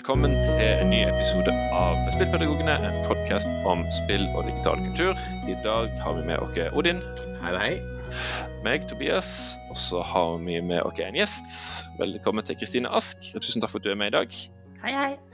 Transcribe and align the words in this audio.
velkommen 0.00 0.32
til 0.32 0.60
en 0.64 0.88
ny 0.88 1.02
episode 1.04 1.52
av 1.76 1.98
Spillpedagogene, 2.14 2.72
en 2.88 3.02
podkast 3.04 3.50
om 3.68 3.82
spill 3.92 4.22
og 4.32 4.46
digital 4.48 4.80
kultur. 4.80 5.18
I 5.44 5.58
dag 5.60 5.92
har 6.00 6.16
vi 6.16 6.22
med 6.24 6.40
oss 6.40 6.56
Odin. 6.72 7.02
Hei, 7.42 7.52
hei. 7.60 7.74
Meg, 8.64 8.88
Tobias. 8.88 9.58
Og 9.68 9.76
så 9.76 10.00
har 10.00 10.38
vi 10.40 10.56
med 10.64 10.88
oss 10.88 11.04
en 11.04 11.20
gjest. 11.20 11.52
Velkommen 12.00 12.48
til 12.48 12.56
Kristine 12.56 12.88
Ask, 12.88 13.28
og 13.34 13.44
tusen 13.44 13.60
takk 13.60 13.74
for 13.74 13.84
at 13.84 13.90
du 13.90 13.92
er 13.92 14.00
med 14.00 14.14
i 14.14 14.16
dag. 14.16 14.40
Hei, 14.86 14.96
hei. 14.96 15.29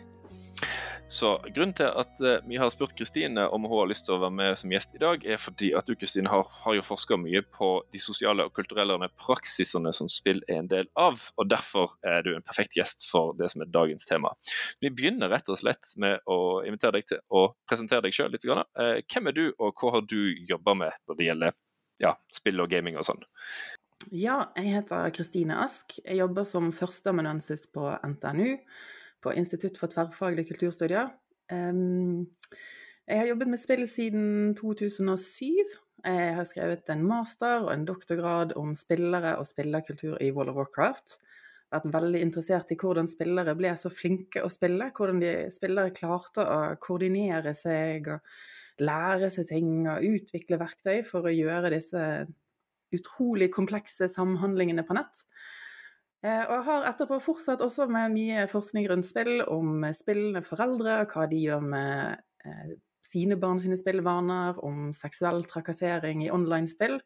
Så 1.09 1.37
Grunnen 1.55 1.75
til 1.79 1.87
at 1.87 2.19
uh, 2.19 2.41
vi 2.49 2.57
har 2.59 2.71
spurt 2.75 2.97
Kristine 2.99 3.45
om 3.55 3.63
hun 3.65 3.79
har 3.79 3.91
lyst 3.91 4.09
til 4.09 4.17
å 4.17 4.23
være 4.25 4.35
med 4.35 4.59
som 4.59 4.73
gjest 4.75 4.97
i 4.97 5.01
dag, 5.03 5.23
er 5.23 5.39
fordi 5.39 5.69
at 5.79 5.87
du 5.87 5.95
Kristine, 5.95 6.31
har, 6.33 6.49
har 6.65 6.75
jo 6.75 6.83
forska 6.83 7.19
mye 7.21 7.45
på 7.47 7.69
de 7.95 8.01
sosiale 8.03 8.49
og 8.49 8.57
kulturelle 8.59 8.97
praksisene 9.23 9.93
som 9.95 10.11
spill 10.11 10.43
er 10.49 10.59
en 10.65 10.73
del 10.73 10.91
av. 10.99 11.23
og 11.39 11.47
Derfor 11.53 11.95
er 12.03 12.27
du 12.27 12.33
en 12.35 12.47
perfekt 12.47 12.75
gjest 12.79 13.07
for 13.11 13.37
det 13.39 13.53
som 13.53 13.63
er 13.63 13.71
dagens 13.71 14.09
tema. 14.09 14.35
Vi 14.83 14.91
begynner 14.91 15.31
rett 15.31 15.47
og 15.53 15.61
slett 15.63 15.95
med 16.03 16.27
å 16.27 16.65
invitere 16.67 16.99
deg 16.99 17.09
til 17.13 17.23
å 17.31 17.47
presentere 17.71 18.09
deg 18.09 18.19
sjøl 18.19 18.35
litt. 18.35 18.49
Uh, 18.51 18.99
hvem 19.07 19.31
er 19.31 19.39
du, 19.39 19.45
og 19.63 19.79
hva 19.79 19.95
har 19.99 20.11
du 20.11 20.21
jobba 20.51 20.75
med 20.83 21.01
når 21.07 21.21
det 21.21 21.31
gjelder 21.31 21.59
ja, 22.03 22.17
spill 22.35 22.67
og 22.67 22.73
gaming 22.75 22.99
og 22.99 23.07
sånn? 23.07 23.23
Ja, 24.11 24.51
jeg 24.59 24.75
heter 24.75 25.15
Kristine 25.15 25.63
Ask. 25.63 26.01
Jeg 26.03 26.19
jobber 26.19 26.45
som 26.47 26.75
førsteamanuensis 26.75 27.71
på 27.71 27.95
NTNU 28.03 28.57
på 29.27 29.35
Institutt 29.35 29.79
for 29.81 29.91
tverrfaglige 29.91 30.53
kulturstudier. 30.53 31.11
Jeg 33.07 33.21
har 33.21 33.29
jobbet 33.31 33.51
med 33.51 33.61
spill 33.63 33.85
siden 33.91 34.55
2007. 34.59 35.75
Jeg 36.07 36.35
har 36.37 36.47
skrevet 36.47 36.91
en 36.91 37.03
master 37.07 37.65
og 37.67 37.73
en 37.73 37.87
doktorgrad 37.87 38.55
om 38.59 38.75
spillere 38.79 39.37
og 39.41 39.47
spillerkultur 39.49 40.21
i 40.23 40.31
World 40.35 40.53
of 40.53 40.61
Warcraft. 40.61 41.17
Vært 41.75 41.89
veldig 41.97 42.21
interessert 42.23 42.71
i 42.71 42.79
hvordan 42.79 43.09
spillere 43.11 43.57
ble 43.59 43.73
så 43.79 43.91
flinke 43.91 44.45
å 44.47 44.51
spille. 44.53 44.93
Hvordan 44.95 45.23
de 45.23 45.33
spillere 45.55 45.95
klarte 45.95 46.47
å 46.47 46.61
koordinere 46.83 47.55
seg 47.59 48.07
og 48.15 48.87
lære 48.87 49.31
seg 49.33 49.49
ting 49.51 49.71
og 49.91 50.05
utvikle 50.07 50.61
verktøy 50.61 51.01
for 51.07 51.27
å 51.27 51.35
gjøre 51.35 51.73
disse 51.75 52.03
utrolig 52.95 53.51
komplekse 53.55 54.07
samhandlingene 54.13 54.87
på 54.87 54.95
nett. 54.99 55.25
Eh, 56.27 56.43
jeg 56.43 56.65
har 56.67 56.89
etterpå 56.89 57.21
fortsatt 57.23 57.63
også 57.63 57.87
med 57.93 58.15
mye 58.15 58.47
forskning 58.51 58.89
rundt 58.91 59.07
spill, 59.07 59.39
om 59.53 59.85
spillende 59.95 60.43
foreldre, 60.47 61.05
hva 61.13 61.27
de 61.31 61.39
gjør 61.39 61.63
med 61.63 62.23
eh, 62.47 62.73
sine 63.07 63.37
barn 63.39 63.61
sine 63.63 63.77
spillvaner, 63.79 64.59
om 64.67 64.91
seksuell 64.97 65.45
trakassering 65.47 66.25
i 66.25 66.31
online-spill, 66.35 66.97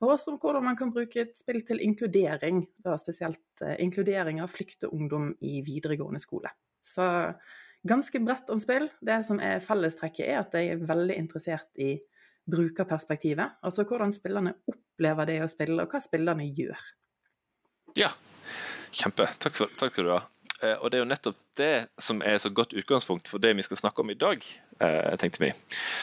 og 0.00 0.14
også 0.14 0.32
om 0.32 0.38
hvordan 0.40 0.64
man 0.70 0.78
kan 0.78 0.94
bruke 0.94 1.26
et 1.26 1.36
spill 1.36 1.60
til 1.66 1.82
inkludering, 1.84 2.62
da 2.80 2.96
spesielt 3.00 3.64
eh, 3.66 3.76
inkludering 3.84 4.40
av 4.40 4.52
flykteungdom 4.54 5.34
i 5.44 5.58
videregående 5.66 6.22
skole. 6.22 6.52
Så 6.80 7.04
ganske 7.84 8.22
bredt 8.24 8.48
om 8.54 8.62
spill. 8.62 8.88
Det 9.04 9.18
som 9.26 9.42
er 9.44 9.60
fellestrekket, 9.64 10.24
er 10.24 10.40
at 10.40 10.56
jeg 10.56 10.72
er 10.72 10.88
veldig 10.88 11.18
interessert 11.20 11.68
i 11.76 11.98
brukerperspektivet, 12.50 13.60
altså 13.60 13.84
hvordan 13.84 14.14
spillerne 14.16 14.56
opplever 14.70 15.28
det 15.28 15.38
å 15.44 15.52
spille, 15.52 15.84
og 15.84 15.92
hva 15.92 16.00
spillerne 16.00 16.48
gjør. 16.48 16.88
Ja, 17.98 18.14
Kjempe. 18.90 19.28
Takk 19.38 19.56
skal, 19.56 19.72
takk 19.78 19.94
skal 19.94 20.08
du 20.08 20.12
ha. 20.14 20.20
Eh, 20.62 20.76
og 20.76 20.90
det 20.90 20.98
er 20.98 21.04
jo 21.04 21.10
nettopp 21.10 21.38
det 21.58 21.74
som 22.00 22.20
er 22.26 22.38
så 22.42 22.50
godt 22.52 22.74
utgangspunkt 22.76 23.30
for 23.30 23.42
det 23.42 23.54
vi 23.56 23.64
skal 23.64 23.80
snakke 23.80 24.04
om 24.04 24.12
i 24.12 24.18
dag, 24.18 24.44
eh, 24.80 25.16
tenkte 25.20 25.44
vi. 25.44 25.52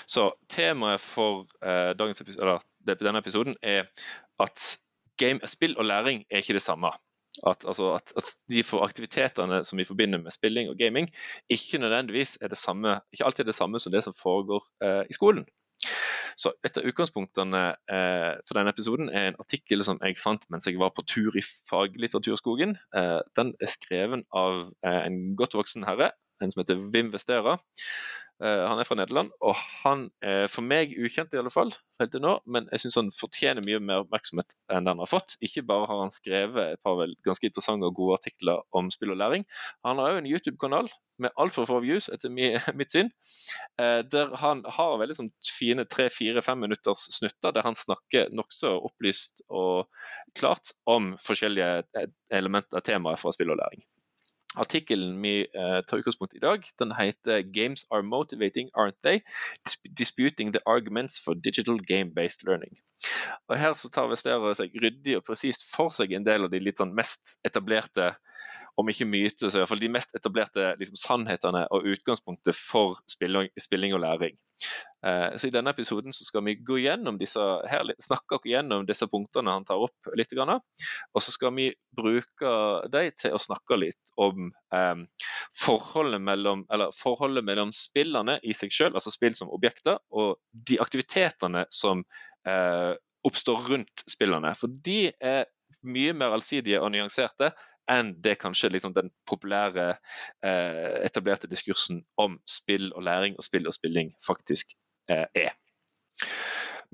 Så 0.10 0.32
temaet 0.50 1.04
for 1.04 1.46
eh, 1.62 1.92
episode, 1.94 2.60
denne 2.88 3.22
episoden 3.22 3.58
er 3.62 3.86
at 4.40 4.78
game, 5.18 5.42
spill 5.50 5.78
og 5.78 5.86
læring 5.86 6.26
er 6.30 6.42
ikke 6.42 6.58
det 6.58 6.66
samme. 6.66 6.92
At, 7.46 7.66
altså, 7.68 7.92
at, 7.94 8.14
at, 8.18 8.32
de 8.50 8.64
for 8.64 8.82
aktivitetene 8.86 9.64
som 9.64 9.78
vi 9.78 9.86
forbinder 9.86 10.18
med 10.18 10.34
spilling 10.34 10.70
og 10.70 10.78
gaming, 10.78 11.10
ikke 11.50 11.78
nødvendigvis 11.78 12.38
er 12.42 12.48
det 12.48 12.58
samme, 12.58 13.00
ikke 13.14 13.26
alltid 13.26 13.44
er 13.44 13.52
det 13.52 13.56
samme 13.56 13.80
som 13.80 13.92
det 13.92 14.04
som 14.04 14.14
foregår 14.22 14.64
eh, 14.84 15.04
i 15.10 15.14
skolen. 15.14 15.46
Så 16.38 16.54
Et 16.66 16.78
av 16.78 16.86
utgangspunktene 16.86 17.62
eh, 17.90 18.34
for 18.46 18.60
denne 18.60 18.74
episoden 18.74 19.10
er 19.10 19.32
en 19.32 19.40
artikkel 19.42 19.82
som 19.86 19.98
jeg 20.06 20.20
fant 20.22 20.44
mens 20.54 20.70
jeg 20.70 20.78
var 20.78 20.94
på 20.94 21.06
tur 21.10 21.34
i 21.34 21.42
faglitteraturskogen. 21.70 22.76
Eh, 22.94 23.20
den 23.40 23.56
er 23.58 23.72
skreven 23.74 24.24
av 24.30 24.68
eh, 24.86 25.02
en 25.08 25.34
godt 25.40 25.58
voksen 25.58 25.88
herre, 25.88 26.12
en 26.44 26.54
som 26.54 26.64
heter 26.64 26.82
Wim 26.94 27.12
Westera. 27.14 27.58
Eh, 28.44 28.64
han 28.70 28.78
er 28.78 28.86
fra 28.86 28.96
Nederland, 29.00 29.32
og 29.42 29.56
han 29.58 30.04
er 30.22 30.46
for 30.52 30.66
meg 30.66 30.92
ukjent 30.94 31.34
i 31.34 31.40
alle 31.42 31.50
fall, 31.50 31.72
helt 31.98 32.12
til 32.14 32.22
nå, 32.22 32.36
men 32.46 32.68
jeg 32.70 32.84
syns 32.84 32.98
han 33.00 33.10
fortjener 33.16 33.66
mye 33.66 33.80
mer 33.82 34.04
oppmerksomhet 34.04 34.54
enn 34.74 34.90
han 34.90 35.02
har 35.02 35.10
fått. 35.10 35.40
Ikke 35.46 35.64
bare 35.66 35.88
har 35.90 36.04
han 36.04 36.14
skrevet 36.14 36.76
et 36.76 36.84
par 36.86 37.00
vel 37.00 37.16
ganske 37.26 37.50
interessante 37.50 37.90
og 37.90 37.98
gode 37.98 38.20
artikler 38.20 38.62
om 38.78 38.92
spill 38.94 39.16
og 39.16 39.20
læring, 39.24 39.48
han 39.88 39.98
har 39.98 40.14
òg 40.14 40.22
en 40.22 40.30
YouTube-kanal 40.30 40.92
med 41.24 41.34
altfor 41.42 41.66
få 41.66 41.82
views, 41.82 42.12
etter 42.14 42.30
mitt 42.78 42.94
syn, 42.94 43.10
eh, 43.82 44.04
der 44.06 44.38
han 44.38 44.62
har 44.78 45.02
veldig 45.02 45.18
sånn 45.18 45.34
fine 45.58 45.88
tre-fire-fem 45.90 46.62
minutters 46.62 47.08
snutter 47.18 47.58
der 47.58 47.66
han 47.66 47.78
snakker 47.80 48.30
nokså 48.38 48.76
opplyst 48.86 49.48
og 49.50 49.90
klart 50.38 50.76
om 50.86 51.16
forskjellige 51.26 51.74
eh, 51.98 52.12
elementer, 52.38 52.86
temaer 52.86 53.18
fra 53.18 53.34
spill 53.34 53.58
og 53.58 53.64
læring. 53.66 53.82
Artikkelen 54.58 55.16
vi 55.22 55.46
uh, 55.54 55.80
tar 55.86 56.02
utgangspunkt 56.02 56.36
i 56.38 56.42
dag, 56.44 56.66
den 56.82 56.94
heter 56.98 57.44
'Games 57.46 57.86
are 57.92 58.04
motivating, 58.04 58.70
aren't 58.74 58.98
they? 59.04 59.22
Disputing 60.00 60.54
the 60.54 60.62
arguments 60.66 61.20
for 61.24 61.34
digital 61.34 61.78
game-based 61.78 62.44
learning'. 62.48 62.78
Og 63.48 63.58
Her 63.58 63.74
så 63.74 63.90
tar 63.90 64.10
Vestera 64.10 64.54
seg 64.58 64.74
ryddig 64.74 65.18
og 65.18 65.26
presist 65.30 65.68
for 65.76 65.94
seg 65.94 66.14
en 66.14 66.26
del 66.26 66.48
av 66.48 66.52
de 66.52 66.60
litt 66.60 66.82
sånn 66.82 66.96
mest 66.98 67.38
etablerte 67.46 68.16
om 68.78 68.90
ikke 68.90 69.08
myter, 69.10 69.50
så 69.50 69.58
i 69.58 69.62
hvert 69.62 69.72
fall 69.72 69.82
de 69.82 69.90
mest 69.90 70.14
etablerte 70.18 70.74
liksom, 70.78 70.98
sannhetene 71.02 71.64
og 71.74 71.88
utgangspunktet 71.94 72.58
for 72.58 73.00
spilling, 73.10 73.50
spilling 73.60 73.96
og 73.98 74.04
læring. 74.06 74.38
Eh, 75.06 75.38
så 75.38 75.48
I 75.48 75.54
denne 75.54 75.72
episoden 75.72 76.14
skal 76.16 76.44
vi 76.48 76.56
gå 76.66 76.80
disse, 77.20 77.44
her, 77.70 77.92
snakke 78.02 78.40
gjennom 78.50 78.86
disse 78.88 79.08
punktene 79.08 79.54
han 79.54 79.66
tar 79.66 79.82
opp. 79.84 80.12
litt. 80.18 80.34
Og 80.38 81.22
så 81.22 81.32
skal 81.32 81.54
vi 81.56 81.70
bruke 81.96 82.54
dem 82.92 83.12
til 83.18 83.36
å 83.36 83.42
snakke 83.42 83.78
litt 83.78 84.14
om 84.18 84.50
eh, 84.74 84.96
forholdet, 85.56 86.22
mellom, 86.22 86.66
forholdet, 86.96 87.46
mellom, 87.46 87.72
spillene 87.72 88.40
i 88.44 88.54
seg 88.54 88.74
selv, 88.74 88.98
altså 88.98 89.14
spill 89.14 89.36
som 89.36 89.52
objekter, 89.54 90.00
og 90.12 90.38
de 90.52 90.80
aktivitetene 90.82 91.66
som 91.70 92.04
eh, 92.48 92.94
oppstår 93.28 93.72
rundt 93.72 94.04
spillene. 94.10 94.54
For 94.58 94.72
de 94.72 95.12
er 95.20 95.48
mye 95.84 96.14
mer 96.16 96.36
allsidige 96.38 96.82
og 96.82 96.94
nyanserte 96.94 97.52
enn 97.92 98.14
det 98.24 98.36
kanskje 98.42 98.72
liksom 98.74 98.94
den 98.96 99.10
populære, 99.30 99.96
eh, 100.44 100.98
etablerte 101.08 101.48
diskursen 101.48 102.02
om 102.20 102.36
spill 102.50 102.92
og 102.94 103.06
læring 103.08 103.38
og 103.38 103.48
spill 103.48 103.68
og 103.68 103.76
spilling 103.76 104.12
faktisk 104.26 104.76
er. 105.10 105.56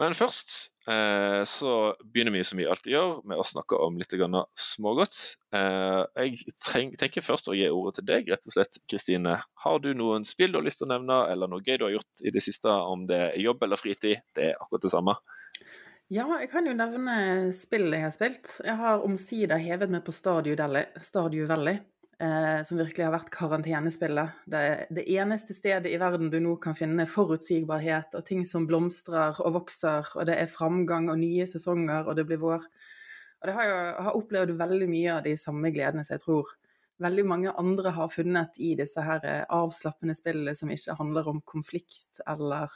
Men 0.01 0.15
først 0.17 0.73
eh, 0.89 1.43
så 1.45 1.73
begynner 2.01 2.33
vi 2.33 2.41
som 2.47 2.57
vi 2.57 2.65
alltid 2.65 2.95
gjør, 2.95 3.11
med 3.29 3.37
å 3.37 3.45
snakke 3.45 3.77
om 3.77 3.99
litt 4.01 4.15
smågodt. 4.57 5.19
Eh, 5.53 5.99
jeg 6.25 6.55
tenker 6.97 7.21
først 7.21 7.51
å 7.51 7.53
gi 7.57 7.69
ordet 7.69 7.99
til 7.99 8.07
deg, 8.09 8.31
rett 8.33 8.49
og 8.49 8.55
slett, 8.55 8.81
Kristine. 8.89 9.37
Har 9.65 9.79
du 9.83 9.91
noen 9.93 10.25
spill 10.25 10.53
du 10.53 10.57
har 10.57 10.65
lyst 10.65 10.81
til 10.81 10.89
å 10.89 10.95
nevne, 10.95 11.19
eller 11.29 11.51
noe 11.51 11.61
gøy 11.61 11.77
du 11.77 11.85
har 11.85 11.95
gjort 11.99 12.25
i 12.25 12.33
det 12.33 12.41
siste, 12.41 12.73
om 12.73 13.05
det 13.09 13.21
er 13.29 13.39
jobb 13.43 13.63
eller 13.67 13.79
fritid? 13.79 14.25
Det 14.33 14.49
er 14.49 14.57
akkurat 14.57 14.87
det 14.87 14.93
samme. 14.95 15.17
Ja, 16.13 16.25
jeg 16.41 16.49
kan 16.51 16.65
jo 16.67 16.73
nevne 16.77 17.15
spill 17.55 17.87
jeg 17.93 18.03
har 18.03 18.13
spilt. 18.13 18.57
Jeg 18.65 18.75
har 18.81 19.05
omsider 19.05 19.61
hevet 19.61 19.93
meg 19.93 20.03
på 20.05 20.13
Stadio 20.13 20.57
Valley, 20.57 21.79
eh, 22.23 22.61
som 22.63 22.79
virkelig 22.79 23.05
har 23.05 23.13
vært 23.13 23.31
karantenespillet. 23.33 24.39
Det, 24.49 24.63
det 24.95 25.05
eneste 25.11 25.55
stedet 25.55 25.91
i 25.91 25.99
verden 26.01 26.31
du 26.31 26.39
nå 26.43 26.55
kan 26.63 26.77
finne 26.77 27.05
forutsigbarhet 27.09 28.15
og 28.17 28.25
ting 28.27 28.45
som 28.47 28.67
blomstrer 28.69 29.39
og 29.43 29.59
vokser, 29.59 30.07
og 30.15 30.27
det 30.29 30.39
er 30.39 30.51
framgang 30.51 31.11
og 31.11 31.19
nye 31.21 31.47
sesonger, 31.49 32.07
og 32.07 32.17
det 32.19 32.27
blir 32.29 32.41
vår. 32.41 32.65
Og 33.43 33.49
det 33.49 33.55
har 33.57 33.69
jo 33.69 33.79
har 34.07 34.19
opplevd 34.19 34.55
veldig 34.59 34.89
mye 34.89 35.17
av 35.17 35.25
de 35.27 35.35
samme 35.39 35.73
gledene 35.75 36.05
som 36.07 36.15
jeg 36.15 36.23
tror 36.23 36.53
veldig 37.03 37.25
mange 37.27 37.53
andre 37.59 37.91
har 37.95 38.11
funnet 38.11 38.57
i 38.61 38.73
disse 38.79 39.03
her 39.03 39.23
eh, 39.27 39.45
avslappende 39.51 40.15
spillene 40.17 40.55
som 40.55 40.71
ikke 40.71 40.97
handler 40.99 41.29
om 41.29 41.41
konflikt 41.49 42.21
eller 42.29 42.71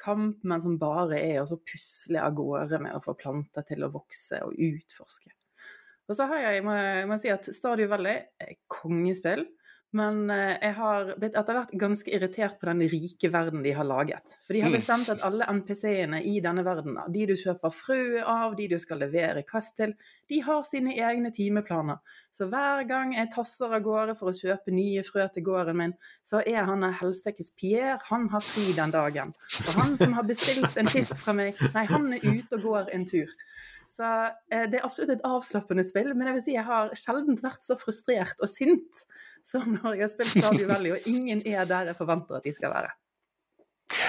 kamp, 0.00 0.42
men 0.44 0.62
som 0.62 0.78
bare 0.80 1.20
er 1.20 1.40
å 1.40 1.60
pusle 1.64 2.20
av 2.22 2.36
gårde 2.36 2.82
med 2.84 2.96
å 2.96 3.02
få 3.02 3.16
planter 3.18 3.64
til 3.68 3.84
å 3.86 3.92
vokse 3.92 4.42
og 4.44 4.56
utforske. 4.56 5.32
Og 6.06 6.18
så 6.18 6.26
har 6.30 6.42
jeg, 6.44 6.64
må, 6.66 6.74
må 7.10 7.18
si 7.18 7.30
at 7.32 7.48
Stadio 7.54 7.88
Valley 7.90 8.20
er 8.40 8.58
kongespill. 8.70 9.46
Men 9.96 10.30
eh, 10.30 10.56
jeg 10.60 10.74
har 10.76 11.12
blitt 11.16 11.36
etter 11.38 11.56
hvert 11.56 11.72
ganske 11.78 12.10
irritert 12.12 12.58
på 12.60 12.66
den 12.68 12.82
rike 12.90 13.30
verden 13.32 13.62
de 13.64 13.72
har 13.76 13.86
laget. 13.86 14.34
For 14.44 14.56
de 14.56 14.64
har 14.64 14.74
bestemt 14.74 15.08
at 15.12 15.22
alle 15.24 15.46
NPC-ene 15.60 16.20
i 16.26 16.34
denne 16.44 16.64
verden, 16.66 16.98
de 17.14 17.26
du 17.30 17.32
kjøper 17.38 17.72
frø 17.72 18.00
av, 18.20 18.56
de 18.58 18.66
du 18.72 18.76
skal 18.82 19.00
levere 19.04 19.44
kvest 19.46 19.76
til, 19.78 19.94
de 20.28 20.40
har 20.44 20.66
sine 20.68 20.96
egne 20.98 21.30
timeplaner. 21.34 22.02
Så 22.34 22.50
hver 22.50 22.82
gang 22.90 23.14
jeg 23.14 23.30
tasser 23.32 23.72
av 23.78 23.84
gårde 23.86 24.18
for 24.18 24.32
å 24.32 24.36
kjøpe 24.36 24.74
nye 24.74 25.06
frø 25.06 25.28
til 25.32 25.46
gården 25.46 25.78
min, 25.78 25.94
så 26.26 26.42
er 26.42 26.66
han 26.68 26.84
helsekes 27.00 27.54
Pierre, 27.56 28.00
han 28.10 28.28
har 28.34 28.44
fri 28.44 28.74
den 28.76 28.92
dagen. 28.92 29.32
Og 29.62 29.72
han 29.80 29.96
som 29.96 30.18
har 30.18 30.26
bestilt 30.28 30.76
en 30.76 30.90
fisk 30.90 31.22
fra 31.22 31.36
meg, 31.36 31.62
nei, 31.78 31.86
han 31.88 32.10
er 32.18 32.26
ute 32.26 32.58
og 32.58 32.68
går 32.68 32.92
en 32.96 33.06
tur. 33.08 33.32
Så 33.90 34.06
eh, 34.50 34.66
det 34.70 34.80
er 34.80 34.86
absolutt 34.86 35.14
et 35.14 35.24
avslappende 35.26 35.84
spill, 35.86 36.12
men 36.14 36.28
jeg 36.28 36.38
vil 36.38 36.44
si 36.44 36.54
jeg 36.56 36.66
har 36.66 36.92
sjelden 36.98 37.38
vært 37.42 37.64
så 37.64 37.78
frustrert 37.78 38.40
og 38.42 38.50
sint 38.50 39.06
som 39.46 39.66
når 39.76 39.98
jeg 39.98 40.06
har 40.06 40.12
spilt 40.12 40.34
Stadio 40.34 40.68
Valley, 40.72 40.94
og 40.96 41.10
ingen 41.10 41.42
er 41.46 41.68
der 41.68 41.92
jeg 41.92 41.98
forventer 41.98 42.40
at 42.40 42.46
de 42.46 42.54
skal 42.56 42.74
være. 42.74 42.94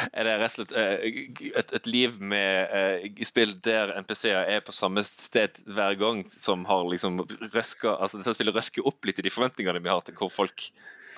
Er 0.09 0.25
det 0.25 0.33
rett 0.41 0.55
og 0.55 0.55
slett 0.55 0.71
eh, 0.73 1.51
et, 1.61 1.73
et 1.77 1.87
liv 1.89 2.15
med 2.17 2.71
uh, 2.73 3.25
spill 3.27 3.53
der 3.63 3.93
NPC-er 4.01 4.49
er 4.49 4.63
på 4.65 4.73
samme 4.73 5.03
sted 5.05 5.61
hver 5.69 5.93
gang, 5.99 6.23
som 6.33 6.65
har 6.65 6.87
liksom 6.89 7.21
røska 7.53 7.93
altså 7.93 8.17
Dette 8.17 8.33
spillet 8.39 8.57
røsker 8.57 8.89
opp 8.89 9.05
litt 9.05 9.21
i 9.21 9.27
de 9.27 9.33
forventningene 9.33 9.83
vi 9.83 9.93
har 9.93 10.01
til 10.05 10.17
hvor 10.17 10.33
folk, 10.33 10.65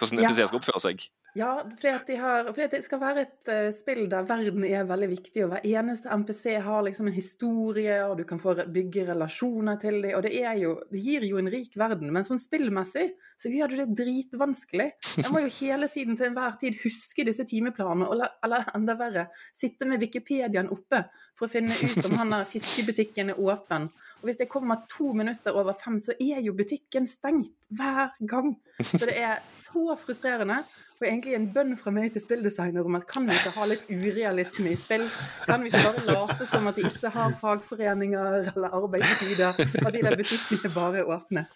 hvordan 0.02 0.26
NPC-er 0.26 0.52
skal 0.52 0.60
oppføre 0.60 0.84
seg? 0.84 1.08
Ja, 1.38 1.52
fordi 1.78 2.16
har, 2.18 2.48
fordi 2.50 2.68
det 2.72 2.82
skal 2.86 3.02
være 3.02 3.24
et 3.26 3.50
uh, 3.52 3.70
spill 3.76 4.08
der 4.10 4.26
verden 4.28 4.64
er 4.66 4.88
veldig 4.90 5.10
viktig, 5.12 5.44
og 5.46 5.52
hver 5.54 5.68
eneste 5.68 6.10
MPC 6.10 6.56
har 6.66 6.84
liksom 6.88 7.10
en 7.10 7.16
historie, 7.16 8.00
og 8.06 8.18
du 8.18 8.24
kan 8.30 8.42
få 8.42 8.56
bygge 8.74 9.06
relasjoner 9.12 9.78
til 9.82 10.02
dem. 10.04 10.16
Og 10.18 10.24
det, 10.26 10.34
jo, 10.62 10.74
det 10.92 11.04
gir 11.06 11.28
jo 11.30 11.40
en 11.42 11.52
rik 11.54 11.78
verden, 11.80 12.10
men 12.16 12.26
sånn 12.26 12.42
spillmessig 12.42 13.12
så 13.40 13.52
gjør 13.54 13.72
du 13.72 13.78
det 13.82 13.88
dritvanskelig. 14.02 14.90
Jeg 15.20 15.34
må 15.34 15.44
jo 15.46 15.54
hele 15.60 15.90
tiden 15.94 16.18
til 16.20 16.32
enhver 16.32 16.58
tid 16.62 16.80
huske 16.84 17.28
disse 17.28 17.46
timeplanene, 17.48 18.10
eller, 18.10 18.34
eller 18.46 18.72
enda 18.76 18.98
verre, 19.00 19.28
sitte 19.56 19.88
med 19.88 20.02
Wikipediaen 20.04 20.72
oppe 20.74 21.06
for 21.38 21.48
å 21.48 21.52
finne 21.52 21.72
ut 21.72 22.10
om 22.10 22.18
han 22.20 22.36
der 22.36 22.50
fiskebutikken 22.50 23.34
er 23.36 23.40
åpen. 23.40 23.90
Og 24.20 24.28
hvis 24.28 24.40
jeg 24.42 24.50
kommer 24.52 24.82
to 24.92 25.14
minutter 25.16 25.56
over 25.56 25.76
fem, 25.80 25.96
så 26.00 26.16
er 26.20 26.42
jo 26.44 26.54
butikken 26.58 27.08
stengt 27.08 27.54
hver 27.72 28.12
gang. 28.28 28.52
Så 28.82 29.06
det 29.08 29.16
er 29.16 29.40
så 29.54 29.96
frustrerende. 30.00 30.58
Og 31.00 31.08
egentlig 31.08 31.38
en 31.38 31.48
bønn 31.56 31.78
fra 31.80 31.94
meg 31.96 32.12
til 32.12 32.24
spilldesigner 32.26 32.84
om 32.84 32.98
at 33.00 33.08
kan 33.08 33.28
vi 33.30 33.38
ikke 33.38 33.54
ha 33.56 33.70
litt 33.72 33.88
urealisme 33.88 34.74
i 34.74 34.76
spill? 34.76 35.06
Kan 35.46 35.64
vi 35.64 35.72
ikke 35.72 35.86
bare 35.86 36.04
late 36.10 36.50
som 36.52 36.68
at 36.68 36.76
de 36.76 36.84
ikke 36.90 37.14
har 37.16 37.38
fagforeninger 37.40 38.52
eller 38.52 38.76
arbeidstider, 38.82 39.64
og 39.86 39.90
de 39.96 40.04
der 40.04 40.20
butikkene 40.20 40.74
bare 40.76 41.04
er 41.04 41.16
åpne? 41.16 41.48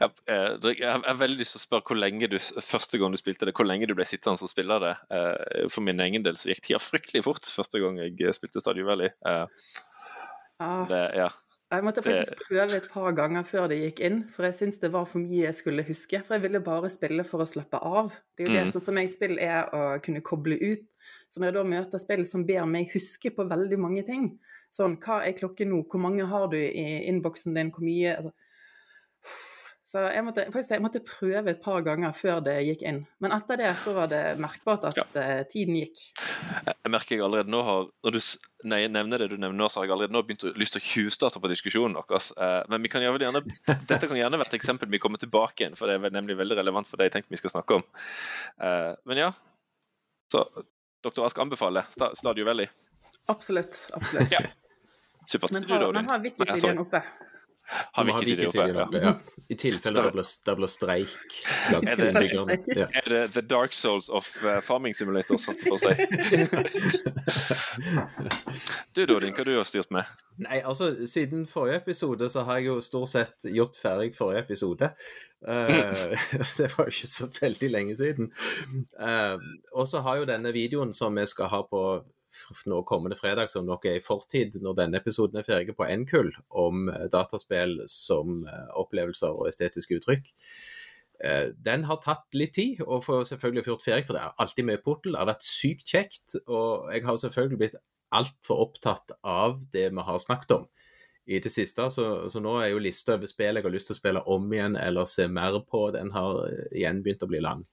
Eh, 0.00 0.72
jeg 0.78 0.88
har 0.88 1.20
veldig 1.20 1.42
lyst 1.42 1.56
til 1.56 1.60
å 1.60 1.64
spørre 1.66 1.90
hvor 1.90 2.00
lenge 2.00 2.28
du, 2.32 2.38
første 2.40 3.00
gang 3.00 3.12
du 3.12 3.20
spilte 3.20 3.48
det, 3.48 3.54
hvor 3.56 3.68
lenge 3.68 3.88
du 3.90 3.94
ble 3.98 4.08
sittende 4.08 4.48
og 4.48 4.52
spille 4.52 4.80
det. 4.82 4.94
Eh, 5.12 5.68
for 5.72 5.84
min 5.84 6.00
egen 6.00 6.24
del 6.24 6.40
så 6.40 6.52
gikk 6.52 6.64
tida 6.66 6.80
fryktelig 6.82 7.24
fort 7.26 7.52
første 7.52 7.80
gang 7.82 8.00
jeg 8.00 8.36
spilte 8.36 8.64
Stadio 8.64 8.88
Valley. 8.88 9.12
Ah. 10.60 10.84
Det, 10.88 11.04
ja. 11.18 11.30
Jeg 11.70 11.84
måtte 11.86 12.02
faktisk 12.02 12.40
prøve 12.48 12.76
et 12.80 12.86
par 12.90 13.12
ganger 13.14 13.44
før 13.46 13.68
det 13.70 13.76
gikk 13.78 14.00
inn, 14.02 14.16
for 14.34 14.42
jeg 14.48 14.56
syntes 14.58 14.80
det 14.82 14.90
var 14.90 15.04
for 15.06 15.22
mye 15.22 15.44
jeg 15.44 15.54
skulle 15.54 15.84
huske. 15.86 16.18
For 16.26 16.34
jeg 16.34 16.42
ville 16.48 16.62
bare 16.66 16.90
spille 16.90 17.22
for 17.26 17.44
å 17.44 17.46
slappe 17.46 17.78
av. 17.78 18.10
Det 18.34 18.42
er 18.42 18.48
jo 18.48 18.56
det 18.56 18.64
mm. 18.66 18.72
som 18.74 18.82
for 18.82 18.96
meg 18.96 19.10
spill 19.12 19.36
er 19.38 19.70
å 19.76 19.84
kunne 20.02 20.22
koble 20.26 20.58
ut. 20.58 20.82
Så 21.30 21.38
når 21.38 21.52
jeg 21.52 21.56
da 21.56 21.62
møter 21.70 22.02
spill 22.02 22.24
som 22.26 22.42
ber 22.48 22.66
meg 22.66 22.90
huske 22.90 23.30
på 23.36 23.46
veldig 23.46 23.78
mange 23.78 24.02
ting, 24.08 24.26
sånn 24.74 24.98
hva 25.04 25.20
er 25.22 25.36
klokken 25.38 25.70
nå, 25.70 25.84
hvor 25.86 26.02
mange 26.02 26.26
har 26.26 26.50
du 26.50 26.58
i 26.58 26.86
innboksen 27.06 27.54
din, 27.54 27.70
hvor 27.70 27.86
mye 27.86 28.16
altså, 28.16 28.34
så 29.90 30.04
jeg 30.06 30.22
måtte, 30.22 30.44
faktisk, 30.54 30.70
jeg 30.76 30.82
måtte 30.84 31.00
prøve 31.02 31.50
et 31.50 31.62
par 31.64 31.80
ganger 31.82 32.12
før 32.14 32.38
det 32.46 32.52
gikk 32.62 32.84
inn. 32.86 33.00
Men 33.22 33.32
etter 33.34 33.58
det 33.58 33.70
så 33.82 33.90
var 33.96 34.10
det 34.12 34.20
merkbart 34.38 34.84
at 34.86 34.98
ja. 35.00 35.06
uh, 35.16 35.40
tiden 35.50 35.74
gikk. 35.80 36.02
Jeg 36.68 36.92
merker 36.94 37.16
jeg 37.16 37.24
allerede 37.26 37.50
nå 37.50 37.62
har 37.66 37.88
Når 38.06 38.14
du 38.14 38.18
nei, 38.70 38.84
nevner 38.92 39.18
det 39.18 39.32
du 39.32 39.34
nevner 39.34 39.56
nå, 39.58 39.66
så 39.66 39.80
har 39.80 39.88
jeg 39.88 39.94
allerede 39.96 40.14
nå 40.14 40.22
begynt 40.28 40.46
å 40.46 40.52
lyst 40.60 40.76
til 40.76 40.82
å 40.82 40.86
tjuvstarte 40.86 41.42
på 41.42 41.50
diskusjonen 41.50 41.98
deres. 41.98 42.30
Uh, 42.38 42.60
men 42.70 42.86
vi 42.86 42.92
kan 42.92 43.02
gjerne, 43.02 43.42
dette 43.90 44.06
kan 44.06 44.20
gjerne 44.20 44.38
være 44.38 44.52
et 44.52 44.58
eksempel 44.60 44.92
vi 44.92 45.00
kommer 45.02 45.22
tilbake 45.22 45.64
igjen, 45.64 45.78
for 45.80 45.90
det 45.90 45.98
er 45.98 46.14
nemlig 46.14 46.38
veldig 46.38 46.60
relevant 46.60 46.90
for 46.90 47.00
det 47.00 47.08
jeg 47.08 47.16
tenkte 47.16 47.34
vi 47.34 47.40
skal 47.42 47.56
snakke 47.56 47.80
om. 47.80 47.86
Uh, 48.62 48.92
men 49.10 49.24
ja. 49.24 49.32
Så 50.30 50.44
doktor 51.02 51.26
Ask 51.26 51.42
anbefaler 51.42 51.90
Stadio 51.90 52.46
veldig. 52.46 52.68
Absolutt. 53.32 53.74
Absolutt. 53.98 54.38
ja. 54.38 54.44
Supert. 55.26 55.50
Men 55.58 55.66
har, 55.66 55.92
men 55.98 56.14
har 56.14 56.22
Wikisiden 56.22 56.78
oppe? 56.86 57.02
Har 57.70 58.04
vi 58.04 58.10
ikke 58.10 58.36
det 58.42 58.48
oppe? 58.82 58.98
Ja. 59.02 59.12
I 59.48 59.54
tilfelle 59.58 60.02
det 60.02 60.12
blir, 60.14 60.54
blir 60.58 60.68
streik 60.70 61.36
blant 61.70 61.90
innbyggerne. 61.94 62.56
Ja. 62.80 62.86
Er 62.96 63.02
det 63.08 63.32
The 63.34 63.42
Dark 63.42 63.72
Souls 63.74 64.08
of 64.08 64.44
uh, 64.44 64.60
Farming 64.64 64.94
Simulator, 64.94 65.36
sånn 65.40 65.56
for 65.58 65.72
å 65.74 65.78
si? 65.80 65.90
du 68.94 69.06
Dodin, 69.10 69.34
hva 69.34 69.44
du 69.46 69.56
har 69.56 69.64
styrt 69.68 69.90
med? 69.94 70.04
Nei, 70.40 70.60
altså, 70.62 71.06
Siden 71.10 71.46
forrige 71.50 71.78
episode 71.82 72.28
så 72.32 72.40
har 72.46 72.54
jeg 72.60 72.66
jo 72.70 72.76
stort 72.84 73.10
sett 73.12 73.36
gjort 73.50 73.76
ferdig 73.80 74.14
forrige 74.16 74.40
episode. 74.46 74.86
Uh, 75.46 76.14
det 76.60 76.68
var 76.76 76.84
jo 76.88 76.92
ikke 76.94 77.10
så 77.10 77.24
veldig 77.40 77.70
lenge 77.74 77.94
siden. 77.98 78.26
Uh, 78.96 79.36
og 79.74 79.88
så 79.90 79.96
har 80.06 80.14
jo 80.22 80.30
denne 80.30 80.50
videoen 80.56 80.92
som 80.96 81.18
vi 81.18 81.26
skal 81.28 81.46
ha 81.52 81.60
på 81.66 81.82
nå 82.70 82.82
kommende 82.88 83.18
fredag, 83.18 83.50
som 83.52 83.66
nok 83.66 83.86
er 83.88 83.98
i 83.98 84.04
fortid 84.04 84.58
når 84.62 84.76
denne 84.78 85.00
episoden 85.00 85.40
er 85.40 85.46
ferdig 85.46 85.76
på 85.78 85.86
NKUL 86.02 86.32
om 86.62 86.88
eh, 86.92 87.06
dataspill 87.12 87.80
som 87.90 88.44
eh, 88.46 88.68
opplevelser 88.80 89.34
og 89.34 89.48
estetiske 89.50 90.00
uttrykk. 90.00 90.30
Eh, 91.24 91.46
den 91.56 91.84
har 91.88 92.00
tatt 92.04 92.26
litt 92.36 92.54
tid 92.56 92.82
å 92.86 93.00
få 93.04 93.22
selvfølgelig 93.28 93.66
gjort 93.68 93.86
ferdig, 93.86 94.06
for 94.08 94.16
det 94.16 94.24
er 94.24 94.44
alltid 94.44 94.68
mye 94.68 94.82
portal. 94.84 95.14
Det 95.14 95.22
har 95.22 95.32
vært 95.32 95.48
sykt 95.48 95.96
kjekt, 95.96 96.38
og 96.46 96.92
jeg 96.94 97.06
har 97.08 97.18
selvfølgelig 97.24 97.62
blitt 97.64 97.80
altfor 98.16 98.64
opptatt 98.66 99.12
av 99.22 99.60
det 99.74 99.88
vi 99.92 100.06
har 100.06 100.22
snakket 100.22 100.56
om 100.56 100.70
i 101.30 101.38
det 101.42 101.52
siste. 101.52 101.86
Så, 101.94 102.06
så 102.32 102.42
nå 102.42 102.56
er 102.58 102.72
jo 102.72 102.82
lista 102.82 103.14
over 103.18 103.30
spill 103.30 103.58
jeg 103.58 103.66
har 103.66 103.74
lyst 103.74 103.90
til 103.90 103.98
å 103.98 104.00
spille 104.00 104.22
om 104.32 104.48
igjen 104.50 104.78
eller 104.80 105.06
se 105.06 105.28
mer 105.30 105.60
på, 105.66 105.88
den 105.94 106.10
har 106.14 106.42
igjen 106.70 107.04
begynt 107.04 107.26
å 107.26 107.30
bli 107.30 107.42
lang. 107.44 107.66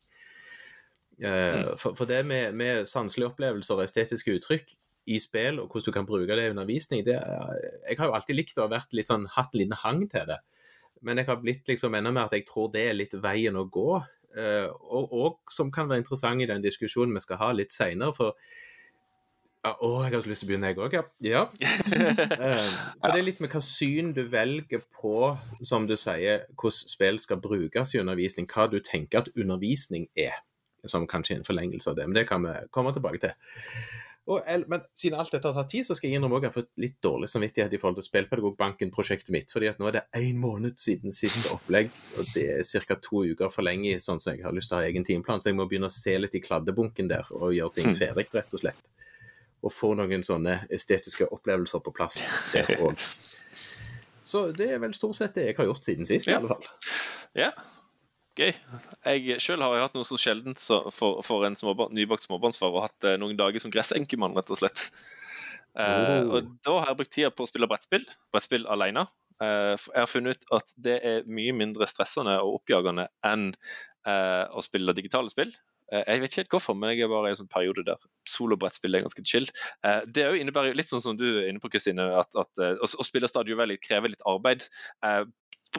Eh, 1.24 1.56
mm. 1.56 1.78
For, 1.82 1.96
for, 1.98 2.06
det 2.10 2.24
med, 2.26 2.54
med 2.58 2.86
sanselige 2.90 3.32
opplevelser 3.32 3.80
og 3.80 3.88
estetiske 3.88 4.36
uttrykk 4.38 4.76
i 5.08 5.18
spill, 5.24 5.62
og 5.62 5.72
hvordan 5.72 5.88
du 5.88 5.96
kan 5.96 6.06
bruke 6.06 6.36
det 6.36 6.46
i 6.46 6.52
undervisning 6.52 7.06
det, 7.06 7.16
Jeg 7.88 7.98
har 7.98 8.10
jo 8.10 8.14
alltid 8.14 8.36
likt 8.36 8.60
å 8.60 8.68
ha 8.68 8.74
vært 8.76 8.94
litt 8.94 9.10
sånn, 9.10 9.28
hatt 9.38 9.56
liten 9.56 9.78
hang 9.84 10.04
til 10.12 10.28
det. 10.30 10.42
Men 11.02 11.22
jeg 11.22 11.30
har 11.30 11.42
blitt 11.42 11.68
liksom 11.70 11.96
enda 11.96 12.12
mer 12.12 12.28
at 12.28 12.36
jeg 12.36 12.48
tror 12.50 12.72
det 12.74 12.88
er 12.90 12.98
litt 12.98 13.16
veien 13.24 13.58
å 13.58 13.68
gå. 13.72 14.02
Uh, 14.38 14.70
og, 14.70 15.14
og, 15.14 15.38
som 15.54 15.72
kan 15.74 15.88
være 15.90 16.04
interessant 16.04 16.44
i 16.44 16.50
den 16.50 16.62
diskusjonen 16.62 17.16
vi 17.16 17.24
skal 17.24 17.40
ha 17.42 17.52
litt 17.56 17.74
seinere. 17.74 18.14
For 18.18 18.36
ja, 19.66 19.72
Å, 19.74 19.92
jeg 20.06 20.14
har 20.14 20.28
lyst 20.30 20.44
til 20.44 20.48
å 20.48 20.52
begynne, 20.52 20.72
jeg 20.74 20.82
òg. 20.84 20.98
Ja. 20.98 21.06
ja. 21.24 21.46
uh, 22.44 22.68
det 23.08 23.14
er 23.14 23.24
litt 23.26 23.42
med 23.44 23.54
hva 23.54 23.62
syn 23.64 24.12
du 24.18 24.26
velger 24.34 24.84
på, 25.00 25.32
som 25.66 25.88
du 25.90 25.96
sier, 25.98 26.46
hvordan 26.58 26.92
spill 26.94 27.22
skal 27.24 27.42
brukes 27.42 27.96
i 27.96 28.02
undervisning. 28.04 28.50
Hva 28.52 28.68
du 28.72 28.82
tenker 28.84 29.24
at 29.24 29.32
undervisning 29.38 30.10
er 30.18 30.36
som 30.92 31.08
kanskje 31.10 31.38
er 31.38 31.42
en 31.42 31.48
forlengelse 31.48 31.92
av 31.92 31.98
det. 32.00 32.08
Men 32.08 32.20
det 32.20 32.28
kan 32.30 32.44
vi 32.44 32.54
komme 32.74 32.94
tilbake 32.96 33.22
til. 33.24 33.34
Og, 34.28 34.44
men 34.68 34.82
siden 34.98 35.16
alt 35.22 35.32
dette 35.32 35.48
har 35.48 35.56
tatt 35.56 35.70
tid, 35.72 35.86
så 35.88 35.96
skal 35.96 36.10
jeg 36.10 36.20
innrømme 36.20 36.42
at 36.42 36.46
jeg 36.46 36.52
har 36.52 36.56
fått 36.58 36.82
litt 36.84 36.98
dårlig 37.04 37.30
samvittighet 37.32 37.78
i 37.78 37.80
forhold 37.80 38.02
til 38.02 38.06
Spillpedagogbanken-prosjektet 38.10 39.32
mitt. 39.32 39.54
fordi 39.56 39.70
at 39.72 39.80
nå 39.80 39.88
er 39.88 39.96
det 39.96 40.02
én 40.20 40.42
måned 40.42 40.76
siden 40.84 41.16
siste 41.16 41.48
opplegg, 41.54 41.94
og 42.20 42.34
det 42.36 42.44
er 42.58 42.84
ca. 42.90 42.98
to 43.00 43.24
uker 43.24 43.54
for 43.54 43.64
lenge. 43.64 43.96
sånn 44.04 44.20
som 44.20 44.36
jeg 44.36 44.44
har 44.44 44.56
lyst 44.56 44.74
til 44.74 44.78
å 44.78 44.82
ha 44.82 44.90
egen 44.90 45.08
timeplan, 45.08 45.40
Så 45.40 45.50
jeg 45.50 45.56
må 45.56 45.66
begynne 45.66 45.88
å 45.88 45.96
se 45.96 46.18
litt 46.20 46.36
i 46.36 46.44
kladdebunken 46.44 47.08
der 47.08 47.24
og 47.32 47.56
gjøre 47.56 47.74
ting 47.74 47.88
hmm. 47.88 47.96
ferdig, 47.96 48.28
rett 48.34 48.54
og 48.54 48.60
slett. 48.60 48.92
Og 49.64 49.72
få 49.72 49.94
noen 49.96 50.24
sånne 50.24 50.68
estetiske 50.70 51.32
opplevelser 51.32 51.80
på 51.80 51.96
plass 51.96 52.28
der 52.52 52.68
òg. 52.84 53.00
Så 54.28 54.52
det 54.52 54.74
er 54.74 54.84
vel 54.84 54.94
stort 54.94 55.16
sett 55.16 55.40
det 55.40 55.48
jeg 55.48 55.56
har 55.56 55.70
gjort 55.70 55.86
siden 55.88 56.06
sist, 56.06 56.28
i 56.28 56.36
alle 56.36 56.52
fall. 56.52 56.68
Ja, 57.38 57.54
gøy. 58.40 58.54
Jeg 59.08 59.42
sjøl 59.44 59.64
har 59.66 59.82
hatt 59.82 59.96
noe 59.98 60.08
så 60.08 60.20
sjeldent 60.22 60.62
så 60.62 60.84
for, 60.94 61.22
for, 61.26 61.46
en 61.48 61.58
småbarn, 61.60 61.96
nybakt 61.98 62.26
småbarnsfar 62.26 62.74
og 62.74 62.86
hatt 62.86 63.08
eh, 63.08 63.20
noen 63.22 63.40
dager 63.40 63.64
som 63.64 63.74
gressenkemann, 63.74 64.36
rett 64.38 64.54
og 64.54 64.62
slett. 64.62 64.90
Eh, 65.78 66.26
oh. 66.26 66.38
og 66.38 66.52
Da 66.66 66.76
har 66.80 66.92
jeg 66.92 67.00
brukt 67.02 67.14
tida 67.14 67.32
på 67.34 67.46
å 67.46 67.50
spille 67.50 67.70
brettspill, 67.70 68.06
brettspill 68.34 68.68
alene. 68.74 69.06
Eh, 69.44 69.76
jeg 69.78 70.02
har 70.02 70.10
funnet 70.10 70.38
ut 70.38 70.52
at 70.58 70.76
det 70.88 71.00
er 71.06 71.30
mye 71.30 71.54
mindre 71.56 71.88
stressende 71.90 72.38
og 72.42 72.62
oppjagende 72.62 73.08
enn 73.28 73.52
eh, 73.54 74.46
å 74.50 74.64
spille 74.66 74.96
digitale 74.98 75.34
spill. 75.34 75.54
Jeg 75.88 76.20
vet 76.20 76.34
ikke 76.34 76.42
helt 76.42 76.52
hvorfor, 76.52 76.76
men 76.76 76.90
jeg 76.92 77.06
er 77.06 77.12
bare 77.14 77.30
i 77.30 77.32
en 77.32 77.38
sånn 77.40 77.48
periode 77.48 77.86
der 77.88 78.02
solobrettspill 78.28 78.98
er 78.98 79.06
ganske 79.06 79.22
chill. 79.24 79.46
Det 80.12 80.26
innebærer 80.36 80.76
litt 80.76 80.90
sånn 80.90 81.00
som 81.00 81.16
du 81.16 81.24
er 81.30 81.46
inne 81.48 81.62
på, 81.64 81.70
Kristine, 81.72 82.10
at, 82.12 82.36
at 82.36 82.60
å, 82.60 82.90
å 82.92 83.06
spille 83.08 83.30
Stadio 83.32 83.56
Valley 83.56 83.80
krever 83.80 84.12
litt 84.12 84.26
arbeid 84.28 84.66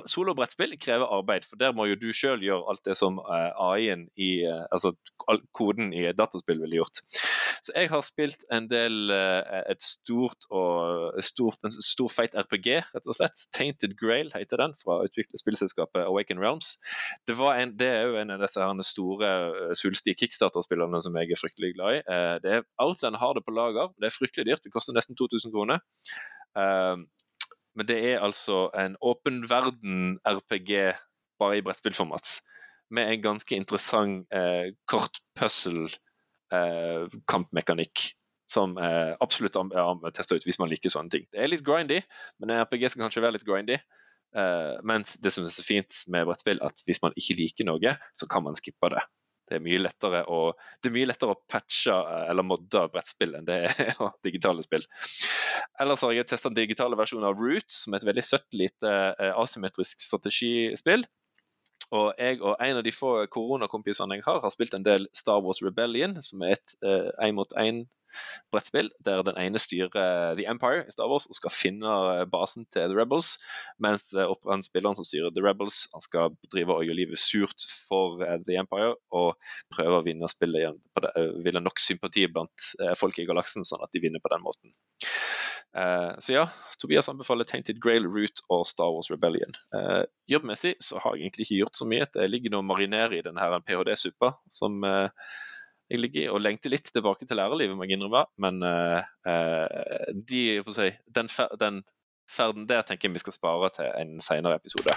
solobrettspill 0.06 0.74
krever 0.80 1.08
arbeid, 1.18 1.46
for 1.48 1.60
der 1.60 1.74
må 1.76 1.88
jo 1.88 1.96
du 1.98 2.08
sjøl 2.16 2.42
gjøre 2.44 2.70
alt 2.70 2.84
det 2.86 2.96
som 2.98 3.18
uh, 3.22 3.50
AI-en 3.68 4.06
i 4.16 4.30
uh, 4.46 4.66
Altså 4.74 4.94
koden 5.56 5.92
i 5.92 6.06
dataspill 6.16 6.60
ville 6.62 6.80
gjort. 6.80 7.02
Så 7.64 7.74
jeg 7.74 7.90
har 7.90 8.04
spilt 8.06 8.46
en 8.54 8.68
del 8.70 9.12
uh, 9.12 9.42
et 9.68 9.82
stort 9.82 10.48
og 10.54 11.18
stort, 11.24 11.58
en 11.66 11.74
stor 11.74 12.12
feit 12.12 12.36
RPG, 12.38 12.70
rett 12.94 13.10
og 13.10 13.18
slett. 13.18 13.44
Tainted 13.56 13.96
Grail 14.00 14.32
heter 14.34 14.62
den, 14.62 14.76
fra 14.78 15.00
spillselskapet 15.42 16.04
Awaken 16.04 16.40
Realms. 16.42 16.76
Det, 17.26 17.36
en, 17.36 17.74
det, 17.78 17.88
er 17.88 18.08
jo 18.08 18.18
en 18.20 18.34
av 18.34 18.42
disse 18.44 18.62
her 18.62 18.84
store 18.86 19.30
svulstige 19.78 20.18
kickstarter-spillerne 20.22 21.02
som 21.04 21.16
jeg 21.18 21.34
er 21.34 21.40
fryktelig 21.40 21.74
glad 21.76 21.98
i. 21.98 22.02
det 22.44 22.52
er 22.58 22.66
Outland 22.80 23.18
har 23.20 23.34
det 23.36 23.44
på 23.46 23.54
lager, 23.54 23.92
det 23.98 24.08
er 24.08 24.14
fryktelig 24.14 24.48
dyrt, 24.48 24.64
det 24.64 24.72
koster 24.74 24.96
nesten 24.96 25.18
2000 25.18 25.54
kroner. 25.54 25.82
Men 27.78 27.86
det 27.86 27.98
er 28.10 28.24
altså 28.26 28.56
en 28.74 28.96
åpen 29.06 29.44
verden-RPG 29.50 30.70
bare 31.38 31.58
i 31.58 31.62
brettspillformat. 31.62 32.42
Med 32.90 33.12
en 33.12 33.22
ganske 33.22 33.54
interessant 33.54 34.26
eh, 34.34 34.74
kort 34.90 35.20
puzzle-kampmekanikk. 35.38 37.98
Eh, 37.98 38.18
som 38.48 38.78
eh, 38.80 39.12
absolutt 39.20 39.56
er 39.60 40.14
testa 40.16 40.34
ut 40.34 40.46
hvis 40.46 40.58
man 40.58 40.70
liker 40.72 40.90
sånne 40.92 41.10
ting. 41.12 41.24
Det 41.30 41.38
er 41.42 41.48
litt 41.52 41.64
grindy, 41.66 42.00
men 42.40 42.50
en 42.50 42.60
RPG 42.64 42.90
skal 42.90 43.02
kanskje 43.04 43.22
være 43.22 43.34
litt 43.36 43.46
grindy. 43.46 43.76
Eh, 44.36 44.74
mens 44.88 45.16
det 45.22 45.32
som 45.34 45.44
er 45.44 45.52
så 45.52 45.64
fint 45.64 45.92
med 46.12 46.26
brettspill, 46.28 46.60
at 46.64 46.76
hvis 46.88 47.02
man 47.04 47.12
ikke 47.16 47.36
liker 47.38 47.64
noe, 47.68 47.90
så 48.16 48.24
kan 48.30 48.42
man 48.46 48.56
skippe 48.58 48.88
det. 48.94 49.02
Det 49.48 49.56
er 49.56 49.64
mye 49.64 49.80
lettere 49.80 50.22
å, 50.28 50.40
det 50.82 50.90
er 50.90 50.94
mye 50.94 51.08
lettere 51.08 51.34
å 51.34 51.40
patche 51.50 51.94
eller 52.28 52.46
modde 52.46 52.84
brettspill 52.92 53.36
enn 53.38 53.48
det 53.48 53.58
er 53.86 53.94
digitale 54.26 54.64
spill. 54.64 54.84
Ellers 55.80 56.04
har 56.04 56.14
jeg 56.16 56.28
testa 56.28 56.50
en 56.52 56.58
digitale 56.58 56.98
versjon 56.98 57.24
av 57.24 57.38
Root, 57.38 57.68
som 57.72 57.94
er 57.94 58.02
et 58.02 58.08
veldig 58.10 58.26
søtt, 58.26 58.48
lite 58.56 58.94
asymmetrisk 59.32 60.04
strategispill. 60.04 61.06
Og 61.96 62.10
jeg 62.20 62.42
og 62.44 62.58
en 62.60 62.80
av 62.80 62.84
de 62.84 62.92
få 62.92 63.12
koronakompisene 63.32 64.18
jeg 64.18 64.26
har, 64.26 64.42
har 64.44 64.52
spilt 64.52 64.74
en 64.76 64.84
del 64.84 65.08
Star 65.16 65.40
Wars 65.44 65.62
Rebellion, 65.64 66.18
som 66.24 66.44
er 66.44 66.58
et 66.58 66.76
én 66.84 67.36
mot 67.38 67.56
én 67.56 67.86
brettspill 68.54 68.90
der 69.04 69.22
den 69.26 69.38
ene 69.40 69.60
styrer 69.62 70.34
The 70.38 70.46
Empire 70.50 70.84
i 70.86 70.94
Star 70.94 71.10
Wars 71.10 71.28
og 71.28 71.36
skal 71.38 71.54
finne 71.54 71.94
basen 72.32 72.66
til 72.72 72.90
The 72.90 72.98
Rebels, 72.98 73.34
mens 73.82 74.08
han 74.14 74.64
spilleren 74.66 74.98
som 74.98 75.06
styrer 75.06 75.34
The 75.34 75.44
Rebels, 75.44 75.84
han 75.94 76.04
skal 76.04 76.36
drive 76.52 76.74
og 76.74 76.86
gjøre 76.86 77.00
livet 77.02 77.20
surt 77.22 77.66
for 77.88 78.22
The 78.46 78.58
Empire 78.60 78.94
og 79.14 79.34
prøve 79.74 80.00
å 80.00 80.06
vinne 80.06 80.30
spillet 80.30 80.64
igjen. 80.64 80.80
Vinne 81.44 81.64
nok 81.64 81.82
sympati 81.82 82.26
blant 82.30 82.72
folk 83.00 83.18
i 83.20 83.26
galaksen, 83.28 83.66
sånn 83.68 83.84
at 83.84 83.92
de 83.94 84.02
vinner 84.04 84.22
på 84.22 84.32
den 84.32 84.44
måten. 84.44 84.74
Så 86.18 86.32
ja, 86.32 86.46
Tobias 86.80 87.10
anbefaler 87.12 87.46
Tainted 87.46 87.76
Grail, 87.82 88.06
Root 88.08 88.40
og 88.48 88.64
Star 88.66 88.88
Wars 88.94 89.10
Rebellion. 89.12 89.52
Jobbmessig 90.30 90.74
så 90.82 90.98
har 91.04 91.14
jeg 91.14 91.28
egentlig 91.28 91.44
ikke 91.46 91.60
gjort 91.60 91.78
så 91.78 91.86
mye. 91.86 92.08
Jeg 92.08 92.32
ligger 92.32 92.54
nå 92.54 92.62
og 92.64 92.70
marinerer 92.70 93.18
i 93.18 93.22
denne 93.26 93.60
ph.d.-suppa 93.68 94.32
som 94.50 94.80
jeg 95.88 96.02
ligger 96.02 96.34
og 96.34 96.42
lengter 96.44 96.72
litt 96.72 96.90
tilbake 96.92 97.24
til 97.26 97.38
lærerlivet, 97.40 97.76
må 97.76 97.86
jeg 97.86 97.96
innrømme. 97.96 98.26
Men 98.36 98.60
de, 100.28 100.42
si, 100.76 100.90
den, 101.16 101.30
fer 101.32 101.54
den 101.60 101.80
ferden 102.28 102.68
der 102.68 102.82
tenker 102.82 103.08
jeg 103.08 103.16
vi 103.16 103.24
skal 103.24 103.32
spare 103.32 103.70
til 103.78 103.88
en 103.96 104.20
senere 104.20 104.60
episode. 104.60 104.96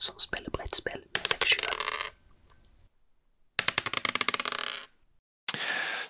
som 0.00 0.18
spiller 0.18 0.50
brettspill 0.50 1.02
med 1.14 1.28
seg 1.30 1.44
sjøl. 1.46 1.76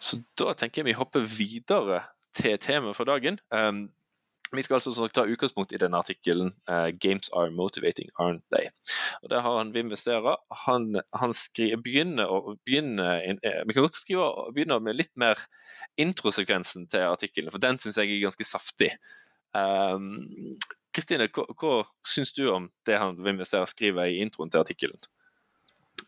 Så 0.00 0.20
da 0.40 0.54
tenker 0.56 0.80
jeg 0.80 0.90
vi 0.90 0.98
hopper 0.98 1.26
videre 1.28 2.04
til 2.38 2.56
temaet 2.62 2.96
for 2.96 3.08
dagen. 3.08 3.38
Um, 3.52 3.88
vi 4.50 4.64
skal 4.66 4.80
altså 4.80 5.06
ta 5.14 5.26
utgangspunkt 5.30 5.72
i 5.72 5.78
denne 5.78 5.98
artikkelen 6.00 6.50
uh, 6.70 6.88
'Games 6.90 7.30
are 7.36 7.50
motivating, 7.54 8.08
aren't 8.18 8.42
they?' 8.54 8.70
Og 9.22 9.30
Der 9.30 9.40
har 9.40 9.58
han 9.58 9.72
Wim 9.72 9.92
Westera. 9.92 10.36
Han, 10.66 11.00
han 11.14 11.34
skriver, 11.34 11.76
begynner, 11.76 12.26
å, 12.26 12.56
begynner 12.66 13.20
uh, 13.44 13.62
Vi 13.66 13.76
kan 13.76 13.86
godt 13.86 13.98
skrive, 13.98 14.26
begynne 14.54 14.80
med 14.80 14.98
litt 14.98 15.12
mer 15.16 15.38
introsekvensen 15.96 16.88
til 16.88 17.06
artikkelen, 17.06 17.52
for 17.52 17.62
den 17.62 17.78
syns 17.78 17.98
jeg 17.98 18.10
er 18.10 18.24
ganske 18.24 18.44
saftig. 18.44 18.90
Kristine, 20.94 21.26
um, 21.26 21.32
hva, 21.34 21.46
hva 21.60 21.76
syns 22.06 22.32
du 22.32 22.46
om 22.50 22.70
det 22.86 22.98
han 22.98 23.20
Wim 23.22 23.38
Westera 23.42 23.68
skriver 23.70 24.08
i 24.10 24.20
introen 24.24 24.50
til 24.50 24.64
artikkelen? 24.64 25.10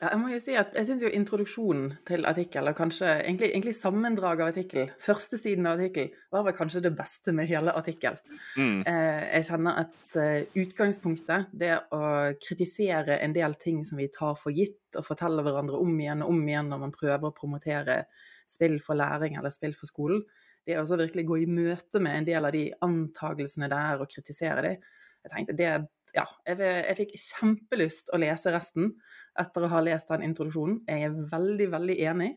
Ja, 0.01 0.11
jeg 0.13 0.19
må 0.19 0.31
jo 0.33 0.39
si 0.43 0.55
at 0.59 0.73
jeg 0.77 0.87
syns 0.89 1.03
jo 1.05 1.11
introduksjonen 1.13 1.93
til 2.09 2.27
artikkel, 2.29 2.69
og 2.71 2.77
kanskje 2.79 3.09
egentlig, 3.21 3.51
egentlig 3.53 3.75
sammendraget 3.79 4.45
av 4.45 4.51
artikkel, 4.53 4.93
første 5.03 5.39
siden 5.41 5.69
av 5.69 5.79
artikkel, 5.79 6.11
var 6.33 6.47
vel 6.47 6.57
kanskje 6.57 6.83
det 6.87 6.93
beste 6.99 7.35
med 7.37 7.51
hele 7.51 7.75
artikkel. 7.79 8.19
Mm. 8.57 8.81
Eh, 8.89 9.23
jeg 9.37 9.49
kjenner 9.51 9.83
at 9.85 10.17
uh, 10.17 10.59
utgangspunktet, 10.63 11.51
det 11.65 11.73
å 11.95 12.03
kritisere 12.43 13.19
en 13.23 13.37
del 13.37 13.57
ting 13.61 13.83
som 13.89 14.01
vi 14.01 14.09
tar 14.13 14.39
for 14.41 14.55
gitt, 14.55 14.81
og 14.99 15.07
forteller 15.07 15.47
hverandre 15.47 15.81
om 15.81 15.93
igjen 16.01 16.25
og 16.25 16.35
om 16.35 16.41
igjen 16.49 16.73
når 16.73 16.83
man 16.87 16.95
prøver 16.95 17.29
å 17.29 17.37
promotere 17.37 18.03
spill 18.49 18.79
for 18.85 18.99
læring 18.99 19.39
eller 19.39 19.55
spill 19.55 19.77
for 19.77 19.89
skolen, 19.89 20.25
det 20.67 20.79
å 20.79 20.87
virkelig 20.87 21.25
gå 21.27 21.41
i 21.43 21.51
møte 21.51 22.03
med 22.03 22.21
en 22.21 22.27
del 22.29 22.47
av 22.47 22.55
de 22.55 22.67
antagelsene 22.87 23.71
der 23.73 24.03
og 24.03 24.11
kritisere 24.13 24.67
dem, 24.67 24.91
jeg 25.23 25.31
tenkte 25.31 25.55
det 25.59 25.73
ja, 26.17 26.27
jeg, 26.47 26.59
jeg, 26.61 26.97
fikk 26.99 27.15
kjempelyst 27.21 28.13
å 28.13 28.21
lese 28.21 28.53
resten 28.53 28.93
etter 29.41 29.65
å 29.65 29.71
ha 29.73 29.81
lest 29.85 30.11
den 30.13 30.27
introduksjonen. 30.27 30.83
Jeg 30.89 31.09
er 31.09 31.17
veldig, 31.33 31.71
veldig 31.73 31.97
enig 32.11 32.35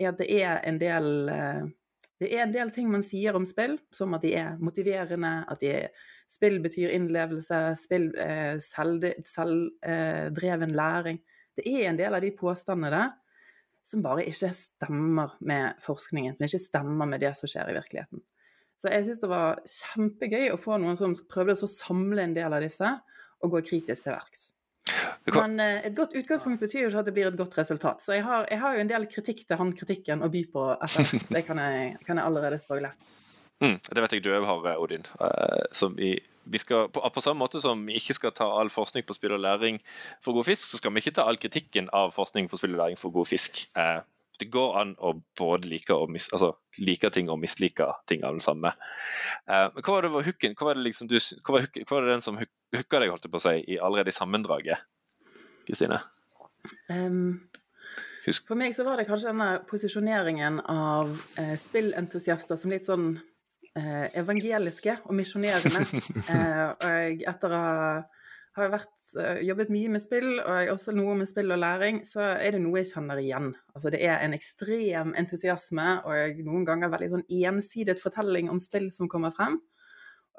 i 0.00 0.08
at 0.08 0.18
det 0.18 0.28
er 0.40 0.62
en 0.66 0.80
del 0.80 1.08
eh, 1.30 1.62
det 2.22 2.28
er 2.36 2.44
en 2.44 2.52
del 2.54 2.70
ting 2.70 2.86
man 2.86 3.02
sier 3.02 3.34
om 3.34 3.42
spill, 3.48 3.74
som 3.90 4.12
at 4.14 4.22
de 4.22 4.30
er 4.38 4.58
motiverende, 4.62 5.30
at 5.50 5.58
de 5.58 5.88
spill 6.30 6.60
betyr 6.62 6.92
innlevelse, 6.94 7.58
spill 7.80 8.12
eh, 8.14 8.60
selvdreven 8.62 9.26
selv, 9.26 9.72
eh, 9.82 10.76
læring. 10.76 11.18
Det 11.58 11.66
er 11.66 11.88
en 11.88 11.98
del 11.98 12.14
av 12.14 12.22
de 12.22 12.30
påstandene 12.38 12.92
der 12.94 13.10
som 13.82 14.04
bare 14.04 14.22
ikke 14.30 14.52
stemmer 14.54 15.34
med 15.42 15.82
forskningen, 15.82 16.36
som 16.36 16.46
ikke 16.46 16.62
stemmer 16.62 17.10
med 17.10 17.24
det 17.24 17.32
som 17.34 17.50
skjer 17.50 17.72
i 17.72 17.76
virkeligheten. 17.80 18.22
Så 18.82 18.90
jeg 18.90 19.06
syns 19.06 19.20
det 19.22 19.30
var 19.30 19.60
kjempegøy 19.68 20.48
å 20.50 20.58
få 20.58 20.74
noen 20.82 20.98
som 20.98 21.14
prøvde 21.30 21.54
å 21.54 21.70
samle 21.70 22.24
en 22.24 22.34
del 22.34 22.50
av 22.50 22.64
disse, 22.64 22.88
og 23.42 23.54
gå 23.54 23.62
kritisk 23.68 24.08
til 24.08 24.16
verks. 24.16 24.48
Men 25.36 25.54
eh, 25.62 25.84
et 25.86 25.94
godt 25.94 26.16
utgangspunkt 26.18 26.58
betyr 26.62 26.80
jo 26.80 26.88
ikke 26.90 27.02
at 27.04 27.08
det 27.08 27.14
blir 27.14 27.28
et 27.30 27.38
godt 27.38 27.54
resultat. 27.60 28.02
Så 28.02 28.16
jeg 28.16 28.26
har, 28.26 28.48
jeg 28.50 28.58
har 28.58 28.74
jo 28.74 28.82
en 28.82 28.90
del 28.90 29.06
kritikk 29.10 29.44
til 29.46 29.60
han 29.60 29.70
kritikken 29.78 30.26
å 30.26 30.30
by 30.32 30.42
på 30.50 30.66
etter 30.74 31.06
hvert. 31.06 31.28
Det 31.38 31.44
kan 31.46 31.62
jeg, 31.62 31.94
kan 32.02 32.18
jeg 32.18 32.26
allerede 32.26 32.58
spoile. 32.58 32.90
Mm, 33.62 33.78
det 33.78 34.02
vet 34.02 34.14
jeg 34.16 34.24
du 34.24 34.32
òg 34.34 34.46
har, 34.48 34.64
eh, 34.72 34.82
Odin. 34.82 35.06
som 35.70 35.94
i 36.02 36.16
vi 36.44 36.58
skal, 36.58 36.88
på, 36.90 36.98
på, 37.14 37.22
samme 37.22 37.38
måte 37.38 37.60
som 37.62 37.84
vi 37.86 37.94
ikke 38.00 38.16
skal 38.16 38.32
ta 38.34 38.48
all 38.58 38.70
forskning 38.72 39.04
på 39.06 39.14
spill 39.14 39.36
og 39.36 39.44
læring 39.44 39.78
for 40.24 40.34
god 40.34 40.48
fisk, 40.48 40.72
så 40.72 40.80
skal 40.80 40.90
vi 40.90 40.98
ikke 40.98 41.14
ta 41.14 41.26
all 41.30 41.38
kritikken 41.38 41.86
av 41.94 42.10
forskning 42.16 42.48
på 42.50 42.58
spill 42.58 42.74
og 42.74 42.82
læring 42.82 42.98
for 42.98 43.14
god 43.14 43.30
fisk. 43.30 43.62
Uh, 43.78 44.02
det 44.42 44.50
går 44.52 44.76
an 44.80 44.94
å 44.98 45.14
både 45.38 45.70
like, 45.70 45.96
mis, 46.10 46.28
altså, 46.34 46.52
like 46.82 47.10
ting 47.14 47.30
og 47.30 47.40
mislike 47.42 47.86
ting 48.10 48.24
av 48.26 48.38
det 48.38 48.44
samme. 48.44 48.74
Uh, 49.46 49.68
men 49.70 49.80
hva 49.80 49.96
var 49.96 50.06
det 50.06 50.12
var 50.16 50.26
hooken? 50.26 50.56
Hva 50.58 50.70
var 50.70 50.78
det, 50.78 50.86
liksom 50.88 51.10
du, 51.10 51.18
hva 51.18 51.56
var, 51.56 51.68
hva 51.78 51.94
var 51.94 52.06
det 52.06 52.16
den 52.16 52.26
som 52.26 52.40
hooka 52.42 53.02
deg 53.02 53.14
holdt 53.14 53.30
på 53.30 53.40
å 53.40 53.44
si, 53.46 53.56
i 53.70 53.78
allerede 53.78 54.10
i 54.10 54.18
sammendraget? 54.18 54.82
Kristine? 55.68 56.00
Um, 56.90 57.42
for 58.46 58.58
meg 58.58 58.74
så 58.74 58.86
var 58.86 58.98
det 58.98 59.08
kanskje 59.08 59.32
denne 59.32 59.50
posisjoneringen 59.66 60.60
av 60.70 61.10
eh, 61.40 61.54
spillentusiaster 61.58 62.58
som 62.58 62.70
litt 62.70 62.86
sånn 62.86 63.08
eh, 63.78 64.06
evangeliske 64.18 65.00
og 65.06 65.16
misjonerende. 65.18 65.86
og 66.86 67.24
etter 67.32 67.56
å 67.56 67.62
ha 67.62 67.78
har 68.58 68.72
vært, 68.72 68.94
uh, 69.16 69.40
jobbet 69.44 69.72
mye 69.72 69.90
med 69.94 70.02
spill, 70.04 70.30
og 70.40 70.72
også 70.74 70.94
noe 70.96 71.16
med 71.18 71.30
spill 71.30 71.54
og 71.54 71.60
læring, 71.62 72.02
så 72.06 72.34
er 72.36 72.54
det 72.54 72.62
noe 72.64 72.82
jeg 72.82 72.92
kjenner 72.92 73.20
igjen. 73.22 73.52
Altså 73.74 73.92
Det 73.92 74.02
er 74.04 74.18
en 74.20 74.36
ekstrem 74.36 75.14
entusiasme 75.18 75.88
og 76.08 76.42
noen 76.46 76.66
ganger 76.68 76.92
veldig 76.92 77.12
sånn 77.16 77.28
ensidet 77.42 78.00
fortelling 78.02 78.50
om 78.52 78.60
spill 78.60 78.90
som 78.94 79.10
kommer 79.12 79.34
frem. 79.36 79.60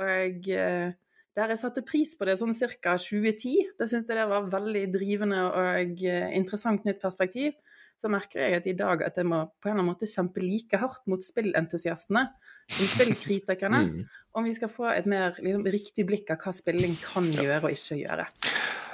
Og 0.02 0.52
uh, 0.54 0.94
der 1.38 1.54
jeg 1.54 1.62
satte 1.64 1.86
pris 1.86 2.14
på 2.18 2.28
det 2.30 2.38
sånn 2.40 2.54
ca. 2.54 2.98
2010, 2.98 3.76
da 3.80 3.88
syns 3.90 4.10
jeg 4.10 4.20
det 4.20 4.30
var 4.30 4.50
veldig 4.52 4.84
drivende 4.94 5.40
og 5.50 6.04
uh, 6.06 6.28
interessant 6.38 6.86
nytt 6.86 7.02
perspektiv 7.02 7.56
så 8.04 8.10
merker 8.12 8.42
jeg 8.42 8.58
at 8.58 8.68
i 8.68 8.76
dag 8.78 9.04
at 9.06 9.18
jeg 9.20 9.28
må 9.30 9.40
på 9.62 9.70
en 9.70 9.74
eller 9.74 9.84
annen 9.84 9.92
måte 9.94 10.10
kjempe 10.10 10.42
like 10.44 10.80
hardt 10.82 11.06
mot 11.08 11.24
spillentusiastene 11.24 12.26
som 12.68 12.90
spillkritikerne, 12.92 13.80
mm. 13.88 14.02
om 14.40 14.48
vi 14.48 14.56
skal 14.58 14.72
få 14.72 14.90
et 14.92 15.08
mer 15.10 15.38
liksom, 15.40 15.66
riktig 15.72 16.08
blikk 16.10 16.34
av 16.34 16.42
hva 16.44 16.56
spilling 16.56 16.98
kan 17.00 17.30
gjøre 17.32 17.62
og 17.64 17.78
ikke 17.78 18.02
gjøre. 18.02 18.28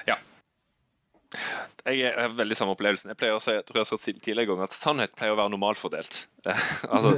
Ja, 0.10 0.20
jeg 1.86 2.14
har 2.16 2.34
veldig 2.36 2.58
samme 2.58 2.74
opplevelsen. 2.76 3.12
Jeg 3.14 3.20
pleier 3.20 3.38
å 3.38 3.42
si 3.44 3.54
jeg 3.56 3.64
tror 3.68 3.80
jeg 3.80 3.86
har 3.86 3.90
sagt 3.90 4.24
tidligere 4.26 4.50
ganger, 4.52 4.68
at 4.68 4.76
sannhet 4.76 5.16
pleier 5.18 5.34
å 5.34 5.40
være 5.40 5.54
normalfordelt. 5.54 6.26
altså, 6.94 7.12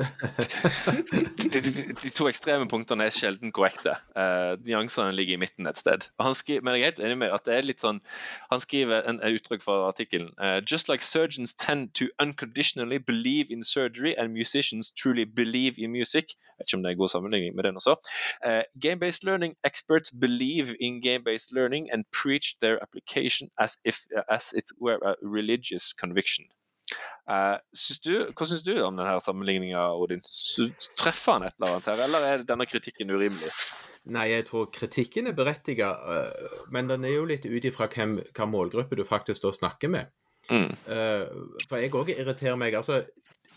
de, 1.12 1.62
de, 1.62 1.72
de, 1.94 2.10
to 2.14 2.28
ekstreme 2.30 2.68
punktene 2.70 3.06
er 3.06 3.14
sjelden 3.14 3.54
korrekte. 3.56 3.94
Uh, 4.18 4.58
nyansene 4.66 5.14
ligger 5.16 5.38
i 5.38 5.42
midten 5.44 5.70
et 5.70 5.80
sted. 5.80 6.08
Skriver, 6.38 6.64
men 6.66 6.78
jeg 6.78 6.82
er 6.82 6.92
helt 6.92 7.04
enig 7.06 7.20
med 7.24 7.34
at 7.36 7.46
det 7.46 7.56
er 7.58 7.66
litt 7.66 7.84
sånn 7.84 8.00
Han 8.52 8.62
skriver 8.64 9.04
en, 9.10 9.20
en 9.22 9.36
uttrykk 9.36 9.64
fra 9.66 9.76
artikkelen 9.90 10.30
uh, 10.40 10.60
Just 10.64 10.90
like 10.90 11.04
surgeons 11.04 11.54
tend 11.58 11.92
to 11.98 12.08
unconditionally 12.22 12.98
believe 12.98 13.52
in 13.52 13.64
surgery 13.64 14.14
and 14.18 14.34
musicians 14.34 14.92
truly 14.92 15.26
believe 15.26 15.78
in 15.78 15.92
music. 15.92 16.36
Jeg 16.38 16.62
vet 16.62 16.70
ikke 16.70 16.80
om 16.80 16.86
det 16.86 16.94
er 16.94 17.00
god 17.02 17.14
sammenligning 17.14 17.56
med 17.58 17.68
den 17.68 17.82
også. 17.82 17.98
Uh, 18.46 18.64
game-based 18.82 19.26
learning 19.28 19.56
experts 19.64 20.12
believe 20.12 20.76
in 20.80 21.02
game-based 21.02 21.52
learning 21.52 21.92
and 21.92 22.06
preach 22.12 22.56
their 22.62 22.80
application 22.82 23.50
as 23.58 23.78
if 23.86 24.06
as 24.30 24.51
it 24.54 24.72
were 24.80 25.00
a 25.04 25.16
religious 25.22 25.94
conviction. 25.94 26.46
Uh, 27.30 27.56
syns 27.78 28.02
du, 28.04 28.14
hva 28.36 28.48
syns 28.50 28.64
du 28.66 28.74
om 28.84 28.98
denne 28.98 29.14
sammenligninga, 29.24 29.84
Odin? 29.96 30.24
Treffer 31.00 31.38
han 31.38 31.46
et 31.48 31.56
eller 31.60 31.76
annet 31.76 31.90
her, 31.92 32.04
eller 32.08 32.26
er 32.28 32.44
denne 32.48 32.68
kritikken 32.68 33.14
urimelig? 33.14 33.52
Nei, 34.12 34.32
jeg 34.32 34.48
tror 34.50 34.72
kritikken 34.74 35.30
er 35.30 35.38
berettiget, 35.38 36.02
uh, 36.02 36.66
men 36.74 36.90
den 36.90 37.06
er 37.06 37.16
jo 37.16 37.28
litt 37.30 37.46
ut 37.46 37.68
ifra 37.68 37.88
hvilken 37.92 38.52
målgruppe 38.52 38.98
du 38.98 39.06
faktisk 39.08 39.46
da 39.46 39.54
snakker 39.56 39.94
med. 39.94 40.12
Mm. 40.50 40.72
Uh, 40.90 41.62
for 41.70 41.78
jeg 41.80 41.94
òg 41.96 42.12
irriterer 42.16 42.58
meg 42.60 42.76
altså, 42.80 43.04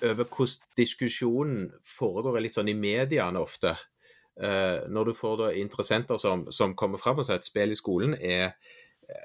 over 0.04 0.28
hvordan 0.28 0.76
diskusjonen 0.78 1.66
foregår 1.88 2.42
litt 2.44 2.58
sånn 2.58 2.70
i 2.70 2.76
mediene 2.76 3.40
ofte. 3.40 3.76
når 4.90 5.04
du 5.06 5.12
får 5.14 5.36
da 5.38 5.48
interessenter 5.54 6.18
som, 6.18 6.40
som 6.50 6.72
kommer 6.74 6.98
fram 6.98 7.20
og 7.22 7.24
sier 7.24 7.38
at 7.38 7.46
spill 7.46 7.70
i 7.70 7.76
skolen 7.78 8.16
er 8.18 8.56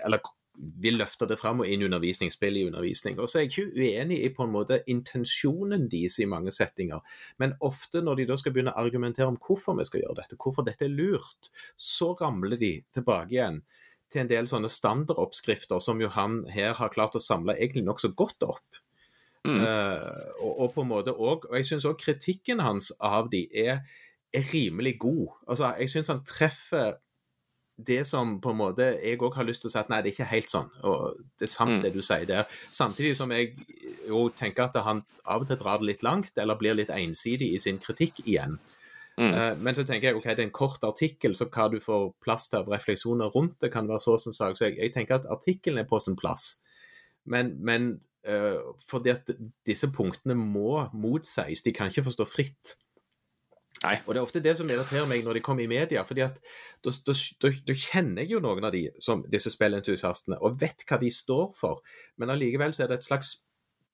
Eller 0.05 0.21
vil 0.59 0.97
løfte 0.99 1.27
det 1.29 1.37
fram 1.39 1.61
og 1.63 1.69
inn 1.71 1.85
undervisning, 1.87 2.31
spill 2.33 2.57
i 2.59 2.65
undervisning. 2.67 3.19
Og 3.19 3.29
så 3.31 3.39
er 3.39 3.45
jeg 3.45 3.51
ikke 3.51 3.79
uenig 3.79 4.19
i 4.25 4.31
på 4.35 4.43
en 4.45 4.53
måte 4.53 4.81
intensjonen 4.91 5.87
deres 5.91 6.19
i 6.19 6.27
mange 6.29 6.51
settinger, 6.55 7.03
men 7.39 7.55
ofte 7.65 8.03
når 8.03 8.19
de 8.19 8.29
da 8.31 8.39
skal 8.39 8.55
begynne 8.55 8.73
å 8.75 8.83
argumentere 8.83 9.29
om 9.31 9.39
hvorfor 9.39 9.77
vi 9.79 9.87
skal 9.87 10.03
gjøre 10.03 10.19
dette, 10.21 10.39
hvorfor 10.39 10.67
dette 10.67 10.87
er 10.87 10.93
lurt, 10.93 11.51
så 11.79 12.11
ramler 12.19 12.59
de 12.59 12.73
tilbake 12.95 13.37
igjen 13.37 13.63
til 14.09 14.23
en 14.23 14.29
del 14.31 14.49
sånne 14.49 14.71
standardoppskrifter 14.73 15.81
som 15.83 16.01
jo 16.01 16.09
han 16.11 16.41
her 16.51 16.75
har 16.79 16.93
klart 16.93 17.15
å 17.15 17.23
samle 17.23 17.55
egentlig 17.57 17.85
nokså 17.85 18.11
godt 18.17 18.47
opp. 18.47 18.79
Mm. 19.47 19.61
Uh, 19.63 20.31
og, 20.41 20.51
og 20.51 20.71
på 20.75 20.83
en 20.83 20.89
måte 20.89 21.13
også, 21.15 21.47
og 21.47 21.55
jeg 21.55 21.67
syns 21.69 21.87
òg 21.87 21.99
kritikken 22.01 22.59
hans 22.63 22.91
av 22.99 23.29
de 23.31 23.45
er, 23.55 23.85
er 24.35 24.49
rimelig 24.51 24.97
god. 25.05 25.37
Altså, 25.47 25.71
jeg 25.79 25.93
syns 25.93 26.11
han 26.11 26.25
treffer 26.27 26.97
det 27.85 28.01
som 28.07 28.37
på 28.41 28.51
en 28.51 28.59
måte 28.59 28.85
jeg 28.99 29.19
òg 29.23 29.35
har 29.37 29.47
lyst 29.47 29.63
til 29.63 29.69
å 29.69 29.73
si 29.73 29.79
at 29.79 29.89
nei, 29.91 30.01
det 30.03 30.11
er 30.11 30.15
ikke 30.17 30.33
helt 30.33 30.51
sånn. 30.51 30.69
Og 30.83 31.19
det 31.39 31.47
er 31.47 31.53
sant 31.53 31.77
Mm. 31.77 31.81
det 31.83 31.93
du 31.93 32.01
sier 32.01 32.25
der. 32.25 32.45
Samtidig 32.71 33.15
som 33.15 33.31
jeg 33.31 33.55
jo 34.07 34.29
tenker 34.29 34.63
at 34.63 34.75
han 34.83 35.03
av 35.25 35.41
og 35.41 35.47
til 35.47 35.57
drar 35.57 35.79
det 35.79 35.87
litt 35.87 36.03
langt, 36.03 36.31
eller 36.37 36.55
blir 36.59 36.75
litt 36.75 36.89
ensidig 36.89 37.53
i 37.53 37.59
sin 37.59 37.79
kritikk 37.79 38.19
igjen. 38.25 38.59
Mm. 39.19 39.33
Uh, 39.33 39.55
Men 39.59 39.75
så 39.75 39.83
tenker 39.83 40.09
jeg 40.09 40.15
ok, 40.15 40.23
det 40.23 40.39
er 40.39 40.47
en 40.47 40.51
kort 40.51 40.83
artikkel, 40.83 41.35
så 41.35 41.49
hva 41.51 41.69
du 41.71 41.79
får 41.79 42.13
plass 42.23 42.47
til 42.47 42.59
av 42.59 42.69
refleksjoner 42.71 43.31
rundt 43.35 43.59
det, 43.59 43.71
kan 43.71 43.87
være 43.87 43.99
så 43.99 44.17
som 44.19 44.33
sak. 44.33 44.57
Så 44.57 44.69
jeg, 44.69 44.77
jeg 44.79 44.93
tenker 44.93 45.15
at 45.19 45.25
artikkelen 45.29 45.79
er 45.79 45.87
på 45.89 45.99
sin 45.99 46.15
plass. 46.15 46.61
Men, 47.25 47.57
men 47.59 47.99
uh, 48.27 48.75
fordi 48.87 49.09
at 49.09 49.29
disse 49.67 49.89
punktene 49.91 50.35
må 50.35 50.87
motsies, 50.93 51.61
de 51.61 51.73
kan 51.75 51.91
ikke 51.91 52.03
få 52.07 52.15
stå 52.15 52.25
fritt. 52.25 52.77
Nei. 53.83 53.95
Og 54.05 54.11
det 54.11 54.19
er 54.19 54.25
ofte 54.25 54.41
det 54.43 54.55
som 54.59 54.69
irriterer 54.69 55.07
meg 55.07 55.23
når 55.23 55.39
de 55.39 55.43
kommer 55.45 55.63
i 55.63 55.71
media, 55.71 56.03
fordi 56.07 56.25
at 56.25 56.39
da, 56.83 56.91
da, 57.07 57.15
da, 57.43 57.51
da 57.69 57.75
kjenner 57.79 58.25
jeg 58.25 58.33
jo 58.35 58.41
noen 58.43 58.67
av 58.67 58.75
de 58.75 58.85
som 59.03 59.23
disse 59.31 59.53
spillentusiastene, 59.53 60.39
og 60.43 60.59
vet 60.59 60.83
hva 60.89 60.99
de 60.99 61.11
står 61.13 61.53
for, 61.55 61.79
men 62.19 62.33
allikevel 62.33 62.75
så 62.75 62.85
er 62.85 62.91
det 62.91 62.99
et 62.99 63.07
slags 63.07 63.37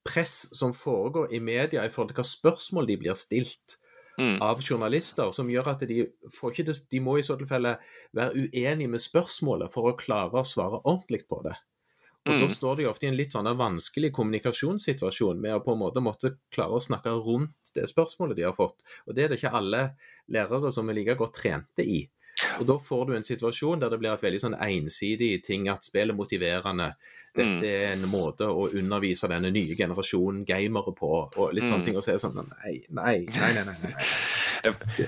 press 0.05 0.47
som 0.57 0.73
foregår 0.73 1.33
i 1.33 1.41
media 1.41 1.85
i 1.85 1.93
forhold 1.93 2.13
til 2.13 2.21
hva 2.21 2.29
spørsmål 2.29 2.89
de 2.89 3.01
blir 3.01 3.17
stilt 3.19 3.79
Mm. 4.15 4.37
av 4.41 4.61
journalister, 4.63 5.31
som 5.35 5.49
gjør 5.51 5.73
at 5.73 5.81
de 5.83 6.05
det, 6.07 6.75
de 6.91 6.99
må 7.03 7.17
i 7.19 7.23
så 7.23 7.35
tilfelle 7.35 7.73
være 8.15 8.45
uenige 8.45 8.87
med 8.87 9.03
spørsmålet 9.03 9.73
for 9.73 9.89
å 9.89 9.97
klare 9.99 10.39
å 10.39 10.47
svare 10.47 10.79
ordentlig 10.85 11.25
på 11.27 11.41
det. 11.43 11.55
Og 12.27 12.39
Da 12.39 12.45
Mm. 12.45 12.49
står 12.55 12.77
de 12.77 12.85
ofte 12.89 13.03
i 13.05 13.07
en 13.09 13.17
litt 13.17 13.31
sånn 13.33 13.45
vanskelig 13.57 14.11
kommunikasjonssituasjon 14.11 15.39
med 15.39 15.53
å 15.53 15.63
på 15.63 15.73
en 15.73 15.79
måte 15.79 16.01
måtte 16.01 16.37
klare 16.51 16.71
å 16.73 16.81
snakke 16.81 17.11
rundt 17.23 17.71
det 17.75 17.85
spørsmålet 17.87 18.35
de 18.35 18.41
har 18.43 18.53
fått. 18.53 18.81
Og 19.07 19.13
Det 19.15 19.23
er 19.25 19.27
det 19.29 19.39
ikke 19.43 19.53
alle 19.53 19.95
lærere 20.31 20.71
som 20.73 20.89
er 20.89 20.93
like 20.95 21.15
godt 21.17 21.33
trente 21.33 21.83
i. 21.85 22.09
Og 22.59 22.65
Da 22.67 22.73
får 22.77 23.07
du 23.07 23.13
en 23.15 23.23
situasjon 23.23 23.79
der 23.79 23.89
det 23.89 23.99
blir 23.99 24.11
et 24.13 24.21
veldig 24.21 24.39
sånn 24.41 24.59
ensidig 24.59 25.43
ting 25.43 25.69
at 25.69 25.83
spill 25.83 26.09
er 26.09 26.15
motiverende. 26.15 26.95
Dette 27.35 27.61
Mm. 27.61 27.63
er 27.63 27.93
en 27.93 28.09
måte 28.09 28.41
å 28.49 28.69
undervise 28.73 29.29
denne 29.29 29.51
nye 29.53 29.75
generasjonen 29.75 30.45
gamere 30.45 30.93
på, 30.95 31.29
og 31.37 31.53
litt 31.53 31.65
sånne 31.65 31.79
Mm. 31.81 31.85
ting. 31.85 31.95
Og 31.97 32.03
så 32.03 32.09
er 32.09 32.13
det 32.13 32.21
sånn 32.21 32.35
Nei, 32.35 32.83
nei, 32.89 33.25
nei. 33.25 33.53
nei, 33.53 33.63
nei, 33.63 33.93
nei. 34.73 35.07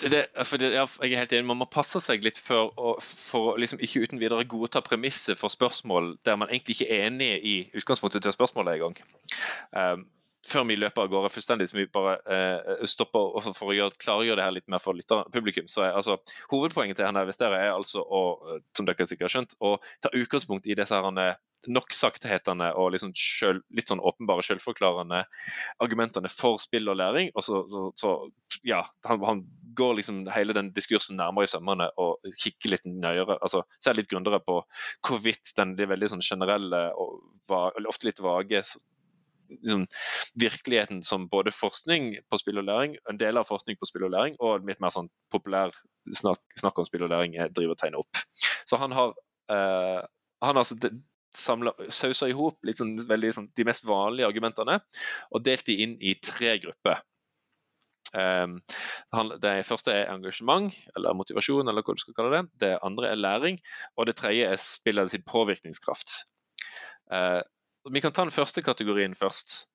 Det, 0.00 0.08
det, 0.10 0.68
ja, 0.72 0.86
jeg 1.02 1.12
er 1.12 1.22
helt 1.22 1.32
enig, 1.36 1.46
Man 1.50 1.60
må 1.60 1.66
passe 1.70 2.00
seg 2.02 2.24
litt 2.24 2.38
for 2.40 2.72
å, 2.80 2.94
for 3.00 3.58
liksom 3.60 3.82
ikke 3.84 4.04
uten 4.06 4.22
videre 4.22 4.46
godta 4.48 4.82
premisset 4.84 5.38
for 5.40 5.52
spørsmål 5.52 6.14
der 6.26 6.38
man 6.40 6.48
egentlig 6.48 6.78
ikke 6.78 6.94
er 6.94 7.10
enig 7.10 7.34
i 7.44 7.56
utgangspunktet 7.76 8.24
til 8.24 8.34
spørsmålet 8.36 8.78
engang. 8.78 8.96
Um, 9.76 10.06
før 10.46 10.64
vi 10.68 10.78
løper 10.78 11.04
av 11.04 11.10
gårde 11.12 11.30
fullstendig, 11.34 11.68
så 11.68 11.76
vi 11.76 11.86
bare 11.92 12.16
uh, 12.24 12.86
stopper 12.88 13.36
og 13.36 13.44
for- 13.44 13.72
å 13.72 13.76
gjøre, 13.76 13.98
klargjøre 14.00 14.40
det 14.40 14.46
her 14.46 14.56
litt 14.56 14.70
mer 14.72 14.82
for 14.82 14.96
lytter, 14.96 15.28
publikum. 15.34 15.68
så 15.68 15.84
er 15.84 15.98
altså 15.98 16.16
Hovedpoenget 16.52 16.96
til 16.98 17.06
henne 17.06 17.26
Vestere 17.28 17.60
er 17.60 17.74
altså 17.74 18.00
å, 18.02 18.22
eh, 18.54 18.62
som 18.76 18.88
dere 18.88 19.06
sikkert 19.06 19.28
har 19.28 19.34
skjønt, 19.36 19.56
å 19.60 19.76
ta 20.02 20.12
utgangspunkt 20.16 20.66
i 20.66 20.76
disse 20.78 20.96
her 20.96 21.36
nok-sagthetene 21.68 22.70
og 22.80 22.94
liksom 22.94 23.12
selv, 23.18 23.64
litt 23.76 23.90
sånn 23.90 24.00
åpenbare 24.00 24.44
selvforklarende 24.46 25.26
argumentene 25.84 26.30
for 26.32 26.56
spill 26.62 26.88
og 26.88 26.96
læring. 26.96 27.30
og 27.34 27.44
så, 27.44 27.66
så, 27.68 27.82
så 28.00 28.14
ja, 28.64 28.80
han, 29.04 29.20
han 29.28 29.42
går 29.76 29.98
liksom 29.98 30.22
hele 30.34 30.54
den 30.56 30.70
diskursen 30.76 31.18
nærmere 31.20 31.48
i 31.48 31.50
sømmene 31.50 31.88
og 32.00 32.24
kikker 32.42 32.74
litt 32.74 32.86
nøyere, 32.86 33.38
altså 33.40 33.62
ser 33.82 33.98
litt 33.98 34.10
grundigere 34.10 34.42
på 34.44 34.60
hvorvidt 35.06 35.52
den 35.58 35.76
de 35.78 35.88
veldig 35.90 36.10
sånn 36.14 36.24
generelle 36.24 36.86
og 36.98 37.20
ofte 37.50 38.08
litt 38.08 38.22
vage 38.24 38.62
liksom, 39.50 39.86
virkeligheten 40.40 41.02
som 41.06 41.28
både 41.28 41.54
forskning 41.54 42.12
på 42.30 42.40
spill 42.40 42.62
og 42.62 42.68
læring, 42.68 42.96
en 43.10 43.20
del 43.20 43.40
av 43.40 43.48
forskning 43.48 43.78
på 43.80 43.88
spill 43.90 44.06
og 44.08 44.14
læring, 44.14 44.38
og 44.38 44.66
litt 44.68 44.82
mer 44.82 44.94
sånn 44.94 45.10
populær 45.32 45.74
snakk, 46.16 46.42
snakk 46.60 46.78
om 46.78 46.88
spill 46.88 47.06
og 47.06 47.12
læring 47.14 47.36
driver 47.54 47.76
og 47.76 47.82
tegner 47.82 48.02
opp. 48.02 48.24
Så 48.68 48.78
han 48.80 48.94
har 48.96 49.14
eh, 49.52 50.00
han 50.40 50.56
har 50.56 50.62
altså 50.62 50.76
samla, 51.36 51.72
sausa 51.88 52.28
i 52.28 52.34
hop 52.34 52.58
sånn, 52.76 52.96
sånn, 53.04 53.50
de 53.56 53.66
mest 53.68 53.84
vanlige 53.86 54.28
argumentene 54.30 54.80
og 55.30 55.44
delt 55.46 55.66
de 55.68 55.76
inn 55.84 55.96
i 56.00 56.16
tre 56.18 56.56
grupper. 56.62 57.02
Han, 58.14 59.30
det 59.42 59.52
første 59.68 59.92
er 59.94 60.10
engasjement, 60.10 60.74
eller 60.96 61.14
motivasjon, 61.14 61.68
eller 61.68 61.84
hva 61.86 61.94
du 61.94 62.02
skal 62.02 62.16
kalle 62.16 62.32
det. 62.34 62.42
Det 62.62 62.70
andre 62.86 63.12
er 63.12 63.20
læring, 63.20 63.60
og 63.96 64.08
det 64.08 64.16
tredje 64.18 64.48
er 64.50 64.60
spillet 64.60 65.12
sin 65.12 65.22
påvirkningskraft. 65.26 66.24
Uh, 67.10 67.40
vi 67.90 68.02
kan 68.02 68.12
ta 68.12 68.26
den 68.26 68.34
første 68.34 68.62
kategorien 68.62 69.14
først. 69.14 69.70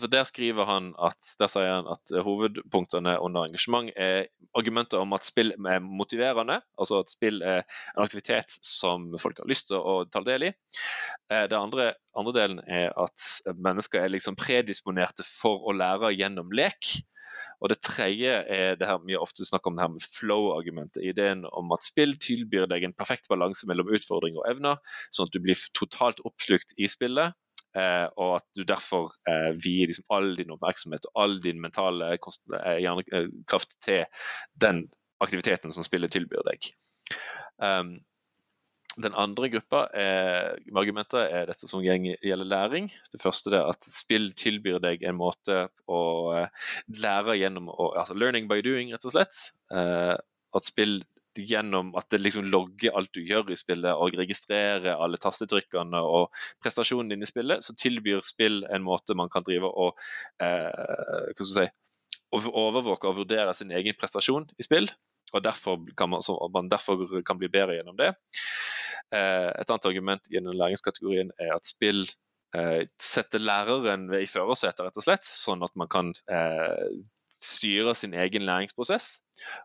For 0.00 0.10
Der 0.12 0.26
skriver 0.28 0.66
han 0.68 0.92
at, 1.02 1.18
der 1.40 1.50
sier 1.50 1.72
han 1.78 1.88
at 1.90 2.12
hovedpunktene 2.24 3.16
under 3.22 3.46
engasjement 3.48 3.90
er 3.96 4.28
argumenter 4.56 5.02
om 5.02 5.14
at 5.16 5.26
spill 5.26 5.54
er 5.56 5.82
motiverende, 5.84 6.60
altså 6.78 7.00
at 7.02 7.12
spill 7.12 7.42
er 7.42 7.64
en 7.94 8.04
aktivitet 8.04 8.56
som 8.64 9.08
folk 9.20 9.40
har 9.42 9.50
lyst 9.50 9.70
til 9.70 9.80
å 9.80 9.98
ta 10.10 10.22
del 10.26 10.48
i. 10.50 10.52
Eh, 11.32 11.46
Det 11.48 11.58
andre, 11.58 11.92
andre 12.16 12.36
delen 12.36 12.62
er 12.66 12.92
at 12.96 13.56
mennesker 13.56 14.02
er 14.02 14.14
liksom 14.14 14.38
predisponerte 14.38 15.26
for 15.26 15.68
å 15.68 15.76
lære 15.76 16.14
gjennom 16.16 16.52
lek. 16.52 16.96
Og 17.64 17.70
det 17.72 17.80
tredje 17.84 18.32
er 18.52 18.76
det 18.76 18.88
her 18.88 19.00
mye 19.04 19.20
ofte 19.20 19.46
snakker 19.48 19.70
om 19.70 19.78
det 19.78 19.84
her 19.86 19.92
med 19.94 20.04
flow-argumentet. 20.12 21.00
Ideen 21.04 21.46
om 21.56 21.72
at 21.72 21.86
spill 21.88 22.12
tilbyr 22.20 22.68
deg 22.68 22.84
en 22.84 22.96
perfekt 22.96 23.30
balanse 23.32 23.68
mellom 23.68 23.88
utfordring 23.96 24.36
og 24.36 24.44
evner, 24.50 24.76
sånn 25.08 25.30
at 25.30 25.36
du 25.36 25.40
blir 25.44 25.56
totalt 25.76 26.20
oppslukt 26.28 26.76
i 26.76 26.88
spillet. 26.92 27.32
Eh, 27.76 28.06
og 28.16 28.38
at 28.38 28.46
du 28.56 28.64
derfor 28.64 29.12
eh, 29.28 29.52
vier 29.60 29.90
liksom 29.90 30.06
all 30.16 30.32
din 30.38 30.52
oppmerksomhet 30.54 31.08
og 31.10 31.22
all 31.22 31.38
din 31.44 31.60
mentale 31.62 32.14
eh, 32.16 32.76
hjernekraft 32.80 33.78
til 33.84 34.04
den 34.62 34.86
aktiviteten 35.24 35.72
som 35.72 35.84
spillet 35.84 36.12
tilbyr 36.12 36.44
deg. 36.48 36.70
Um, 37.60 37.96
den 38.96 39.16
andre 39.16 39.50
gruppa 39.52 39.82
er, 39.92 40.54
med 40.70 40.80
argumenter 40.80 41.28
er 41.28 41.50
dette 41.50 41.68
som 41.68 41.82
gjelder 41.84 42.48
læring. 42.48 42.88
Det 43.12 43.20
første 43.20 43.52
er 43.52 43.68
at 43.68 43.84
spill 43.84 44.30
tilbyr 44.36 44.80
deg 44.80 45.04
en 45.04 45.18
måte 45.18 45.66
å 45.84 46.00
eh, 46.36 46.70
lære 47.02 47.36
gjennom 47.36 47.68
å, 47.68 47.90
altså 47.92 48.16
learning 48.16 48.48
by 48.48 48.62
doing, 48.64 48.94
rett 48.94 49.04
og 49.04 49.12
slett. 49.12 49.42
Eh, 49.68 50.14
at 50.56 50.68
spill 50.68 51.02
gjennom 51.38 51.92
at 51.98 52.08
det 52.12 52.20
liksom 52.22 52.48
logger 52.52 52.96
alt 52.98 53.12
du 53.14 53.22
gjør 53.26 53.50
i 53.52 53.58
spillet 53.58 53.94
og 53.94 54.16
registrerer 54.18 54.96
alle 54.96 55.20
tastetrykkene 55.22 56.00
og 56.00 56.30
prestasjonen 56.64 57.12
din 57.12 57.26
i 57.26 57.30
spillet, 57.30 57.64
så 57.64 57.76
tilbyr 57.78 58.22
spill 58.26 58.62
en 58.72 58.86
måte 58.86 59.16
man 59.18 59.32
kan 59.32 59.46
drive 59.46 59.70
og 59.70 59.96
eh, 60.42 60.70
hva 60.70 61.36
skal 61.36 61.52
si, 61.52 61.66
overvåke 62.32 63.08
og 63.08 63.20
vurdere 63.22 63.54
sin 63.54 63.72
egen 63.74 63.96
prestasjon 63.98 64.48
i 64.58 64.66
spill. 64.66 64.88
Og 65.34 65.42
derfor 65.42 65.80
kan 65.98 66.10
man, 66.12 66.22
man 66.54 66.70
derfor 66.70 67.02
kan 67.26 67.38
bli 67.38 67.50
bedre 67.52 67.78
gjennom 67.78 67.96
det. 67.98 68.12
Eh, 69.14 69.50
et 69.50 69.70
annet 69.70 69.88
argument 69.88 70.30
gjennom 70.30 70.56
læringskategorien 70.58 71.32
er 71.42 71.52
at 71.56 71.66
spill 71.68 72.04
eh, 72.56 72.86
setter 73.02 73.42
læreren 73.42 74.08
i 74.18 74.26
førersetet, 74.30 74.82
rett 74.86 74.98
og 74.98 75.06
slett, 75.06 75.26
sånn 75.26 75.62
at 75.66 75.74
man 75.78 75.90
kan 75.92 76.12
eh, 76.30 76.88
styre 77.42 77.94
sin 77.94 78.14
egen 78.14 78.46
læringsprosess. 78.46 79.18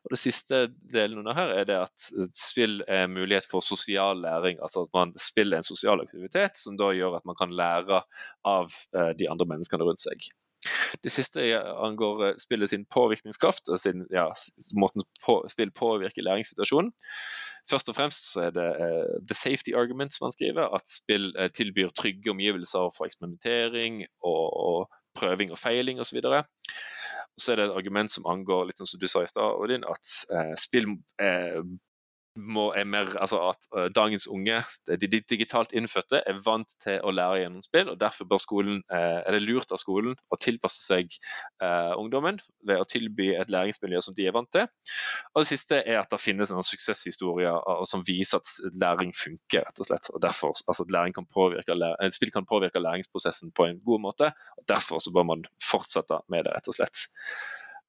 Og 0.03 0.13
Det 0.13 0.19
siste 0.19 0.61
delen 0.93 1.21
under 1.21 1.33
her 1.33 1.53
er 1.55 1.63
det 1.67 1.77
at 1.77 2.07
spill 2.35 2.83
er 2.87 3.07
mulighet 3.07 3.47
for 3.51 3.61
sosial 3.65 4.21
læring. 4.21 4.59
altså 4.61 4.81
at 4.81 4.93
man 4.93 5.13
Spill 5.19 5.53
er 5.53 5.57
en 5.57 5.63
sosial 5.63 6.01
aktivitet 6.01 6.57
som 6.57 6.77
da 6.77 6.91
gjør 6.91 7.15
at 7.15 7.25
man 7.25 7.35
kan 7.39 7.55
lære 7.55 8.03
av 8.45 8.71
eh, 8.95 9.13
de 9.19 9.29
andre 9.29 9.45
menneskene 9.45 9.83
rundt 9.83 10.03
seg. 10.03 10.31
Det 11.03 11.11
siste 11.11 11.41
angår 11.57 12.25
eh, 12.27 12.35
spillet 12.41 12.69
sin 12.69 12.85
påvirkningskraft, 12.85 13.71
sin, 13.81 14.05
ja, 14.11 14.27
måten 14.77 15.05
på, 15.25 15.41
spill 15.49 15.71
påvirker 15.71 16.27
læringssituasjonen. 16.27 16.91
Først 17.69 17.89
og 17.89 17.95
fremst 17.95 18.31
så 18.33 18.47
er 18.47 18.53
det 18.55 18.69
uh, 18.81 19.19
the 19.29 19.35
safety 19.37 19.75
argument 19.77 20.13
som 20.13 20.25
han 20.25 20.33
skriver, 20.33 20.73
at 20.75 20.87
spill 20.89 21.29
uh, 21.37 21.45
tilbyr 21.53 21.91
trygge 21.97 22.33
omgivelser 22.33 22.89
for 22.95 23.05
eksperimentering 23.05 24.01
og, 24.25 24.45
og 24.65 24.89
prøving 25.15 25.51
og 25.53 25.59
feiling 25.61 26.01
osv. 26.01 26.23
Så 27.39 27.53
er 27.53 27.59
det 27.59 27.69
et 27.69 27.77
argument 27.79 28.11
som 28.13 28.27
angår 28.29 28.67
litt 28.69 28.81
sånn 28.81 28.89
som 28.89 29.01
du 29.01 29.07
sa 29.11 29.23
i 29.23 29.29
stad, 29.29 29.57
Odin, 29.61 29.85
at 29.87 30.13
eh, 30.35 30.53
spill 30.59 30.89
eh, 31.21 31.61
mer, 32.35 33.17
altså 33.19 33.39
at 33.49 33.65
uh, 33.75 33.87
dagens 33.95 34.27
unge, 34.27 34.61
de, 34.87 35.07
de 35.07 35.19
digitalt 35.29 35.73
innfødte, 35.75 36.21
er 36.27 36.39
vant 36.45 36.69
til 36.83 36.99
å 37.03 37.11
lære 37.11 37.41
gjennom 37.41 37.63
spill. 37.65 37.89
og 37.91 37.99
Derfor 37.99 38.39
skolen, 38.39 38.81
uh, 38.91 39.19
er 39.25 39.35
det 39.35 39.41
lurt 39.43 39.71
av 39.71 39.81
skolen 39.81 40.15
å 40.31 40.39
tilpasse 40.39 40.79
seg 40.85 41.11
uh, 41.63 41.93
ungdommen 41.99 42.39
ved 42.67 42.79
å 42.79 42.87
tilby 42.87 43.33
et 43.35 43.51
læringsmiljø 43.51 44.01
som 44.01 44.15
de 44.15 44.27
er 44.27 44.35
vant 44.35 44.51
til. 44.51 44.67
Og 45.33 45.43
Det 45.43 45.51
siste 45.51 45.81
er 45.83 45.99
at 45.99 46.11
det 46.11 46.21
finnes 46.21 46.51
noen 46.51 46.67
suksesshistorier 46.67 47.85
som 47.89 48.03
viser 48.07 48.39
at 48.39 48.75
læring 48.79 49.11
funker. 49.11 49.65
rett 49.67 49.83
og 49.83 49.91
slett. 49.91 50.11
Og 50.15 50.21
derfor, 50.23 50.55
altså 50.67 50.87
at 50.87 50.91
læring 50.91 51.13
kan 51.13 51.27
påvirke, 51.27 51.75
et 51.75 52.15
spill 52.15 52.31
kan 52.31 52.47
påvirke 52.47 52.79
læringsprosessen 52.79 53.51
på 53.51 53.67
en 53.67 53.81
god 53.85 54.05
måte. 54.07 54.31
og 54.57 54.67
Derfor 54.71 55.03
bør 55.13 55.27
man 55.35 55.47
fortsette 55.63 56.23
med 56.29 56.45
det, 56.47 56.55
rett 56.55 56.71
og 56.71 56.79
slett. 56.79 57.07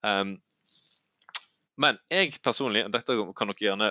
Um, 0.03 0.41
men 1.81 1.97
jeg 2.11 2.35
personlig, 2.45 2.85
og 2.87 2.93
dette 2.93 3.17
kan 3.39 3.51
dere 3.51 3.65
gjerne 3.65 3.91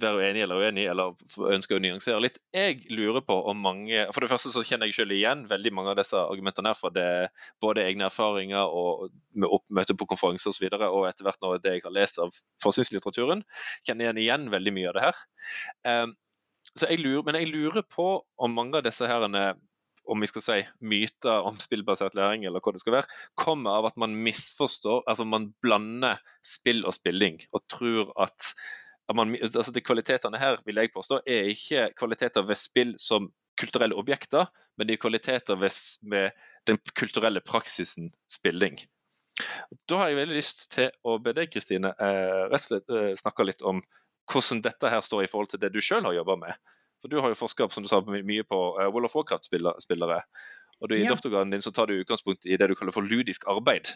være 0.00 0.20
uenig 0.20 0.42
eller 0.44 0.62
uenig, 0.62 0.84
eller 0.90 1.50
ønsker 1.54 1.78
å 1.78 1.82
nyansere 1.82 2.22
litt. 2.22 2.38
Jeg 2.54 2.82
lurer 2.92 3.22
på 3.26 3.36
om 3.50 3.60
mange 3.64 4.04
For 4.14 4.24
det 4.24 4.30
første 4.32 4.52
så 4.52 4.64
kjenner 4.66 4.90
jeg 4.90 4.98
selv 5.00 5.16
igjen 5.16 5.46
veldig 5.50 5.72
mange 5.76 5.94
av 5.94 6.00
disse 6.00 6.18
argumentene 6.20 6.72
her 6.72 6.78
fra 6.78 6.92
det, 6.94 7.06
både 7.62 7.84
egne 7.86 8.08
erfaringer 8.08 8.72
og 8.72 9.08
med 9.32 9.52
oppmøte 9.52 9.96
på 9.98 10.08
konferanser 10.10 10.52
osv. 10.52 10.66
Og, 10.68 10.76
så 10.76 10.90
og 10.90 11.08
etter 11.08 11.28
hvert 11.28 11.40
nå 11.44 11.54
det 11.62 11.76
jeg 11.76 11.86
har 11.86 11.96
lest 11.96 12.20
av 12.22 12.34
forskningslitteraturen, 12.64 13.44
kjenner 13.86 14.10
jeg 14.10 14.26
igjen 14.26 14.50
veldig 14.52 14.76
mye 14.76 14.92
av 14.92 14.98
det 14.98 15.06
her. 15.08 15.24
Um, 15.88 16.14
så 16.76 16.86
jeg 16.90 17.02
lurer, 17.02 17.24
men 17.26 17.40
jeg 17.40 17.50
lurer 17.50 17.84
på 17.88 18.12
om 18.20 18.54
mange 18.54 18.78
av 18.78 18.86
disse 18.86 19.08
herene 19.08 19.52
om 20.10 20.20
vi 20.22 20.28
skal 20.30 20.42
si 20.42 20.58
myter 20.90 21.46
om 21.46 21.58
spillbasert 21.60 22.16
læring, 22.18 22.44
eller 22.46 22.62
hva 22.64 22.72
det 22.74 22.82
skal 22.82 22.96
være, 22.98 23.18
kommer 23.38 23.78
av 23.78 23.90
at 23.90 23.98
man 24.00 24.16
misforstår, 24.24 25.04
altså 25.10 25.26
man 25.28 25.50
blander 25.62 26.20
spill 26.46 26.82
og 26.88 26.96
spilling, 26.96 27.38
og 27.54 27.62
tror 27.70 28.10
at 28.24 28.52
man, 29.16 29.34
altså 29.42 29.72
de 29.74 29.82
Kvalitetene 29.84 30.38
her 30.38 30.60
vil 30.66 30.80
jeg 30.80 30.92
påstå, 30.94 31.20
er 31.26 31.50
ikke 31.50 31.90
kvaliteter 31.98 32.46
ved 32.46 32.58
spill 32.58 32.94
som 33.02 33.30
kulturelle 33.60 33.96
objekter, 33.98 34.48
men 34.78 34.88
de 34.88 34.96
er 34.96 35.02
kvaliteter 35.02 35.58
ved, 35.60 35.76
med 36.02 36.30
den 36.68 36.78
kulturelle 36.96 37.42
praksisen 37.44 38.10
spilling. 38.30 38.78
Da 39.88 40.00
har 40.00 40.10
jeg 40.10 40.20
veldig 40.20 40.36
lyst 40.36 40.66
til 40.74 40.90
å 41.06 41.16
be 41.22 41.34
deg, 41.36 41.50
Kristine, 41.52 41.94
eh, 41.96 42.46
rett 42.52 42.60
og 42.60 42.66
slett 42.66 42.94
eh, 42.96 43.12
snakke 43.18 43.46
litt 43.46 43.64
om 43.66 43.82
hvordan 44.30 44.62
dette 44.64 44.92
her 44.92 45.02
står 45.04 45.24
i 45.24 45.30
forhold 45.30 45.52
til 45.52 45.62
det 45.62 45.72
du 45.74 45.80
sjøl 45.82 46.06
har 46.06 46.16
jobba 46.16 46.36
med. 46.44 46.72
For 47.00 47.12
Du 47.12 47.18
har 47.20 47.32
jo 47.32 47.38
forska 47.38 47.68
som 47.72 47.84
du 47.84 47.88
sa, 47.88 48.02
mye 48.04 48.44
på 48.44 48.58
Wall 48.76 48.92
World 48.92 49.08
of 49.08 49.16
Warcraft-spillere. 49.16 50.20
Og 50.80 50.88
du, 50.88 50.96
I 50.96 51.04
ja. 51.04 51.12
doktorgraden 51.12 51.52
din 51.52 51.64
så 51.64 51.72
tar 51.72 51.88
du 51.88 51.96
utgangspunkt 51.96 52.46
i 52.46 52.56
det 52.60 52.68
du 52.68 52.76
kaller 52.76 52.94
for 52.94 53.04
ludisk 53.04 53.46
arbeid. 53.48 53.94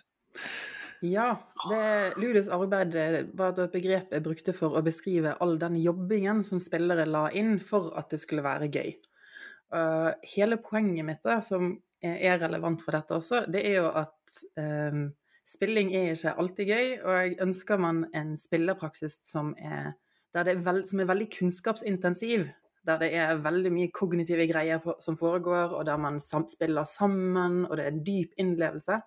Ja, 1.04 1.34
det, 1.68 2.14
Ludes 2.16 2.46
arbeid 2.48 2.94
var 3.36 3.58
et 3.58 3.72
begrep 3.74 4.12
jeg 4.14 4.24
brukte 4.24 4.54
for 4.56 4.78
å 4.78 4.80
beskrive 4.84 5.34
all 5.44 5.58
den 5.60 5.76
jobbingen 5.82 6.40
som 6.48 6.62
spillere 6.64 7.04
la 7.04 7.26
inn 7.36 7.58
for 7.60 7.90
at 7.98 8.14
det 8.14 8.22
skulle 8.22 8.44
være 8.46 8.70
gøy. 8.72 8.94
Uh, 9.74 10.14
hele 10.36 10.56
poenget 10.62 11.04
mitt, 11.04 11.20
da, 11.26 11.42
som 11.44 11.74
er 12.04 12.38
relevant 12.40 12.80
for 12.84 12.96
dette 12.96 13.16
også, 13.16 13.42
det 13.52 13.64
er 13.66 13.78
jo 13.82 13.90
at 14.00 14.38
um, 14.60 15.06
spilling 15.48 15.92
er 15.96 16.14
ikke 16.14 16.34
alltid 16.40 16.72
gøy, 16.72 16.88
og 17.02 17.18
jeg 17.18 17.36
ønsker 17.44 17.80
man 17.84 18.02
en 18.16 18.34
spillerpraksis 18.40 19.18
som 19.28 19.52
er, 19.60 19.92
er, 20.36 20.52
veld, 20.64 20.86
som 20.88 21.02
er 21.02 21.10
veldig 21.10 21.28
kunnskapsintensiv. 21.36 22.48
Der 22.84 23.00
det 23.00 23.12
er 23.16 23.40
veldig 23.40 23.72
mye 23.72 23.92
kognitive 23.96 24.44
greier 24.48 24.80
på, 24.84 24.96
som 25.00 25.16
foregår, 25.20 25.72
og 25.76 25.86
der 25.88 26.00
man 26.00 26.20
sam, 26.20 26.44
spiller 26.48 26.84
sammen, 26.88 27.64
og 27.64 27.76
det 27.76 27.86
er 27.86 27.94
en 27.94 28.04
dyp 28.04 28.36
innlevelse. 28.40 29.00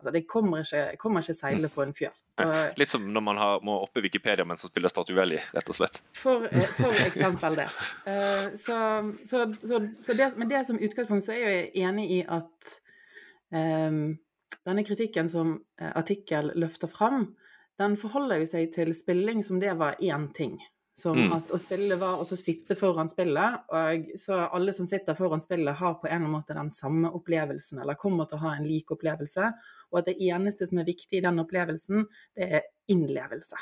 Altså, 0.00 0.12
det 0.16 0.22
kommer 0.24 0.64
ikke, 0.64 0.96
kommer 0.96 1.20
ikke 1.20 1.36
seile 1.36 1.68
på 1.68 1.82
en 1.84 1.90
fjell. 1.92 2.14
Litt 2.80 2.88
som 2.88 3.04
når 3.12 3.24
man 3.26 3.36
har, 3.36 3.58
må 3.60 3.74
oppe 3.84 4.00
Wikipedia 4.00 4.46
mens 4.48 4.64
man 4.64 4.72
spiller 4.72 4.88
Statuelli, 4.88 5.36
rett 5.52 5.68
og 5.68 5.76
slett. 5.76 6.00
For, 6.16 6.46
eh, 6.48 6.70
for 6.78 7.02
eksempel 7.10 7.58
det. 7.58 7.66
Uh, 8.06 8.56
så, 8.56 8.78
så, 9.28 9.44
så, 9.60 9.82
så 9.92 10.16
det. 10.16 10.30
Men 10.40 10.48
det 10.48 10.64
som 10.70 10.80
utgangspunkt 10.80 11.28
så 11.28 11.36
er 11.36 11.44
jeg 11.44 11.68
enig 11.84 12.06
i 12.16 12.20
at 12.24 12.72
um, 13.52 14.16
denne 14.64 14.86
kritikken 14.88 15.28
som 15.28 15.58
artikkel 15.76 16.54
løfter 16.56 16.88
fram, 16.88 17.34
den 17.80 18.00
forholder 18.00 18.40
jo 18.40 18.48
seg 18.54 18.72
til 18.72 18.96
spilling 18.96 19.44
som 19.44 19.60
det 19.60 19.76
var 19.80 20.00
én 20.00 20.30
ting. 20.36 20.56
Som 21.00 21.16
mm. 21.16 21.32
at 21.32 21.52
å 21.54 21.58
spille 21.60 21.96
var 22.00 22.20
å 22.20 22.36
sitte 22.36 22.76
foran 22.76 23.08
spillet, 23.08 23.62
og 23.72 24.12
så 24.20 24.42
alle 24.50 24.74
som 24.76 24.88
sitter 24.88 25.16
foran 25.16 25.40
spillet, 25.40 25.78
har 25.78 25.96
på 25.96 26.08
en 26.08 26.12
eller 26.12 26.26
annen 26.26 26.34
måte 26.34 26.56
den 26.56 26.72
samme 26.74 27.08
opplevelsen, 27.16 27.80
eller 27.80 27.98
kommer 28.00 28.28
til 28.28 28.36
å 28.36 28.44
ha 28.44 28.54
en 28.58 28.68
lik 28.68 28.92
opplevelse. 28.92 29.50
Og 29.90 30.02
at 30.02 30.10
det 30.10 30.18
eneste 30.28 30.68
som 30.68 30.82
er 30.82 30.88
viktig 30.90 31.20
i 31.20 31.24
den 31.24 31.40
opplevelsen, 31.40 32.04
det 32.36 32.50
er 32.60 32.66
innlevelse. 32.92 33.58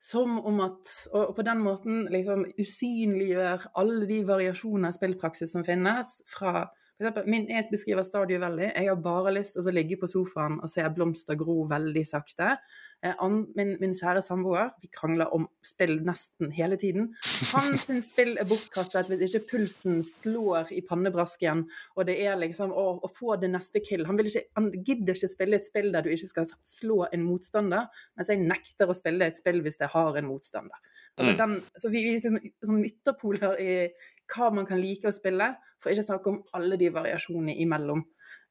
Som 0.00 0.38
om 0.48 0.62
at 0.64 0.88
Og 1.12 1.34
på 1.36 1.44
den 1.44 1.60
måten 1.60 2.06
liksom 2.08 2.46
usynliggjør 2.56 3.66
alle 3.76 4.06
de 4.08 4.22
variasjoner 4.24 4.88
av 4.88 4.96
spillpraksis 4.96 5.52
som 5.52 5.64
finnes, 5.66 6.22
fra 6.26 6.70
eksempel, 7.02 7.26
min, 7.30 7.48
jeg 7.50 7.66
beskriver 7.72 8.04
Stadio 8.06 8.40
Valley. 8.42 8.68
Jeg 8.68 8.88
har 8.90 9.00
bare 9.02 9.32
lyst 9.34 9.56
til 9.56 9.66
å 9.66 9.74
ligge 9.74 9.98
på 10.00 10.08
sofaen 10.10 10.58
og 10.60 10.70
se 10.72 10.84
blomster 10.94 11.38
gro 11.40 11.62
veldig 11.70 12.04
sakte. 12.08 12.54
Eh, 13.00 13.22
min, 13.56 13.70
min, 13.80 13.94
kjære 13.96 14.20
samboer, 14.20 14.74
vi 14.82 14.90
krangler 14.92 15.32
om 15.32 15.46
spill 15.64 15.96
nesten 16.04 16.50
hele 16.52 16.76
tiden. 16.80 17.08
Han 17.54 17.72
syns 17.80 18.10
spill 18.12 18.34
er 18.36 18.48
bortkastet 18.48 19.08
hvis 19.08 19.38
ikke 19.38 19.54
pulsen 19.54 20.02
slår 20.04 20.68
i 20.76 20.82
pannebrasken, 20.84 21.64
og 21.96 22.08
det 22.10 22.18
er 22.20 22.36
liksom 22.42 22.74
å, 22.76 22.86
å 23.00 23.08
få 23.08 23.38
det 23.40 23.48
neste 23.54 23.80
kill. 23.84 24.04
Han, 24.08 24.20
ikke, 24.20 24.44
han, 24.58 24.68
gidder 24.84 25.16
ikke 25.16 25.32
spille 25.32 25.60
et 25.60 25.68
spill 25.68 25.88
der 25.94 26.04
du 26.04 26.12
ikke 26.12 26.28
skal 26.34 26.52
slå 26.68 27.06
en 27.08 27.24
motstander, 27.24 27.88
mens 28.18 28.32
jeg 28.32 28.44
nekter 28.44 28.92
å 28.92 28.98
spille 28.98 29.30
et 29.30 29.40
spill 29.40 29.64
hvis 29.64 29.80
jeg 29.80 29.92
har 29.96 30.20
en 30.20 30.28
motstander. 30.28 30.88
Altså, 31.16 31.32
mm. 31.32 31.38
den, 31.40 31.56
så 31.80 31.92
vi, 31.92 32.04
vi 32.04 32.16
er 32.20 32.68
sånn 32.68 32.84
ytterpoler 32.84 33.56
i 33.64 33.74
hva 34.30 34.50
man 34.54 34.66
kan 34.68 34.80
like 34.80 35.08
å 35.08 35.14
spille, 35.14 35.52
for 35.80 35.92
ikke 35.92 36.06
å 36.06 36.10
snakke 36.12 36.32
om 36.32 36.40
alle 36.56 36.78
de 36.80 36.90
variasjonene 36.94 37.56
imellom. 37.64 38.04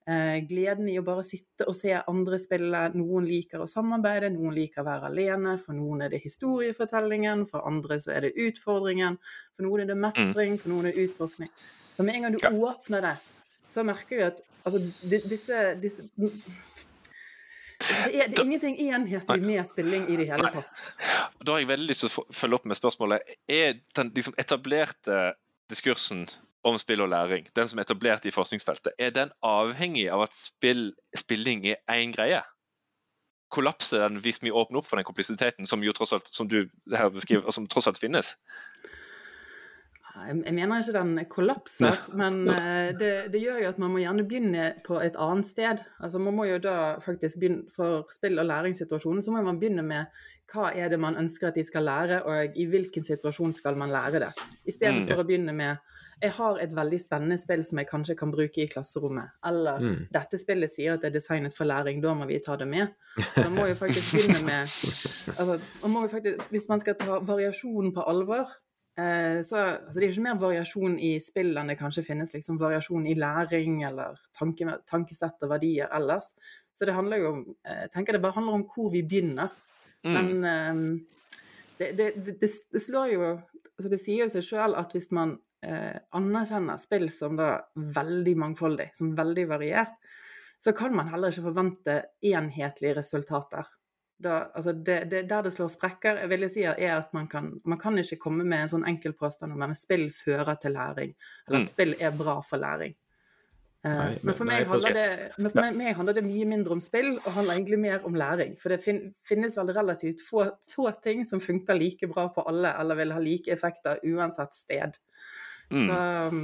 Eh, 0.10 0.40
gleden 0.50 0.88
i 0.90 0.96
å 0.98 1.04
bare 1.06 1.22
sitte 1.28 1.68
og 1.70 1.76
se 1.78 1.92
andre 1.94 2.40
spille. 2.42 2.80
Noen 2.96 3.28
liker 3.30 3.62
å 3.62 3.68
samarbeide, 3.70 4.32
noen 4.34 4.56
liker 4.56 4.82
å 4.82 4.88
være 4.88 5.12
alene. 5.12 5.54
For 5.62 5.78
noen 5.78 6.06
er 6.06 6.14
det 6.14 6.24
historiefortellingen, 6.24 7.46
for 7.52 7.68
andre 7.70 8.00
så 8.02 8.16
er 8.16 8.26
det 8.26 8.32
utfordringen. 8.48 9.20
For 9.54 9.68
noen 9.68 9.84
er 9.84 9.92
det 9.92 10.00
mestring, 10.00 10.58
for 10.58 10.74
noen 10.74 10.90
er 10.90 10.98
det 10.98 11.10
utforskning. 11.10 11.52
Så 11.94 12.06
med 12.08 12.16
en 12.16 12.26
gang 12.26 12.38
du 12.38 12.42
ja. 12.42 12.54
åpner 12.72 13.06
det, 13.06 13.16
så 13.70 13.84
merker 13.86 14.18
vi 14.18 14.26
at 14.32 14.42
altså, 14.64 14.82
disse, 15.12 15.62
disse 15.84 16.08
det 17.80 18.22
er, 18.22 18.28
det 18.28 18.40
er 18.40 18.46
ingenting 18.46 18.76
enhetlig 18.90 19.44
med 19.44 19.68
spilling 19.70 20.10
i 20.12 20.18
det 20.20 20.26
hele 20.30 20.50
tatt. 20.54 20.82
Da 21.44 21.54
har 21.54 21.62
jeg 21.62 21.70
veldig 21.70 21.88
lyst 21.90 22.04
til 22.04 22.10
å 22.12 22.26
følge 22.36 22.58
opp 22.58 22.66
med 22.68 22.80
spørsmålet. 22.80 23.38
Er 23.48 23.78
den 23.98 24.12
liksom 24.16 24.36
etablerte 24.42 25.20
diskursen 25.70 26.26
om 26.68 26.78
spill 26.82 27.02
og 27.06 27.10
læring, 27.10 27.48
den 27.56 27.68
som 27.68 27.80
er 27.80 27.88
etablert 27.88 28.26
i 28.26 28.34
forskningsfeltet, 28.36 28.94
er 29.00 29.14
den 29.16 29.32
avhengig 29.46 30.10
av 30.12 30.26
at 30.26 30.36
spill, 30.36 30.92
spilling 31.18 31.66
er 31.72 31.80
én 31.96 32.14
greie? 32.16 32.42
Kollapser 33.50 34.04
den 34.06 34.20
hvis 34.22 34.42
vi 34.44 34.52
åpner 34.52 34.82
opp 34.82 34.90
for 34.90 35.00
den 35.00 35.08
komplisiteten 35.08 35.66
som 35.70 35.84
jo 35.84 35.94
som 36.06 36.50
du 36.50 36.68
her 36.92 37.10
beskriver, 37.14 37.50
som 37.52 37.68
tross 37.68 37.88
alt 37.90 38.02
finnes? 38.02 38.36
Jeg 40.28 40.54
mener 40.56 40.82
ikke 40.82 40.96
den 40.96 41.26
kollapser, 41.30 42.00
men 42.18 42.42
eh, 42.52 42.90
det, 43.00 43.12
det, 43.34 43.42
gjør 43.44 43.62
jo 43.64 43.70
at 43.74 43.80
man 43.82 43.94
må 43.94 44.02
gjerne 44.04 44.26
begynne 44.28 44.72
på 44.86 45.00
et 45.04 45.18
annet 45.20 45.48
sted. 45.48 45.84
Altså 46.00 46.20
Man 46.20 46.36
må 46.36 46.48
jo 46.50 46.58
da 46.64 46.76
faktisk 47.04 47.40
begynne 47.40 47.70
For 47.76 48.08
spill- 48.14 48.40
og 48.40 48.50
læringssituasjonen 48.50 49.24
så 49.24 49.32
må 49.32 49.42
man 49.46 49.60
begynne 49.60 49.86
med 49.86 50.26
hva 50.50 50.72
er 50.74 50.90
det 50.90 50.98
man 50.98 51.18
ønsker 51.20 51.52
at 51.52 51.58
de 51.60 51.64
skal 51.64 51.86
lære, 51.86 52.24
og 52.26 52.58
i 52.58 52.66
hvilken 52.66 53.06
situasjon 53.06 53.54
skal 53.54 53.78
man 53.78 53.92
lære 53.94 54.24
det. 54.24 54.32
Istedenfor 54.66 55.20
mm. 55.20 55.22
å 55.22 55.28
begynne 55.28 55.54
med 55.54 55.78
jeg 56.20 56.34
har 56.36 56.58
et 56.60 56.72
veldig 56.76 56.98
spennende 57.00 57.38
spill 57.40 57.62
som 57.64 57.80
jeg 57.80 57.88
kanskje 57.88 58.16
kan 58.20 58.32
bruke 58.34 58.64
i 58.64 58.68
klasserommet. 58.68 59.32
Eller 59.48 59.80
mm. 59.80 60.00
dette 60.12 60.40
spillet 60.42 60.72
sier 60.74 60.98
at 60.98 61.04
det 61.04 61.14
er 61.14 61.16
designet 61.16 61.56
for 61.56 61.70
læring, 61.70 62.02
da 62.04 62.12
må 62.18 62.28
vi 62.28 62.42
ta 62.44 62.58
det 62.60 62.68
med. 62.68 62.92
Så 63.16 63.46
man 63.46 63.56
må 63.56 63.68
jo 63.70 63.78
faktisk 63.80 64.18
begynne 64.18 64.42
med 64.50 64.74
altså, 65.40 65.60
man 65.88 66.10
faktisk, 66.12 66.50
Hvis 66.52 66.68
man 66.72 66.84
skal 66.84 66.98
ta 67.00 67.22
variasjonen 67.24 67.94
på 67.96 68.04
alvor, 68.12 68.52
så 69.46 69.58
altså, 69.60 69.96
Det 69.96 70.06
er 70.06 70.12
ikke 70.12 70.26
mer 70.26 70.40
variasjon 70.42 70.98
i 71.00 71.12
spill 71.24 71.54
enn 71.60 71.72
det 71.72 71.78
kanskje 71.80 72.06
finnes 72.08 72.34
liksom, 72.34 72.60
variasjon 72.62 73.08
i 73.10 73.16
læring 73.18 73.84
eller 73.88 74.20
tanke, 74.38 74.80
tankesett 74.90 75.46
og 75.46 75.54
verdier 75.54 75.92
ellers. 75.96 76.32
Så 76.78 76.88
det 76.88 76.96
handler 76.96 77.22
jo 77.22 77.32
om 77.34 77.40
eh, 77.68 77.84
jeg 77.86 77.94
tenker 77.94 78.16
det 78.16 78.24
bare 78.24 78.38
handler 78.38 78.60
om 78.60 78.66
hvor 78.72 78.92
vi 78.94 79.04
begynner. 79.04 79.52
Mm. 80.08 80.14
Men 80.16 80.30
um, 80.72 80.84
det, 81.80 81.92
det, 81.98 82.12
det, 82.26 82.38
det, 82.40 82.82
slår 82.82 83.10
jo 83.12 83.24
altså 83.30 83.90
Det 83.92 84.00
sier 84.00 84.26
jo 84.26 84.32
seg 84.32 84.46
sjøl 84.48 84.76
at 84.80 84.94
hvis 84.96 85.10
man 85.16 85.38
eh, 85.64 85.98
anerkjenner 86.16 86.80
spill 86.80 87.08
som 87.12 87.38
da 87.40 87.58
veldig 87.76 88.36
mangfoldig, 88.40 88.90
som 88.96 89.14
veldig 89.16 89.46
variert, 89.52 89.96
så 90.60 90.74
kan 90.76 90.96
man 90.96 91.08
heller 91.12 91.32
ikke 91.32 91.46
forvente 91.46 91.96
enhetlige 92.28 92.98
resultater. 92.98 93.68
Da, 94.20 94.50
altså 94.52 94.74
der 94.76 95.06
det 95.08 95.54
slår 95.56 95.70
sprekker, 95.72 96.18
jeg 96.28 96.50
si 96.52 96.64
er 96.68 96.98
at 96.98 97.14
man 97.16 97.28
kan, 97.32 97.54
man 97.64 97.80
kan 97.80 97.98
ikke 97.98 98.18
komme 98.20 98.44
med 98.44 98.66
en 98.66 98.72
sånn 98.74 98.88
enkel 98.90 99.14
påstand 99.16 99.56
om 99.56 99.62
at 99.64 99.78
spill 99.80 100.10
fører 100.12 100.60
til 100.60 100.76
læring, 100.76 101.14
eller 101.48 101.62
at 101.62 101.68
mm. 101.68 101.72
spill 101.72 101.96
er 102.00 102.18
bra 102.18 102.42
for 102.44 102.60
læring. 102.60 102.98
Eh, 103.86 103.92
Nei, 103.96 104.16
men 104.28 104.36
for 104.36 104.44
meg 104.44 104.66
nei, 104.68 104.92
det, 104.92 105.04
men 105.38 105.54
for 105.54 105.64
meg, 105.64 105.76
meg 105.80 105.94
handler 105.96 106.18
det 106.18 106.26
mye 106.26 106.48
mindre 106.52 106.76
om 106.76 106.82
spill, 106.84 107.14
og 107.22 107.32
handler 107.32 107.56
egentlig 107.56 107.80
mer 107.80 108.04
om 108.08 108.18
læring. 108.20 108.58
For 108.60 108.74
det 108.74 108.82
fin, 108.84 109.06
finnes 109.24 109.56
vel 109.56 109.72
relativt 109.78 110.26
få, 110.26 110.50
få 110.68 110.90
ting 111.04 111.24
som 111.28 111.40
funker 111.40 111.80
like 111.80 112.10
bra 112.12 112.28
på 112.36 112.44
alle, 112.52 112.74
eller 112.82 113.00
vil 113.00 113.16
ha 113.16 113.22
like 113.24 113.54
effekter 113.56 114.04
uansett 114.04 114.58
sted. 114.58 115.00
Mm. 115.72 115.86
Så 115.86 116.02
um, 116.28 116.42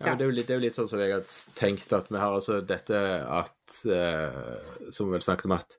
Ja, 0.00 0.06
men 0.08 0.18
det, 0.18 0.24
er 0.24 0.28
jo 0.30 0.34
litt, 0.34 0.46
det 0.48 0.54
er 0.54 0.58
jo 0.58 0.64
litt 0.64 0.74
sånn 0.78 0.88
som 0.90 1.00
jeg 1.02 1.12
har 1.12 1.22
tenkt 1.58 1.92
at 1.94 2.06
vi 2.10 2.18
har 2.18 2.32
altså 2.34 2.60
dette 2.66 2.96
at 3.28 3.74
eh, 3.86 4.38
Som 4.90 5.06
vi 5.10 5.14
vel 5.18 5.22
snakket 5.22 5.44
om, 5.46 5.52
at 5.58 5.76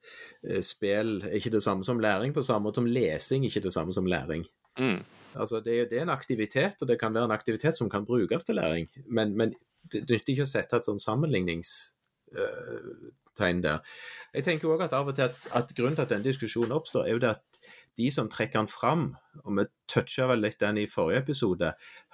eh, 0.48 0.62
spill 0.64 1.12
er 1.26 1.34
ikke 1.40 1.52
det 1.56 1.64
samme 1.66 1.84
som 1.88 2.00
læring, 2.00 2.34
på 2.36 2.44
samme 2.46 2.64
måte 2.70 2.80
som 2.80 2.88
lesing 2.88 3.44
er 3.44 3.48
ikke 3.52 3.60
er 3.64 3.68
det 3.68 3.74
samme 3.76 3.94
som 3.98 4.08
læring. 4.08 4.44
Mm. 4.80 5.02
Altså, 5.36 5.60
det, 5.66 5.74
er- 5.82 5.88
det 5.90 5.98
er 5.98 6.02
en 6.06 6.10
aktivitet, 6.14 6.76
og 6.82 6.88
det 6.88 7.00
kan 7.02 7.14
være 7.14 7.26
en 7.28 7.36
aktivitet 7.36 7.76
som 7.78 7.90
kan 7.90 8.06
brukes 8.06 8.44
til 8.48 8.56
læring, 8.62 8.88
men, 9.10 9.34
men 9.38 9.54
det 9.92 10.00
nytter 10.08 10.32
ikke 10.36 10.46
å 10.46 10.54
sette 10.54 10.76
et 10.80 10.86
sånn 10.88 11.02
sammenligningstegn 11.02 13.60
der. 13.66 13.80
Jeg 14.34 14.44
tenker 14.48 14.70
også 14.72 14.86
at 14.88 14.96
av 14.98 15.08
og 15.12 15.16
til 15.18 15.26
at, 15.28 15.36
at 15.58 15.74
grunnen 15.78 15.98
til 15.98 16.06
at 16.06 16.14
denne 16.14 16.28
diskusjonen 16.30 16.72
oppstår, 16.78 17.04
er 17.10 17.14
jo 17.18 17.24
det 17.26 17.34
at 17.36 17.46
de 17.98 18.08
som 18.14 18.30
trekker 18.32 18.58
den 18.62 18.70
fram, 18.72 19.04
og 19.44 19.52
vi 19.60 19.64
toucha 19.92 20.24
vel 20.32 20.42
litt 20.46 20.60
den 20.64 20.78
i 20.82 20.88
forrige 20.90 21.20
episode, 21.26 21.68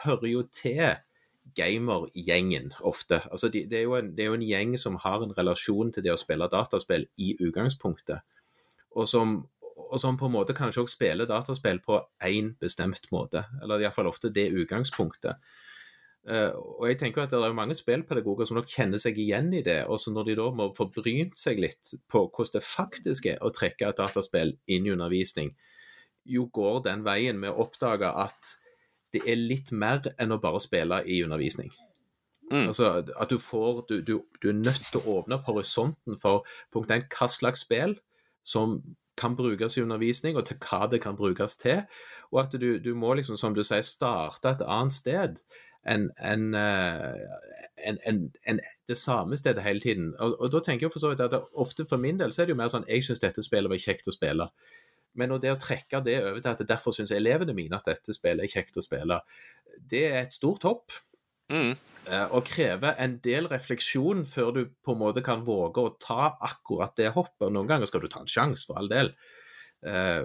hører 0.05 0.27
jo 0.31 0.41
til 0.51 0.95
gamergjengen 1.59 2.73
ofte. 2.87 3.21
Altså 3.29 3.51
de, 3.53 3.65
det, 3.69 3.83
er 3.83 3.95
en, 3.99 4.11
det 4.15 4.25
er 4.25 4.31
jo 4.31 4.39
en 4.39 4.49
gjeng 4.49 4.75
som 4.79 4.97
har 5.03 5.23
en 5.23 5.35
relasjon 5.37 5.93
til 5.93 6.05
det 6.05 6.15
å 6.15 6.19
spille 6.19 6.49
dataspill 6.51 7.07
i 7.19 7.35
utgangspunktet, 7.37 8.25
og 8.95 9.07
som, 9.09 9.39
og 9.77 9.99
som 10.01 10.17
på 10.17 10.29
en 10.29 10.37
måte 10.37 10.55
kanskje 10.57 10.85
også 10.85 10.97
spiller 10.97 11.29
dataspill 11.29 11.81
på 11.85 12.01
én 12.25 12.53
bestemt 12.61 13.11
måte, 13.13 13.45
eller 13.61 13.83
iallfall 13.83 14.09
ofte 14.09 14.31
det 14.33 14.49
utgangspunktet. 14.55 15.41
Uh, 16.29 16.51
og 16.77 16.83
jeg 16.89 16.97
tenker 16.99 17.23
at 17.23 17.31
Det 17.31 17.39
er 17.39 17.55
mange 17.55 17.73
spillpedagoger 17.73 18.45
som 18.45 18.57
nok 18.59 18.67
kjenner 18.69 18.99
seg 19.01 19.17
igjen 19.17 19.53
i 19.55 19.63
det. 19.65 19.85
og 19.87 20.01
så 20.03 20.11
Når 20.11 20.27
de 20.27 20.35
da 20.35 20.49
må 20.51 20.67
få 20.77 20.89
brynt 20.91 21.37
seg 21.39 21.61
litt 21.63 21.93
på 22.11 22.25
hvordan 22.27 22.57
det 22.57 22.65
faktisk 22.65 23.29
er 23.31 23.39
å 23.41 23.53
trekke 23.55 23.87
et 23.87 23.97
dataspill 23.97 24.51
inn 24.67 24.85
i 24.85 24.91
undervisning, 24.93 25.55
jo 26.25 26.45
går 26.53 26.83
den 26.85 27.05
veien 27.07 27.39
med 27.39 27.53
å 27.53 27.63
oppdage 27.63 28.11
at 28.11 28.57
det 29.13 29.23
er 29.25 29.39
litt 29.39 29.71
mer 29.71 30.03
enn 30.21 30.33
å 30.35 30.41
bare 30.41 30.61
spille 30.63 31.01
i 31.05 31.21
undervisning. 31.25 31.71
Mm. 32.51 32.67
Altså 32.71 33.03
At 33.21 33.29
du 33.29 33.37
får 33.37 33.83
du, 33.89 34.01
du, 34.01 34.15
du 34.41 34.49
er 34.49 34.57
nødt 34.57 34.87
til 34.91 35.01
å 35.01 35.19
åpne 35.19 35.37
opp 35.37 35.49
horisonten 35.49 36.17
for 36.21 36.47
punkt 36.73 36.91
1, 36.91 37.05
hva 37.13 37.29
slags 37.29 37.65
spill 37.65 37.97
som 38.45 38.79
kan 39.19 39.35
brukes 39.35 39.77
i 39.77 39.81
undervisning, 39.83 40.37
og 40.37 40.45
til 40.47 40.57
hva 40.63 40.87
det 40.91 41.01
kan 41.03 41.17
brukes 41.19 41.57
til. 41.59 41.81
Og 42.31 42.45
at 42.45 42.55
du, 42.61 42.77
du 42.79 42.93
må, 42.95 43.13
liksom, 43.19 43.37
som 43.37 43.55
du 43.55 43.63
sier, 43.67 43.83
starte 43.83 44.53
et 44.53 44.63
annet 44.63 44.95
sted 44.95 45.41
enn 45.87 46.09
en, 46.19 46.53
en, 46.55 47.99
en, 48.07 48.21
enn 48.47 48.59
det 48.87 48.97
samme 48.99 49.37
stedet 49.39 49.63
hele 49.63 49.83
tiden. 49.83 50.13
Og, 50.19 50.35
og 50.39 50.51
da 50.53 50.61
tenker 50.63 50.87
jeg 50.87 50.93
for 50.95 51.03
så 51.03 51.11
vidt 51.11 51.23
at 51.23 51.35
det, 51.35 51.41
ofte 51.53 51.85
for 51.89 52.01
min 52.01 52.19
del 52.19 52.33
så 52.35 52.43
er 52.43 52.49
det 52.49 52.55
jo 52.55 52.61
mer 52.61 52.71
sånn 52.71 52.87
jeg 52.87 53.05
syns 53.05 53.23
dette 53.23 53.43
spillet 53.45 53.71
var 53.71 53.81
kjekt 53.81 54.07
å 54.07 54.15
spille. 54.15 54.49
Men 55.19 55.35
det 55.43 55.51
å 55.53 55.59
trekke 55.59 56.01
det 56.05 56.17
over 56.23 56.39
til 56.39 56.53
at 56.53 56.65
derfor 56.69 56.95
syns 56.95 57.13
elevene 57.15 57.55
mine 57.57 57.77
at 57.77 57.87
dette 57.89 58.15
spillet 58.15 58.47
er 58.47 58.53
kjekt 58.53 58.79
å 58.79 58.85
spille, 58.85 59.19
det 59.91 60.05
er 60.09 60.23
et 60.23 60.35
stort 60.35 60.65
hopp. 60.67 60.95
Mm. 61.49 61.73
eh, 62.11 62.27
Og 62.35 62.45
krever 62.45 62.93
en 63.01 63.15
del 63.25 63.49
refleksjon 63.49 64.21
før 64.29 64.51
du 64.53 64.61
på 64.85 64.93
en 64.93 65.01
måte 65.01 65.23
kan 65.25 65.41
våge 65.47 65.81
å 65.81 65.95
ta 66.01 66.35
akkurat 66.45 66.93
det 66.99 67.13
hoppet. 67.15 67.49
Noen 67.49 67.69
ganger 67.69 67.89
skal 67.89 68.05
du 68.05 68.09
ta 68.11 68.21
en 68.21 68.29
sjanse, 68.29 68.67
for 68.69 68.77
all 68.79 68.91
del. 68.91 69.13
Eh, 69.85 70.23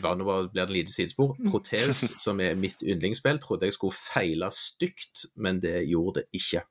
nå 0.00 0.24
blir 0.24 0.48
det 0.54 0.64
et 0.64 0.74
lite 0.74 0.94
sidespor. 0.94 1.36
Proteus, 1.50 2.02
som 2.24 2.40
er 2.40 2.58
mitt 2.58 2.82
yndlingsspill, 2.82 3.40
trodde 3.42 3.68
jeg 3.68 3.76
skulle 3.76 3.96
feile 3.96 4.50
stygt, 4.54 5.28
men 5.36 5.60
det 5.62 5.82
gjorde 5.90 6.22
det 6.22 6.40
ikke. 6.40 6.64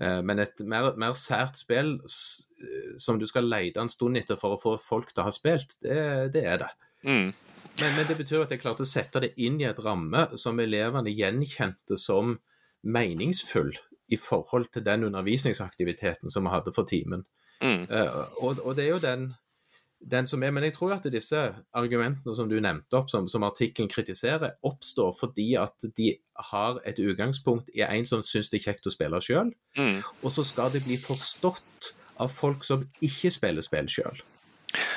Eh, 0.00 0.20
Men 0.22 0.42
et 0.42 0.64
mer, 0.66 0.92
mer 1.00 1.14
sært 1.18 1.58
spill 1.60 1.96
eh, 2.02 2.94
som 2.98 3.18
du 3.20 3.26
skal 3.30 3.46
lete 3.50 3.82
en 3.82 3.92
stund 3.92 4.18
etter 4.18 4.38
for 4.40 4.56
å 4.56 4.60
få 4.60 4.76
folk 4.82 5.12
til 5.12 5.22
å 5.22 5.28
ha 5.28 5.34
spilt, 5.34 5.76
det, 5.84 6.32
det 6.34 6.44
er 6.44 6.62
det. 6.64 6.72
Mm. 7.04 7.30
Men, 7.80 7.96
men 7.98 8.06
det 8.08 8.16
betyr 8.18 8.44
at 8.44 8.54
jeg 8.54 8.62
klarte 8.62 8.86
å 8.86 8.88
sette 8.88 9.22
det 9.22 9.34
inn 9.42 9.58
i 9.60 9.68
et 9.68 9.80
ramme 9.82 10.26
som 10.40 10.60
elevene 10.62 11.12
gjenkjente 11.12 11.98
som 12.00 12.38
meningsfull 12.84 13.72
i 14.12 14.18
forhold 14.20 14.70
til 14.72 14.84
den 14.84 15.06
undervisningsaktiviteten 15.08 16.32
som 16.32 16.46
vi 16.46 16.52
hadde 16.52 16.74
for 16.76 16.88
timen. 16.88 17.24
Mm. 17.62 17.86
Uh, 17.88 18.24
og, 18.44 18.60
og 18.60 18.74
det 18.76 18.86
er 18.86 18.92
jo 18.92 19.00
den, 19.02 19.28
den 20.10 20.26
som 20.28 20.42
er 20.44 20.52
Men 20.52 20.66
jeg 20.66 20.74
tror 20.76 20.92
at 20.96 21.06
disse 21.12 21.40
argumentene 21.74 22.34
som 22.36 22.48
du 22.50 22.58
nevnte 22.60 22.98
opp, 22.98 23.10
som, 23.10 23.28
som 23.28 23.46
artikkelen 23.46 23.88
kritiserer, 23.88 24.56
oppstår 24.62 25.14
fordi 25.16 25.54
at 25.60 25.86
de 25.96 26.14
har 26.50 26.78
et 26.84 26.98
utgangspunkt 27.00 27.70
i 27.74 27.82
en 27.86 28.06
som 28.06 28.22
syns 28.22 28.50
det 28.52 28.60
er 28.60 28.70
kjekt 28.72 28.86
å 28.90 28.94
spille 28.94 29.20
sjøl, 29.24 29.54
Mm. 29.76 30.02
og 30.22 30.30
så 30.30 30.44
skal 30.46 30.70
det 30.70 30.84
bli 30.84 30.94
forstått 31.00 31.94
av 32.22 32.30
folk 32.30 32.62
som 32.64 32.84
ikke 33.02 33.32
spiller 33.34 33.64
spill 33.64 33.88
sjøl. 33.90 34.20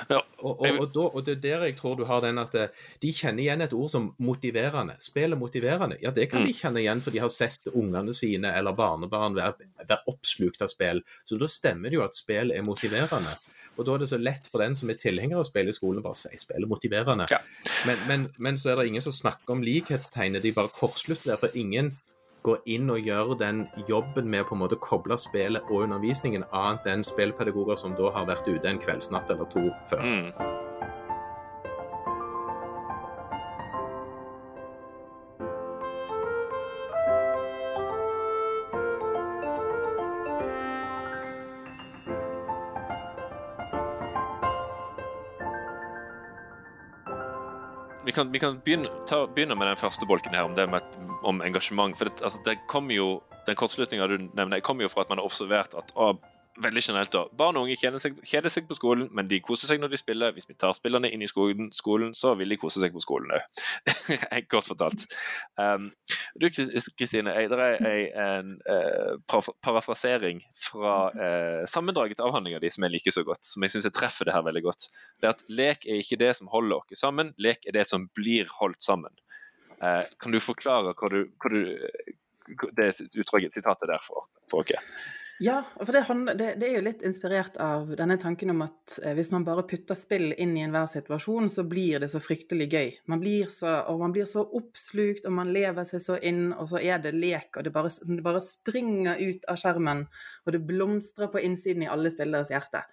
Ja, 0.10 0.24
Og, 0.38 0.62
og, 0.62 0.80
og, 0.80 0.88
da, 0.94 1.04
og 1.06 1.26
det 1.26 1.36
er 1.36 1.42
der 1.42 1.64
jeg 1.68 1.76
tror 1.78 1.96
du 1.98 2.04
har 2.10 2.22
den 2.22 2.38
at 2.42 2.54
eh, 2.58 2.70
de 3.02 3.12
kjenner 3.14 3.44
igjen 3.44 3.62
et 3.66 3.74
ord 3.78 3.90
som 3.94 4.08
motiverende. 4.22 4.96
Spill 5.02 5.34
er 5.34 5.40
motiverende. 5.40 5.98
Ja, 6.02 6.12
det 6.14 6.28
kan 6.32 6.46
de 6.46 6.54
kjenne 6.54 6.82
igjen, 6.82 7.02
for 7.02 7.14
de 7.14 7.22
har 7.22 7.30
sett 7.34 7.70
ungene 7.74 8.14
sine 8.18 8.54
eller 8.58 8.74
barnebarn 8.78 9.38
være, 9.38 9.68
være 9.84 10.00
oppslukt 10.10 10.62
av 10.66 10.72
spill. 10.74 11.02
Så 11.26 11.38
da 11.42 11.50
stemmer 11.50 11.90
det 11.94 12.00
jo 12.00 12.06
at 12.06 12.18
spill 12.18 12.54
er 12.54 12.66
motiverende. 12.66 13.34
Og 13.78 13.86
da 13.86 13.94
er 13.96 14.04
det 14.04 14.10
så 14.12 14.20
lett 14.20 14.50
for 14.52 14.64
den 14.64 14.76
som 14.78 14.90
er 14.90 15.00
tilhenger 15.00 15.40
av 15.40 15.48
spill 15.48 15.70
i 15.70 15.76
skolen, 15.76 16.04
bare 16.06 16.18
å 16.18 16.20
si 16.20 16.40
spill 16.42 16.66
er 16.66 16.72
motiverende. 16.72 17.30
Ja. 17.32 17.40
Men, 17.88 18.04
men, 18.10 18.28
men 18.42 18.60
så 18.62 18.74
er 18.74 18.82
det 18.82 18.90
ingen 18.92 19.06
som 19.06 19.16
snakker 19.16 19.56
om 19.56 19.64
likhetstegnet, 19.66 20.44
de 20.44 20.56
bare 20.56 20.74
korslutter 20.74 21.34
der. 21.34 21.42
For 21.42 21.54
ingen 21.58 21.94
går 22.48 22.64
inn 22.78 22.90
og 22.94 23.04
gjør 23.04 23.36
den 23.40 23.66
jobben 23.90 24.30
med 24.32 24.46
å 24.46 24.50
på 24.50 24.56
en 24.58 24.64
måte 24.64 24.80
koble 24.84 25.18
spillet 25.20 25.68
og 25.72 25.88
undervisningen, 25.88 26.48
annet 26.56 26.88
enn 26.94 27.06
spillpedagoger 27.08 27.80
som 27.80 27.98
da 28.00 28.14
har 28.16 28.30
vært 28.30 28.48
ute 28.48 28.72
en 28.72 28.82
kveldsnatt 28.82 29.36
eller 29.36 29.52
to 29.54 29.68
før. 29.92 30.08
Mm. 30.08 30.67
Kan, 48.18 48.32
vi 48.34 48.42
kan 48.42 48.58
begynne, 48.66 48.90
ta, 49.10 49.24
begynne 49.30 49.56
med 49.58 49.70
den 49.70 49.80
første 49.80 50.08
bolken 50.10 50.36
her, 50.36 50.48
om 50.50 50.56
det 50.58 50.68
med 50.72 50.98
om 51.28 51.44
engasjement. 51.46 51.96
For 51.98 52.10
det, 52.10 52.20
altså, 52.22 52.42
det 52.48 52.60
kommer 52.72 52.98
jo, 52.98 53.10
Den 53.48 53.56
kortslutninga 53.56 54.10
du 54.12 54.18
nevner, 54.36 54.60
kommer 54.60 54.84
jo 54.84 54.90
fra 54.92 55.06
at 55.06 55.10
man 55.10 55.22
har 55.22 55.28
observert 55.30 55.72
at 55.80 55.94
å, 55.96 56.10
veldig 56.64 56.82
generelt 56.84 57.14
da, 57.14 57.24
barn 57.38 57.58
og 57.60 57.68
unge 57.68 57.78
kjeder 57.80 58.02
seg, 58.02 58.18
kjeder 58.26 58.52
seg 58.54 58.68
på 58.70 58.78
skolen, 58.78 59.08
men 59.16 59.30
de 59.30 59.40
koser 59.44 59.70
seg 59.70 59.82
når 59.82 59.92
de 59.94 60.00
spiller. 60.00 60.34
Hvis 60.36 60.50
vi 60.50 60.56
tar 60.60 60.76
spillerne 60.78 61.10
inn 61.14 61.24
i 61.24 61.30
skolen, 61.30 61.70
skolen 61.76 62.14
så 62.18 62.34
vil 62.40 62.54
de 62.54 62.60
kose 62.60 62.82
seg 62.82 62.96
på 62.96 63.04
skolen 63.04 63.34
òg. 63.38 63.62
Kort 64.52 64.70
fortalt. 64.70 65.06
Um, 65.60 65.90
du 66.40 66.50
Kristine, 66.50 67.34
det 67.52 67.70
er 67.88 68.10
en 68.24 68.56
uh, 68.70 69.46
parafrasering 69.66 70.42
fra 70.68 70.96
uh, 71.14 71.64
sammendraget 71.70 72.24
avhandlinger 72.24 72.64
di 72.64 72.72
som 72.74 72.88
jeg 72.88 72.98
liker 72.98 73.16
så 73.16 73.26
godt, 73.28 73.46
som 73.46 73.66
jeg 73.66 73.76
syns 73.76 73.90
treffer 73.96 74.30
det 74.30 74.36
her 74.36 74.46
veldig 74.48 74.66
godt. 74.68 74.90
Det 75.22 75.30
er 75.30 75.36
at 75.36 75.46
lek 75.50 75.88
er 75.88 76.02
ikke 76.02 76.22
det 76.22 76.34
som 76.40 76.52
holder 76.52 76.82
oss 76.82 77.02
sammen, 77.02 77.34
lek 77.42 77.68
er 77.68 77.78
det 77.78 77.88
som 77.90 78.10
blir 78.18 78.50
holdt 78.60 78.82
sammen. 78.84 79.14
Uh, 79.78 80.02
kan 80.22 80.34
du 80.34 80.42
forklare 80.42 80.96
hva 80.98 81.14
du, 81.14 81.22
hva 81.38 81.54
du 81.54 81.62
det 82.78 82.92
utdraget, 83.20 83.54
sitatet 83.54 83.90
der 83.92 84.02
for, 84.04 84.26
for 84.50 84.64
oss? 84.64 84.92
Ja, 85.40 85.60
for 85.78 85.94
det, 85.94 86.48
er 86.66 86.72
jo 86.72 86.82
litt 86.82 87.04
inspirert 87.06 87.60
av 87.62 87.92
denne 88.00 88.16
tanken 88.18 88.50
om 88.56 88.64
at 88.66 88.96
eh, 89.04 89.14
hvis 89.18 89.30
man 89.30 89.46
bare 89.46 89.68
putter 89.70 89.98
spill 89.98 90.32
inn 90.34 90.56
i 90.58 90.64
enhver 90.66 90.88
situasjon, 90.90 91.52
så 91.54 91.62
blir 91.70 92.02
det 92.02 92.10
så 92.10 92.22
fryktelig 92.24 92.68
gøy. 92.72 92.90
Man 93.14 93.22
blir 93.22 93.52
så, 93.54 93.76
og 93.92 94.02
man 94.02 94.16
blir 94.16 94.26
så 94.30 94.42
oppslukt, 94.42 95.30
og 95.30 95.38
man 95.38 95.54
lever 95.54 95.86
seg 95.86 96.02
så 96.02 96.18
inn, 96.26 96.50
og 96.58 96.72
så 96.74 96.82
er 96.82 97.06
det 97.06 97.14
lek, 97.14 97.52
og 97.54 97.68
det 97.68 97.76
bare, 97.76 97.94
det 98.10 98.26
bare 98.26 98.42
springer 98.42 99.22
ut 99.22 99.46
av 99.46 99.62
skjermen, 99.62 100.04
og 100.46 100.58
det 100.58 100.66
blomstrer 100.66 101.30
på 101.30 101.46
innsiden 101.46 101.86
i 101.86 101.92
alle 101.94 102.10
spilleres 102.14 102.50
hjerte. 102.54 102.88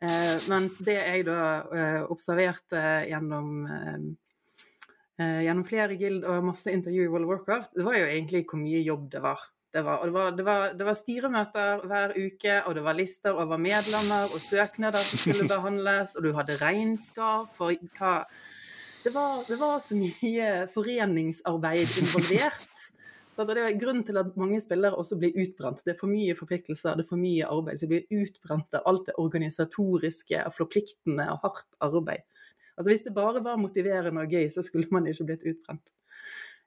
Eh, 0.00 0.36
mens 0.46 0.78
det 0.86 0.94
jeg 0.96 1.26
da 1.26 1.42
eh, 1.74 2.02
observerte 2.06 2.80
gjennom 3.10 3.64
eh, 3.66 3.96
eh, 5.20 5.40
gjennom 5.44 5.66
flere 5.66 5.98
guild 6.00 6.22
og 6.22 6.46
masse 6.54 6.70
intervju 6.70 7.08
i 7.08 7.10
World 7.10 7.26
of 7.26 7.34
Warcraft, 7.34 7.74
det 7.74 7.84
var 7.84 7.98
jo 7.98 8.06
egentlig 8.06 8.46
hvor 8.46 8.62
mye 8.62 8.86
jobb 8.86 9.10
det 9.10 9.26
var. 9.26 9.50
Det 9.70 9.84
var, 9.86 10.00
og 10.02 10.06
det 10.06 10.14
var, 10.14 10.30
det, 10.34 10.44
var, 10.44 10.72
det 10.74 10.86
var 10.86 10.96
styremøter 10.98 11.84
hver 11.86 12.14
uke, 12.18 12.54
og 12.66 12.74
det 12.74 12.82
var 12.82 12.96
lister 12.98 13.36
over 13.38 13.60
medlemmer 13.60 14.32
og 14.34 14.42
søknader 14.42 15.04
som 15.06 15.20
skulle 15.22 15.46
behandles, 15.54 16.16
og 16.18 16.26
du 16.26 16.32
hadde 16.34 16.58
regnskap 16.58 17.52
for 17.54 17.70
hva 17.98 18.14
Det 19.04 19.12
var, 19.14 19.44
det 19.46 19.60
var 19.60 19.78
så 19.80 19.96
mye 19.96 20.48
foreningsarbeid 20.74 21.94
involvert. 22.02 22.66
Så 23.30 23.44
det 23.46 23.54
er 23.56 23.76
grunnen 23.78 24.02
til 24.04 24.18
at 24.20 24.34
mange 24.36 24.58
spillere 24.60 24.98
også 24.98 25.16
blir 25.16 25.36
utbrent. 25.38 25.78
Det 25.86 25.94
er 25.94 26.00
for 26.00 26.10
mye 26.10 26.34
forpliktelser, 26.36 26.98
det 26.98 27.06
er 27.06 27.08
for 27.08 27.20
mye 27.20 27.46
arbeid. 27.46 27.78
Så 27.78 27.86
de 27.86 27.94
blir 27.94 28.24
utbrent 28.24 28.76
av 28.76 28.88
alt 28.90 29.06
det 29.06 29.14
organisatoriske 29.22 30.42
og 30.44 30.52
forpliktende 30.52 31.24
og 31.32 31.46
hardt 31.46 31.78
arbeid. 31.80 32.26
Altså 32.76 32.90
Hvis 32.90 33.06
det 33.06 33.14
bare 33.16 33.40
var 33.44 33.56
motiverende 33.56 34.26
og 34.26 34.34
gøy, 34.34 34.50
så 34.52 34.66
skulle 34.66 34.90
man 34.90 35.06
ikke 35.08 35.30
blitt 35.30 35.46
utbrent. 35.46 35.86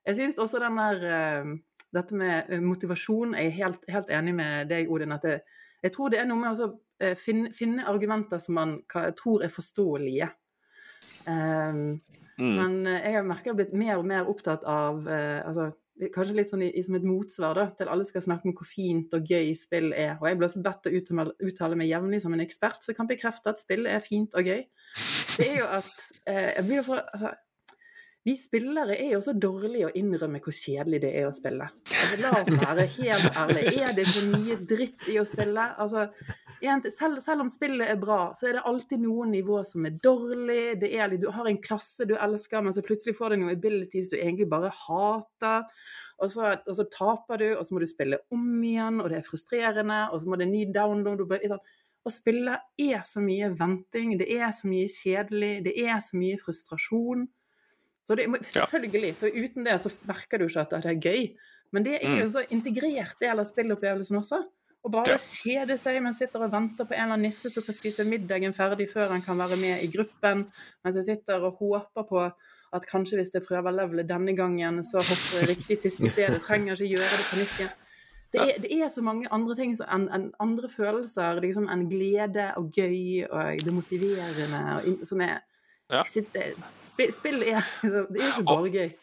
Jeg 0.08 0.18
syns 0.18 0.42
også 0.42 0.64
den 0.64 0.80
der 0.80 1.06
eh, 1.12 1.54
dette 1.94 2.18
med 2.18 2.50
eh, 2.50 2.64
motivasjon. 2.64 3.36
Jeg 3.40 3.52
er 3.52 3.60
helt, 3.60 3.86
helt 3.92 4.10
enig 4.14 4.34
med 4.38 4.72
deg, 4.72 4.92
Odin. 4.92 5.16
at 5.16 5.28
det, 5.28 5.42
Jeg 5.84 5.92
tror 5.92 6.10
det 6.10 6.20
er 6.20 6.28
noe 6.30 6.40
med 6.40 6.60
å 6.64 6.72
eh, 7.04 7.16
finne, 7.20 7.54
finne 7.54 7.88
argumenter 7.90 8.40
som 8.40 8.56
man 8.60 8.78
tror 8.90 9.44
er 9.44 9.52
forståelige. 9.52 10.32
Um, 11.28 12.00
Mm. 12.40 12.56
men 12.58 12.88
eh, 12.88 13.04
jeg 13.06 13.18
har 13.20 13.26
merket 13.28 13.46
jeg 13.46 13.54
har 13.54 13.58
blitt 13.62 13.74
mer 13.78 13.96
og 14.00 14.08
mer 14.10 14.30
opptatt 14.30 14.64
av 14.66 15.06
uh, 15.06 15.40
altså, 15.46 15.72
Kanskje 15.94 16.34
litt 16.34 16.50
sånn 16.50 16.64
i, 16.66 16.72
som 16.82 16.96
et 16.98 17.04
motsvar 17.06 17.54
da, 17.54 17.68
til 17.78 17.90
alle 17.94 18.04
skal 18.08 18.24
snakke 18.26 18.48
om 18.50 18.56
hvor 18.58 18.66
fint 18.66 19.12
og 19.14 19.28
gøy 19.30 19.52
spill 19.54 19.92
er. 19.94 20.16
Og 20.18 20.26
jeg 20.26 20.40
blir 20.40 20.48
også 20.48 20.64
bedt 20.66 20.88
til 20.88 21.20
å 21.22 21.26
uttale, 21.46 21.78
meg 21.78 21.92
jevnlig 21.92 22.20
som 22.24 22.34
en 22.34 22.42
ekspert, 22.42 22.82
så 22.82 22.90
jeg 22.90 22.98
kan 22.98 23.10
bekrefte 23.12 23.54
at 23.54 23.62
spill 23.62 23.86
er 23.86 24.02
fint 24.02 24.34
og 24.34 24.50
gøy. 24.50 24.64
Det 25.38 25.46
er 25.52 25.60
jo 25.60 25.68
at 25.70 25.94
uh, 26.26 26.50
jeg 26.50 26.66
blir 26.66 26.82
for, 26.88 27.06
altså, 27.14 27.36
Vi 28.26 28.34
spillere 28.42 28.98
er 28.98 29.14
jo 29.14 29.22
så 29.22 29.38
dårlige 29.38 29.92
å 29.92 29.94
innrømme 30.02 30.42
hvor 30.42 30.58
kjedelig 30.58 31.04
det 31.06 31.14
er 31.22 31.30
å 31.30 31.38
spille. 31.38 31.70
Altså, 32.04 32.22
la 32.22 32.32
oss 32.38 32.50
være 32.62 32.86
helt 32.98 33.38
ærlige. 33.40 33.74
Er 33.88 33.94
det 33.98 34.06
så 34.12 34.24
mye 34.32 34.58
dritt 34.70 35.06
i 35.14 35.18
å 35.22 35.26
spille? 35.28 35.66
Altså, 35.82 36.08
selv, 36.94 37.20
selv 37.24 37.44
om 37.44 37.50
spillet 37.52 37.90
er 37.90 38.00
bra, 38.00 38.20
så 38.38 38.48
er 38.50 38.58
det 38.58 38.64
alltid 38.70 39.02
noen 39.04 39.32
nivå 39.36 39.62
som 39.68 39.86
er 39.88 39.96
dårlig. 40.04 40.80
Det 40.82 40.90
er, 40.96 41.16
du 41.20 41.30
har 41.34 41.48
en 41.50 41.60
klasse 41.64 42.08
du 42.10 42.16
elsker, 42.16 42.64
men 42.64 42.76
så 42.76 42.84
plutselig 42.86 43.16
får 43.18 43.34
du 43.36 43.42
noen 43.44 43.56
abilities 43.56 44.12
du 44.14 44.18
egentlig 44.20 44.50
bare 44.52 44.72
hater. 44.84 45.68
Og 46.24 46.32
så, 46.32 46.54
og 46.68 46.76
så 46.78 46.86
taper 46.94 47.42
du, 47.42 47.48
og 47.58 47.64
så 47.68 47.76
må 47.76 47.82
du 47.84 47.90
spille 47.90 48.20
om 48.32 48.44
igjen, 48.64 49.00
og 49.04 49.10
det 49.12 49.20
er 49.22 49.28
frustrerende. 49.28 50.04
Og 50.14 50.22
så 50.24 50.30
må 50.32 50.40
det 50.40 50.48
en 50.50 50.56
ny 50.56 50.66
download. 50.76 51.24
og 51.26 51.32
bare- 51.34 51.60
Å 52.04 52.12
spille 52.12 52.58
er 52.84 53.00
så 53.08 53.22
mye 53.24 53.48
venting, 53.56 54.18
det 54.20 54.28
er 54.36 54.50
så 54.52 54.68
mye 54.68 54.90
kjedelig, 54.92 55.64
det 55.64 55.78
er 55.88 56.02
så 56.04 56.18
mye 56.20 56.36
frustrasjon. 56.42 57.28
Så 58.04 58.18
det, 58.20 58.26
selvfølgelig, 58.52 59.14
for 59.16 59.32
uten 59.32 59.64
det 59.64 59.78
så 59.80 59.90
merker 60.10 60.38
du 60.42 60.50
ikke 60.50 60.66
at 60.66 60.74
det 60.84 60.90
er 60.92 61.00
gøy. 61.00 61.22
Men 61.74 61.84
det 61.84 61.96
er 62.04 62.10
jo 62.10 62.16
Mm. 62.16 62.22
en 62.28 62.32
så 62.32 62.44
integrert 62.54 63.16
del 63.20 63.40
av 63.40 63.46
spillopplevelsen 63.50 64.18
også. 64.20 64.44
Å 64.86 64.92
bare 64.92 65.14
Ja. 65.14 65.18
kjede 65.18 65.78
seg 65.80 66.02
mens 66.04 66.18
sitter 66.20 66.44
og 66.44 66.52
venter 66.52 66.86
på 66.86 66.92
en 66.94 67.04
eller 67.04 67.14
annen 67.14 67.22
nisse 67.30 67.50
som 67.50 67.64
skal 67.64 67.74
spise 67.74 68.04
middagen 68.06 68.54
ferdig 68.54 68.90
før 68.92 69.10
han 69.10 69.22
kan 69.22 69.38
være 69.38 69.56
med 69.60 69.82
i 69.84 69.88
gruppen, 69.88 70.46
mens 70.84 70.96
jeg 70.96 71.06
sitter 71.18 71.42
og 71.44 71.58
håper 71.58 72.04
på 72.10 72.34
at 72.74 72.86
kanskje 72.90 73.18
hvis 73.18 73.32
jeg 73.34 73.44
prøver 73.46 73.72
levelet 73.72 74.08
denne 74.08 74.36
gangen, 74.36 74.84
så 74.84 74.98
hopper 75.00 75.40
jeg 75.48 75.58
riktig 75.58 75.78
siste 75.78 76.10
sted. 76.12 76.30
Jeg 76.30 76.42
trenger 76.42 76.74
ikke 76.76 76.90
gjøre 76.98 77.18
det 77.18 77.28
på 77.32 77.38
nytt 77.38 77.60
igjen. 77.60 77.72
Det 78.34 78.42
er, 78.42 78.60
det 78.62 78.72
er 78.82 78.88
så 78.90 79.02
mange 79.04 79.28
andre 79.32 79.56
ting 79.56 79.76
enn 79.88 80.10
en, 80.12 80.34
andre 80.40 80.68
følelser 80.68 81.40
liksom 81.40 81.70
enn 81.70 81.88
glede 81.90 82.52
og 82.58 82.72
gøy 82.74 83.28
og 83.32 83.58
det 83.64 83.74
motiverende 83.74 85.00
og 85.00 85.08
som 85.08 85.22
er 85.22 85.40
Ja. 85.92 86.02
jeg 86.04 86.10
synes 86.12 86.32
det, 86.32 86.56
spill, 86.76 87.12
spill 87.12 87.44
er 87.44 87.62
Det 87.84 88.22
er 88.22 88.32
ikke 88.34 88.44
bare 88.46 88.72
gøy. 88.72 88.94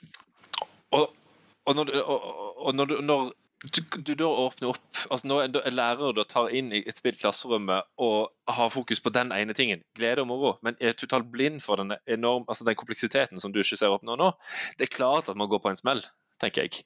Og, 0.92 1.08
og, 1.70 1.78
når, 1.78 1.94
og, 2.02 2.26
og- 2.66 2.74
når, 2.76 2.98
når 3.06 3.30
du, 3.60 3.80
du 4.00 4.14
da 4.16 4.24
åpner 4.24 4.70
opp 4.70 5.00
altså 5.12 5.28
Når 5.28 5.42
en, 5.44 5.56
lærer 5.76 6.14
da 6.16 6.24
tar 6.24 6.48
inn 6.56 6.70
i 6.72 6.80
et 6.88 6.96
spill 6.96 7.16
klasserommet 7.20 7.84
og 8.00 8.30
har 8.48 8.70
fokus 8.72 9.02
på 9.04 9.12
den 9.12 9.34
ene 9.36 9.52
tingen, 9.56 9.82
glede 9.98 10.24
og 10.24 10.30
moro, 10.30 10.54
men 10.64 10.78
er 10.80 10.96
totalt 10.96 11.28
blind 11.32 11.60
for 11.64 11.76
den 11.80 11.92
enorm, 12.08 12.46
altså 12.48 12.64
den 12.64 12.78
kompleksiteten 12.80 13.42
som 13.42 13.52
du 13.52 13.60
ikke 13.60 13.76
ser 13.76 13.92
opp 13.92 14.06
nå, 14.06 14.16
nå, 14.16 14.30
det 14.80 14.88
er 14.88 14.94
klart 14.96 15.28
at 15.28 15.36
man 15.36 15.50
går 15.52 15.60
på 15.60 15.72
en 15.74 15.80
smell, 15.80 16.00
tenker 16.40 16.64
jeg. 16.70 16.80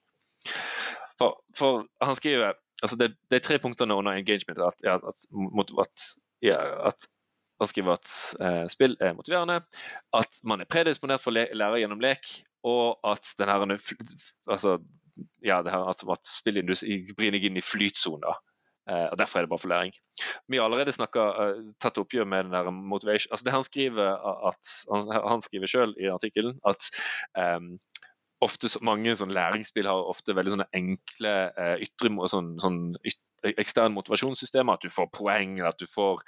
For, 1.20 1.38
for 1.54 1.86
han 2.02 2.18
skriver 2.18 2.56
altså 2.82 2.98
det, 2.98 3.12
det 3.30 3.38
er 3.38 3.46
tre 3.46 3.60
punktene 3.62 3.94
under 3.94 4.18
engagement. 4.18 4.58
At, 4.58 4.82
at, 5.06 5.26
mot, 5.30 5.70
at, 5.80 6.08
ja, 6.42 6.58
at 6.90 7.06
han 7.62 7.70
skriver 7.70 7.98
at 7.98 8.10
eh, 8.40 8.64
spill 8.72 8.96
er 9.00 9.14
motiverende, 9.16 9.60
at 10.16 10.40
man 10.44 10.62
er 10.62 10.70
predisponert 10.70 11.22
for 11.22 11.32
å 11.32 11.44
lære 11.54 11.82
gjennom 11.82 12.02
lek, 12.02 12.24
og 12.66 12.98
at 13.06 13.34
den 13.38 13.52
her, 13.52 13.76
altså, 14.50 14.78
ja, 15.44 15.60
det 15.62 15.74
her, 15.74 15.86
at, 15.92 16.02
at 16.10 16.26
spillindustri 16.28 17.04
bringer 17.16 17.46
inn 17.46 17.60
i 17.60 17.64
flytsoner. 17.64 18.40
Eh, 18.90 19.06
og 19.12 19.16
Derfor 19.16 19.38
er 19.38 19.46
det 19.46 19.52
bare 19.52 19.62
for 19.62 19.72
læring. 19.72 19.94
Vi 20.48 20.58
har 20.58 20.66
allerede 20.66 20.92
snakket, 20.92 21.40
eh, 21.40 21.72
tatt 21.80 22.00
oppgjør 22.00 22.28
med 22.28 22.44
den 22.48 22.56
der 22.56 22.70
motivation 22.70 23.32
altså 23.32 23.44
det 23.46 23.54
Han 23.54 23.64
skriver 23.64 24.10
at, 24.50 24.72
han, 24.92 25.08
han 25.30 25.44
skriver 25.44 25.70
selv 25.70 26.00
i 26.00 26.10
artikkelen 26.12 26.58
at 26.68 26.90
ehm, 27.38 27.78
ofte 28.44 28.68
så, 28.68 28.82
mange 28.84 29.14
læringsspill 29.14 29.88
har 29.88 30.10
ofte 30.10 30.36
veldig 30.36 30.52
sånne 30.52 30.68
enkle 30.76 31.32
eh, 31.56 31.86
ytre, 31.86 32.12
sånn, 32.28 32.54
sånn 32.60 32.80
yt, 33.08 33.20
eksterne 33.52 33.94
motivasjonssystemer. 33.94 34.78
At 34.78 34.84
du 34.84 34.92
får 34.92 35.10
poeng, 35.14 35.58
at 35.66 35.80
du 35.80 35.86
får 35.90 36.22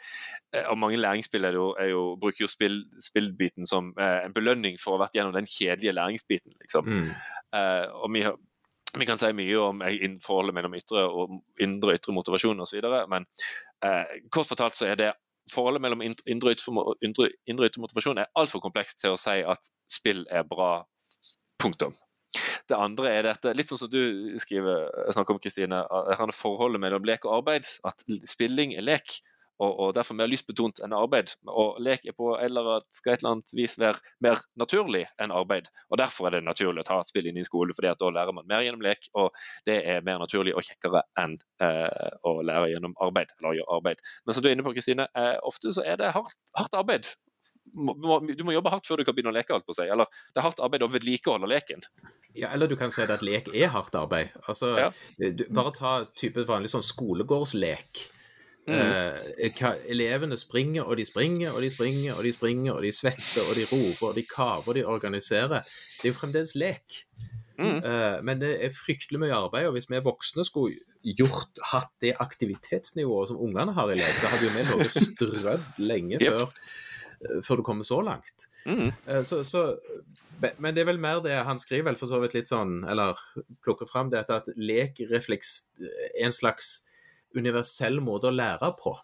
eh, 0.55 0.67
Og 0.71 0.79
mange 0.79 1.01
læringsspill 1.01 1.45
er 1.45 1.57
jo, 1.57 1.71
er 1.81 1.93
jo, 1.93 2.03
bruker 2.21 2.45
jo 2.45 2.51
spill, 2.51 2.83
spillbiten 3.03 3.67
som 3.67 3.93
eh, 4.01 4.25
en 4.27 4.37
belønning 4.37 4.81
for 4.83 4.95
å 4.95 4.99
ha 4.99 5.07
vært 5.07 5.19
gjennom 5.19 5.37
den 5.37 5.49
kjedelige 5.51 5.97
læringsbiten. 5.97 6.53
liksom. 6.61 6.91
Mm. 6.91 7.11
Eh, 7.57 7.87
og 7.95 8.13
vi, 8.15 8.25
vi 8.99 9.09
kan 9.09 9.21
si 9.21 9.33
mye 9.37 9.61
om 9.61 9.85
eh, 9.85 10.09
forholdet 10.25 10.57
mellom 10.57 10.75
ytre 10.79 11.07
og 11.07 11.39
indre 11.63 11.93
og 11.93 12.01
ytre 12.01 12.17
motivasjon 12.17 12.65
osv., 12.65 12.91
men 13.13 13.29
eh, 13.85 14.19
kort 14.33 14.51
fortalt 14.51 14.79
så 14.79 14.91
er 14.91 15.01
det 15.01 15.13
forholdet 15.53 15.83
mellom 15.85 16.03
indre 16.03 16.53
og 16.53 16.57
ytre, 16.57 17.81
motivasjon 17.83 18.19
er 18.19 18.33
altfor 18.39 18.63
komplekst 18.65 19.03
til 19.03 19.15
å 19.15 19.21
si 19.21 19.39
at 19.47 19.71
spill 19.91 20.25
er 20.31 20.47
bra. 20.49 20.81
Punktum. 21.63 21.95
Det 22.67 22.79
andre 22.79 23.13
er 23.15 23.29
dette, 23.29 23.53
litt 23.55 23.71
sånn 23.71 23.85
som 23.85 23.91
du 23.93 24.35
skriver, 24.43 24.89
snakker 25.15 25.37
om, 25.37 25.41
Kristine, 25.43 25.85
forholdet 26.35 26.83
mellom 26.83 27.07
lek 27.07 27.27
og 27.29 27.41
arbeid. 27.41 27.69
At 27.87 28.03
spilling 28.27 28.75
er 28.75 28.83
lek, 28.83 29.21
og, 29.63 29.73
og 29.81 29.93
derfor 29.97 30.17
mer 30.19 30.29
lystbetont 30.29 30.81
enn 30.85 30.95
arbeid. 30.97 31.33
Og 31.49 31.79
lek 31.83 32.05
er 32.09 32.17
på 32.17 32.35
eller 32.43 32.83
skal 32.93 33.15
et 33.15 33.23
eller 33.23 33.37
annet 33.37 33.55
vis 33.57 33.77
være 33.81 34.03
mer 34.25 34.43
naturlig 34.61 35.07
enn 35.23 35.33
arbeid. 35.35 35.71
Og 35.91 36.01
Derfor 36.01 36.29
er 36.29 36.37
det 36.37 36.47
naturlig 36.47 36.85
å 36.85 36.89
ta 36.89 36.99
et 37.01 37.11
spill 37.11 37.29
inn 37.31 37.41
i 37.41 37.47
skolen, 37.47 37.75
fordi 37.77 37.95
da 38.01 38.11
lærer 38.13 38.37
man 38.37 38.49
mer 38.51 38.65
gjennom 38.67 38.85
lek. 38.85 39.09
Og 39.17 39.31
det 39.69 39.79
er 39.89 40.05
mer 40.07 40.21
naturlig 40.23 40.57
og 40.57 40.67
kjekkere 40.67 41.05
enn 41.23 41.39
eh, 41.65 42.11
å 42.27 42.37
lære 42.45 42.75
gjennom 42.75 42.97
arbeid. 43.07 43.33
eller 43.39 43.61
gjøre 43.61 43.79
arbeid. 43.81 44.05
Men 44.27 44.37
som 44.37 44.45
du 44.45 44.51
er 44.51 44.59
inne 44.59 44.67
på, 44.67 44.75
Kristine, 44.77 45.09
eh, 45.17 45.37
ofte 45.47 45.73
så 45.73 45.87
er 45.87 46.03
det 46.03 46.13
hardt, 46.17 46.37
hardt 46.59 46.77
arbeid. 46.77 47.09
Du 47.73 48.45
må 48.45 48.55
jobbe 48.55 48.71
hardt 48.73 48.87
før 48.89 49.01
du 49.01 49.07
kan 49.09 49.17
begynne 49.17 49.33
å 49.33 49.39
leke. 49.39 49.55
alt 49.55 49.67
på 49.67 49.77
seg. 49.77 49.89
Eller 49.89 50.11
det 50.35 50.43
er 50.43 50.49
hardt 50.51 50.61
arbeid 50.61 50.85
å 50.85 50.93
vedlikeholde 50.93 51.49
leken. 51.49 51.85
Ja, 52.37 52.51
eller 52.53 52.69
du 52.69 52.77
kan 52.77 52.93
si 52.93 53.03
at 53.03 53.23
lek 53.25 53.49
er 53.55 53.69
hardt 53.75 53.95
arbeid. 53.99 54.35
Altså, 54.49 54.75
Ja. 54.79 54.91
du, 55.19 55.45
bare 55.55 55.73
ta 55.77 56.05
type 56.17 56.45
vanlig 56.49 56.71
sånn 56.73 56.85
skolegårdslek. 56.85 58.11
Mm. 58.67 58.75
Eh, 58.75 59.51
hva- 59.55 59.77
elevene 59.87 60.35
springer 60.37 60.83
og 60.83 60.97
de 60.99 61.05
springer 61.07 61.55
og 61.55 61.63
de 61.63 61.69
springer 61.71 62.17
og 62.17 62.25
de 62.27 62.33
springer, 62.35 62.73
og 62.75 62.83
de 62.83 62.91
svetter 62.91 63.45
og 63.47 63.55
de 63.55 63.63
roper 63.71 64.09
og 64.09 64.15
de 64.17 64.25
kaver 64.27 64.69
og 64.69 64.75
de 64.75 64.83
organiserer. 64.85 65.63
Det 66.01 66.09
er 66.09 66.13
jo 66.13 66.19
fremdeles 66.19 66.57
lek. 66.59 67.05
Mm. 67.59 67.79
Eh, 67.79 68.17
men 68.27 68.41
det 68.43 68.51
er 68.65 68.75
fryktelig 68.75 69.21
mye 69.23 69.33
arbeid, 69.37 69.69
og 69.71 69.77
hvis 69.79 69.87
vi 69.89 70.01
voksne 70.05 70.45
skulle 70.45 70.75
gjort, 71.17 71.63
hatt 71.71 71.93
det 72.03 72.17
aktivitetsnivået 72.21 73.29
som 73.31 73.39
ungene 73.41 73.73
har 73.73 73.93
i 73.93 73.97
lek, 74.01 74.19
så 74.19 74.27
hadde 74.33 74.45
jo 74.45 74.51
vi 74.57 74.67
ligget 74.67 74.93
strødd 74.93 75.65
lenge 75.79 76.19
yep. 76.21 76.33
før, 76.33 76.51
eh, 76.51 76.96
før 77.45 77.61
du 77.61 77.63
kommer 77.67 77.87
så 77.89 78.01
langt. 78.05 78.47
Mm. 78.67 78.91
Eh, 79.07 79.23
Så, 79.23 79.43
så, 79.45 79.79
men- 80.41 80.75
det 80.75 80.83
er 80.85 80.91
vel 80.93 80.99
mer 81.01 81.21
det 81.25 81.37
han 81.47 81.59
skriver 81.59 81.91
vel 81.91 81.97
for 82.01 82.07
så 82.11 82.21
vidt 82.23 82.35
litt 82.37 82.49
sånn, 82.53 82.83
eller 82.89 83.17
plukker 83.65 83.89
fram 83.89 84.11
det 84.13 84.25
at 84.29 84.49
lek 84.57 85.01
refleks 85.11 85.67
er 85.81 86.27
en 86.27 86.33
slags 86.33 86.83
universell 87.37 88.01
måte 88.01 88.29
å 88.31 88.35
lære 88.35 88.73
på. 88.81 88.97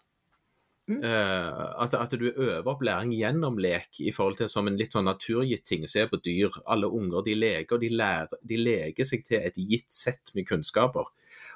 Mm. 0.89 0.99
Eh, 0.99 1.59
at, 1.79 1.93
at 1.95 2.11
du 2.19 2.25
øver 2.33 2.67
opp 2.67 2.81
læring 2.83 3.13
gjennom 3.15 3.55
lek 3.61 4.01
i 4.03 4.11
forhold 4.11 4.41
til 4.41 4.49
som 4.51 4.67
en 4.67 4.75
litt 4.77 4.91
sånn 4.91 5.07
naturgitt 5.07 5.63
ting. 5.69 5.85
Se 5.87 6.03
på 6.11 6.19
dyr. 6.19 6.51
Alle 6.67 6.89
unger 6.91 7.23
de 7.23 7.37
leker, 7.39 7.77
og 7.77 7.83
de, 7.85 7.91
lærer, 7.95 8.33
de 8.43 8.57
leker 8.59 9.07
seg 9.07 9.23
til 9.27 9.39
et 9.47 9.55
gitt 9.55 9.87
sett 9.93 10.33
med 10.35 10.47
kunnskaper. 10.49 11.07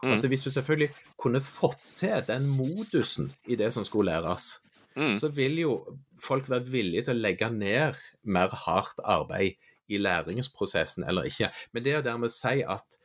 Mm. 0.04 0.14
at 0.14 0.28
Hvis 0.30 0.46
du 0.46 0.52
selvfølgelig 0.54 0.94
kunne 1.20 1.42
fått 1.42 1.82
til 1.98 2.22
den 2.28 2.48
modusen 2.54 3.32
i 3.50 3.58
det 3.60 3.74
som 3.74 3.84
skulle 3.88 4.14
læres, 4.14 4.60
Mm. 4.98 5.18
så 5.22 5.30
vil 5.30 5.60
jo 5.62 5.74
folk 6.20 6.48
være 6.50 6.72
villige 6.74 7.04
til 7.06 7.16
å 7.20 7.22
legge 7.22 7.50
ned 7.54 8.00
mer 8.26 8.50
hardt 8.66 8.98
arbeid 9.06 9.54
i 9.90 10.00
læringsprosessen 10.02 11.06
eller 11.08 11.30
ikke. 11.30 11.52
Men 11.72 11.84
det 11.86 11.94
å 12.00 12.04
dermed 12.04 12.34
si 12.34 12.64
at 12.66 12.98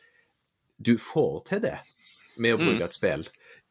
du 0.82 0.96
får 0.98 1.44
til 1.50 1.60
det 1.60 1.78
med 2.38 2.54
å 2.54 2.58
Mm. 2.58 2.66
bruke 2.66 2.84
et 2.88 2.94
spill, 2.96 3.26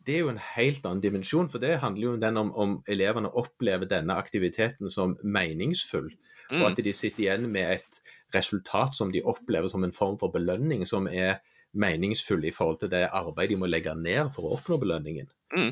det 0.06 0.16
er 0.16 0.20
jo 0.20 0.30
en 0.30 0.38
helt 0.56 0.86
annen 0.86 1.02
dimensjon. 1.02 1.50
For 1.52 1.60
det 1.60 1.80
handler 1.82 2.02
jo 2.12 2.16
den 2.18 2.38
om 2.38 2.52
om 2.56 2.84
elevene 2.88 3.30
opplever 3.34 3.86
denne 3.90 4.14
aktiviteten 4.16 4.90
som 4.90 5.18
meningsfull, 5.24 6.12
og 6.52 6.58
Mm. 6.60 6.66
at 6.72 6.76
de 6.84 6.94
sitter 6.94 7.24
igjen 7.24 7.52
med 7.52 7.72
et 7.72 8.00
resultat 8.34 8.96
som 8.96 9.12
de 9.12 9.22
opplever 9.22 9.68
som 9.70 9.84
en 9.84 9.92
form 9.92 10.18
for 10.18 10.30
belønning, 10.32 10.86
som 10.88 11.08
er 11.08 11.40
meningsfull 11.74 12.44
i 12.46 12.52
forhold 12.52 12.82
til 12.82 12.92
det 12.92 13.06
arbeidet 13.12 13.54
de 13.54 13.60
må 13.62 13.70
legge 13.70 13.94
ned 13.96 14.32
for 14.36 14.48
å 14.48 14.58
oppnå 14.58 14.78
belønningen. 14.82 15.30
Mm. 15.56 15.72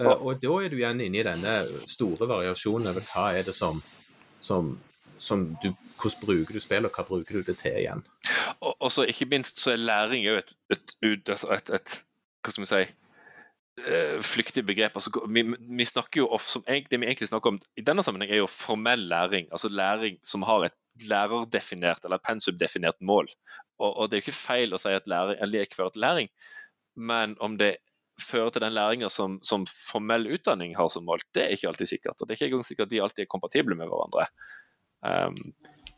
Eh, 0.00 0.12
og 0.12 0.40
da 0.42 0.58
er 0.62 0.70
du 0.70 0.76
igjen 0.78 1.00
inne 1.02 1.20
i 1.20 1.26
denne 1.26 1.54
store 1.90 2.28
variasjonen 2.30 2.90
over 2.92 3.06
hva 3.10 3.28
er 3.38 3.46
det 3.46 3.54
som, 3.56 3.80
som, 4.40 4.74
som 5.18 5.48
du, 5.62 5.72
Hvordan 5.96 6.22
bruker 6.26 6.54
du 6.58 6.60
spill, 6.60 6.84
og 6.86 6.92
hva 6.92 7.06
bruker 7.08 7.38
du 7.38 7.46
det 7.46 7.56
til 7.62 7.78
igjen? 7.80 8.02
Og, 8.60 8.74
og 8.74 8.90
så 8.92 9.06
ikke 9.08 9.30
minst 9.32 9.62
så 9.62 9.72
er 9.72 9.82
læring 9.82 10.26
jo 10.26 10.36
et, 10.38 10.52
et, 10.70 10.96
ut- 11.06 11.32
altså 11.32 11.54
et, 11.56 11.70
et 11.78 11.98
Hva 12.44 12.52
skal 12.52 12.62
vi 12.62 12.70
si 12.70 12.82
eh, 13.86 14.18
flyktig 14.22 14.66
begrep. 14.68 14.98
Altså, 14.98 15.10
vi, 15.32 15.46
vi 15.80 15.86
snakker 15.88 16.20
jo 16.22 16.28
of, 16.36 16.44
som, 16.46 16.62
Det 16.66 17.00
vi 17.00 17.06
egentlig 17.06 17.30
snakker 17.30 17.54
om 17.54 17.60
i 17.76 17.84
denne 17.86 18.04
sammenheng, 18.04 18.30
er 18.30 18.42
jo 18.44 18.50
formell 18.50 19.08
læring. 19.08 19.48
Altså 19.50 19.72
læring 19.72 20.20
som 20.22 20.44
har 20.46 20.68
et 20.68 20.76
lærerdefinert 21.04 22.04
eller 22.04 22.22
pensumdefinert 22.24 23.00
mål. 23.00 23.28
Og, 23.78 23.90
og 23.90 24.08
det 24.08 24.16
er 24.16 24.22
jo 24.22 24.26
ikke 24.26 24.38
feil 24.38 24.72
å 24.74 24.80
si 24.80 24.94
at 24.96 25.08
læring, 25.10 25.42
lek 25.50 25.76
fører 25.76 25.94
til 25.94 26.06
læring, 26.06 26.30
men 26.96 27.36
om 27.44 27.58
det 27.60 27.76
fører 28.20 28.50
til 28.50 28.64
den 28.64 28.72
læringa 28.72 29.08
som, 29.12 29.38
som, 29.44 29.66
formell 29.68 30.26
utdanning 30.32 30.76
har 30.76 30.88
som 30.92 31.04
mål, 31.04 31.20
det 31.36 31.44
er 31.44 31.56
ikke 31.56 31.68
alltid 31.72 31.92
sikkert. 31.92 32.20
Og 32.20 32.28
det 32.28 32.34
er 32.34 32.38
ikke 32.40 32.52
engang 32.52 32.68
sikkert 32.68 32.92
de 32.92 33.02
alltid 33.04 33.26
er 33.26 33.32
kompatible 33.32 33.76
med 33.76 33.90
hverandre. 33.92 34.28
Um, 35.04 35.36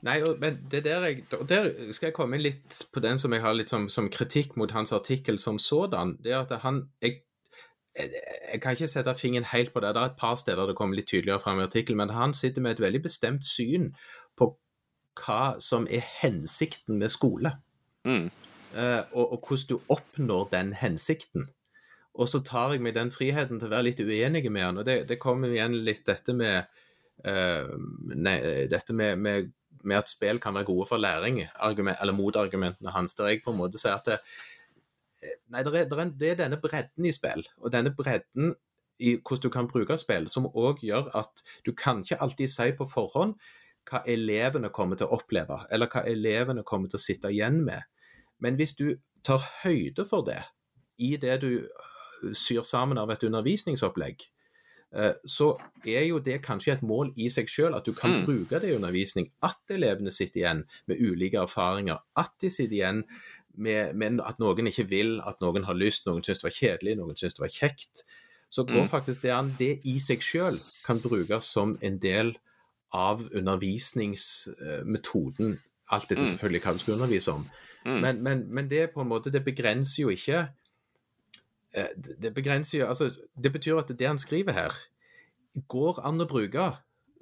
Nei, 0.07 0.21
men 0.39 0.61
det 0.71 0.85
der 0.87 1.05
jeg, 1.09 1.25
og 1.35 1.49
der 1.51 1.73
skal 1.95 2.09
jeg 2.09 2.15
komme 2.15 2.39
inn 2.39 2.45
litt 2.45 2.77
på 2.95 3.03
den 3.03 3.19
som 3.19 3.33
jeg 3.35 3.43
har 3.43 3.57
litt 3.57 3.73
som, 3.73 3.89
som 3.91 4.11
kritikk 4.15 4.55
mot 4.61 4.71
hans 4.71 4.95
artikkel 4.95 5.41
som 5.43 5.59
sådan. 5.59 6.15
Det 6.23 6.35
er 6.35 6.45
at 6.45 6.55
han 6.63 6.85
jeg, 7.03 7.25
jeg, 7.99 8.13
jeg 8.53 8.61
kan 8.63 8.77
ikke 8.77 8.91
sette 8.91 9.15
fingeren 9.19 9.49
helt 9.51 9.73
på 9.75 9.83
det. 9.83 9.91
Det 9.97 10.05
er 10.05 10.13
et 10.13 10.21
par 10.21 10.39
steder 10.39 10.71
det 10.71 10.77
kommer 10.79 10.99
litt 10.99 11.11
tydeligere 11.11 11.43
fram 11.43 11.59
i 11.59 11.67
artikkelen, 11.67 11.99
men 11.99 12.15
han 12.15 12.35
sitter 12.35 12.63
med 12.63 12.77
et 12.77 12.85
veldig 12.87 13.03
bestemt 13.09 13.47
syn 13.47 13.91
hva 15.19 15.59
som 15.63 15.87
er 15.91 16.05
hensikten 16.21 16.99
med 17.01 17.13
skole. 17.13 17.53
mm, 18.05 18.27
eh, 18.75 19.03
og, 19.13 19.33
og 19.33 19.39
hvordan 19.47 19.69
du 19.69 19.93
oppnår 19.95 20.51
den 20.53 20.73
hensikten. 20.79 21.49
Og 22.19 22.29
så 22.29 22.41
tar 22.43 22.75
jeg 22.75 22.83
meg 22.83 22.97
den 22.97 23.13
friheten 23.15 23.61
til 23.61 23.69
å 23.69 23.77
være 23.77 23.91
litt 23.91 24.01
uenig 24.03 24.43
med 24.51 24.65
han. 24.65 24.81
Og 24.81 24.87
det, 24.87 25.05
det 25.11 25.21
kommer 25.23 25.53
igjen 25.55 25.77
litt 25.87 26.03
dette 26.09 26.35
med 26.35 26.67
uh, 27.27 27.75
nei, 28.11 28.37
dette 28.71 28.97
med, 28.97 29.21
med, 29.23 29.53
med 29.87 30.01
at 30.01 30.11
spill 30.11 30.41
kan 30.43 30.57
være 30.59 30.67
gode 30.67 30.89
for 30.91 30.99
læring, 30.99 31.45
argument, 31.63 31.99
eller 32.03 32.17
motargumentene 32.19 32.95
hans, 32.95 33.15
der 33.15 33.31
jeg 33.31 33.45
på 33.45 33.55
en 33.55 33.61
måte 33.61 33.79
sier 33.79 33.99
at 33.99 34.11
det, 34.11 34.23
Nei, 35.51 35.65
det 35.67 35.73
er, 35.73 35.87
det, 35.91 35.97
er, 35.99 36.11
det 36.15 36.29
er 36.31 36.37
denne 36.39 36.61
bredden 36.63 37.07
i 37.09 37.11
spill, 37.11 37.41
og 37.59 37.73
denne 37.75 37.91
bredden 37.95 38.53
i 39.03 39.17
hvordan 39.17 39.43
du 39.43 39.49
kan 39.51 39.69
bruke 39.71 39.97
spill, 39.99 40.29
som 40.31 40.47
òg 40.47 40.83
gjør 40.87 41.09
at 41.19 41.43
du 41.67 41.73
kan 41.75 42.03
ikke 42.03 42.21
alltid 42.23 42.51
si 42.53 42.69
på 42.79 42.87
forhånd 42.87 43.35
hva 43.89 44.03
elevene 44.07 44.69
kommer 44.75 44.97
til 45.01 45.07
å 45.09 45.19
oppleve, 45.19 45.63
eller 45.73 45.89
hva 45.93 46.03
elevene 46.07 46.65
kommer 46.67 46.89
til 46.93 46.99
å 47.01 47.05
sitte 47.07 47.31
igjen 47.33 47.63
med. 47.65 47.83
Men 48.41 48.57
hvis 48.61 48.75
du 48.79 48.97
tar 49.25 49.43
høyde 49.65 50.05
for 50.09 50.23
det 50.27 50.43
i 50.99 51.17
det 51.17 51.41
du 51.43 51.51
øh, 51.63 52.35
syr 52.35 52.63
sammen 52.67 52.99
av 52.99 53.11
et 53.11 53.23
undervisningsopplegg, 53.27 54.23
eh, 54.95 55.13
så 55.27 55.49
er 55.87 56.05
jo 56.09 56.19
det 56.19 56.41
kanskje 56.45 56.73
et 56.77 56.83
mål 56.87 57.13
i 57.17 57.29
seg 57.31 57.49
sjøl, 57.51 57.75
at 57.77 57.85
du 57.87 57.93
kan 57.93 58.11
Mm. 58.19 58.25
bruke 58.27 58.61
det 58.61 58.71
i 58.71 58.77
undervisning. 58.77 59.31
At 59.43 59.59
elevene 59.71 60.11
sitter 60.11 60.41
igjen 60.41 60.65
med 60.87 61.01
ulike 61.01 61.39
erfaringer. 61.43 61.99
At 62.17 62.33
de 62.41 62.51
sitter 62.51 62.77
igjen 62.79 63.05
med, 63.57 63.95
med 63.97 64.21
at 64.21 64.39
noen 64.39 64.67
ikke 64.71 64.89
vil, 64.89 65.21
at 65.27 65.41
noen 65.41 65.65
har 65.65 65.75
lyst, 65.75 66.07
noen 66.07 66.23
syns 66.23 66.39
det 66.39 66.45
var 66.51 66.57
kjedelig, 66.61 66.97
noen 66.97 67.17
syns 67.19 67.35
det 67.35 67.43
var 67.43 67.49
kjekt. 67.55 68.05
Så 68.51 68.65
går 68.65 68.85
Mm. 68.87 68.89
faktisk 68.89 69.23
det 69.23 69.31
an, 69.35 69.55
det 69.59 69.81
i 69.85 69.99
seg 69.99 70.21
sjøl 70.23 70.59
kan 70.87 70.99
brukes 71.01 71.45
som 71.45 71.77
en 71.83 71.99
del 71.99 72.37
av 72.93 73.29
undervisningsmetoden. 73.35 75.59
Alt 75.91 76.13
etter 76.13 76.25
Mm. 76.25 76.29
selvfølgelig 76.33 76.63
hva 76.63 76.73
du 76.73 76.79
skal 76.79 76.95
undervise 76.95 77.33
om. 77.33 77.47
mm, 77.87 78.01
Men, 78.01 78.23
men, 78.23 78.55
men 78.55 78.71
det 78.71 78.91
på 78.95 79.01
en 79.01 79.09
måte, 79.09 79.31
det 79.33 79.45
begrenser 79.45 80.03
jo 80.03 80.09
ikke 80.09 80.49
eh, 81.75 81.87
det- 81.97 82.23
Det 82.23 82.35
begrenser 82.35 82.79
jo 82.79 82.87
Altså, 82.87 83.11
det 83.43 83.53
betyr 83.53 83.77
at 83.79 83.89
det 83.99 84.07
han 84.07 84.19
skriver 84.19 84.53
her, 84.53 84.73
går 85.69 86.01
an 86.07 86.21
å 86.21 86.27
bruke. 86.29 86.77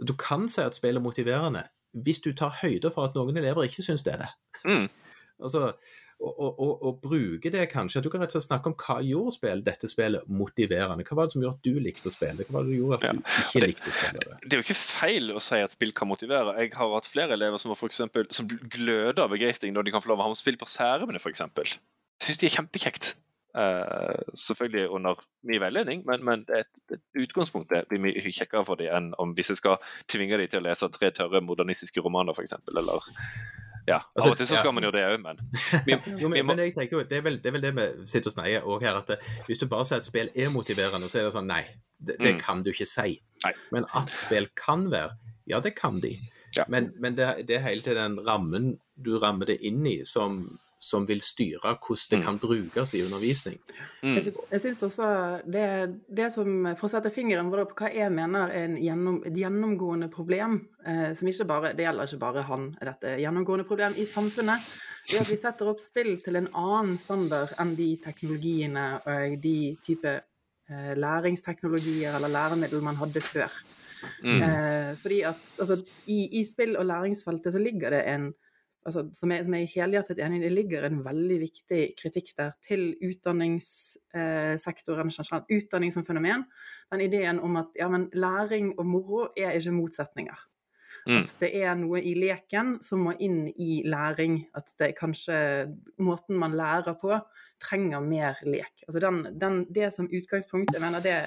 Du 0.07 0.13
kan 0.15 0.49
si 0.49 0.61
at 0.61 0.75
spill 0.75 0.97
er 0.97 1.01
motiverende 1.01 1.63
hvis 1.95 2.19
du 2.21 2.33
tar 2.33 2.51
høyde 2.63 2.91
for 2.93 3.05
at 3.05 3.15
noen 3.15 3.37
elever 3.37 3.63
ikke 3.65 3.83
syns 3.83 4.03
det 4.03 4.13
er 4.15 4.19
det. 4.19 4.29
mm. 4.65 4.89
Altså, 5.43 5.73
og, 6.21 6.61
og, 6.61 6.71
og, 6.81 7.01
bruke 7.03 7.51
det 7.53 7.67
kanskje. 7.71 8.01
at 8.01 8.07
Du 8.07 8.11
kan 8.13 8.23
rett 8.23 8.33
og 8.33 8.39
slett 8.39 8.49
snakke 8.49 8.71
om 8.71 8.77
hva 8.81 8.97
gjorde 9.05 9.35
spill, 9.37 9.63
dette 9.67 9.89
spillet 9.91 10.25
motiverende. 10.33 11.05
Hva 11.05 11.19
var 11.19 11.29
det 11.29 11.37
som 11.37 11.45
gjorde 11.45 11.59
at 11.59 11.67
du 11.69 11.81
likte 11.83 12.09
å 12.09 12.15
spille? 12.15 12.47
Hva 12.49 12.57
var 12.57 12.65
det 12.65 12.73
som 12.73 12.79
gjorde 12.81 12.97
at 12.97 13.05
Ja. 13.05 13.13
du 13.13 13.21
ikke 13.21 13.61
det- 13.61 13.69
likte 13.69 13.91
å 13.91 13.97
spille 13.99 14.25
det? 14.25 14.39
Det 14.47 14.53
er 14.53 14.63
jo 14.63 14.67
ikke 14.67 14.81
feil 14.81 15.31
å 15.33 15.43
si 15.43 15.61
at 15.61 15.71
spill 15.71 15.93
kan 15.93 16.09
motivere. 16.09 16.57
Jeg 16.57 16.73
har 16.75 16.95
hatt 16.95 17.07
flere 17.07 17.33
elever 17.37 17.59
som, 17.59 17.75
for 17.75 17.89
eksempel, 17.89 18.27
som 18.33 18.49
gløder 18.49 19.23
av 19.23 19.31
begeistring 19.31 19.75
når 19.75 19.85
de 19.85 19.93
kan 19.93 20.03
få 20.03 20.09
lov 20.09 20.19
å 20.21 20.23
ha 20.23 20.29
med 20.29 20.41
spill 20.41 20.57
på 20.57 20.67
skjermene, 20.67 21.21
f.eks. 21.21 21.79
Syns 22.23 22.39
de 22.39 22.47
er 22.47 22.57
kjempekjekt. 22.57 23.15
Uh, 23.57 24.13
selvfølgelig 24.37 24.91
under 24.93 25.15
mye 25.49 25.61
veiledning, 25.61 26.03
men, 26.05 26.23
men 26.23 26.45
et, 26.53 26.69
et 26.93 27.01
utgangspunkt 27.17 27.71
det 27.71 27.89
blir 27.89 28.03
mye 28.05 28.21
kjekkere 28.21 28.67
for 28.67 28.77
dem 28.77 28.93
enn 28.93 29.15
om 29.17 29.33
hvis 29.33 29.49
jeg 29.49 29.57
skal 29.63 29.79
tvinge 30.13 30.37
dem 30.37 30.49
til 30.53 30.61
å 30.61 30.67
lese 30.69 30.91
tre 30.93 31.09
tørre 31.11 31.41
modernistiske 31.41 32.05
romaner, 32.05 32.37
f.eks. 32.37 32.53
Eller 32.69 33.01
ja, 33.87 34.01
Altså, 34.17 34.29
Av 34.29 34.33
og 34.33 34.39
til 34.41 34.49
så 34.51 34.55
ja. 34.57 34.61
skal 34.65 34.75
man 34.75 34.85
jo 34.85 34.91
det 34.95 35.03
òg, 35.07 35.17
men 35.27 35.41
Jo, 35.87 36.29
men, 36.29 36.39
må, 36.47 36.55
men 36.55 36.63
jeg 36.65 36.75
tenker 36.75 36.99
jo, 36.99 37.03
det 37.07 37.19
er, 37.21 37.25
vel, 37.27 37.37
det 37.43 37.51
er 37.51 37.57
vel 37.59 37.63
det 37.67 37.75
vi 37.77 37.87
sitter 38.11 38.31
og 38.33 38.35
snakker 38.37 38.65
også 38.67 38.87
her, 38.87 38.99
at 39.01 39.13
det, 39.13 39.19
hvis 39.47 39.61
du 39.63 39.67
bare 39.71 39.87
sier 39.89 40.03
at 40.03 40.09
spill 40.09 40.31
er 40.35 40.51
motiverende, 40.55 41.09
så 41.13 41.21
er 41.21 41.29
det 41.29 41.35
sånn 41.37 41.47
Nei, 41.51 41.63
det, 41.99 42.17
det 42.21 42.35
Mm. 42.37 42.41
kan 42.43 42.63
du 42.67 42.73
ikke 42.73 42.87
si. 42.91 43.17
Nei. 43.45 43.53
Men 43.73 43.87
at 43.95 44.11
spill 44.19 44.49
kan 44.59 44.89
være, 44.91 45.15
ja, 45.47 45.61
det 45.63 45.75
kan 45.79 46.01
de. 46.03 46.13
Ja. 46.57 46.65
Men, 46.73 46.91
men 46.99 47.15
det, 47.19 47.47
det 47.49 47.57
er 47.59 47.67
hele 47.69 47.83
tiden 47.85 48.17
den 48.17 48.27
rammen 48.27 48.73
du 48.97 49.19
rammer 49.23 49.47
det 49.47 49.59
inn 49.67 49.85
i, 49.87 50.01
som, 50.09 50.59
som 50.87 51.07
vil 51.09 51.21
styre 51.25 51.75
hvordan 51.75 52.11
det 52.11 52.19
Mm. 52.21 52.25
kan 52.27 52.39
brukes 52.39 52.95
i 52.95 53.03
undervisning. 53.03 53.59
mm, 54.03 54.15
Jeg 54.15 54.23
synes 54.23 54.63
syns 54.63 54.83
også 54.83 55.09
det, 55.51 55.99
det 56.17 56.33
som 56.33 56.75
For 56.77 56.87
å 56.89 56.91
sette 56.91 57.11
fingeren 57.11 57.51
på 57.51 57.67
hva 57.77 57.91
jeg 57.95 58.13
mener 58.13 58.49
er 58.51 58.65
en 58.65 58.77
gjennom, 58.77 59.23
et 59.27 59.35
gjennomgående 59.35 60.09
problem, 60.13 60.61
eh, 60.87 61.13
som 61.15 61.29
ikke 61.29 61.47
bare 61.47 61.73
Det 61.75 61.85
gjelder 61.87 62.07
ikke 62.07 62.19
bare 62.23 62.43
han, 62.43 62.77
dette 62.81 63.17
gjennomgående 63.19 63.67
problem 63.67 63.93
i 63.97 64.05
samfunnet, 64.07 64.61
er 65.13 65.21
at 65.21 65.31
vi 65.31 65.37
setter 65.37 65.69
opp 65.71 65.81
spill 65.81 66.17
til 66.23 66.37
en 66.37 66.49
annen 66.55 66.97
standard 66.99 67.53
enn 67.59 67.75
de 67.77 67.97
teknologiene 68.03 69.01
og 69.07 69.41
de 69.43 69.77
type 69.87 70.21
eh, 70.71 70.95
læringsteknologier 70.97 72.17
eller 72.17 72.29
læremiddel 72.29 72.83
man 72.83 72.97
hadde 72.97 73.21
før. 73.23 73.51
mm, 74.23 74.43
Eh, 74.43 74.95
fordi 75.03 75.23
at 75.23 75.39
altså, 75.61 75.77
i, 76.07 76.41
i 76.41 76.45
spill- 76.45 76.77
og 76.79 76.87
læringsfeltet 76.87 77.53
så 77.53 77.59
ligger 77.59 77.91
det 77.91 78.03
en 78.07 78.33
altså, 78.87 79.03
som, 79.17 79.33
jeg, 79.35 79.45
som 79.47 79.55
jeg 79.57 79.63
er 79.67 79.75
helhjertet 79.75 80.21
enig 80.23 80.39
i, 80.41 80.45
det 80.47 80.55
ligger 80.55 80.83
en 80.87 81.01
veldig 81.05 81.39
viktig 81.43 81.83
kritikk 81.99 82.29
der 82.39 82.51
til 82.65 82.83
utdanningssektoren 83.05 85.11
generelt. 85.13 85.53
Utdanning 85.53 85.93
som 85.95 86.07
fenomen. 86.07 86.43
Den 86.93 87.05
ideen 87.07 87.39
om 87.43 87.53
at 87.63 87.71
ja, 87.79 87.87
men 87.93 88.03
læring 88.15 88.67
og 88.79 88.87
moro 88.87 89.21
er 89.37 89.51
ikke 89.59 89.77
motsetninger. 89.77 90.39
Mm. 91.07 91.21
At 91.21 91.37
det 91.39 91.51
er 91.55 91.75
noe 91.79 92.01
i 92.03 92.17
leken 92.19 92.83
som 92.83 93.05
må 93.07 93.13
inn 93.23 93.47
i 93.63 93.83
læring. 93.87 94.41
At 94.59 94.75
det 94.81 94.99
kanskje 94.99 95.37
måten 96.03 96.35
man 96.41 96.57
lærer 96.59 96.95
på, 96.99 97.15
trenger 97.63 98.01
mer 98.03 98.35
lek. 98.47 98.83
Altså 98.89 99.01
den, 99.03 99.17
den, 99.39 99.67
det 99.75 99.93
som 99.95 100.11
utgangspunkt, 100.11 100.75
jeg 100.75 100.83
mener 100.83 101.01
det 101.05 101.19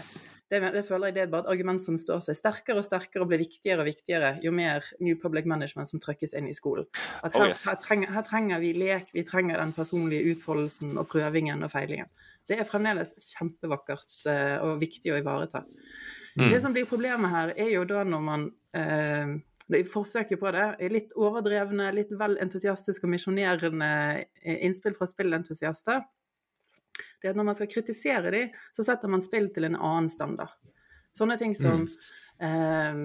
det, 0.49 0.59
det 0.73 0.81
føler 0.87 1.09
jeg 1.09 1.15
det 1.15 1.21
er 1.23 1.31
bare 1.31 1.45
et 1.45 1.51
argument 1.53 1.81
som 1.83 1.97
står 2.01 2.23
seg 2.25 2.37
sterkere 2.39 2.81
og 2.81 2.87
sterkere 2.87 3.25
og 3.25 3.29
blir 3.29 3.41
viktigere 3.43 3.83
og 3.83 3.89
viktigere 3.89 4.31
jo 4.43 4.53
mer 4.55 4.85
New 5.03 5.17
Public 5.21 5.45
Management 5.49 5.91
som 5.91 6.01
trykkes 6.01 6.33
inn 6.37 6.49
i 6.49 6.55
skolen. 6.57 6.87
At 7.21 7.35
Oh, 7.35 7.43
her, 7.43 7.53
yes. 7.53 7.65
her, 7.69 7.77
trenger, 7.83 8.09
her 8.15 8.25
trenger 8.25 8.63
vi 8.63 8.73
lek, 8.77 9.13
vi 9.13 9.23
trenger 9.27 9.61
den 9.61 9.75
personlige 9.77 10.33
utfoldelsen 10.33 10.97
og 10.97 11.09
prøvingen 11.11 11.61
og 11.65 11.71
feilingen. 11.73 12.09
Det 12.49 12.57
er 12.57 12.65
fremdeles 12.65 13.13
kjempevakkert 13.35 14.23
eh, 14.31 14.57
og 14.65 14.79
viktig 14.81 15.13
å 15.13 15.19
ivareta. 15.21 15.61
Mm. 16.39 16.49
Det 16.49 16.61
som 16.63 16.73
blir 16.73 16.89
problemet 16.89 17.29
her, 17.29 17.53
er 17.53 17.69
jo 17.75 17.85
da 17.85 18.01
når 18.07 18.25
man 18.25 18.47
eh, 18.77 19.37
forsøket 19.91 20.41
på 20.41 20.51
det 20.55 20.65
er 20.81 20.93
litt 20.93 21.13
overdrevne, 21.19 21.91
litt 21.93 22.13
vel 22.17 22.39
entusiastiske 22.41 23.05
og 23.05 23.13
misjonerende 23.13 23.91
eh, 24.41 24.63
innspill 24.65 24.97
fra 24.97 25.07
spillentusiaster. 25.09 26.01
Det 27.19 27.29
er 27.29 27.33
at 27.35 27.39
når 27.39 27.49
man 27.51 27.57
skal 27.57 27.71
kritisere 27.71 28.31
dem, 28.33 28.53
så 28.75 28.85
setter 28.87 29.11
man 29.11 29.23
spill 29.23 29.49
til 29.53 29.67
en 29.67 29.79
annen 29.79 30.09
standard. 30.11 30.55
Sånne 31.17 31.35
ting 31.39 31.55
som 31.57 31.83
mm. 31.83 31.89
eh, 32.45 33.01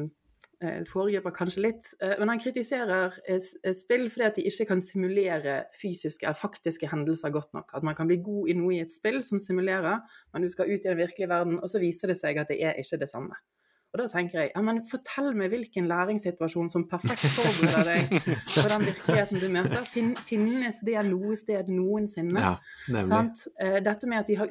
foregriper 0.89 1.35
kanskje 1.35 1.65
litt, 1.65 1.89
eh, 2.03 2.15
men 2.21 2.31
han 2.33 2.43
kritiserer 2.43 3.17
eh, 3.27 3.49
eh, 3.65 3.77
spill 3.77 4.07
fordi 4.13 4.27
at 4.27 4.39
de 4.39 4.47
ikke 4.51 4.69
kan 4.71 4.83
simulere 4.85 5.57
fysiske 5.77 6.27
eller 6.27 6.39
faktiske 6.39 6.89
hendelser 6.91 7.35
godt 7.35 7.53
nok. 7.57 7.75
At 7.75 7.87
man 7.87 7.97
kan 7.99 8.11
bli 8.11 8.21
god 8.25 8.53
i 8.53 8.57
noe 8.59 8.77
i 8.77 8.83
et 8.85 8.95
spill 8.95 9.21
som 9.27 9.43
simulerer, 9.43 10.05
men 10.33 10.45
du 10.45 10.51
skal 10.53 10.71
ut 10.71 10.81
i 10.81 10.89
den 10.91 11.01
virkelige 11.01 11.31
verden, 11.33 11.59
og 11.61 11.71
så 11.71 11.83
viser 11.83 12.13
det 12.13 12.19
seg 12.21 12.41
at 12.41 12.53
det 12.53 12.61
er 12.63 12.79
ikke 12.81 13.01
det 13.03 13.11
samme. 13.11 13.37
Og 13.95 14.01
da 14.01 14.09
tenker 14.11 14.41
jeg, 14.41 14.51
ja, 14.57 14.61
men 14.67 14.81
fortell 14.91 15.29
meg 15.39 15.53
hvilken 15.53 15.87
læringssituasjon 15.87 16.67
som 16.73 16.83
perfekt 16.91 17.23
forbereder 17.31 17.87
deg 17.87 18.09
på 18.57 18.65
den 18.73 18.87
virkeligheten 18.89 19.39
du 19.39 19.47
møter. 19.55 19.85
Fin, 19.87 20.09
finnes 20.27 20.81
det 20.83 20.97
noe 21.07 21.37
sted 21.39 21.71
noensinne? 21.71 22.43
Ja. 22.43 23.05
Sant? 23.07 23.45
Eh, 23.63 23.77
Dette 23.87 24.09
med 24.11 24.25
at 24.25 24.27
de 24.33 24.39
har 24.41 24.51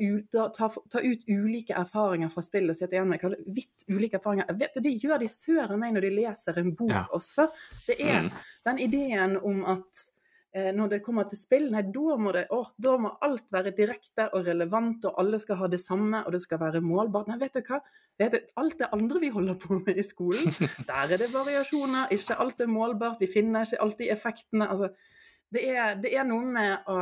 tar 0.56 0.78
tar 0.94 1.04
ut 1.04 1.28
ulike 1.28 1.76
erfaringer 1.76 2.32
fra 2.32 2.46
spill 2.48 2.72
og 2.72 2.80
sitter 2.80 3.02
igjen 3.02 3.12
med 3.12 3.20
vidt 3.60 3.84
ulike 3.92 4.16
erfaringer. 4.22 4.48
Jeg 4.48 4.60
Vet 4.64 4.80
du, 4.80 4.82
Det 4.88 4.96
gjør 5.04 5.20
de 5.20 5.28
søren 5.36 5.80
meg 5.84 5.94
når 5.98 6.08
de 6.08 6.14
leser 6.22 6.60
en 6.64 6.72
bok 6.80 6.96
Ja. 6.96 7.04
også. 7.12 7.50
Det 7.88 8.00
er 8.00 8.22
Mm. 8.24 8.32
den 8.66 8.80
ideen 8.80 9.38
om 9.44 9.66
at 9.66 10.08
når 10.54 10.90
det 10.92 11.00
kommer 11.02 11.26
til 11.26 11.40
spill, 11.40 11.64
nei, 11.74 11.82
da 11.90 12.16
må, 12.22 12.30
det, 12.36 12.44
å, 12.54 12.60
da 12.78 12.92
må 13.02 13.10
alt 13.26 13.48
være 13.54 13.72
direkte 13.74 14.28
og 14.38 14.46
relevant, 14.46 15.08
og 15.10 15.18
alle 15.24 15.40
skal 15.42 15.58
ha 15.64 15.70
det 15.72 15.80
samme, 15.82 16.22
og 16.22 16.36
det 16.36 16.44
skal 16.44 16.62
være 16.62 16.82
målbart. 16.86 17.32
Nei, 17.32 17.40
vet 17.42 17.58
du 17.58 17.64
hva? 17.66 17.80
Vet 18.22 18.36
du, 18.36 18.52
alt 18.62 18.78
det 18.78 18.92
andre 18.94 19.22
vi 19.24 19.32
holder 19.34 19.58
på 19.58 19.80
med 19.80 19.98
i 19.98 20.06
skolen, 20.06 20.54
der 20.92 21.16
er 21.16 21.24
det 21.24 21.32
variasjoner. 21.34 22.14
Ikke 22.14 22.38
alt 22.38 22.62
er 22.62 22.70
målbart. 22.70 23.18
Vi 23.24 23.32
finner 23.32 23.66
ikke 23.66 23.82
alltid 23.88 24.14
effektene. 24.14 24.70
altså 24.70 24.94
det 25.54 25.64
er, 25.70 25.98
det 26.02 26.14
er 26.18 26.26
noe 26.26 26.46
med 26.50 26.88
å, 26.90 26.98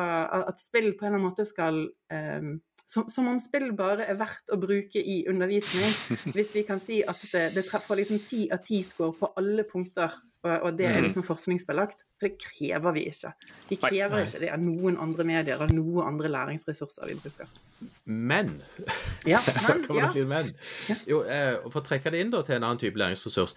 at 0.52 0.60
spill 0.60 0.91
på 0.95 1.06
en 1.06 1.12
eller 1.12 1.20
annen 1.20 1.30
måte 1.30 1.45
skal, 1.47 1.86
eh, 2.12 2.52
som, 2.92 3.06
som 3.12 3.28
om 3.32 3.38
spill 3.39 3.70
bare 3.78 4.04
er 4.12 4.18
verdt 4.20 4.52
å 4.52 4.58
bruke 4.60 5.00
i 5.00 5.22
undervisning. 5.32 5.94
Hvis 6.36 6.52
vi 6.58 6.66
kan 6.68 6.82
si 6.84 7.00
at 7.08 7.22
det, 7.32 7.46
det 7.56 7.64
treffer 7.70 8.02
liksom 8.02 8.20
ti 8.28 8.44
av 8.52 8.60
ti 8.68 8.82
score 8.84 9.16
på 9.16 9.30
alle 9.39 9.64
punkter, 9.70 10.12
og, 10.42 10.56
og 10.66 10.78
det 10.80 10.88
er 10.89 10.98
Mm. 10.98 11.06
liksom 11.06 11.24
forskningsbelagt. 11.24 12.00
For 12.20 12.28
det 12.28 12.39
krever 12.42 12.96
vi 12.98 13.04
ikke. 13.12 13.32
Vi 13.70 13.78
krever 13.80 14.18
Nei. 14.18 14.24
ikke 14.28 14.39
det 14.42 14.50
av 14.52 14.60
noen 14.62 14.98
andre 15.02 15.24
medier 15.30 15.62
og 15.64 15.72
noen 15.74 16.08
andre 16.10 16.32
læringsressurser 16.34 17.08
vi 17.12 17.16
bruker. 17.22 17.48
Men 18.06 18.56
Ja, 19.26 19.39
men, 20.28 20.52
ja. 20.89 20.96
Jo, 21.10 21.22
eh, 21.26 21.56
For 21.70 21.80
å 21.82 21.86
trekke 21.86 22.12
det 22.14 22.20
inn 22.26 22.34
da 22.34 22.42
til 22.46 22.58
en 22.58 22.66
annen 22.68 22.82
type 22.82 22.98
læringsressurs 23.00 23.56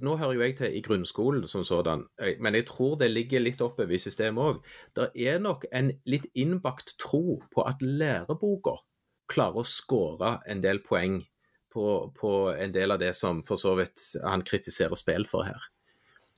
Nå 0.00 0.16
hører 0.20 0.36
jo 0.36 0.44
jeg 0.44 0.56
til 0.58 0.76
i 0.76 0.82
grunnskolen 0.84 1.48
som 1.50 1.64
sådan, 1.66 2.06
eh, 2.22 2.36
men 2.40 2.56
jeg 2.58 2.66
tror 2.70 2.96
det 3.00 3.10
ligger 3.10 3.42
litt 3.42 3.60
oppover 3.64 3.96
i 3.96 4.02
systemet 4.02 4.44
òg. 4.44 4.62
Det 4.96 5.10
er 5.28 5.42
nok 5.42 5.66
en 5.72 5.92
litt 6.08 6.28
innbakt 6.34 6.96
tro 7.00 7.40
på 7.52 7.66
at 7.68 7.82
læreboka 7.82 8.78
klarer 9.30 9.62
å 9.62 9.68
skåre 9.68 10.38
en 10.50 10.62
del 10.64 10.82
poeng 10.82 11.20
på, 11.70 11.84
på 12.16 12.32
en 12.52 12.72
del 12.74 12.96
av 12.96 13.02
det 13.02 13.12
som 13.18 13.44
for 13.46 13.60
så 13.60 13.76
vidt 13.78 14.02
han 14.26 14.42
kritiserer 14.46 14.98
spill 14.98 15.28
for 15.30 15.46
her. 15.46 15.70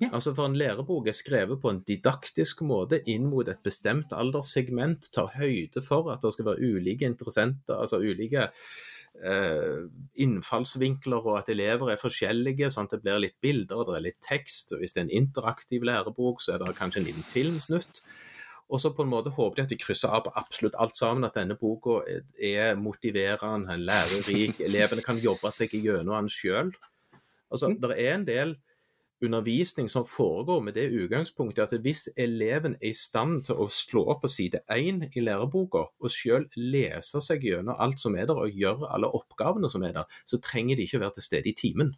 Ja. 0.02 0.08
Altså 0.10 0.32
For 0.34 0.48
en 0.48 0.56
lærebok 0.58 1.06
er 1.06 1.14
skrevet 1.14 1.60
på 1.62 1.70
en 1.70 1.82
didaktisk 1.86 2.64
måte 2.66 2.98
inn 3.10 3.28
mot 3.30 3.48
et 3.48 3.62
bestemt 3.62 4.12
alderssegment, 4.16 5.12
tar 5.14 5.30
høyde 5.36 5.82
for 5.84 6.10
at 6.10 6.24
det 6.24 6.32
skal 6.34 6.48
være 6.50 6.72
ulike 6.74 7.06
interessenter, 7.06 7.78
altså 7.78 8.00
ulike 8.02 8.48
innfallsvinkler, 10.18 11.22
og 11.26 11.38
at 11.40 11.48
elever 11.52 11.92
er 11.92 12.00
forskjellige, 12.00 12.70
sånn 12.74 12.88
at 12.88 12.96
det 12.96 13.02
blir 13.04 13.20
litt 13.26 13.38
bilder, 13.44 13.80
og 13.82 13.88
det 13.90 13.96
er 13.98 14.06
litt 14.08 14.20
tekst. 14.24 14.72
og 14.72 14.82
Hvis 14.82 14.94
det 14.94 15.02
er 15.02 15.06
en 15.08 15.16
interaktiv 15.22 15.84
lærebok, 15.86 16.42
så 16.42 16.54
er 16.54 16.62
det 16.62 16.76
kanskje 16.78 17.02
en 17.02 17.08
liten 17.10 17.26
filmsnutt. 17.26 18.02
Og 18.72 18.80
så 18.80 18.88
på 18.96 19.04
en 19.04 19.10
måte 19.12 19.30
håper 19.36 19.56
de 19.56 19.62
at 19.66 19.72
de 19.74 19.76
krysser 19.76 20.08
av 20.08 20.22
på 20.24 20.32
absolutt 20.40 20.76
alt 20.80 20.96
sammen, 20.96 21.24
at 21.28 21.34
denne 21.36 21.58
boka 21.60 22.00
er- 22.08 22.24
er 22.40 22.74
motiverende, 22.76 23.68
er 23.72 23.76
lærerik, 23.84 24.60
elevene 24.68 25.02
kan 25.04 25.18
jobbe 25.20 25.52
seg 25.52 25.70
gjennom 25.76 26.16
den 26.16 26.28
sjøl. 26.32 26.72
Altså, 27.52 27.68
Mm. 27.68 27.80
det 27.80 27.98
er 27.98 28.14
en 28.14 28.24
del 28.24 28.56
undervisning 29.22 29.88
som 29.90 30.06
foregår 30.08 30.60
med 30.66 30.74
det 30.76 30.88
utgangspunktet 30.90 31.72
at 31.72 31.84
hvis 31.84 32.08
eleven 32.20 32.74
er 32.80 32.90
i 32.90 32.96
stand 32.96 33.44
til 33.46 33.60
å 33.62 33.68
slå 33.72 34.04
opp 34.12 34.24
på 34.24 34.30
side 34.30 34.62
1 34.72 35.06
i 35.16 35.24
læreboka 35.24 35.84
og 35.86 36.12
selv 36.12 36.56
lese 36.58 37.22
seg 37.24 37.46
gjennom 37.46 37.78
alt 37.78 38.02
som 38.02 38.16
er 38.18 38.28
der 38.30 38.40
og 38.42 38.58
gjøre 38.62 38.90
alle 38.94 39.10
oppgavene 39.14 39.70
som 39.72 39.84
er 39.86 39.94
der, 39.96 40.18
så 40.26 40.40
trenger 40.42 40.78
de 40.78 40.86
ikke 40.86 41.02
være 41.02 41.16
til 41.18 41.28
stede 41.28 41.52
i 41.52 41.56
timen. 41.58 41.94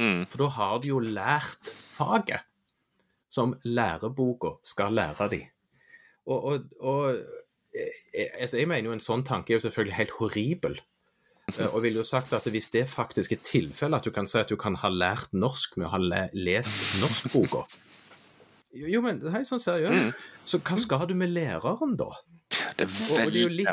Mm. 0.00 0.24
For 0.26 0.44
da 0.44 0.50
har 0.56 0.80
de 0.82 0.90
jo 0.90 1.02
lært 1.04 1.70
faget 1.92 2.48
som 3.30 3.56
læreboka 3.66 4.56
skal 4.66 4.94
lære 4.94 5.28
de. 5.32 5.42
Og, 6.26 6.44
og, 6.44 6.66
og 6.80 7.10
eh, 7.14 8.30
altså 8.40 8.60
jeg 8.60 8.70
mener 8.70 8.88
jo 8.88 8.96
en 8.96 9.04
sånn 9.04 9.24
tanke 9.26 9.52
er 9.52 9.58
jo 9.58 9.66
selvfølgelig 9.66 9.98
helt 9.98 10.18
horribel. 10.20 10.78
Eh, 11.52 11.74
Og 11.74 11.82
ville 11.84 12.00
jo 12.00 12.06
sagt 12.06 12.32
at 12.32 12.46
hvis 12.48 12.70
det 12.72 12.86
faktisk 12.88 13.32
er 13.36 13.42
tilfellet, 13.44 14.00
at 14.00 14.06
du 14.06 14.10
kan 14.14 14.28
si 14.30 14.38
at 14.40 14.48
du 14.48 14.56
kan 14.60 14.78
ha 14.80 14.90
lært 14.90 15.34
norsk 15.36 15.76
med 15.76 15.88
å 15.88 15.94
ha 15.94 16.00
le 16.00 16.22
lest 16.32 17.00
norskboka 17.02 17.64
Jo, 18.74 19.02
men 19.04 19.20
hei, 19.30 19.44
sånn 19.46 19.62
seriøst. 19.62 20.08
Mm. 20.08 20.30
Så 20.44 20.58
hva 20.64 20.78
skal 20.82 21.04
du 21.10 21.14
med 21.18 21.30
læreren, 21.30 21.94
da? 22.00 22.08
Det 22.78 22.88
er 22.88 23.28
veldig 23.28 23.68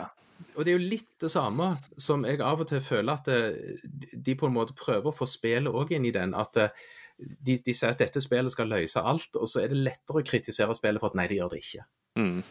Og 0.55 0.65
det 0.65 0.73
er 0.73 0.75
jo 0.75 0.89
litt 0.91 1.15
det 1.21 1.31
samme 1.31 1.71
som 1.97 2.25
jeg 2.27 2.41
av 2.43 2.61
og 2.61 2.67
til 2.69 2.81
føler 2.83 3.13
at 3.13 3.29
eh, 3.31 3.79
de 4.13 4.35
på 4.35 4.49
en 4.49 4.57
måte 4.57 4.77
prøver 4.77 5.09
å 5.09 5.15
få 5.15 5.25
spillet 5.29 5.73
òg 5.73 5.95
inn 5.95 6.05
i 6.05 6.13
den. 6.13 6.35
At 6.37 6.57
eh, 6.59 6.73
de, 7.17 7.57
de 7.57 7.73
sier 7.73 7.93
at 7.95 8.01
dette 8.01 8.21
spillet 8.21 8.53
skal 8.53 8.69
løse 8.69 9.01
alt, 9.01 9.37
og 9.37 9.47
så 9.49 9.63
er 9.63 9.71
det 9.71 9.81
lettere 9.85 10.21
å 10.21 10.27
kritisere 10.27 10.75
spillet 10.77 11.01
for 11.01 11.13
at 11.13 11.17
nei, 11.17 11.27
det 11.31 11.39
gjør 11.39 11.53
det 11.53 11.63
ikke. 11.63 11.87
Mm. 12.19 12.41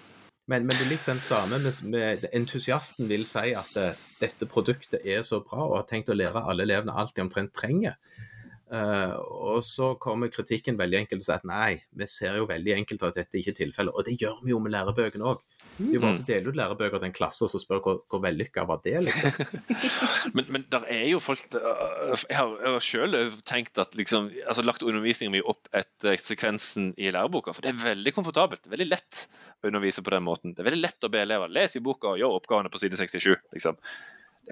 Men, 0.50 0.64
men 0.66 0.74
det 0.74 0.82
er 0.82 0.90
litt 0.90 1.06
den 1.06 1.20
samme 1.22 1.60
med, 1.62 1.76
med 1.86 2.24
entusiasten 2.34 3.06
vil 3.10 3.22
si 3.28 3.52
at 3.54 3.76
eh, 3.78 3.98
dette 4.18 4.48
produktet 4.50 5.04
er 5.06 5.22
så 5.26 5.38
bra 5.46 5.62
og 5.62 5.76
har 5.78 5.86
tenkt 5.86 6.10
å 6.10 6.16
lære 6.16 6.42
alle 6.42 6.66
elevene 6.66 6.94
alt 6.98 7.14
de 7.14 7.22
omtrent 7.22 7.54
trenger. 7.54 7.94
Eh, 8.70 9.14
og 9.18 9.64
så 9.66 9.94
kommer 9.98 10.30
kritikken 10.30 10.76
veldig 10.78 11.00
enkelt 11.00 11.24
og 11.24 11.26
sier 11.26 11.40
at 11.40 11.46
nei, 11.48 11.80
vi 11.98 12.06
ser 12.06 12.36
jo 12.38 12.44
veldig 12.46 12.74
enkelt 12.76 13.02
at 13.08 13.16
dette 13.18 13.40
ikke 13.40 13.50
er 13.50 13.56
tilfellet. 13.64 13.96
Og 13.98 14.06
det 14.06 14.14
gjør 14.20 14.36
vi 14.44 14.52
jo 14.52 14.60
med 14.62 14.70
lærebøkene 14.76 15.26
òg. 15.26 15.40
jo 15.80 15.98
bare 16.02 16.12
Mm. 16.14 16.20
å 16.20 16.26
dele 16.28 16.48
ut 16.52 16.58
lærebøker 16.58 17.00
til 17.00 17.08
en 17.08 17.16
klasse 17.16 17.42
og 17.46 17.50
så 17.50 17.58
spør 17.58 17.80
hvor, 17.82 17.98
hvor 18.10 18.20
vellykka 18.22 18.66
var 18.68 18.78
det, 18.84 18.94
liksom. 19.06 19.32
Men, 20.36 20.46
men 20.54 20.64
der 20.70 20.84
er 20.92 21.06
jo 21.08 21.18
folk 21.18 21.40
øh, 21.56 22.14
Jeg 22.28 22.36
har, 22.36 22.52
jeg 22.60 22.72
har 22.76 22.84
selv 22.84 23.40
tenkt 23.48 23.78
at 23.78 23.94
liksom, 23.98 24.30
altså 24.46 24.62
lagt 24.62 24.82
undervisningen 24.86 25.32
min 25.32 25.46
opp 25.50 25.66
etter 25.74 26.20
sekvensen 26.20 26.92
i 27.00 27.10
læreboka. 27.10 27.54
For 27.56 27.64
det 27.64 27.72
er 27.72 27.82
veldig 27.82 28.14
komfortabelt. 28.14 28.62
Det 28.62 28.70
er 28.70 28.76
veldig 28.76 28.90
lett 28.92 29.24
å 29.64 29.70
undervise 29.72 30.04
på 30.04 30.14
den 30.14 30.22
måten. 30.28 30.54
Det 30.54 30.62
er 30.62 30.70
veldig 30.70 30.84
lett 30.84 31.08
å 31.08 31.10
be 31.10 31.24
elever 31.24 31.50
lese 31.50 31.80
i 31.80 31.84
boka 31.84 32.12
og 32.14 32.20
gjøre 32.22 32.38
oppgavene 32.38 32.70
på 32.70 32.78
side 32.84 33.00
67. 33.00 33.34
liksom. 33.56 33.80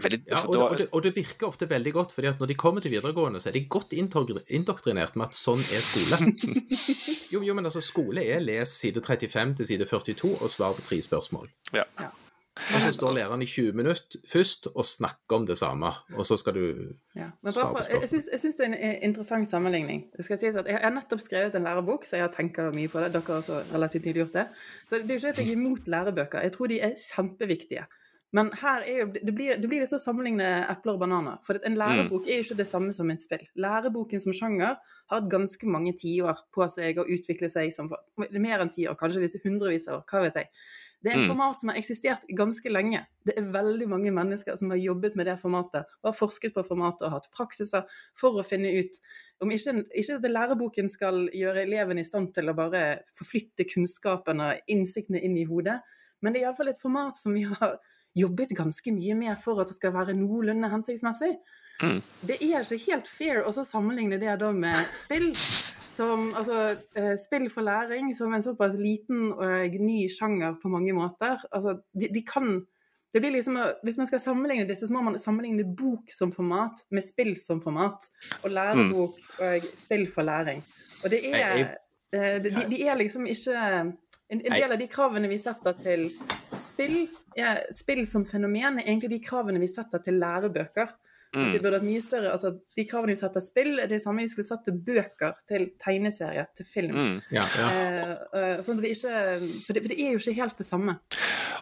Veldig, 0.03 0.20
Ja, 0.28 0.42
og, 0.46 0.53
det, 0.55 0.61
da- 0.61 0.68
og, 0.68 0.78
det, 0.78 0.86
og 0.92 1.03
det 1.03 1.12
virker 1.16 1.46
ofte 1.49 1.68
veldig 1.70 1.92
godt, 1.92 2.12
fordi 2.14 2.28
at 2.30 2.38
når 2.40 2.46
de 2.53 2.55
kommer 2.55 2.80
til 2.84 2.90
videregående, 2.94 3.40
så 3.40 3.49
er 3.51 3.57
de 3.59 3.64
godt 3.68 3.92
indoktrinert 3.99 5.16
med 5.16 5.26
at 5.28 5.34
sånn 5.38 5.61
er 5.74 5.82
skole. 5.84 6.20
Jo, 7.34 7.42
jo, 7.44 7.55
men 7.55 7.66
altså, 7.68 7.80
skole 7.84 8.22
er 8.24 8.40
les 8.40 8.70
side 8.80 9.03
35 9.05 9.57
til 9.59 9.66
side 9.66 9.86
42 9.90 10.32
og 10.40 10.51
svar 10.51 10.72
på 10.78 10.84
tre 10.86 11.03
spørsmål. 11.05 11.51
Ja. 11.74 11.84
Ja. 12.01 12.09
Og 12.59 12.80
så 12.82 12.88
står 12.90 13.12
læreren 13.14 13.42
i 13.42 13.46
20 13.46 13.72
minutter 13.78 14.18
først 14.26 14.66
og 14.74 14.82
snakker 14.84 15.36
om 15.36 15.44
det 15.46 15.55
samme, 15.61 15.92
og 16.18 16.26
så 16.26 16.36
skal 16.40 16.57
du 16.57 16.64
Ja. 17.14 17.28
Men 17.42 17.53
Svar 17.53 17.68
bare 17.68 17.84
på 17.84 17.84
for, 17.84 18.01
jeg, 18.01 18.09
syns 18.11 18.26
jeg 18.32 18.40
syns 18.42 18.57
det 18.59 18.64
er 18.64 18.70
en 18.72 18.74
eh, 18.74 18.96
interessant 19.07 19.46
sammenligning. 19.51 20.01
Det 20.16 20.24
skal 20.26 20.38
sies 20.40 20.57
at 20.59 20.66
Jeg 20.66 20.80
har 20.82 20.90
nettopp 20.90 21.20
skrevet 21.22 21.55
en 21.55 21.62
lærebok, 21.68 22.05
så 22.05 22.16
jeg 22.18 22.32
tenker 22.34 22.72
mye 22.74 22.88
på 22.90 22.99
det. 23.05 23.12
Dere 23.14 23.22
har 23.28 23.34
også 23.44 23.61
relativt 23.74 24.05
nylig 24.11 24.24
gjort 24.24 24.34
det. 24.40 24.46
Så 24.88 24.99
det 24.99 25.05
er 25.05 25.14
jo 25.14 25.20
ikke 25.22 25.28
at 25.28 25.38
jeg 25.38 25.49
er 25.49 25.53
imot 25.61 25.86
lærebøker. 25.86 26.42
Jeg 26.49 26.53
tror 26.57 26.66
de 26.66 26.80
er 26.80 26.99
kjempeviktige. 27.14 27.86
Men 28.37 28.51
her 28.61 28.83
er 28.85 28.99
jo, 28.99 29.07
det 29.14 29.33
blir, 29.33 29.55
det 29.57 29.68
blir 29.70 29.81
litt 29.81 29.93
å 29.97 29.99
sammenligne 29.99 30.45
epler 30.68 30.99
og 30.99 31.01
bananer. 31.01 31.39
For 31.47 31.57
en 31.64 31.79
lærebok 31.81 32.26
er 32.29 32.43
jo 32.43 32.45
ikke 32.45 32.59
det 32.59 32.66
samme 32.68 32.93
som 32.93 33.09
et 33.11 33.22
spill. 33.24 33.47
Læreboken 33.57 34.20
som 34.20 34.35
sjanger 34.37 34.74
har 34.76 35.14
hatt 35.14 35.31
ganske 35.33 35.66
mange 35.66 35.95
tiår 35.97 36.43
på 36.53 36.66
seg 36.68 37.01
å 37.01 37.07
utvikle 37.09 37.49
seg 37.49 37.72
som 37.72 37.89
Mer 38.18 38.61
enn 38.61 38.70
ti 38.74 38.85
år, 38.87 38.99
kanskje 39.01 39.22
hvis 39.22 39.33
det 39.33 39.41
er 39.41 39.49
hundrevis 39.49 39.89
av 39.89 40.03
år. 40.03 40.05
Hva 40.11 40.20
vet 40.26 40.37
jeg. 40.43 40.51
Det 41.01 41.12
er 41.12 41.14
en 41.14 41.20
Mm. 41.24 41.31
format 41.31 41.61
som 41.61 41.68
har 41.70 41.76
eksistert 41.79 42.22
ganske 42.37 42.68
lenge. 42.68 43.07
Det 43.24 43.39
er 43.39 43.53
veldig 43.55 43.87
mange 43.89 44.11
mennesker 44.11 44.57
som 44.59 44.70
har 44.70 44.76
jobbet 44.76 45.14
med 45.16 45.26
det 45.26 45.39
formatet, 45.39 45.87
og 46.03 46.12
har 46.12 46.16
forsket 46.18 46.53
på 46.55 46.66
formatet 46.66 47.03
og 47.07 47.12
hatt 47.12 47.29
praksiser 47.33 47.85
for 48.18 48.35
å 48.35 48.45
finne 48.45 48.68
ut 48.81 48.99
om 49.41 49.49
ikke, 49.49 49.87
ikke 49.95 50.16
at 50.18 50.26
læreboken 50.31 50.91
skal 50.91 51.29
gjøre 51.33 51.62
eleven 51.62 51.99
i 51.99 52.05
stand 52.05 52.35
til 52.35 52.51
å 52.51 52.55
bare 52.55 53.05
forflytte 53.16 53.64
kunnskapen 53.72 54.41
og 54.41 54.59
innsiktene 54.66 55.22
inn 55.22 55.37
i 55.39 55.45
hodet, 55.47 55.81
men 56.20 56.33
det 56.33 56.43
er 56.43 56.49
iallfall 56.49 56.68
et 56.68 56.83
format 56.83 57.16
som 57.16 57.33
vi 57.33 57.43
har 57.47 57.79
jobbet 58.18 58.54
ganske 58.58 58.92
mye 58.94 59.16
med 59.18 59.38
for 59.40 59.62
at 59.62 59.70
det 59.70 59.78
skal 59.78 59.94
være 59.94 60.16
noenlunde 60.18 60.70
hensiktsmessig. 60.72 61.34
Mm. 61.82 62.00
Det 62.26 62.38
er 62.42 62.64
ikke 62.64 62.90
helt 62.90 63.10
fair 63.10 63.44
å 63.46 63.52
så 63.54 63.64
sammenligne 63.66 64.18
det 64.18 64.38
da 64.40 64.50
med 64.54 64.78
spill. 64.98 65.30
Som, 65.98 66.28
altså, 66.38 66.76
eh, 66.94 67.14
spill 67.18 67.48
for 67.50 67.66
læring 67.66 68.12
som 68.14 68.34
en 68.34 68.42
såpass 68.42 68.76
liten 68.78 69.32
og 69.34 69.78
ny 69.82 70.04
sjanger 70.10 70.58
på 70.62 70.70
mange 70.70 70.94
måter. 70.94 71.40
Altså, 71.50 71.80
de, 71.90 72.10
de 72.14 72.22
kan 72.26 72.60
det 73.12 73.20
blir 73.20 73.30
liksom, 73.30 73.56
Hvis 73.82 73.96
man 73.96 74.06
skal 74.06 74.20
sammenligne 74.20 74.68
disse, 74.68 74.86
så 74.86 74.92
må 74.92 75.00
man 75.02 75.18
sammenligne 75.18 75.64
bok 75.64 76.12
som 76.12 76.32
format 76.32 76.84
med 76.90 77.02
spill 77.02 77.32
som 77.40 77.62
format. 77.62 78.04
Og 78.42 78.50
lærebok 78.52 79.16
og 79.42 79.70
spill 79.74 80.06
for 80.12 80.28
læring. 80.28 80.62
Og 81.04 81.10
det 81.10 81.22
er 81.32 81.56
eh, 82.12 82.36
de, 82.44 82.52
de 82.70 82.82
er 82.84 83.00
liksom 83.00 83.26
ikke 83.26 83.62
En, 84.29 84.41
en 84.45 84.53
del 84.53 84.72
av 84.72 84.81
de 84.81 84.87
kravene 84.93 85.29
vi 85.31 85.39
setter 85.41 85.76
til 85.81 86.09
spill, 86.59 86.99
er, 87.37 87.62
spill 87.72 88.03
som 88.09 88.26
fenomen, 88.29 88.76
er 88.76 88.89
egentlig 88.89 89.14
de 89.14 89.22
kravene 89.24 89.61
vi 89.62 89.70
setter 89.72 90.03
til 90.05 90.20
lærebøker. 90.20 90.91
Mm. 91.37 91.51
Vi 91.53 91.59
burde 91.61 91.76
hatt 91.76 91.85
mye 91.85 92.01
større, 92.01 92.31
altså 92.33 92.55
De 92.72 92.85
kravene 92.89 93.12
vi 93.12 93.18
setter 93.20 93.37
til 93.37 93.47
spill, 93.51 93.74
er 93.83 93.89
det 93.91 93.99
samme 94.01 94.24
vi 94.24 94.31
skulle 94.33 94.49
satt 94.49 94.62
til 94.64 94.76
bøker, 94.85 95.35
til 95.49 95.66
tegneserier, 95.81 96.49
til 96.57 96.68
film. 96.68 96.97
Mm. 96.97 97.18
Ja, 97.37 97.45
ja. 97.61 97.68
Eh, 97.68 98.12
eh, 98.41 98.53
sånn 98.64 98.81
at 98.81 98.85
vi 98.85 98.93
ikke, 98.97 99.16
for 99.66 99.76
det, 99.76 99.83
for 99.85 99.93
det 99.93 99.99
er 99.99 100.14
jo 100.14 100.22
ikke 100.22 100.37
helt 100.41 100.61
det 100.61 100.68
samme. 100.68 100.97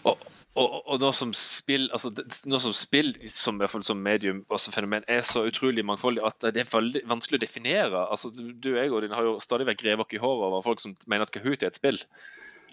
Og, 0.06 0.22
og, 0.54 0.76
og 0.86 1.02
noe 1.02 1.14
som 1.16 1.32
spill 1.34 1.88
altså 1.90 2.12
noe 2.46 2.60
som 2.62 2.74
spill 2.76 3.14
som, 3.32 3.56
i 3.56 3.64
hvert 3.64 3.72
fall 3.72 3.86
som 3.86 3.98
medium 3.98 4.44
og 4.46 4.60
som 4.62 4.74
fenomen 4.74 5.06
er 5.10 5.24
så 5.26 5.42
utrolig 5.48 5.82
mangfoldig 5.88 6.22
at 6.28 6.46
det 6.54 6.62
er 6.62 6.70
veldig 6.70 7.02
vanskelig 7.10 7.40
å 7.40 7.42
definere. 7.42 8.06
altså 8.06 8.30
Du, 8.34 8.52
du 8.52 8.74
og 8.76 8.80
jeg 8.80 8.94
Odin, 8.94 9.16
har 9.18 9.26
jo 9.26 9.38
stadig 9.42 9.66
vekk 9.70 9.86
revet 9.88 10.06
oss 10.06 10.18
i 10.18 10.22
håret 10.22 10.50
over 10.50 10.66
folk 10.66 10.82
som 10.82 10.94
mener 11.06 11.26
at 11.26 11.34
Kahoot 11.34 11.64
er 11.64 11.72
et 11.72 11.78
spill. 11.78 11.98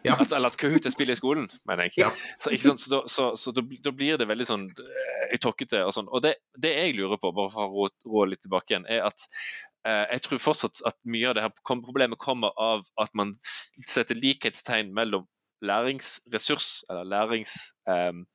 Ja. 0.04 0.18
At, 0.20 0.34
eller 0.36 0.52
at 0.52 0.58
Kahoot 0.60 0.88
er 0.88 0.94
spill 0.94 1.12
i 1.14 1.18
skolen, 1.18 1.46
mener 1.70 1.88
jeg. 1.88 1.96
Ja. 2.04 2.10
Så, 2.38 2.52
sant? 2.60 2.82
så, 2.84 2.90
da, 2.92 3.02
så, 3.08 3.28
så 3.40 3.54
da, 3.56 3.64
da 3.86 3.94
blir 3.96 4.20
det 4.20 4.28
veldig 4.28 4.48
sånn 4.50 4.66
eh, 4.70 5.38
tåkete 5.42 5.84
og 5.88 5.94
sånn. 5.96 6.10
Og 6.12 6.26
det, 6.26 6.36
det 6.60 6.74
jeg 6.76 6.98
lurer 6.98 7.22
på, 7.22 7.32
bare 7.36 7.54
for 7.54 7.70
å 7.70 7.88
rå, 7.88 8.26
litt 8.32 8.44
tilbake 8.44 8.74
igjen, 8.74 8.88
er 8.92 9.06
at 9.08 9.24
eh, 9.88 10.04
jeg 10.16 10.26
tror 10.28 10.44
fortsatt 10.44 10.84
at 10.90 11.00
mye 11.08 11.30
av 11.32 11.38
det 11.38 11.46
her 11.46 11.54
problemet 11.72 12.20
kommer 12.22 12.52
av 12.60 12.84
at 13.00 13.16
man 13.18 13.32
setter 13.40 14.20
likhetstegn 14.20 14.92
mellom 14.96 15.28
læringsressurs, 15.64 16.84
eller 16.92 17.08
lærings... 17.08 17.72
Um, 17.88 18.26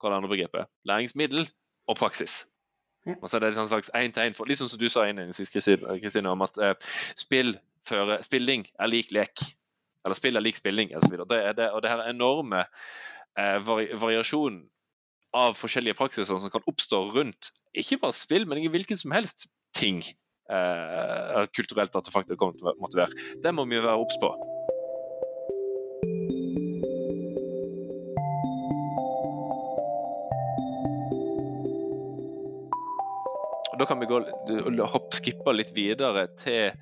hva 0.00 0.08
er 0.08 0.14
det 0.14 0.18
andre 0.22 0.30
begrepet? 0.32 0.70
Læringsmiddel 0.88 1.42
og 1.90 1.96
praksis. 1.98 2.46
Ja. 3.06 3.16
Og 3.20 3.28
så 3.28 3.36
er 3.36 3.44
det 3.44 3.58
en 3.58 3.68
slags 3.68 3.90
én-til-én 3.96 4.36
for 4.36 4.48
Litt 4.48 4.60
sånn 4.60 4.70
som 4.72 4.80
du 4.80 4.88
sa 4.92 5.06
innledningsvis, 5.08 5.52
Kristine, 6.00 6.32
om 6.32 6.44
at 6.44 6.56
eh, 6.60 6.72
spill 7.18 7.54
føre, 7.86 8.20
spilling 8.24 8.66
er 8.80 8.90
lik 8.92 9.12
lek. 9.14 9.44
Eller 10.04 10.16
spill 10.16 10.38
er 10.38 10.44
lik 10.44 10.56
spilling, 10.56 10.92
osv. 10.96 11.16
Det, 11.28 11.38
er 11.50 11.56
det, 11.56 11.70
og 11.74 11.82
det 11.84 11.92
her 11.92 12.06
enorme 12.08 12.64
eh, 12.64 13.58
vari 13.66 13.90
variasjonen 14.00 14.62
av 15.36 15.54
forskjellige 15.54 15.98
praksiser 15.98 16.40
som 16.42 16.50
kan 16.50 16.64
oppstå 16.66 17.04
rundt 17.14 17.52
ikke 17.78 18.00
bare 18.02 18.16
spill, 18.16 18.48
men 18.50 18.64
hvilken 18.72 18.98
som 18.98 19.14
helst 19.14 19.50
ting. 19.76 20.02
Eh, 20.50 21.44
kulturelt 21.54 21.94
artefakt 21.94 22.30
det 22.32 22.40
kommer 22.40 22.56
til 22.58 22.66
å 22.66 22.74
måtte 22.82 22.98
være. 22.98 23.14
Det 23.44 23.52
må 23.54 23.68
vi 23.70 23.78
jo 23.78 23.84
være 23.86 24.00
obs 24.00 24.18
på. 24.22 24.32
Da 33.80 33.86
kan 33.88 34.00
vi 34.02 34.08
gå, 34.10 34.18
hopp, 34.92 35.14
skippe 35.16 35.54
litt 35.54 35.70
videre 35.76 36.26
til 36.40 36.74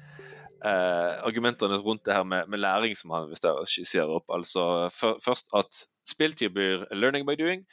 eh, 0.65 1.13
argumentene 1.27 1.79
rundt 1.83 2.05
det 2.09 2.17
her 2.17 2.25
med, 2.27 2.49
med 2.51 2.61
læring, 2.63 2.97
som 2.97 3.13
han 3.15 3.31
skisserer 3.69 4.11
opp. 4.19 4.29
Altså 4.35 4.89
først 4.93 5.53
at 5.59 5.83
spill 6.09 6.35
tilbyr 6.37 6.87
learning 6.97 7.27
by 7.29 7.37
doing. 7.39 7.65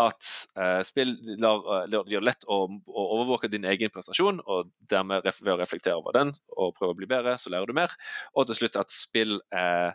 At 0.00 0.22
eh, 0.58 0.80
spill 0.86 1.14
lar, 1.42 1.62
eh, 1.82 1.90
gjør 1.92 2.08
det 2.08 2.24
lett 2.30 2.46
å, 2.48 2.64
å, 2.70 3.04
overvåke 3.18 3.50
din 3.52 3.66
egen 3.68 3.92
prestasjon, 3.94 4.40
og 4.46 4.72
dermed 4.90 5.26
ref, 5.26 5.42
ved 5.44 5.54
å 5.54 5.60
reflektere 5.60 5.98
over 6.00 6.16
den 6.16 6.32
og 6.56 6.74
prøve 6.78 6.96
å 6.96 6.98
bli 6.98 7.10
bedre, 7.10 7.36
så 7.38 7.52
lærer 7.52 7.70
du 7.70 7.76
mer. 7.76 7.94
Og 8.36 8.48
til 8.48 8.62
slutt 8.62 8.80
at 8.80 8.94
spill 8.94 9.38
eh, 9.54 9.92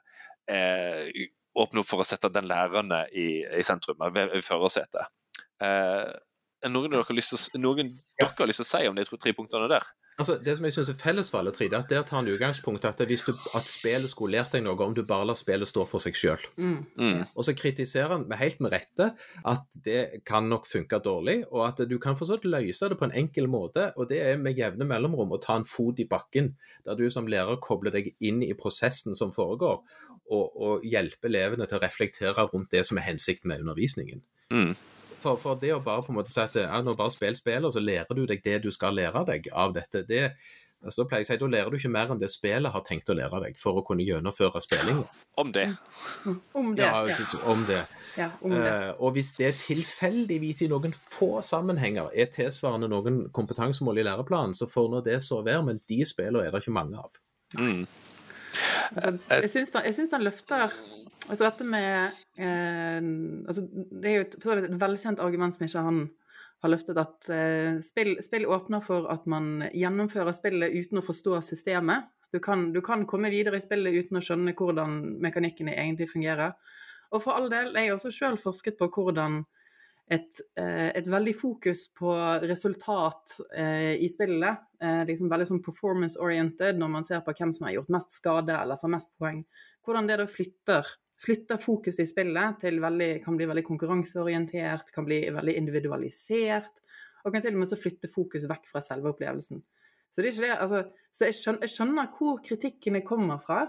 eh, 0.52 1.28
åpner 1.58 1.82
opp 1.82 1.90
for 1.90 2.04
å 2.04 2.08
sette 2.08 2.32
den 2.34 2.48
lærende 2.50 3.06
i, 3.12 3.44
i 3.44 3.66
sentrum, 3.66 4.00
ved, 4.14 4.32
ved 4.34 4.46
førersetet. 4.46 5.10
Eh, 5.64 6.06
noen 6.70 6.94
av 6.94 7.04
dere 7.04 7.18
lyst 7.18 7.34
til 7.34 8.66
å 8.66 8.68
si 8.68 8.88
om 8.90 8.98
de 8.98 9.06
tre 9.18 9.34
punktene 9.38 9.70
der? 9.72 9.86
Altså, 10.18 10.40
det 10.42 10.56
som 10.58 10.66
jeg 10.66 10.74
synes 10.74 10.90
er 10.90 10.96
felles 10.98 11.28
for 11.30 11.38
alle 11.44 11.52
tre, 11.54 11.68
er 11.70 11.76
at 11.78 11.92
der 11.92 12.02
tar 12.02 12.18
han 12.18 12.30
utgangspunkt 12.32 12.86
at 12.90 13.02
hvis 13.06 13.22
du, 13.22 13.36
at 13.56 13.70
spillet 13.70 14.10
skulle 14.10 14.34
lært 14.34 14.56
deg 14.56 14.64
noe 14.66 14.80
om 14.82 14.96
du 14.98 15.04
bare 15.06 15.28
lar 15.30 15.38
spillet 15.38 15.70
stå 15.70 15.84
for 15.86 16.02
seg 16.02 16.18
sjøl. 16.18 16.48
Mm. 16.58 16.80
Mm. 16.98 17.20
Og 17.36 17.46
så 17.46 17.54
kritiserer 17.54 18.16
han 18.16 18.26
med 18.30 18.42
helt 18.42 18.64
med 18.64 18.74
rette 18.74 19.12
at 19.46 19.78
det 19.86 20.24
kan 20.26 20.50
nok 20.50 20.66
funke 20.66 20.98
dårlig, 21.06 21.44
og 21.52 21.68
at 21.68 21.84
du 21.86 22.00
kan 22.02 22.18
for 22.18 22.26
så 22.26 22.40
vidt 22.40 22.50
løse 22.50 22.90
det 22.90 22.98
på 22.98 23.06
en 23.06 23.14
enkel 23.22 23.46
måte, 23.52 23.92
og 23.94 24.10
det 24.10 24.24
er 24.26 24.42
med 24.42 24.58
jevne 24.58 24.90
mellomrom 24.90 25.38
å 25.38 25.42
ta 25.44 25.60
en 25.60 25.70
fot 25.70 26.02
i 26.02 26.10
bakken, 26.10 26.56
der 26.90 26.98
du 26.98 27.06
som 27.14 27.30
lærer 27.30 27.62
kobler 27.62 27.94
deg 27.94 28.10
inn 28.18 28.42
i 28.42 28.56
prosessen 28.58 29.14
som 29.20 29.36
foregår, 29.36 29.84
og, 30.34 30.46
og 30.58 30.88
hjelper 30.88 31.30
elevene 31.30 31.70
til 31.70 31.78
å 31.78 31.86
reflektere 31.86 32.50
rundt 32.50 32.74
det 32.74 32.88
som 32.90 32.98
er 32.98 33.12
hensikten 33.12 33.54
med 33.54 33.62
undervisningen. 33.62 34.26
Mm. 34.50 34.74
For, 35.24 35.40
for 35.42 35.58
det 35.60 35.74
å 35.74 35.82
bare 35.84 36.06
på 36.06 36.14
en 36.14 36.20
måte 36.20 36.34
si 36.34 36.40
at 36.44 36.56
ja, 36.60 36.78
nå 36.86 36.94
bare 36.98 37.14
spill 37.14 37.36
spillet, 37.38 37.66
og 37.66 37.74
så 37.74 37.84
lærer 37.84 38.14
du 38.14 38.26
deg 38.30 38.44
det 38.46 38.62
du 38.68 38.72
skal 38.74 38.98
lære 38.98 39.26
deg 39.28 39.50
av 39.54 39.74
dette, 39.76 40.04
det 40.08 40.24
altså, 40.84 41.02
da 41.02 41.08
pleier 41.10 41.24
jeg 41.24 41.28
å 41.28 41.32
si, 41.32 41.38
da 41.42 41.50
lærer 41.56 41.74
du 41.74 41.78
ikke 41.80 41.92
mer 41.94 42.12
enn 42.14 42.22
det 42.22 42.30
spillet 42.32 42.74
har 42.74 42.84
tenkt 42.86 43.10
å 43.10 43.16
lære 43.18 43.42
deg 43.48 43.58
for 43.62 43.80
å 43.80 43.86
kunne 43.88 44.06
gjennomføre 44.06 44.62
spillingen 44.64 45.06
Om 45.42 45.54
det. 45.56 45.68
Om 46.54 46.74
det. 46.78 46.86
Ja, 46.86 47.02
Ja, 47.10 47.40
om 47.50 47.64
det. 47.70 47.80
ja, 48.18 48.30
om 48.42 48.54
det. 48.54 48.74
Uh, 48.74 48.92
og 49.06 49.16
hvis 49.18 49.34
det 49.40 49.54
tilfeldigvis 49.62 50.64
i 50.66 50.70
noen 50.72 50.94
få 50.98 51.42
sammenhenger 51.46 52.12
er 52.14 52.30
tilsvarende 52.34 52.90
noen 52.92 53.24
kompetansemål 53.34 54.04
i 54.04 54.06
læreplanen, 54.10 54.56
så 54.58 54.70
får 54.70 54.92
nå 54.94 55.02
det 55.06 55.22
så 55.26 55.42
være, 55.42 55.66
men 55.72 55.82
de 55.90 56.04
spillene 56.06 56.46
er 56.46 56.54
det 56.54 56.64
ikke 56.66 56.78
mange 56.78 57.02
av. 57.02 57.18
Mm. 57.58 57.88
Altså, 58.96 59.18
jeg 59.30 59.50
syns 59.52 59.74
jeg 59.76 59.96
syns 59.98 60.14
han 60.16 60.26
løfter 60.26 60.74
altså 61.28 61.44
dette 61.44 61.68
med 61.68 62.18
eh, 62.40 63.00
altså, 63.48 63.66
Det 63.72 64.10
er 64.10 64.16
jo 64.16 64.26
et, 64.26 64.38
et 64.68 64.80
velkjent 64.82 65.22
argument 65.24 65.56
som 65.56 65.68
ikke 65.68 65.84
han 65.88 66.02
har 66.64 66.74
løftet, 66.74 66.98
at 66.98 67.30
eh, 67.34 67.80
spill, 67.86 68.16
spill 68.26 68.48
åpner 68.50 68.82
for 68.82 69.10
at 69.14 69.28
man 69.30 69.68
gjennomfører 69.76 70.34
spillet 70.34 70.74
uten 70.74 71.02
å 71.02 71.06
forstå 71.06 71.42
systemet. 71.46 72.08
Du 72.34 72.40
kan, 72.44 72.72
du 72.74 72.82
kan 72.84 73.06
komme 73.08 73.30
videre 73.32 73.60
i 73.60 73.64
spillet 73.64 73.94
uten 73.94 74.20
å 74.20 74.24
skjønne 74.26 74.56
hvordan 74.58 74.98
mekanikkene 75.24 75.76
egentlig 75.78 76.10
fungerer. 76.12 76.58
Og 77.14 77.24
for 77.24 77.38
all 77.38 77.48
del, 77.52 77.72
jeg 77.78 77.92
har 77.92 77.96
også 77.96 78.12
sjøl 78.12 78.40
forsket 78.42 78.80
på 78.80 78.90
hvordan 78.92 79.44
et, 80.12 80.42
eh, 80.60 80.90
et 80.96 81.08
veldig 81.08 81.34
fokus 81.36 81.88
på 81.96 82.12
resultat 82.48 83.38
eh, 83.56 83.96
i 84.00 84.08
spillet, 84.12 84.62
eh, 84.80 85.02
liksom 85.08 85.32
veldig 85.32 85.48
sånn 85.50 85.64
performance-oriented 85.64 86.80
når 86.80 86.94
man 86.94 87.08
ser 87.08 87.24
på 87.26 87.36
hvem 87.36 87.52
som 87.56 87.68
har 87.68 87.76
gjort 87.76 87.92
mest 87.98 88.16
skade 88.16 88.56
eller 88.56 88.80
får 88.80 88.94
mest 88.94 89.12
poeng, 89.20 89.42
hvordan 89.84 90.08
det 90.08 90.20
da 90.22 90.28
flytter, 90.32 90.94
flytter 91.22 91.62
fokuset 91.62 92.04
i 92.04 92.10
spillet 92.10 92.60
til 92.62 92.82
veldig, 92.84 93.10
kan 93.24 93.38
bli 93.40 93.48
veldig 93.50 93.64
konkurranseorientert, 93.66 94.92
kan 94.94 95.08
bli 95.08 95.24
veldig 95.34 95.56
individualisert, 95.58 96.84
og 97.26 97.34
kan 97.34 97.44
til 97.44 97.58
og 97.58 97.64
med 97.64 97.72
så 97.72 97.80
flytte 97.80 98.12
fokus 98.12 98.46
vekk 98.50 98.70
fra 98.70 98.84
selve 98.86 99.12
opplevelsen. 99.14 99.64
Så, 100.12 100.22
det 100.22 100.30
er 100.30 100.36
ikke 100.36 100.46
det, 100.46 100.54
altså, 100.64 100.84
så 101.12 101.28
jeg, 101.28 101.38
skjønner, 101.38 101.66
jeg 101.66 101.74
skjønner 101.74 102.14
hvor 102.16 102.40
kritikkene 102.46 103.04
kommer 103.06 103.42
fra, 103.44 103.66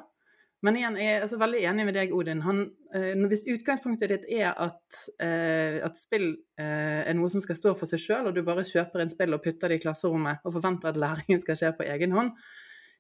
men 0.67 0.75
igjen, 0.75 0.97
jeg 0.99 1.15
er 1.15 1.23
altså 1.23 1.37
veldig 1.39 1.59
enig 1.71 1.85
med 1.87 1.95
deg, 1.95 2.13
Odin. 2.15 2.41
Han, 2.43 2.65
eh, 2.97 3.13
hvis 3.31 3.45
utgangspunktet 3.47 4.11
ditt 4.11 4.25
er 4.41 4.49
at, 4.51 5.03
eh, 5.23 5.79
at 5.87 5.99
spill 5.99 6.33
eh, 6.59 7.05
er 7.05 7.15
noe 7.15 7.31
som 7.31 7.43
skal 7.45 7.59
stå 7.59 7.75
for 7.79 7.91
seg 7.91 8.03
sjøl, 8.03 8.27
og 8.27 8.35
du 8.35 8.43
bare 8.47 8.67
kjøper 8.67 9.05
en 9.05 9.13
spill 9.13 9.37
og 9.37 9.45
putter 9.45 9.71
det 9.71 9.79
i 9.79 9.85
klasserommet 9.85 10.43
og 10.43 10.57
forventer 10.57 10.91
at 10.91 10.99
læringen 10.99 11.39
skal 11.45 11.61
skje 11.61 11.71
på 11.79 11.87
egen 11.87 12.17
hånd 12.17 12.35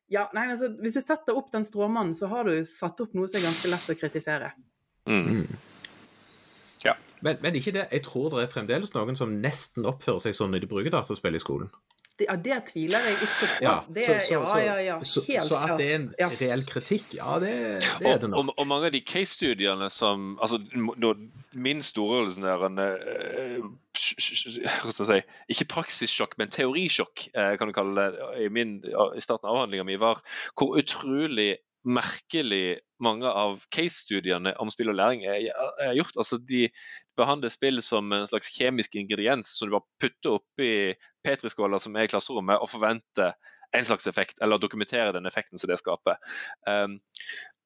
ja, 0.08 0.26
nei, 0.36 0.46
altså, 0.52 0.70
Hvis 0.80 0.96
du 0.96 1.02
setter 1.04 1.36
opp 1.36 1.50
den 1.52 1.66
stråmannen, 1.66 2.14
så 2.16 2.30
har 2.32 2.48
du 2.48 2.64
satt 2.68 3.00
opp 3.04 3.16
noe 3.16 3.28
som 3.28 3.40
er 3.40 3.48
ganske 3.50 3.72
lett 3.72 3.90
å 3.92 3.96
kritisere. 3.98 4.52
Mm. 5.08 5.44
Men, 7.24 7.38
men 7.42 7.56
ikke 7.58 7.74
det, 7.74 7.88
jeg 7.92 8.04
tror 8.06 8.30
det 8.32 8.44
er 8.44 8.52
fremdeles 8.52 8.92
noen 8.94 9.18
som 9.18 9.32
nesten 9.42 9.86
oppfører 9.88 10.22
seg 10.22 10.36
sånn 10.38 10.52
når 10.54 10.64
de 10.64 10.70
bruker 10.70 10.94
dataspill 10.94 11.34
i 11.34 11.42
skolen. 11.42 11.70
Det, 12.18 12.26
ja, 12.26 12.34
det 12.42 12.56
tviler 12.72 13.04
jeg 13.06 13.14
ikke 13.14 13.28
på. 13.30 13.48
Ja, 13.62 13.74
det, 13.94 14.04
så, 14.04 14.14
så, 14.26 14.38
ja, 14.58 14.62
ja, 14.64 14.76
ja. 14.82 14.94
så, 15.06 15.22
Helt 15.28 15.44
så 15.46 15.58
at 15.62 15.74
det 15.78 15.84
er 15.86 15.98
en 16.00 16.06
ja. 16.18 16.30
reell 16.40 16.64
kritikk, 16.66 17.12
ja, 17.14 17.36
det, 17.38 17.52
det 18.00 18.10
er 18.10 18.18
det 18.24 18.30
nok. 18.32 18.40
og, 18.40 18.50
og 18.58 18.66
mange 18.66 18.90
av 18.90 18.96
de 18.96 19.02
case-studiene 19.06 19.86
som 19.92 20.32
altså, 20.42 20.58
Min 21.54 21.84
store 21.86 22.24
sånn 22.34 22.48
der, 22.48 22.64
en, 22.66 22.82
eh, 22.82 23.60
hva 23.62 24.90
skal 24.90 25.04
jeg 25.04 25.08
si, 25.12 25.20
Ikke 25.54 25.68
praksissjokk, 25.76 26.34
men 26.42 26.50
teorisjokk, 26.54 27.28
eh, 27.38 27.54
kan 27.60 27.70
du 27.70 27.76
kalle 27.76 28.10
det, 28.10 28.28
i, 28.42 28.50
min, 28.50 28.80
i 28.82 29.22
starten 29.22 29.46
av 29.46 29.54
avhandlinga 29.54 29.86
mi, 29.86 30.00
var 30.02 30.22
hvor 30.58 30.74
utrolig 30.82 31.54
merkelig 31.88 32.80
mange 33.00 33.30
av 33.30 33.62
case-studiene 33.74 34.52
om 34.58 34.70
spill 34.72 34.90
og 34.92 34.98
læring 34.98 35.22
er, 35.28 35.46
er 35.80 35.94
gjort. 35.96 36.16
Altså, 36.18 36.38
de 36.42 36.66
behandler 37.18 37.52
spill 37.52 37.82
som 37.84 38.10
en 38.14 38.26
slags 38.28 38.50
kjemisk 38.54 38.98
ingrediens 38.98 39.50
som 39.54 39.68
du 39.70 39.76
bare 39.76 40.02
putter 40.02 40.38
oppi 40.38 40.72
petriskåler 41.28 41.82
som 41.82 41.96
er 41.96 42.08
i 42.08 42.10
klasserommet, 42.10 42.58
og 42.58 42.72
forvente 42.72 43.32
en 43.76 43.84
slags 43.84 44.06
effekt, 44.08 44.38
eller 44.40 44.58
dokumentere 44.58 45.12
den 45.12 45.28
effekten 45.28 45.60
som 45.60 45.68
det 45.68 45.76
skaper. 45.80 46.16
Um, 46.64 46.96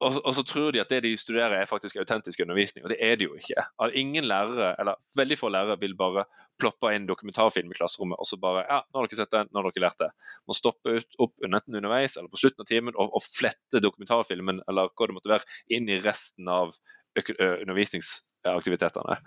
og, 0.02 0.18
og 0.26 0.34
så 0.34 0.42
tror 0.46 0.72
de 0.74 0.80
at 0.82 0.90
det 0.90 1.02
de 1.04 1.12
studerer 1.18 1.60
er 1.60 1.70
faktisk 1.70 2.00
autentisk 2.02 2.42
undervisning, 2.42 2.84
og 2.84 2.90
det 2.90 2.98
er 2.98 3.18
det 3.18 3.28
jo 3.28 3.36
ikke. 3.38 3.62
At 3.78 3.94
ingen 3.98 4.26
lærere, 4.26 4.72
eller 4.82 4.98
veldig 5.18 5.38
få 5.38 5.52
lærere 5.54 5.78
vil 5.80 5.94
bare 5.98 6.24
ploppe 6.60 6.90
inn 6.94 7.06
dokumentarfilm 7.06 7.70
i 7.70 7.78
klasserommet 7.78 8.20
og 8.20 8.28
så 8.28 8.36
bare 8.40 8.64
ja, 8.66 8.80
nå 8.82 8.98
har 8.98 9.08
dere 9.08 9.20
sett 9.22 9.34
den, 9.34 9.50
nå 9.50 9.62
har 9.62 9.70
dere 9.70 9.86
lært 9.86 10.02
det. 10.02 10.10
Må 10.50 10.58
stoppe 10.58 10.98
ut, 10.98 11.18
opp 11.22 11.46
enten 11.46 11.78
underveis 11.78 12.16
eller 12.16 12.30
på 12.32 12.42
slutten 12.42 12.64
av 12.64 12.70
timen 12.70 12.98
og, 12.98 13.14
og 13.14 13.24
flette 13.24 13.82
dokumentarfilmen 13.82 14.64
eller 14.66 14.90
hva 14.90 15.08
det 15.08 15.16
måtte 15.16 15.34
være, 15.36 15.48
inn 15.70 15.86
i 15.90 16.02
resten 16.02 16.50
av 16.50 16.74
undervisningsaktivitetene. 17.12 19.18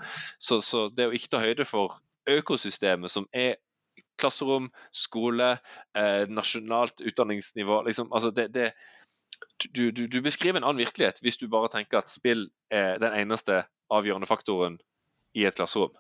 Så, 0.42 0.60
så 0.66 0.88
det 0.92 1.08
å 1.08 1.16
ikke 1.16 1.36
ta 1.36 1.44
høyde 1.44 1.68
for 1.70 2.00
økosystemet 2.30 3.14
som 3.14 3.28
er 3.36 3.60
klasserom, 4.22 4.70
skole, 4.94 5.58
eh, 5.98 6.26
nasjonalt 6.32 7.02
utdanningsnivå 7.06 7.82
liksom, 7.88 8.12
altså 8.14 8.32
det, 8.36 8.50
det, 8.56 8.72
du, 9.68 9.92
du, 9.92 10.06
du 10.08 10.22
beskriver 10.22 10.60
en 10.62 10.68
annen 10.68 10.84
virkelighet 10.84 11.22
hvis 11.24 11.38
du 11.42 11.48
bare 11.52 11.72
tenker 11.74 12.02
at 12.02 12.12
spill 12.12 12.48
er 12.72 13.00
den 13.04 13.14
eneste 13.14 13.64
avgjørende 13.94 14.30
faktoren 14.30 14.80
i 15.36 15.46
et 15.46 15.58
klasserom. 15.58 15.94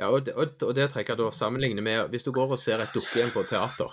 Ja, 0.00 0.08
og 0.08 0.24
det, 0.26 0.34
og, 0.34 0.56
og 0.66 0.74
det 0.74 0.88
trekker 0.92 1.14
jeg 1.14 1.20
da 1.20 1.30
sammenlignet 1.36 1.84
med 1.84 2.08
hvis 2.12 2.24
du 2.26 2.32
går 2.34 2.56
og 2.56 2.60
ser 2.60 2.82
et 2.82 2.94
dukkehjem 2.96 3.34
på 3.34 3.44
teater, 3.48 3.92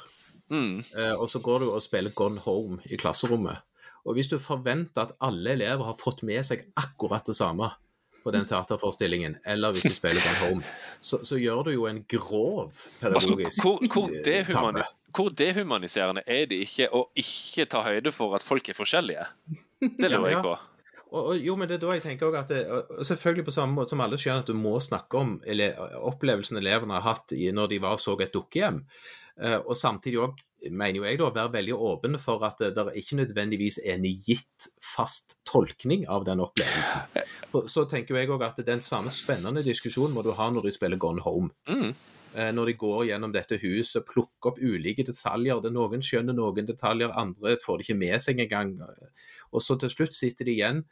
Mm. 0.50 0.80
eh, 0.98 1.14
og 1.14 1.30
så 1.30 1.38
går 1.46 1.60
du 1.62 1.68
og 1.70 1.82
spiller 1.86 2.10
Gone 2.18 2.40
Home 2.42 2.80
i 2.90 2.98
klasserommet. 2.98 3.62
Og 4.02 4.16
hvis 4.18 4.32
du 4.32 4.40
forventer 4.42 5.04
at 5.04 5.12
alle 5.22 5.52
elever 5.54 5.86
har 5.86 5.98
fått 6.00 6.24
med 6.26 6.42
seg 6.48 6.64
akkurat 6.80 7.28
det 7.30 7.36
samme 7.38 7.68
på 8.24 8.32
den 8.36 8.46
teaterforestillingen, 8.50 9.38
eller 9.46 9.74
hvis 9.76 9.86
de 9.88 9.94
spiller 9.96 10.22
på 10.24 10.30
en 10.32 10.40
Home, 10.44 10.64
så, 11.02 11.22
så 11.24 11.38
gjør 11.40 11.64
du 11.68 11.72
jo 11.76 11.86
en 11.90 12.02
grov 12.10 12.66
Altså, 12.70 12.90
pedagogisk 13.02 13.64
hvor, 13.64 13.80
hvor, 13.94 14.10
eh, 14.26 14.50
tabbe. 14.52 14.84
hvor 15.16 15.30
dehumaniserende 15.30 16.24
er 16.28 16.46
det 16.52 16.62
ikke 16.66 16.90
å 16.96 17.06
ikke 17.20 17.66
ta 17.72 17.84
høyde 17.88 18.12
for 18.16 18.36
at 18.38 18.46
folk 18.46 18.70
er 18.70 18.78
forskjellige? 18.78 19.28
Det 19.80 20.10
lurer 20.12 20.30
Ja, 20.30 20.36
jeg 20.36 20.44
på. 20.46 20.58
Og, 21.10 21.22
og, 21.24 21.38
jo, 21.42 21.56
men 21.58 21.70
det 21.70 21.80
er 21.80 21.86
da 21.88 21.96
jeg 21.98 22.04
tenker 22.04 22.30
også 22.30 22.42
at 22.44 22.52
det, 22.54 22.60
og 22.70 23.06
Selvfølgelig 23.08 23.48
på 23.48 23.54
samme 23.56 23.74
måte 23.80 23.96
som 23.96 24.04
alle 24.06 24.20
skjønner 24.22 24.44
at 24.44 24.52
du 24.52 24.58
må 24.58 24.76
snakke 24.84 25.18
om 25.18 25.32
ele, 25.50 25.72
opplevelsen 26.06 26.60
elevene 26.62 27.00
har 27.00 27.08
hatt 27.16 27.34
i, 27.34 27.48
når 27.56 27.72
de 27.72 27.80
var 27.82 27.98
og 27.98 28.04
så 28.04 28.14
et 28.22 28.34
dukkehjem. 28.36 28.84
uh, 29.42 29.58
og 29.66 29.74
samtidig 29.78 30.20
òg, 30.22 30.38
mener 30.72 31.00
jo 31.00 31.08
jeg, 31.08 31.20
da, 31.22 31.30
være 31.36 31.54
veldig 31.54 31.76
åpen 31.76 32.20
for 32.22 32.44
at 32.48 32.62
det, 32.62 32.74
der 32.78 32.92
ikke 33.00 33.20
nødvendigvis 33.22 33.80
er 33.86 33.98
en 33.98 34.08
gitt 34.08 34.70
fast 34.84 35.40
tolkning 35.48 36.06
av 36.12 36.28
den 36.28 36.44
opplevelsen. 36.44 37.06
Så 37.72 37.86
tenker 37.90 38.20
jeg 38.20 38.32
òg 38.34 38.46
at 38.46 38.62
den 38.68 38.84
samme 38.86 39.12
spennende 39.14 39.64
diskusjonen 39.66 40.16
må 40.16 40.24
du 40.26 40.34
ha 40.38 40.50
når 40.52 40.70
de 40.70 40.76
spiller 40.76 41.02
Gone 41.02 41.24
Home. 41.26 41.54
Mm. 41.70 41.94
Eh, 42.36 42.52
Når 42.54 42.66
de 42.70 42.74
går 42.78 43.06
gjennom 43.10 43.32
dette 43.34 43.58
huset, 43.62 44.06
plukker 44.06 44.52
opp 44.52 44.60
ulike 44.62 45.06
detaljer. 45.06 45.62
Det 45.62 45.72
er 45.72 45.76
Noen 45.76 46.04
skjønner 46.06 46.36
noen 46.38 46.68
detaljer, 46.68 47.14
andre 47.18 47.56
får 47.64 47.80
det 47.80 47.88
ikke 47.88 48.02
med 48.04 48.22
seg 48.22 48.44
engang. 48.44 48.76
Og 49.50 49.64
så 49.66 49.80
til 49.82 49.90
slutt 49.90 50.14
sitter 50.14 50.46
de 50.46 50.58
igjen 50.58 50.84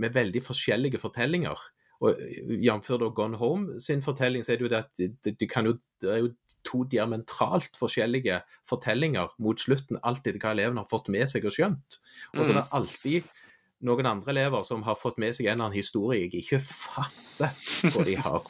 med 0.00 0.14
veldig 0.14 0.40
forskjellige 0.46 1.00
fortellinger. 1.02 1.58
Og 2.04 2.20
Jf. 2.62 2.92
Gone 3.14 3.38
Home 3.40 3.80
sin 3.82 4.02
fortelling, 4.04 4.44
så 4.46 4.54
er 4.54 4.60
det 4.60 4.68
jo 4.68 4.70
det 4.70 4.82
at 4.84 5.00
det, 5.26 5.48
kan 5.50 5.66
jo, 5.66 5.74
det 6.02 6.12
er 6.12 6.20
jo 6.22 6.30
to 6.66 6.84
diametralt 6.86 7.74
forskjellige 7.78 8.38
fortellinger 8.68 9.32
mot 9.42 9.58
slutten, 9.60 9.98
alltid 10.06 10.38
hva 10.38 10.54
elevene 10.54 10.84
har 10.84 10.90
fått 10.90 11.10
med 11.10 11.26
seg 11.30 11.48
og 11.48 11.56
skjønt. 11.56 11.98
Og 12.36 12.44
så 12.44 12.52
er 12.52 12.60
det 12.60 12.68
alltid 12.78 13.34
noen 13.86 14.08
andre 14.10 14.32
elever 14.34 14.64
som 14.66 14.82
har 14.86 14.98
fått 14.98 15.20
med 15.22 15.36
seg 15.36 15.46
en 15.46 15.54
eller 15.54 15.68
annen 15.68 15.78
historie 15.78 16.24
jeg 16.24 16.42
ikke 16.42 16.60
fatter 16.62 17.92
hva 17.94 18.06
de 18.06 18.16
har, 18.18 18.46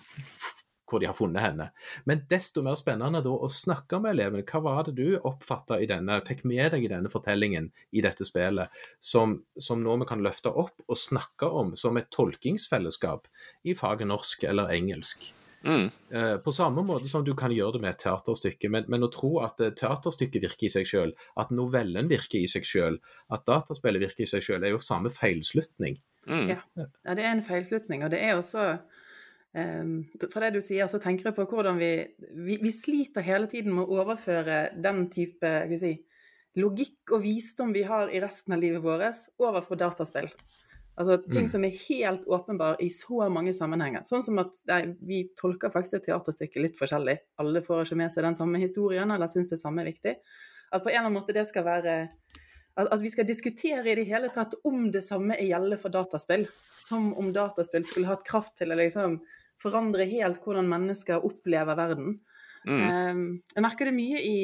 hvor 0.89 1.03
de 1.03 1.09
har 1.11 1.17
funnet 1.17 1.45
henne. 1.45 1.69
Men 2.09 2.25
desto 2.31 2.63
mer 2.65 2.79
spennende 2.81 3.23
da 3.25 3.33
å 3.35 3.51
snakke 3.53 4.01
med 4.03 4.17
elevene. 4.17 4.45
Hva 4.49 4.63
var 4.65 4.89
det 4.89 4.97
du 4.99 5.19
oppfatta 5.19 5.81
i 5.83 5.89
denne, 5.91 6.21
fikk 6.27 6.45
med 6.49 6.73
deg 6.75 6.87
i 6.87 6.93
denne 6.93 7.13
fortellingen 7.13 7.71
i 7.93 8.05
dette 8.05 8.27
spillet, 8.29 8.73
som, 9.01 9.39
som 9.59 9.83
nå 9.85 9.99
vi 10.03 10.09
kan 10.09 10.25
løfte 10.25 10.53
opp 10.53 10.85
og 10.87 10.99
snakke 10.99 11.49
om 11.49 11.75
som 11.79 11.99
et 12.01 12.11
tolkingsfellesskap 12.15 13.29
i 13.69 13.77
faget 13.79 14.11
norsk 14.11 14.49
eller 14.49 14.73
engelsk? 14.75 15.31
Mm. 15.65 15.91
Eh, 16.11 16.37
på 16.37 16.53
samme 16.53 16.83
måte 16.87 17.09
som 17.11 17.25
du 17.25 17.33
kan 17.37 17.53
gjøre 17.53 17.77
det 17.77 17.83
med 17.83 17.91
et 17.91 18.03
teaterstykke, 18.05 18.71
men, 18.71 18.87
men 18.89 19.05
å 19.05 19.11
tro 19.13 19.39
at 19.43 19.61
eh, 19.65 19.73
teaterstykket 19.75 20.45
virker 20.45 20.69
i 20.69 20.73
seg 20.73 20.87
selv, 20.87 21.25
at 21.41 21.51
novellen 21.55 22.11
virker 22.11 22.39
i 22.41 22.51
seg 22.51 22.67
selv, 22.69 23.03
at 23.35 23.47
dataspillet 23.49 24.07
virker 24.07 24.25
i 24.25 24.31
seg 24.31 24.45
selv, 24.45 24.67
er 24.67 24.77
jo 24.77 24.85
samme 24.85 25.11
feilslutning. 25.13 25.99
Mm. 26.29 26.47
Ja. 26.53 26.61
Ja, 26.79 27.17
det 27.17 27.25
er 27.25 27.33
en 27.33 27.45
feilslutning, 27.45 28.05
og 28.07 28.13
det 28.15 28.23
er 28.23 28.37
også 28.37 28.77
Fra 29.53 30.43
det 30.45 30.51
du 30.55 30.61
sier, 30.63 30.87
så 30.87 31.01
tenker 31.01 31.31
jeg 31.31 31.37
på 31.39 31.47
hvordan 31.49 31.79
vi, 31.81 31.93
vi 32.37 32.59
Vi 32.63 32.73
sliter 32.75 33.25
hele 33.25 33.49
tiden 33.49 33.73
med 33.75 33.87
å 33.87 34.03
overføre 34.03 34.77
den 34.77 35.07
type 35.11 35.53
si, 35.81 35.95
logikk 36.59 37.15
og 37.17 37.23
visdom 37.25 37.73
vi 37.73 37.83
har 37.89 38.13
i 38.13 38.21
resten 38.21 38.55
av 38.55 38.61
livet 38.61 38.83
vårt, 38.85 39.25
over 39.39 39.65
på 39.65 39.79
dataspill. 39.79 40.29
Altså 40.99 41.17
ting 41.31 41.47
Mm. 41.47 41.49
som 41.49 41.65
er 41.65 41.79
helt 41.89 42.25
åpenbar 42.27 42.77
i 42.83 42.89
så 42.91 43.31
mange 43.31 43.53
sammenhenger. 43.55 44.03
Sånn 44.03 44.23
som 44.23 44.39
at 44.39 44.57
nei, 44.67 44.97
vi 45.01 45.31
tolker 45.37 45.71
faktisk 45.71 45.95
et 45.95 46.07
teaterstykke 46.09 46.61
litt 46.61 46.77
forskjellig. 46.77 47.19
Alle 47.39 47.63
får 47.63 47.85
ikke 47.85 47.97
med 47.97 48.11
seg 48.11 48.25
den 48.25 48.35
samme 48.35 48.59
historien, 48.59 49.11
eller 49.11 49.27
syns 49.31 49.49
det 49.49 49.61
samme 49.61 49.83
er 49.83 49.93
viktig. 49.93 50.17
At 50.73 50.83
på 50.83 50.91
en 50.91 50.97
eller 50.97 51.07
annen 51.07 51.21
måte 51.21 51.33
det 51.33 51.47
skal 51.47 51.65
være 51.65 52.09
at, 52.79 52.89
at 52.93 53.01
vi 53.01 53.11
skal 53.11 53.27
diskutere 53.27 53.87
i 53.87 53.95
det 53.95 54.07
hele 54.07 54.29
tatt 54.29 54.55
om 54.65 54.91
det 54.91 55.05
samme 55.05 55.39
er 55.39 55.47
gjelder 55.47 55.79
for 55.79 55.89
dataspill. 55.95 56.49
Som 56.75 57.15
om 57.15 57.33
dataspill 57.33 57.85
skulle 57.85 58.11
hatt 58.11 58.27
kraft 58.27 58.57
til 58.59 58.75
å 58.75 58.79
liksom 58.79 59.21
forandre 59.63 60.09
helt 60.11 60.43
hvordan 60.45 60.69
mennesker 60.71 61.25
opplever 61.25 61.79
verden. 61.79 62.19
Mm. 62.69 62.81
Um, 62.83 63.23
jeg 63.55 63.65
merker 63.65 63.89
det 63.89 63.97
mye 63.97 64.21
i, 64.21 64.41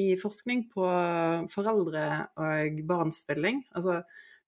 i 0.00 0.08
forskning 0.20 0.66
på 0.72 0.86
foreldre 1.52 2.06
og 2.40 2.80
barns 2.88 3.20
spilling. 3.24 3.62
Altså 3.76 4.00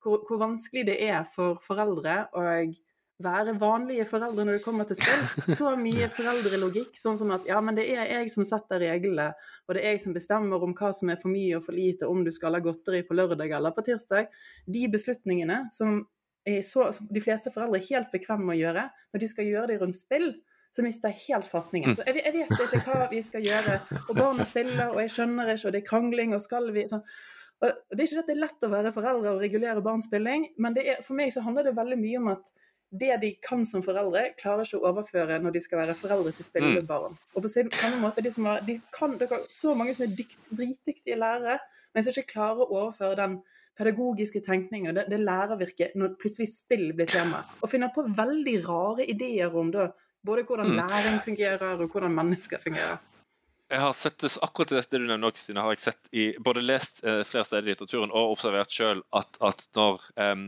hvor, 0.02 0.24
hvor 0.26 0.40
vanskelig 0.42 0.86
det 0.88 0.96
er 1.04 1.22
for 1.34 1.60
foreldre 1.62 2.24
å 2.34 2.46
være 3.22 3.54
vanlige 3.60 4.06
foreldre 4.08 4.44
når 4.46 4.58
det 4.58 4.64
kommer 4.64 4.88
til 4.88 4.98
spill. 4.98 5.54
Så 5.58 5.74
mye 5.78 6.08
foreldrelogikk, 6.12 6.96
sånn 6.98 7.18
som 7.20 7.32
at 7.34 7.46
ja, 7.48 7.60
men 7.64 7.78
det 7.78 7.86
er 7.92 8.10
jeg 8.10 8.32
som 8.34 8.46
setter 8.48 8.82
reglene, 8.82 9.30
og 9.68 9.76
det 9.76 9.84
er 9.84 9.94
jeg 9.96 10.04
som 10.06 10.16
bestemmer 10.16 10.64
om 10.64 10.74
hva 10.78 10.90
som 10.96 11.12
er 11.12 11.20
for 11.22 11.32
mye 11.32 11.58
og 11.58 11.66
for 11.68 11.76
lite, 11.76 12.08
om 12.08 12.24
du 12.26 12.32
skal 12.34 12.58
ha 12.58 12.62
godteri 12.64 13.04
på 13.06 13.16
lørdag 13.18 13.54
eller 13.58 13.74
på 13.76 13.84
tirsdag. 13.86 14.32
De 14.66 14.88
beslutningene 14.90 15.64
som, 15.76 16.02
så, 16.66 16.88
som 16.94 17.10
de 17.10 17.22
fleste 17.22 17.52
foreldre 17.54 17.78
er 17.78 17.88
helt 17.90 18.10
bekvemme 18.14 18.48
med 18.48 18.56
å 18.56 18.62
gjøre, 18.62 18.88
når 19.14 19.22
de 19.22 19.28
skal 19.30 19.46
gjøre 19.46 19.68
det 19.70 19.76
rundt 19.82 19.98
spill, 19.98 20.32
så 20.72 20.82
mister 20.82 21.12
jeg 21.12 21.26
helt 21.28 21.46
fatningen. 21.50 21.94
Så 21.98 22.06
jeg, 22.08 22.22
jeg 22.24 22.34
vet 22.34 22.74
ikke 22.78 22.96
hva 22.96 23.06
vi 23.10 23.20
skal 23.24 23.44
gjøre, 23.46 23.76
og 24.08 24.16
barna 24.16 24.46
spiller, 24.48 24.88
og 24.94 25.02
jeg 25.04 25.12
skjønner 25.18 25.52
ikke, 25.52 25.68
og 25.68 25.74
det 25.74 25.82
er 25.82 25.88
krangling, 25.90 26.34
og 26.34 26.42
skal 26.44 26.70
vi 26.74 26.86
sånn. 26.90 27.04
Og 27.62 27.70
Det 27.92 28.00
er 28.00 28.08
ikke 28.08 28.24
at 28.24 28.30
det 28.30 28.34
er 28.34 28.42
lett 28.42 28.66
å 28.66 28.72
være 28.72 28.94
foreldre 28.94 29.36
og 29.36 29.44
regulere 29.44 29.84
barns 29.84 30.08
spilling, 30.08 30.48
men 30.58 30.74
det 30.74 30.86
er, 30.88 31.02
for 31.06 31.18
meg 31.18 31.30
så 31.34 31.44
handler 31.44 31.68
det 31.68 31.76
veldig 31.76 31.98
mye 32.00 32.22
om 32.22 32.32
at 32.32 32.50
det 32.92 33.14
de 33.22 33.30
kan 33.40 33.62
som 33.68 33.84
foreldre, 33.84 34.24
klarer 34.40 34.66
ikke 34.66 34.80
å 34.80 34.90
overføre 34.90 35.38
når 35.40 35.54
de 35.54 35.62
skal 35.64 35.80
være 35.80 35.94
foreldre 35.96 36.34
til 36.36 36.44
spillende 36.44 36.82
barn. 36.84 37.14
Og 37.32 37.44
på 37.44 37.52
samme 37.52 38.00
måte, 38.02 38.24
de 38.24 38.32
som 38.34 38.48
har, 38.50 38.60
de 38.66 38.76
kan, 38.92 39.14
det 39.16 39.30
er 39.32 39.46
så 39.48 39.72
mange 39.78 39.94
som 39.96 40.04
er 40.04 40.16
dykt, 40.18 40.50
dritdyktige 40.50 41.16
lærere, 41.16 41.56
men 41.94 42.04
som 42.04 42.12
ikke 42.12 42.34
klarer 42.34 42.66
å 42.66 42.82
overføre 42.82 43.16
den 43.22 43.38
pedagogiske 43.78 44.42
tenkninger, 44.44 44.92
det, 44.96 45.06
det 45.10 45.20
lærervirket, 45.20 45.94
når 45.98 46.16
plutselig 46.20 46.48
spill 46.52 46.90
blir 46.96 47.08
tema. 47.10 47.42
Og 47.62 47.70
finner 47.72 47.92
på 47.94 48.04
veldig 48.08 48.56
rare 48.66 49.06
ideer 49.08 49.54
om 49.56 49.72
da, 49.74 49.88
både 50.22 50.44
hvordan 50.48 50.76
læring 50.76 51.18
fungerer, 51.24 51.80
og 51.80 51.88
hvordan 51.90 52.14
mennesker 52.14 52.60
fungerer. 52.62 53.00
Jeg 53.72 53.80
har 53.80 53.94
sett 53.96 54.18
det, 54.20 54.28
akkurat 54.44 54.68
det 54.68 54.98
du 55.00 55.06
nevner, 55.08 55.32
Kristine, 55.32 55.62
har 55.64 55.72
jeg 55.72 55.80
sett 55.80 56.08
i, 56.12 56.24
både 56.44 56.60
lest 56.60 56.98
eh, 57.08 57.22
flere 57.24 57.46
steder 57.48 57.64
i 57.64 57.70
litteraturen 57.70 58.10
og 58.12 58.34
observert 58.34 58.74
selv 58.74 59.00
at, 59.16 59.38
at 59.40 59.64
når 59.78 60.02
um, 60.20 60.42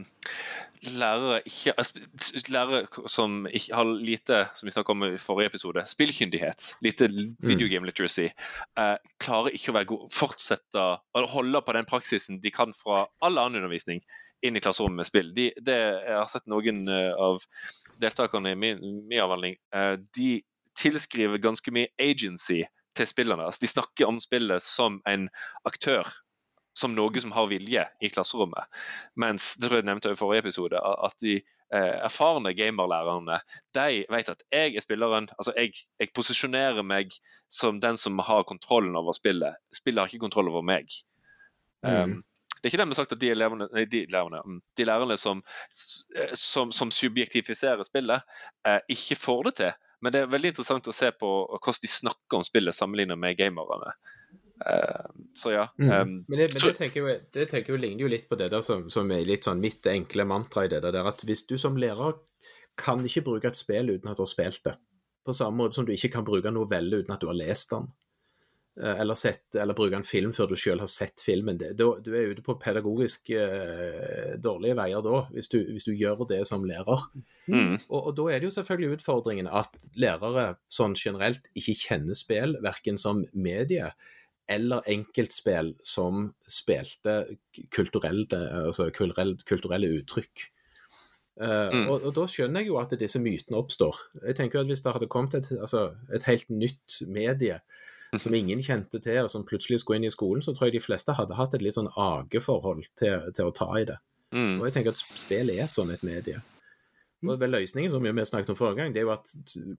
lærere 0.92 1.38
ikke 1.48 1.72
eh, 1.80 2.42
Lærere 2.52 3.08
som 3.08 3.46
ikke 3.48 3.78
har 3.78 3.88
lite, 3.88 4.42
som 4.52 4.68
vi 4.68 4.74
snakket 4.74 4.92
om 4.92 5.06
i 5.08 5.22
forrige 5.22 5.54
episode, 5.54 5.86
spillkyndighet, 5.88 6.74
lite 6.84 7.08
videogame 7.40 7.88
literacy, 7.88 8.28
eh, 8.28 8.94
klarer 9.24 9.56
ikke 9.56 9.72
å 9.72 9.78
være 9.78 9.90
god, 9.94 10.04
fortsette 10.12 10.84
å 10.84 11.24
holde 11.32 11.64
på 11.64 11.78
den 11.78 11.88
praksisen 11.88 12.42
de 12.44 12.52
kan 12.52 12.76
fra 12.76 13.06
all 13.24 13.40
annen 13.40 13.62
undervisning 13.62 14.04
inn 14.44 14.60
i 14.60 14.60
klasserommet 14.60 15.00
med 15.00 15.08
spill. 15.08 15.32
De, 15.32 15.48
det, 15.64 15.80
jeg 16.04 16.18
har 16.20 16.28
sett 16.28 16.50
noen 16.52 16.84
eh, 16.92 17.12
av 17.16 17.40
deltakerne 18.04 18.52
i 18.52 18.60
min, 18.66 18.84
min 19.08 19.24
avhandling. 19.24 19.56
eh, 19.72 19.94
de 20.12 20.42
tilskriver 20.76 21.38
ganske 21.38 21.70
mye 21.72 21.88
agency 22.02 22.64
til 22.96 23.08
spillerne. 23.08 23.46
Altså, 23.46 23.64
de 23.64 23.72
snakker 23.72 24.08
om 24.08 24.20
spillet 24.22 24.62
som 24.62 25.00
en 25.10 25.28
aktør, 25.68 26.08
som 26.74 26.94
noe 26.96 27.22
som 27.22 27.34
har 27.34 27.50
vilje 27.50 27.84
i 28.02 28.10
klasserommet. 28.10 28.66
Mens 29.20 29.54
det 29.58 29.68
tror 29.68 29.80
jeg 29.80 29.88
nevnte 29.90 30.14
i 30.14 30.18
forrige 30.18 30.46
episode, 30.46 30.80
at 30.80 31.16
de 31.22 31.36
eh, 31.38 31.94
erfarne 32.08 32.54
gamerlærerne 32.56 33.38
de 33.76 34.04
vet 34.10 34.30
at 34.32 34.44
jeg 34.50 34.74
er 34.74 34.84
spilleren. 34.84 35.28
altså 35.38 35.54
jeg, 35.56 35.74
jeg 36.00 36.12
posisjonerer 36.14 36.82
meg 36.82 37.14
som 37.50 37.80
den 37.80 37.96
som 38.00 38.18
har 38.18 38.46
kontrollen 38.48 38.96
over 38.98 39.14
spillet. 39.14 39.58
Spillet 39.74 40.02
har 40.02 40.10
ikke 40.10 40.26
kontroll 40.26 40.50
over 40.50 40.66
meg. 40.66 40.90
Mm. 41.84 41.94
Um, 41.94 42.22
det 42.64 42.70
er 42.70 42.72
ikke 42.72 42.80
dermed 42.80 42.96
sagt 42.96 43.12
at 43.12 43.20
de, 43.20 43.28
elevene, 43.28 43.66
nei, 43.76 43.82
de, 43.84 44.06
elevene, 44.08 44.38
mm, 44.40 44.60
de 44.78 44.84
lærerne 44.88 45.18
som, 45.20 45.42
som, 46.32 46.70
som 46.72 46.88
subjektifiserer 46.90 47.84
spillet, 47.84 48.24
eh, 48.64 48.78
ikke 48.88 49.18
får 49.20 49.42
det 49.44 49.52
til. 49.58 49.74
Men 50.04 50.12
det 50.14 50.20
er 50.20 50.32
veldig 50.32 50.52
interessant 50.52 50.90
å 50.90 50.94
se 50.94 51.08
på 51.16 51.30
hvordan 51.54 51.80
de 51.82 51.90
snakker 51.90 52.38
om 52.38 52.44
spillet 52.44 52.76
sammenlignet 52.76 53.20
med 53.20 53.38
gamerne. 53.40 53.94
Uh, 54.64 55.08
så 55.36 55.50
ja. 55.50 55.64
Mm. 55.80 55.88
Um, 55.90 56.12
men 56.28 56.38
det, 56.38 56.50
men 56.52 56.62
det, 56.62 56.74
tenker 56.78 57.00
jeg, 57.00 57.02
jo- 57.02 57.32
det 57.34 57.48
tenker 57.50 57.72
jeg 57.72 57.74
jo 57.74 57.80
ligner 57.82 58.04
jo 58.04 58.10
litt 58.12 58.28
på 58.30 58.38
det 58.38 58.52
der 58.52 58.62
som, 58.64 58.86
som 58.92 59.10
er 59.12 59.24
litt 59.26 59.48
sånn 59.48 59.62
mitt 59.64 59.86
enkle 59.90 60.26
mantra 60.28 60.66
i 60.66 60.70
det 60.70 60.82
der, 60.84 61.00
at 61.08 61.24
hvis 61.26 61.42
du 61.50 61.56
som 61.60 61.78
lærer 61.80 62.20
kan 62.78 63.02
ikke 63.06 63.24
bruke 63.26 63.50
et 63.50 63.58
spill 63.58 63.90
uten 63.90 64.10
at 64.10 64.18
du 64.18 64.22
har 64.24 64.30
spilt 64.30 64.62
det, 64.66 64.76
på 65.24 65.34
samme 65.34 65.58
måte 65.62 65.78
som 65.78 65.88
du 65.88 65.92
ikke 65.94 66.12
kan 66.16 66.26
bruke 66.26 66.50
en 66.50 66.58
novelle 66.58 67.00
uten 67.02 67.14
at 67.14 67.22
du 67.22 67.28
har 67.30 67.38
lest 67.38 67.72
den, 67.74 67.88
eh, 67.88 68.03
eller, 68.76 69.14
sett, 69.14 69.54
eller 69.54 69.76
bruke 69.78 69.94
en 69.94 70.06
film 70.06 70.32
før 70.34 70.48
du 70.50 70.56
selv 70.58 70.82
har 70.82 70.90
sett 70.90 71.22
filmen, 71.22 71.58
det, 71.60 71.72
du, 71.78 71.84
du 72.02 72.08
er 72.18 72.32
ute 72.32 72.42
på 72.42 72.56
pedagogisk 72.58 73.30
eh, 73.36 74.34
dårlige 74.42 74.74
veier 74.80 75.04
da, 75.04 75.20
hvis 75.30 75.48
du, 75.52 75.60
hvis 75.70 75.86
du 75.86 75.92
gjør 75.94 76.24
det 76.30 76.40
som 76.50 76.64
lærer. 76.66 77.04
mm, 77.46 77.76
Og, 77.88 78.00
og 78.00 78.10
da 78.18 78.26
er 78.32 78.40
det 78.42 78.48
jo 78.50 78.56
selvfølgelig 78.56 78.98
utfordringen 78.98 79.46
at 79.46 79.76
lærere 79.94 80.56
sånn 80.74 80.96
generelt 80.98 81.46
ikke 81.54 81.76
kjenner 81.84 82.18
spill, 82.18 82.56
verken 82.64 82.98
som 82.98 83.22
medie 83.32 83.92
eller 84.50 84.82
enkeltspill 84.90 85.70
som 85.86 86.26
spilte 86.50 87.14
kulturelle, 87.72 88.26
altså 88.66 88.90
kulturelle, 88.92 89.38
kulturelle 89.48 89.94
uttrykk. 90.00 90.48
Eh, 91.40 91.70
Mm. 91.74 91.88
og, 91.90 92.04
og 92.06 92.12
da 92.14 92.26
skjønner 92.30 92.62
jeg 92.62 92.68
jo 92.68 92.76
at 92.78 92.92
disse 92.98 93.18
mytene 93.18 93.58
oppstår. 93.58 93.96
Jeg 94.22 94.36
tenker 94.38 94.60
at 94.60 94.68
Hvis 94.68 94.84
det 94.84 94.92
hadde 94.94 95.08
kommet 95.10 95.34
et, 95.34 95.48
altså, 95.58 95.88
et 96.14 96.22
helt 96.28 96.50
nytt 96.50 97.00
medie 97.10 97.56
som 98.22 98.34
ingen 98.34 98.62
kjente 98.62 99.00
til, 99.02 99.24
og 99.24 99.30
som 99.32 99.44
plutselig 99.46 99.80
skulle 99.82 100.00
inn 100.00 100.08
i 100.08 100.14
skolen, 100.14 100.42
så 100.44 100.54
tror 100.54 100.68
jeg 100.68 100.78
de 100.78 100.84
fleste 100.84 101.14
hadde 101.16 101.36
hatt 101.38 101.54
et 101.56 101.62
litt 101.64 101.76
sånn 101.76 101.90
ageforhold 101.90 102.84
til, 102.98 103.30
til 103.36 103.50
å 103.50 103.54
ta 103.54 103.68
i 103.80 103.86
det. 103.88 104.00
mm, 104.34 104.58
Og 104.60 104.66
jeg 104.68 104.76
tenker 104.76 104.94
at 104.94 105.02
spill 105.02 105.52
er 105.54 105.64
et 105.66 105.78
sånn 105.78 105.92
et 105.94 106.04
medie. 106.06 106.42
Og 107.24 107.38
vel 107.40 107.54
Løsningen 107.54 107.92
som 107.92 108.04
vi 108.04 108.24
snakket 108.28 108.52
om 108.52 108.58
forrige 108.58 108.82
gang, 108.82 108.92
det 108.92 109.00
er 109.00 109.06
jo 109.06 109.14
at 109.14 109.30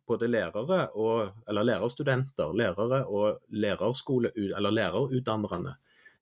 både 0.09 0.29
lærere 0.31 0.79
og, 0.97 1.35
eller 1.49 1.67
lærerstudenter, 1.67 2.55
lærere 2.57 3.03
og 3.05 3.41
lærerskole, 3.53 4.31
eller 4.35 4.73
lærerutdannerne, 4.73 5.75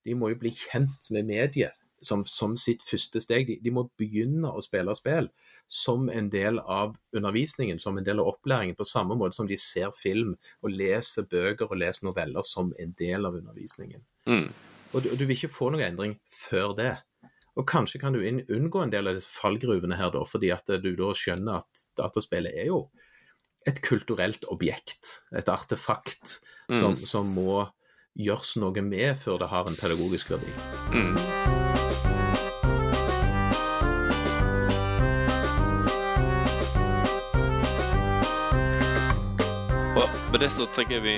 de 0.04 0.18
må 0.20 0.34
jo 0.34 0.40
bli 0.42 0.52
kjent 0.52 1.08
med 1.16 1.30
mediet 1.30 1.80
som, 2.06 2.26
som 2.30 2.56
sitt 2.60 2.84
første 2.86 3.22
steg. 3.24 3.48
De, 3.48 3.58
de 3.64 3.74
må 3.74 3.86
begynne 4.00 4.52
å 4.52 4.64
spille 4.64 4.96
spill 4.98 5.30
som 5.72 6.10
en 6.12 6.30
del 6.34 6.60
av 6.60 6.98
undervisningen, 7.16 7.80
som 7.80 7.98
en 7.98 8.06
del 8.06 8.22
av 8.22 8.34
opplæringen, 8.34 8.78
på 8.78 8.88
samme 8.88 9.18
måte 9.20 9.40
som 9.40 9.50
de 9.50 9.58
ser 9.60 9.94
film 9.98 10.36
og 10.62 10.76
leser 10.76 11.28
bøker 11.30 11.72
og 11.72 11.80
leser 11.80 12.08
noveller 12.10 12.46
som 12.48 12.74
en 12.80 12.94
del 13.00 13.30
av 13.30 13.40
undervisningen. 13.42 14.06
mm. 14.30 14.48
Og 14.94 15.02
du, 15.02 15.10
du 15.18 15.24
vil 15.26 15.34
ikke 15.34 15.50
få 15.50 15.72
noen 15.74 15.88
endring 15.88 16.12
før 16.30 16.76
det. 16.78 16.92
Og 17.58 17.66
kanskje 17.70 17.98
kan 18.02 18.14
du 18.14 18.22
unngå 18.22 18.82
en 18.84 18.94
del 18.94 19.10
av 19.10 19.18
disse 19.18 19.32
fallgruvene 19.34 19.98
her, 19.98 20.12
da, 20.14 20.22
fordi 20.26 20.52
at 20.54 20.70
du 20.84 20.92
da 20.98 21.10
skjønner 21.18 21.62
at 21.62 21.86
dataspillet 21.98 22.54
er 22.62 22.70
jo 22.70 22.84
et 23.70 23.80
kulturelt 23.86 24.46
objekt, 24.52 25.20
et 25.34 25.50
artefakt, 25.50 26.40
som, 26.74 26.98
som 26.98 27.30
må 27.34 27.64
gjøres 28.14 28.58
noe 28.62 28.86
med 28.86 29.18
før 29.18 29.42
det 29.42 29.54
har 29.54 29.70
en 29.70 29.80
pedagogisk 29.80 30.34
verdi. 30.36 30.54
Mm. 30.94 31.73
Det 40.44 40.50
så 40.52 40.66
trenger 40.68 41.00
vi 41.00 41.12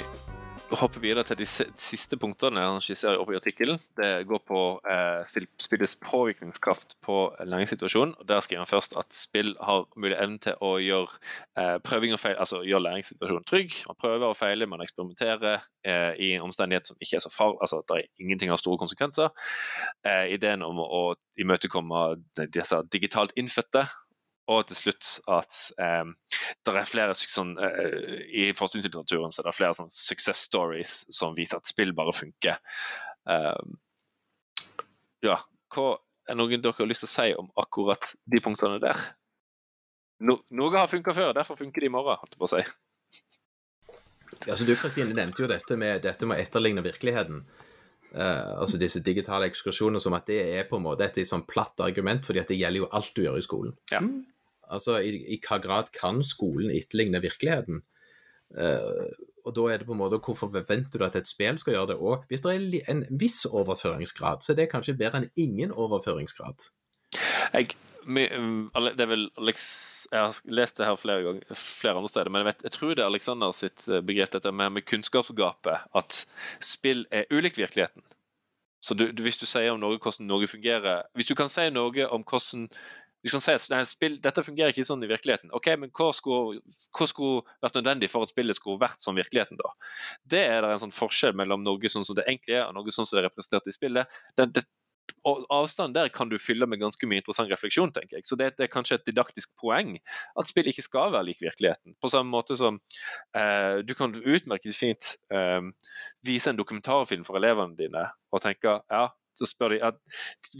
å 0.69 0.77
hoppe 0.77 0.99
videre 1.01 1.23
til 1.25 1.39
de 1.39 1.45
siste 1.49 2.17
punktene 2.21 2.61
han 2.61 2.83
skisserer 2.83 3.17
opp 3.17 3.31
i 3.33 3.37
artikkelen. 3.39 3.79
Det 3.97 4.09
går 4.29 4.43
på 4.45 4.59
eh, 4.85 5.23
spill, 5.25 5.47
spillets 5.65 5.95
påvirkningskraft 5.97 6.93
på 7.05 7.15
læringssituasjonen. 7.41 8.13
og 8.19 8.27
Der 8.29 8.43
skriver 8.45 8.61
han 8.61 8.69
først 8.69 8.93
at 9.01 9.17
spill 9.17 9.55
har 9.65 9.87
mulig 9.97 10.13
evne 10.19 10.37
til 10.45 10.61
å 10.61 10.75
gjøre 10.77 11.17
eh, 11.57 11.73
prøving 11.81 12.13
og 12.13 12.21
feil, 12.21 12.37
altså 12.37 12.61
gjøre 12.67 12.85
læringssituasjonen 12.85 13.49
trygg. 13.49 13.79
Man 13.89 13.99
prøver 14.03 14.27
og 14.29 14.37
feiler, 14.37 14.69
man 14.69 14.85
eksperimenterer 14.85 15.57
eh, 15.57 16.13
i 16.21 16.31
en 16.35 16.45
omstendighet 16.45 16.93
som 16.93 17.01
ikke 17.01 17.17
er 17.17 17.25
så 17.25 17.33
farlig, 17.33 17.63
altså 17.65 17.81
at 17.81 17.89
det 17.89 18.03
er 18.03 18.25
ingenting 18.27 18.53
har 18.53 18.61
store 18.61 18.83
konsekvenser. 18.83 19.33
Eh, 20.05 20.35
ideen 20.37 20.61
om 20.69 20.85
å, 20.85 20.85
å 20.85 21.41
imøtekomme 21.41 22.11
disse 22.45 22.85
digitalt 22.93 23.33
innfødte 23.41 23.87
og 24.51 24.67
til 24.69 24.77
slutt 24.77 25.11
at 25.31 25.57
um, 25.81 26.13
det 26.65 26.73
er 26.75 26.89
flere 26.89 27.15
sånn, 27.17 27.55
uh, 27.57 28.17
I 28.29 28.51
forskningslitteraturen 28.57 29.33
så 29.33 29.41
er 29.41 29.49
det 29.49 29.55
flere 29.57 29.77
sånn 29.77 29.91
success 29.93 30.43
stories 30.45 30.99
som 31.13 31.33
viser 31.37 31.61
at 31.61 31.69
spill 31.69 31.95
bare 31.97 32.13
funker. 32.13 32.59
Um, 33.25 33.79
ja, 35.25 35.39
hva 35.73 35.95
er 36.29 36.37
noen 36.37 36.61
dere 36.61 36.77
har 36.77 36.89
lyst 36.89 37.05
til 37.05 37.09
å 37.09 37.15
si 37.15 37.29
om 37.39 37.49
akkurat 37.61 38.11
de 38.29 38.41
punktene 38.43 38.77
der? 38.83 39.01
No, 40.25 40.39
noe 40.55 40.77
har 40.77 40.91
funka 40.91 41.13
før, 41.15 41.33
derfor 41.35 41.57
funker 41.59 41.83
det 41.83 41.89
i 41.89 41.93
morgen, 41.93 42.21
holdt 42.21 42.37
jeg 42.37 42.41
på 42.41 42.47
å 42.47 42.53
si. 42.53 42.61
Altså, 44.45 44.65
du 44.67 44.75
Kristine, 44.77 45.15
nevnte 45.15 45.43
jo 45.43 45.49
dette 45.49 45.77
med, 45.79 46.03
dette 46.05 46.27
med 46.27 46.37
å 46.37 46.43
etterligne 46.43 46.85
virkeligheten. 46.85 47.43
Uh, 48.15 48.61
altså 48.61 48.77
disse 48.79 49.01
digitale 49.03 49.49
ekskursjonene 49.49 49.99
som 49.99 50.13
at 50.15 50.29
det 50.29 50.37
er 50.55 50.69
på 50.69 50.77
en 50.77 50.85
måte 50.85 51.03
et 51.09 51.19
sånn 51.27 51.43
platt 51.49 51.81
argument, 51.83 52.23
fordi 52.27 52.39
at 52.39 52.51
det 52.51 52.61
gjelder 52.61 52.85
jo 52.85 52.91
alt 52.95 53.11
du 53.17 53.25
gjør 53.25 53.41
i 53.41 53.43
skolen. 53.43 53.75
Ja. 53.91 53.99
Altså 54.73 54.97
i, 54.99 55.17
i 55.35 55.39
hva 55.43 55.59
grad 55.63 55.91
kan 55.95 56.23
skolen 56.25 56.73
etterligne 56.73 57.21
virkeligheten? 57.23 57.83
Uh, 58.55 59.09
og 59.45 59.53
da 59.57 59.65
er 59.69 59.81
det 59.81 59.87
på 59.87 59.93
en 59.93 60.01
måte 60.01 60.19
hvorfor 60.21 60.49
forventer 60.49 60.97
du 60.97 61.05
at 61.05 61.17
et 61.17 61.29
spill 61.29 61.57
skal 61.61 61.75
gjøre 61.75 61.91
det? 61.93 61.97
Og 62.01 62.25
hvis 62.29 62.41
det 62.41 62.53
er 62.55 62.93
en 62.93 63.03
viss 63.19 63.43
overføringsgrad, 63.45 64.41
så 64.41 64.53
er 64.53 64.61
det 64.61 64.71
kanskje 64.71 64.97
bedre 64.97 65.21
enn 65.21 65.29
ingen 65.37 65.73
overføringsgrad. 65.73 66.69
Jeg, 67.53 67.75
det 68.05 69.05
er 69.05 69.09
vel 69.11 69.27
Alex, 69.37 69.61
Jeg 70.11 70.19
har 70.19 70.41
lest 70.49 70.77
det 70.77 70.89
her 70.89 70.97
flere, 70.99 71.23
ganger, 71.27 71.53
flere 71.53 71.97
andre 71.99 72.09
steder, 72.09 72.31
men 72.33 72.41
jeg, 72.41 72.49
vet, 72.49 72.65
jeg 72.67 72.75
tror 72.77 72.95
det 72.95 73.05
er 73.05 73.11
Alexander 73.11 73.53
sitt 73.55 73.87
eh, 73.89 74.01
begrep 74.05 74.33
dette 74.33 74.51
med, 74.51 74.73
med 74.77 74.85
kunnskapsgapet. 74.89 75.89
At 75.95 76.25
spill 76.61 77.05
er 77.11 77.29
ulikt 77.29 77.61
virkeligheten. 77.61 78.05
Så 78.81 78.93
du, 78.93 79.07
du, 79.11 79.23
hvis 79.25 79.39
du 79.41 79.47
sier 79.49 79.73
om 79.73 79.81
noe, 79.81 79.97
hvordan 79.97 80.27
noe 80.29 80.45
fungerer 80.45 81.07
Hvis 81.17 81.31
du 81.31 81.33
kan 81.37 81.49
si 81.49 81.63
noe 81.73 82.05
om 82.13 82.25
hvordan 82.27 82.67
du 83.25 83.31
kan 83.33 83.41
si 83.41 83.55
at 83.57 83.89
spill, 83.89 84.19
dette 84.21 84.43
fungerer 84.45 84.69
ikke 84.69 84.85
sånn 84.85 85.01
i 85.01 85.09
virkeligheten. 85.09 85.49
Ok, 85.57 85.71
men 85.81 85.89
hva 85.97 86.11
skulle, 86.13 86.61
hva 86.93 87.07
skulle 87.09 87.57
vært 87.65 87.79
nødvendig 87.79 88.11
for 88.11 88.25
at 88.25 88.29
spillet 88.29 88.59
skulle 88.59 88.81
vært 88.83 89.01
som 89.01 89.17
virkeligheten, 89.17 89.57
da? 89.57 89.71
Det 90.29 90.43
er 90.45 90.61
det 90.61 90.75
en 90.75 90.83
sånn 90.85 90.93
forskjell 90.93 91.33
mellom 91.37 91.65
noe 91.65 91.89
sånn 91.89 92.05
som 92.05 92.17
det 92.19 92.27
egentlig 92.27 92.59
er, 92.59 92.67
og 92.69 92.77
noe 92.77 92.93
sånn 92.93 93.09
som 93.09 93.17
det 93.17 93.23
er 93.23 93.29
representert 93.31 93.71
i 93.71 93.73
spillet. 93.73 94.19
Det, 94.37 94.45
det, 94.53 94.65
og 95.25 95.41
avstanden 95.53 95.95
der 95.97 96.13
kan 96.13 96.29
du 96.29 96.37
fylle 96.41 96.67
med 96.69 96.83
ganske 96.83 97.09
mye 97.09 97.23
interessant 97.23 97.49
refleksjon, 97.49 97.93
tenker 97.95 98.19
jeg. 98.19 98.27
Så 98.29 98.37
det, 98.37 98.51
det 98.59 98.67
er 98.67 98.73
kanskje 98.73 98.99
et 98.99 99.09
didaktisk 99.09 99.55
poeng 99.61 99.95
at 100.37 100.49
spill 100.49 100.69
ikke 100.69 100.85
skal 100.85 101.13
være 101.15 101.31
lik 101.31 101.41
virkeligheten. 101.41 101.97
På 102.01 102.11
samme 102.13 102.29
måte 102.29 102.57
som 102.59 102.77
eh, 103.37 103.81
du 103.85 103.95
kan 103.97 104.13
utmerket 104.13 104.77
fint 104.77 105.15
eh, 105.33 105.61
vise 106.25 106.53
en 106.53 106.61
dokumentarfilm 106.61 107.25
for 107.25 107.41
elevene 107.41 107.77
dine 107.79 108.05
og 108.29 108.45
tenke 108.45 108.79
ja, 108.85 109.07
så 109.35 109.47
spør 109.49 109.75
de 109.75 109.79
at 109.91 110.01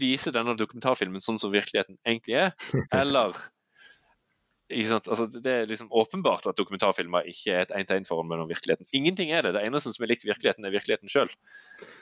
viser 0.00 0.34
denne 0.36 0.56
dokumentarfilmen 0.58 1.22
sånn 1.24 1.38
som 1.40 1.52
virkeligheten 1.54 1.98
egentlig 2.06 2.38
er, 2.46 2.56
eller 3.02 3.36
ikke 4.66 4.88
sant? 4.90 5.06
Altså, 5.12 5.28
det 5.30 5.52
er 5.52 5.68
liksom 5.70 5.92
åpenbart 5.94 6.48
at 6.50 6.58
dokumentarfilmer 6.58 7.28
ikke 7.30 7.52
er 7.54 7.60
et 7.68 7.74
én-til-én-forhold 7.78 8.26
mellom 8.26 8.48
virkeligheten. 8.50 8.88
Ingenting 8.98 9.30
er 9.30 9.46
det. 9.46 9.52
Det 9.54 9.62
eneste 9.62 9.92
som 9.94 10.02
er 10.02 10.10
likt 10.10 10.26
virkeligheten, 10.26 10.66
er 10.66 10.74
virkeligheten 10.74 11.12
sjøl. 11.12 11.30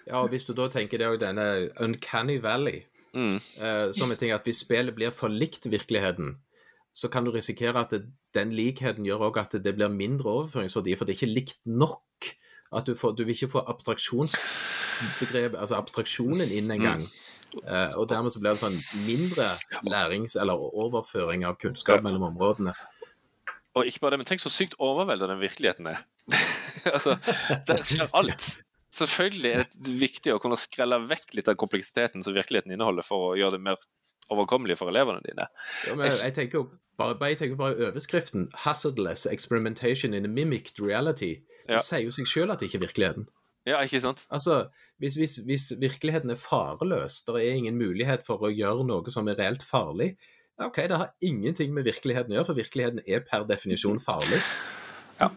Ja, 0.09 0.23
og 0.23 0.31
hvis 0.33 0.47
du 0.49 0.55
da 0.57 0.71
tenker 0.73 1.01
det 1.03 1.11
er 1.11 1.21
denne 1.27 1.49
Uncanny 1.85 2.39
Valley, 2.45 2.85
Mm. 3.15 3.37
eh, 3.63 3.93
som 3.95 4.11
en 4.11 4.19
ting 4.19 4.33
at 4.35 4.43
hvis 4.43 4.65
spillet 4.65 4.91
blir 4.97 5.13
for 5.15 5.31
likt 5.31 5.69
virkeligheten, 5.71 6.33
så 6.91 7.07
kan 7.07 7.23
du 7.25 7.31
risikere 7.31 7.79
at 7.85 7.93
det, 7.95 8.01
den 8.35 8.51
likheten 8.51 9.07
gjør 9.07 9.29
òg 9.29 9.39
at 9.39 9.55
det 9.63 9.75
blir 9.77 9.87
mindre 9.93 10.33
overføringsverdi, 10.33 10.97
for 10.99 11.07
det 11.07 11.15
er 11.15 11.21
ikke 11.21 11.35
likt 11.35 11.61
nok. 11.65 12.01
At 12.75 12.89
du, 12.89 12.95
får, 12.99 13.15
du 13.19 13.25
vil 13.25 13.37
ikke 13.37 13.53
få 13.53 13.63
abstraksjonsbegrepet, 13.71 15.59
altså 15.61 15.79
abstraksjonen 15.79 16.51
inn 16.51 16.73
engang. 16.75 17.05
Uh, 17.63 17.93
og 18.01 18.09
dermed 18.11 18.35
så 18.35 18.41
blir 18.43 18.57
det 18.57 18.63
sånn 18.65 18.79
mindre 19.07 19.47
lærings- 19.87 20.35
eller 20.41 20.59
overføring 20.59 21.45
av 21.47 21.59
kunnskap 21.63 22.03
mellom 22.03 22.27
områdene. 22.33 22.75
Og 23.75 23.89
ikke 23.91 24.05
bare 24.05 24.15
det, 24.15 24.23
men 24.23 24.29
tenk 24.29 24.43
så 24.43 24.53
sykt 24.53 24.77
overveldet 24.83 25.31
den 25.31 25.43
virkeligheten 25.43 25.91
er. 25.91 26.03
altså, 26.95 27.17
Der 27.67 27.83
skjer 27.87 28.11
alt. 28.15 28.49
Selvfølgelig 28.95 29.51
er 29.51 29.65
det 29.67 29.95
viktig 29.99 30.35
å 30.35 30.41
kunne 30.43 30.59
skrelle 30.59 31.01
vekk 31.11 31.35
litt 31.35 31.51
av 31.51 31.59
kompleksiteten 31.59 32.23
som 32.23 32.37
virkeligheten 32.37 32.75
inneholder, 32.75 33.07
for 33.07 33.33
å 33.33 33.37
gjøre 33.39 33.57
det 33.57 33.65
mer 33.67 33.81
overkommelig 34.33 34.79
for 34.79 34.93
elevene 34.93 35.23
dine. 35.25 35.49
Ja, 35.89 35.97
men 35.99 36.13
jeg 36.13 36.37
tenker 36.37 36.61
jo 36.61 36.65
bare, 36.99 37.17
bare, 37.19 37.33
jeg 37.35 37.41
tenker 37.43 37.59
bare 37.59 37.91
overskriften 37.91 38.47
'Hazardless 38.55 39.27
experimentation 39.27 40.15
in 40.15 40.25
a 40.25 40.31
mimicked 40.31 40.79
reality'. 40.79 41.43
Ja. 41.69 41.79
Det 41.79 41.85
sier 41.87 42.05
jo 42.05 42.13
seg 42.13 42.29
selv 42.29 42.55
at 42.55 42.61
det 42.61 42.69
ikke 42.69 42.81
er 42.83 42.87
virkeligheten. 42.87 43.27
Ja, 43.65 43.79
ikke 43.81 44.01
sant? 44.05 44.27
Altså, 44.31 44.67
hvis, 45.01 45.15
hvis, 45.17 45.39
hvis 45.49 45.71
virkeligheten 45.81 46.31
er 46.31 46.37
fareløs, 46.37 47.23
det 47.25 47.39
er 47.41 47.55
ingen 47.57 47.79
mulighet 47.81 48.27
for 48.27 48.43
å 48.45 48.51
gjøre 48.53 48.85
noe 48.85 49.11
som 49.15 49.29
er 49.33 49.39
reelt 49.41 49.65
farlig, 49.65 50.11
OK, 50.61 50.77
det 50.87 50.99
har 51.01 51.15
ingenting 51.25 51.73
med 51.75 51.87
virkeligheten 51.89 52.31
å 52.31 52.37
gjøre, 52.37 52.47
for 52.53 52.59
virkeligheten 52.61 53.01
er 53.09 53.25
per 53.27 53.47
definisjon 53.49 53.99
farlig. 54.05 54.39
Ja. 55.19 55.31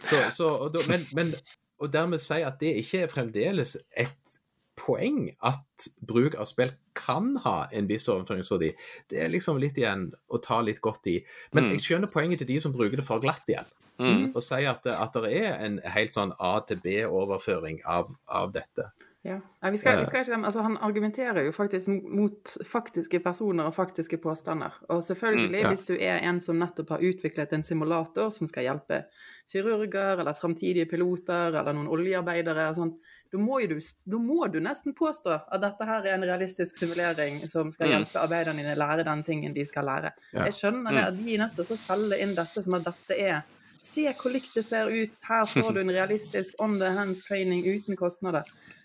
Så, 0.00 0.22
så, 0.32 0.52
og 0.64 0.70
da, 0.76 0.84
men, 0.88 1.02
men 1.18 1.34
og 1.82 1.90
dermed 1.92 2.22
si 2.22 2.38
at 2.46 2.56
det 2.62 2.76
ikke 2.80 3.02
er 3.04 3.10
fremdeles 3.12 3.74
et 3.98 4.38
poeng 4.78 5.26
at 5.44 5.88
bruk 6.06 6.38
av 6.38 6.46
spill 6.48 6.70
kan 6.96 7.34
ha 7.44 7.64
en 7.74 7.90
viss 7.90 8.06
overføringsverdi, 8.08 8.70
det 9.10 9.20
er 9.20 9.30
liksom 9.34 9.58
litt 9.60 9.78
igjen 9.78 10.08
å 10.30 10.40
ta 10.42 10.60
litt 10.62 10.80
godt 10.82 11.10
i. 11.10 11.18
Men 11.52 11.66
Mm. 11.66 11.74
jeg 11.74 11.84
skjønner 11.84 12.10
poenget 12.14 12.38
til 12.42 12.48
de 12.54 12.60
som 12.62 12.72
bruker 12.72 12.96
det 13.02 13.06
for 13.06 13.20
glatt 13.22 13.44
igjen 13.50 13.66
Mm. 13.98 14.32
og 14.36 14.42
sier 14.42 14.70
at, 14.70 14.82
det- 14.84 14.94
at 14.94 15.12
det 15.12 15.32
er 15.42 15.58
en 15.64 15.78
helt 15.84 16.12
sånn 16.14 16.32
A 16.38 16.60
til 16.60 16.76
B-overføring 16.78 17.80
av, 17.84 18.14
av 18.28 18.52
dette. 18.52 18.90
Ja. 19.24 19.40
Nei, 19.62 19.70
vi, 19.72 19.76
skal, 19.76 19.94
Eh. 19.96 20.00
vi 20.00 20.06
skal 20.06 20.20
ikke 20.24 20.44
altså 20.46 20.62
Han 20.62 20.76
argumenterer 20.78 21.44
jo 21.44 21.50
faktisk 21.52 21.88
mot 21.88 22.44
faktiske 22.64 23.18
personer 23.20 23.66
og 23.66 23.74
faktiske 23.74 24.16
påstander. 24.22 24.70
Og 24.88 25.02
selvfølgelig, 25.02 25.50
Mm, 25.50 25.60
ja. 25.62 25.68
hvis 25.68 25.84
du 25.84 25.94
er 25.98 26.18
en 26.22 26.38
som 26.40 26.56
nettopp 26.58 26.88
har 26.90 26.98
utviklet 27.00 27.52
en 27.52 27.62
simulator 27.64 28.30
som 28.30 28.46
skal 28.46 28.62
hjelpe 28.62 29.04
kirurger 29.50 30.20
eller 30.20 30.32
fremtidige 30.38 30.86
piloter 30.88 31.48
eller 31.58 31.72
noen 31.74 31.88
oljearbeidere 31.88 32.68
og 32.70 32.76
sånn, 32.76 32.94
da 33.32 33.38
må, 33.38 33.58
du, 33.68 33.78
da 34.08 34.16
må 34.18 34.46
du 34.50 34.60
nesten 34.60 34.94
påstå 34.94 35.34
at 35.52 35.60
dette 35.60 35.84
her 35.84 36.06
er 36.06 36.14
en 36.14 36.22
realistisk 36.24 36.76
simulering 36.80 37.42
som 37.48 37.70
skal 37.70 37.88
Mm. 37.88 37.92
hjelpe 38.04 38.22
arbeiderne 38.22 38.62
dine 38.62 38.76
lære 38.76 39.04
den 39.04 39.22
tingen 39.22 39.52
de 39.52 39.64
skal 39.66 39.84
lære. 39.84 40.12
Ja. 40.32 40.44
Jeg 40.44 40.52
skjønner 40.54 40.90
det, 40.94 41.04
at 41.08 41.18
de 41.24 41.34
er 41.34 41.38
nødt 41.46 41.54
til 41.56 41.64
å 41.64 41.76
selge 41.78 42.20
inn 42.22 42.34
dette 42.34 42.62
som 42.64 42.74
at 42.74 42.84
dette 42.84 43.18
er 43.18 43.42
Se 43.78 44.04
hvor 44.18 44.32
likt 44.34 44.54
det 44.58 44.64
ser 44.66 44.90
ut. 44.90 45.18
Her 45.28 45.44
får 45.46 45.72
du 45.76 45.80
en 45.84 45.92
realistisk 45.94 46.58
on 46.64 46.78
the 46.80 46.90
hands 46.96 47.22
training 47.28 47.62
uten 47.66 47.96
kostnader. 47.96 48.42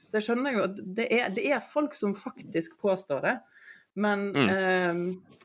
Så 0.10 0.20
jeg 0.20 0.28
skjønner 0.28 0.54
jo 0.54 0.64
at 0.68 0.78
det 0.98 1.08
er, 1.12 1.30
det 1.34 1.48
er 1.50 1.64
folk 1.74 1.96
som 1.98 2.14
faktisk 2.14 2.78
påstår 2.84 3.22
det. 3.26 3.36
Men 3.96 4.32
Mm. 4.34 4.50
eh, 4.50 4.96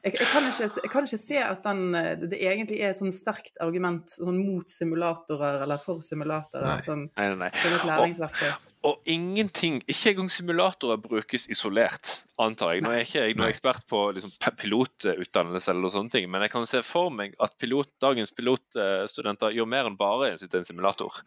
jeg, 0.04 0.12
jeg, 0.20 0.26
kan 0.32 0.46
ikke, 0.48 0.68
jeg 0.82 0.90
kan 0.92 1.04
ikke 1.04 1.18
se 1.20 1.36
at 1.42 1.62
den, 1.64 1.92
det 2.30 2.38
egentlig 2.40 2.78
er 2.80 2.90
et 2.94 2.96
sånn 3.00 3.12
sterkt 3.12 3.58
argument 3.60 4.08
sånn 4.14 4.38
mot 4.40 4.68
simulatorer 4.72 5.62
eller 5.64 5.76
for 5.82 6.00
simulatorer 6.04 6.64
Nei. 6.70 6.82
som, 6.86 7.02
Nei, 7.16 7.26
nei, 7.28 7.36
nei. 7.42 7.50
som 7.60 7.74
et 7.76 7.84
læringsverktøy. 7.90 8.48
Og 8.52 8.67
ingenting, 9.10 9.80
ikke 9.90 10.12
engang 10.12 10.28
simulatorer 10.30 11.00
brukes 11.02 11.48
isolert, 11.50 12.12
antar 12.38 12.76
jeg. 12.76 12.84
Nå 12.84 12.92
er 12.94 13.02
ikke 13.02 13.24
jeg 13.24 13.36
noen 13.38 13.50
ekspert 13.50 13.86
på 13.90 14.02
liksom, 14.14 14.32
pilotutdannelse 14.60 15.72
eller 15.74 15.92
sånne 15.94 16.14
ting, 16.14 16.28
men 16.30 16.44
jeg 16.46 16.52
kan 16.54 16.66
se 16.70 16.82
for 16.86 17.10
meg 17.14 17.34
at 17.42 17.56
pilot, 17.58 17.90
dagens 18.02 18.32
pilotstudenter 18.36 19.56
gjør 19.56 19.70
mer 19.70 19.90
enn 19.90 19.98
bare 19.98 20.30
sitte 20.38 20.60
i 20.60 20.62
en 20.62 20.68
simulator. 20.68 21.18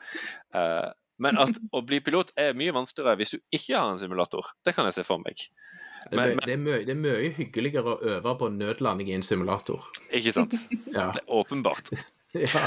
Eh, 0.55 0.87
men 1.21 1.41
at 1.41 1.59
å 1.77 1.83
bli 1.85 1.99
pilot 2.03 2.31
er 2.39 2.55
mye 2.57 2.73
vanskeligere 2.75 3.19
hvis 3.19 3.35
du 3.35 3.41
ikke 3.51 3.75
har 3.77 3.91
en 3.91 4.01
simulator. 4.01 4.53
Det 4.65 4.75
kan 4.77 4.87
jeg 4.89 5.01
se 5.01 5.07
for 5.07 5.21
meg. 5.23 5.43
Det 6.07 6.15
er, 6.17 6.17
Men- 6.17 6.39
det, 6.47 6.57
mye, 6.57 6.79
det 6.87 6.95
er 6.95 7.03
mye 7.03 7.33
hyggeligere 7.35 7.93
å 7.97 8.15
øve 8.15 8.37
på 8.39 8.49
nødlanding 8.55 9.11
i 9.11 9.19
en 9.19 9.27
simulator. 9.27 9.85
Ikke 10.09 10.33
sant? 10.33 10.55
Ja. 10.87 11.11
Det 11.13 11.21
er 11.21 11.29
åpenbart. 11.41 11.91
ja. 12.45 12.63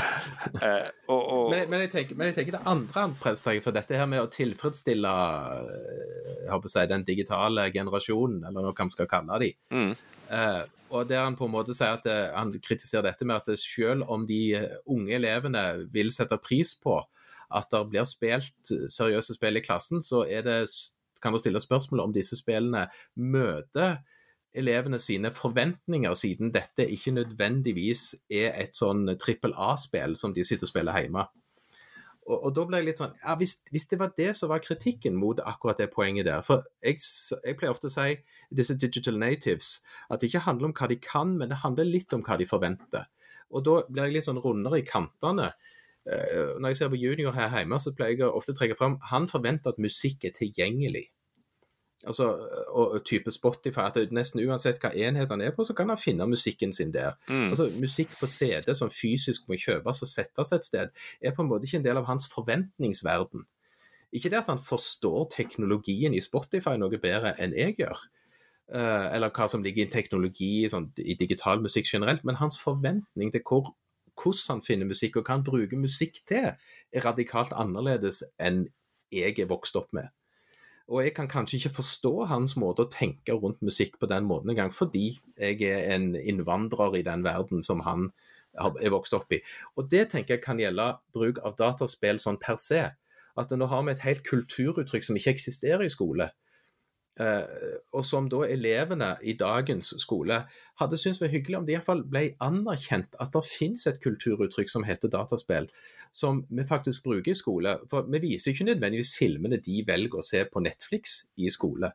Eh, 0.61 0.89
og, 1.09 1.21
og, 1.21 1.51
Men, 1.51 1.71
men, 1.71 1.85
jeg 1.87 1.93
tenker, 1.95 2.19
men 2.19 2.29
jeg 2.29 2.39
tenker 2.39 2.59
det 2.59 2.65
andre 2.69 3.07
han 3.07 3.17
presenterer 3.21 3.65
for 3.65 3.77
dette 3.77 3.97
her 3.97 4.09
med 4.11 4.21
å 4.21 4.31
tilfredsstille 4.33 5.13
eh, 5.13 6.33
jeg 6.45 6.53
håper 6.53 6.69
å 6.69 6.75
si, 6.75 6.85
den 6.91 7.07
digitale 7.09 7.71
generasjonen, 7.73 8.43
eller 8.45 8.69
hva 8.69 8.87
man 8.87 8.93
skal 8.93 9.11
kalle 9.11 9.41
de. 9.47 9.55
mm, 9.73 9.95
Eh, 10.35 10.63
og 10.95 11.09
der 11.09 11.25
han 11.25 11.37
på 11.37 11.45
en 11.45 11.53
måte 11.53 11.75
sier 11.77 11.99
at 11.99 12.07
eh, 12.09 12.31
han 12.33 12.53
kritiserer 12.63 13.05
dette 13.09 13.27
med 13.27 13.37
at 13.37 13.51
det 13.51 13.59
selv 13.61 14.07
om 14.11 14.27
de 14.29 14.41
eh, 14.57 14.77
unge 14.91 15.17
elevene 15.19 15.63
vil 15.93 16.13
sette 16.15 16.39
pris 16.43 16.75
på 16.81 16.97
at 17.55 17.71
det 17.73 17.83
blir 17.91 18.07
spilt 18.09 18.73
eh, 18.73 18.87
seriøse 18.93 19.37
spill 19.37 19.61
i 19.61 19.65
klassen, 19.65 20.03
så 20.05 20.25
det, 20.25 20.59
kan 21.23 21.35
det 21.35 21.43
stille 21.43 21.63
spørsmål 21.63 22.07
om 22.07 22.15
disse 22.15 22.39
spillene 22.39 22.87
møter 23.15 23.99
elevene 24.55 24.99
sine 25.03 25.31
forventninger, 25.35 26.15
siden 26.19 26.53
dette 26.55 26.87
ikke 26.91 27.15
nødvendigvis 27.17 28.15
er 28.31 28.55
et 28.63 28.77
sånn 28.79 29.07
trippel 29.21 29.55
A-spill 29.57 30.19
som 30.21 30.35
de 30.35 30.45
sitter 30.47 30.69
og 30.69 30.73
spiller 30.73 31.01
hjemme. 31.03 31.27
Og, 32.25 32.39
og 32.39 32.53
da 32.57 32.65
ble 32.69 32.81
jeg 32.81 32.89
litt 32.89 33.01
sånn 33.03 33.17
ja, 33.21 33.35
hvis, 33.41 33.59
hvis 33.69 33.89
det 33.91 33.99
var 34.01 34.15
det 34.17 34.31
som 34.39 34.49
var 34.53 34.63
kritikken 34.65 35.17
mot 35.21 35.41
akkurat 35.45 35.83
det 35.83 35.91
poenget 35.93 36.25
der 36.25 36.45
For 36.47 36.65
jeg, 36.81 36.97
jeg 37.45 37.59
pleier 37.61 37.75
ofte 37.75 37.91
å 37.91 37.93
si 37.93 38.15
disse 38.55 38.77
digital 38.81 39.19
natives 39.21 39.75
at 40.09 40.23
det 40.23 40.31
ikke 40.31 40.47
handler 40.47 40.71
om 40.71 40.77
hva 40.79 40.89
de 40.89 40.97
kan, 41.03 41.35
men 41.37 41.53
det 41.53 41.61
handler 41.61 41.91
litt 41.91 42.15
om 42.17 42.23
hva 42.25 42.39
de 42.41 42.49
forventer. 42.49 43.09
Og 43.53 43.65
da 43.67 43.77
blir 43.89 44.09
jeg 44.09 44.17
litt 44.17 44.29
sånn 44.29 44.41
rundere 44.41 44.81
i 44.81 44.87
kantene. 44.89 45.51
Eh, 46.09 46.55
Når 46.61 46.73
jeg 46.73 46.81
ser 46.81 46.93
på 46.93 47.01
junior 47.01 47.37
her 47.37 47.53
hjemme, 47.53 47.81
så 47.83 47.93
pleier 47.97 48.17
jeg 48.17 48.31
ofte 48.31 48.55
å 48.55 48.59
trekke 48.59 48.79
fram 48.79 48.97
han 49.11 49.29
forventer 49.31 49.75
at 49.75 49.83
musikk 49.83 50.25
er 50.29 50.35
tilgjengelig. 50.37 51.07
Altså, 52.07 52.27
og, 52.69 52.99
type 53.05 53.31
Spotify, 53.33 53.87
at 53.89 54.13
nesten 54.13 54.43
uansett 54.45 54.81
hva 54.83 54.91
enhet 54.93 55.31
han 55.33 55.41
er 55.41 55.55
på, 55.57 55.65
så 55.65 55.73
kan 55.77 55.89
han 55.89 56.01
finne 56.01 56.27
musikken 56.29 56.73
sin 56.77 56.93
der. 56.93 57.17
Mm. 57.29 57.49
Altså, 57.55 57.71
Musikk 57.81 58.13
på 58.21 58.29
CD 58.29 58.75
som 58.77 58.91
fysisk 58.93 59.49
må 59.49 59.57
kjøpes 59.61 60.03
og 60.05 60.11
settes 60.11 60.53
et 60.53 60.67
sted, 60.69 60.93
er 61.21 61.35
på 61.35 61.45
en 61.45 61.49
måte 61.49 61.69
ikke 61.69 61.81
en 61.81 61.87
del 61.87 62.01
av 62.01 62.09
hans 62.11 62.29
forventningsverden. 62.33 63.47
Ikke 64.15 64.31
det 64.31 64.43
at 64.45 64.51
han 64.53 64.61
forstår 64.63 65.31
teknologien 65.33 66.15
i 66.15 66.23
Spotify 66.23 66.77
noe 66.79 67.01
bedre 67.03 67.35
enn 67.43 67.57
jeg 67.59 67.79
gjør, 67.81 68.05
eller 68.75 69.33
hva 69.35 69.49
som 69.51 69.65
ligger 69.65 69.85
i 69.85 69.93
teknologi 69.93 70.53
sånn, 70.71 70.91
i 71.03 71.17
digital 71.19 71.61
musikk 71.65 71.89
generelt, 71.91 72.25
men 72.25 72.39
hans 72.41 72.57
forventning 72.61 73.33
til 73.35 73.43
hvor, 73.49 73.73
hvordan 74.15 74.59
han 74.59 74.65
finner 74.65 74.89
musikk 74.89 75.19
og 75.19 75.27
hva 75.27 75.39
han 75.39 75.47
bruker 75.47 75.81
musikk 75.81 76.23
til, 76.29 76.53
er 76.95 77.07
radikalt 77.07 77.53
annerledes 77.57 78.23
enn 78.39 78.67
jeg 79.15 79.39
er 79.39 79.51
vokst 79.51 79.77
opp 79.77 79.91
med. 79.97 80.09
Og 80.93 81.01
jeg 81.01 81.15
kan 81.17 81.29
kanskje 81.31 81.59
ikke 81.59 81.79
forstå 81.79 82.13
hans 82.29 82.57
måte 82.61 82.85
å 82.85 82.91
tenke 82.93 83.33
rundt 83.33 83.63
musikk 83.65 83.97
på 84.01 84.09
den 84.11 84.27
måten 84.29 84.53
engang, 84.53 84.73
fordi 84.75 85.17
jeg 85.39 85.63
er 85.65 85.95
en 85.95 86.13
innvandrer 86.19 86.99
i 86.99 87.05
den 87.07 87.25
verden 87.25 87.65
som 87.65 87.81
han 87.87 88.11
er 88.55 88.93
vokst 88.93 89.17
opp 89.17 89.33
i. 89.33 89.41
Og 89.79 89.89
det 89.91 90.11
tenker 90.13 90.37
jeg 90.37 90.45
kan 90.45 90.61
gjelde 90.61 90.93
bruk 91.17 91.41
av 91.43 91.57
dataspill 91.59 92.21
sånn 92.23 92.39
per 92.43 92.61
se. 92.61 92.85
At 93.35 93.51
nå 93.51 93.67
har 93.67 93.83
vi 93.87 93.95
et 93.95 94.05
helt 94.05 94.23
kulturuttrykk 94.29 95.09
som 95.09 95.17
ikke 95.19 95.33
eksisterer 95.35 95.87
i 95.87 95.93
skole. 95.93 96.29
Eh, 97.21 97.43
og 97.95 98.03
som 98.07 98.27
da 98.27 98.41
elevene 98.51 99.13
i 99.23 99.37
dagens 99.39 99.93
skole 100.03 100.41
hadde 100.81 100.99
syntes 100.99 101.21
var 101.23 101.31
hyggelig 101.31 101.61
om 101.61 101.67
det 101.67 101.77
iallfall 101.77 102.03
ble 102.11 102.25
anerkjent 102.43 103.15
at 103.23 103.31
det 103.37 103.45
finnes 103.47 103.87
et 103.87 104.01
kulturuttrykk 104.03 104.73
som 104.73 104.87
heter 104.87 105.13
dataspill, 105.13 105.69
som 106.11 106.43
vi 106.51 106.65
faktisk 106.67 107.05
bruker 107.07 107.31
i 107.31 107.39
skole. 107.39 107.77
For 107.91 108.11
vi 108.11 108.23
viser 108.25 108.51
ikke 108.51 108.67
nødvendigvis 108.73 109.15
filmene 109.19 109.63
de 109.63 109.85
velger 109.87 110.19
å 110.19 110.27
se 110.27 110.43
på 110.51 110.63
Netflix 110.65 111.21
i 111.39 111.53
skole. 111.55 111.93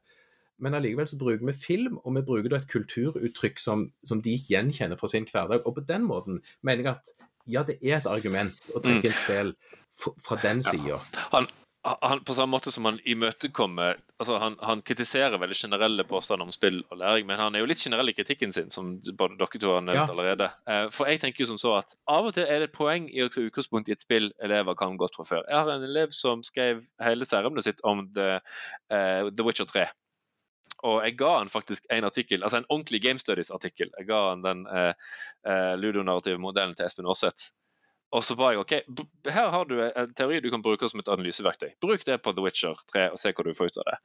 Men 0.59 0.75
allikevel 0.75 1.07
så 1.07 1.19
bruker 1.19 1.47
vi 1.47 1.55
film, 1.55 1.99
og 2.03 2.15
vi 2.15 2.25
bruker 2.27 2.51
da 2.51 2.59
et 2.59 2.71
kulturuttrykk 2.71 3.59
som, 3.63 3.85
som 4.07 4.23
de 4.23 4.35
gjenkjenner 4.39 4.99
fra 4.99 5.07
sin 5.11 5.27
hverdag. 5.27 5.63
Og 5.67 5.75
på 5.77 5.85
den 5.87 6.07
måten 6.07 6.41
mener 6.63 6.83
jeg 6.83 6.95
at 6.95 7.13
ja, 7.49 7.63
det 7.67 7.79
er 7.81 7.99
et 7.99 8.09
argument 8.11 8.71
å 8.75 8.81
trekke 8.83 9.09
inn 9.09 9.17
spill 9.17 9.53
fra, 9.99 10.37
den 10.43 10.61
sida. 10.63 10.99
han, 11.33 11.47
han, 12.01 12.23
på 12.23 12.33
samme 12.33 12.51
måte 12.55 12.71
som 12.71 12.85
han 12.85 12.99
imøtekommer 13.07 13.97
altså 14.19 14.37
han, 14.41 14.55
han 14.61 14.81
kritiserer 14.85 15.39
veldig 15.39 15.55
generelle 15.55 16.03
påstander 16.07 16.43
om 16.47 16.51
spill 16.51 16.81
og 16.91 16.97
læring, 16.99 17.27
men 17.29 17.39
han 17.39 17.55
er 17.55 17.63
jo 17.63 17.69
litt 17.71 17.79
generell 17.83 18.11
i 18.11 18.15
kritikken 18.17 18.51
sin, 18.55 18.69
som 18.73 18.97
både 19.17 19.37
dere 19.39 19.61
to 19.63 19.71
har 19.73 19.85
nevnt 19.85 20.01
Ja. 20.01 20.07
allerede. 20.11 20.49
Eh, 20.67 20.89
For 20.91 21.07
jeg 21.07 21.21
tenker 21.21 21.45
jo 21.45 21.49
som 21.53 21.57
så 21.61 21.77
at 21.79 21.93
av 22.07 22.27
og 22.27 22.33
til 22.35 22.43
er 22.43 22.59
det 22.59 22.69
et 22.71 22.75
poeng 22.75 23.07
i 23.09 23.23
også 23.23 23.45
utgangspunkt 23.47 23.89
i 23.89 23.95
et 23.95 24.03
spill 24.03 24.31
elever 24.43 24.75
kan 24.75 24.97
godt 24.99 25.15
fra 25.15 25.23
før. 25.23 25.45
Jeg 25.47 25.55
har 25.57 25.71
en 25.71 25.87
elev 25.87 26.11
som 26.11 26.43
skrev 26.43 26.83
hele 27.01 27.25
særemnet 27.25 27.63
sitt 27.63 27.79
om 27.87 28.09
The, 28.13 28.41
uh, 28.91 29.29
The 29.31 29.45
Witcher 29.47 29.65
3. 29.71 29.87
Og 30.83 31.01
jeg 31.03 31.17
ga 31.19 31.31
han 31.37 31.49
faktisk 31.51 31.87
en 31.91 32.05
artikkel, 32.07 32.43
altså 32.43 32.57
en 32.61 32.67
ordentlig 32.69 33.01
Game 33.03 33.19
Studies-artikkel. 33.19 33.89
Jeg 33.99 34.07
ga 34.07 34.19
han 34.29 34.43
den 34.43 34.65
uh, 34.67 34.93
uh, 35.47 35.73
ludonarrative 35.79 36.39
modellen 36.39 36.75
til 36.75 36.85
Espen 36.85 37.07
Aarseth. 37.07 37.51
Og 38.15 38.23
så 38.25 38.33
var 38.37 38.55
jeg 38.55 38.63
OK, 38.63 38.73
her 39.29 39.51
har 39.53 39.67
du 39.69 39.75
en 39.85 40.13
teori 40.17 40.39
du 40.41 40.49
kan 40.49 40.63
bruke 40.65 40.87
som 40.89 41.01
et 41.01 41.11
analyseverktøy. 41.13 41.75
Bruk 41.83 42.05
det 42.07 42.17
på 42.25 42.33
The 42.33 42.45
Witcher 42.45 42.79
3 42.93 43.11
og 43.13 43.21
se 43.21 43.33
hva 43.35 43.45
du 43.45 43.51
får 43.53 43.69
ut 43.69 43.81
av 43.83 43.91
det. 43.91 43.97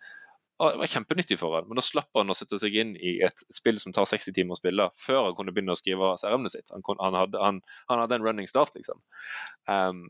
Og 0.63 0.71
Det 0.71 0.81
var 0.83 0.91
kjempenyttig 0.93 1.39
for 1.41 1.57
han, 1.57 1.65
men 1.67 1.81
da 1.81 1.83
slapp 1.83 2.13
han 2.15 2.31
å 2.31 2.37
sette 2.37 2.61
seg 2.63 2.77
inn 2.79 2.93
i 2.95 3.17
et 3.27 3.41
spill 3.53 3.81
som 3.83 3.95
tar 3.97 4.07
60 4.07 4.37
timer 4.37 4.55
å 4.55 4.61
spille, 4.61 4.87
før 4.95 5.25
han 5.27 5.39
kunne 5.39 5.55
begynne 5.57 5.75
å 5.75 5.81
skrive 5.81 6.13
særemnet 6.21 6.55
sitt. 6.55 6.71
Han, 6.71 6.85
kunne, 6.87 7.03
han, 7.03 7.17
hadde, 7.19 7.41
han, 7.43 7.59
han 7.91 8.03
hadde 8.05 8.21
en 8.21 8.27
running 8.29 8.51
start, 8.51 8.77
liksom. 8.79 9.01
Um, 9.67 10.05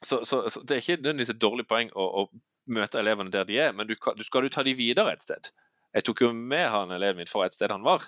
så, 0.00 0.20
så, 0.24 0.44
så 0.48 0.62
det 0.62 0.76
er 0.76 0.84
ikke 0.84 1.00
nødvendigvis 1.00 1.34
et 1.34 1.42
dårlig 1.42 1.66
poeng 1.68 1.90
å, 1.98 2.06
å 2.22 2.70
møte 2.70 3.00
elevene 3.00 3.32
der 3.34 3.48
de 3.48 3.58
er, 3.64 3.74
men 3.74 3.90
du, 3.90 3.96
du 3.96 4.24
skal 4.24 4.46
du 4.46 4.54
ta 4.54 4.62
de 4.66 4.76
videre 4.78 5.16
et 5.16 5.26
sted. 5.26 5.50
Jeg 5.96 6.06
tok 6.06 6.22
jo 6.22 6.30
med 6.36 6.68
han 6.70 6.94
eleven 6.94 7.24
min 7.24 7.30
fra 7.30 7.48
et 7.48 7.56
sted 7.56 7.74
han 7.74 7.84
var, 7.84 8.06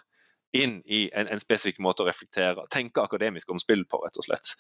inn 0.57 0.81
i 0.85 1.07
en, 1.17 1.29
en 1.33 1.41
spesifikk 1.41 1.81
måte 1.83 2.05
å 2.05 2.09
reflektere, 2.09 2.67
tenke 2.73 3.03
akademisk 3.03 3.51
om 3.53 3.61
spill 3.63 3.87
på, 3.89 4.01
rett 4.05 4.19
og 4.21 4.27
slett. 4.27 4.55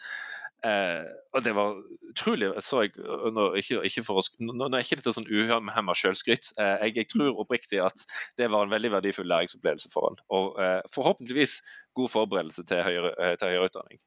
Eh, 0.62 1.08
og 1.34 1.42
det 1.42 1.52
var 1.56 1.74
utrolig 2.12 2.52
så 2.62 2.84
jeg, 2.84 2.94
og 3.02 3.32
nå, 3.34 3.48
ikke, 3.58 3.80
ikke 3.88 4.04
for 4.06 4.20
å, 4.20 4.24
nå, 4.38 4.54
nå 4.60 4.68
er 4.70 4.84
ikke 4.84 5.00
dette 5.00 5.14
sånn 5.16 5.26
uhemma 5.26 5.96
sjølskryt. 5.98 6.52
Eh, 6.54 6.86
jeg, 6.86 6.96
jeg 7.00 7.10
tror 7.10 7.40
oppriktig 7.42 7.82
at 7.82 8.06
det 8.38 8.50
var 8.52 8.66
en 8.66 8.74
veldig 8.74 8.92
verdifull 8.94 9.28
læringsopplevelse 9.32 9.90
for 9.92 10.10
han. 10.10 10.22
Og 10.30 10.62
eh, 10.62 10.78
forhåpentligvis 10.94 11.58
god 11.98 12.14
forberedelse 12.14 12.66
til 12.70 12.84
høyere, 12.86 13.14
eh, 13.18 13.34
til 13.40 13.52
høyere 13.52 13.72
utdanning. 13.72 14.02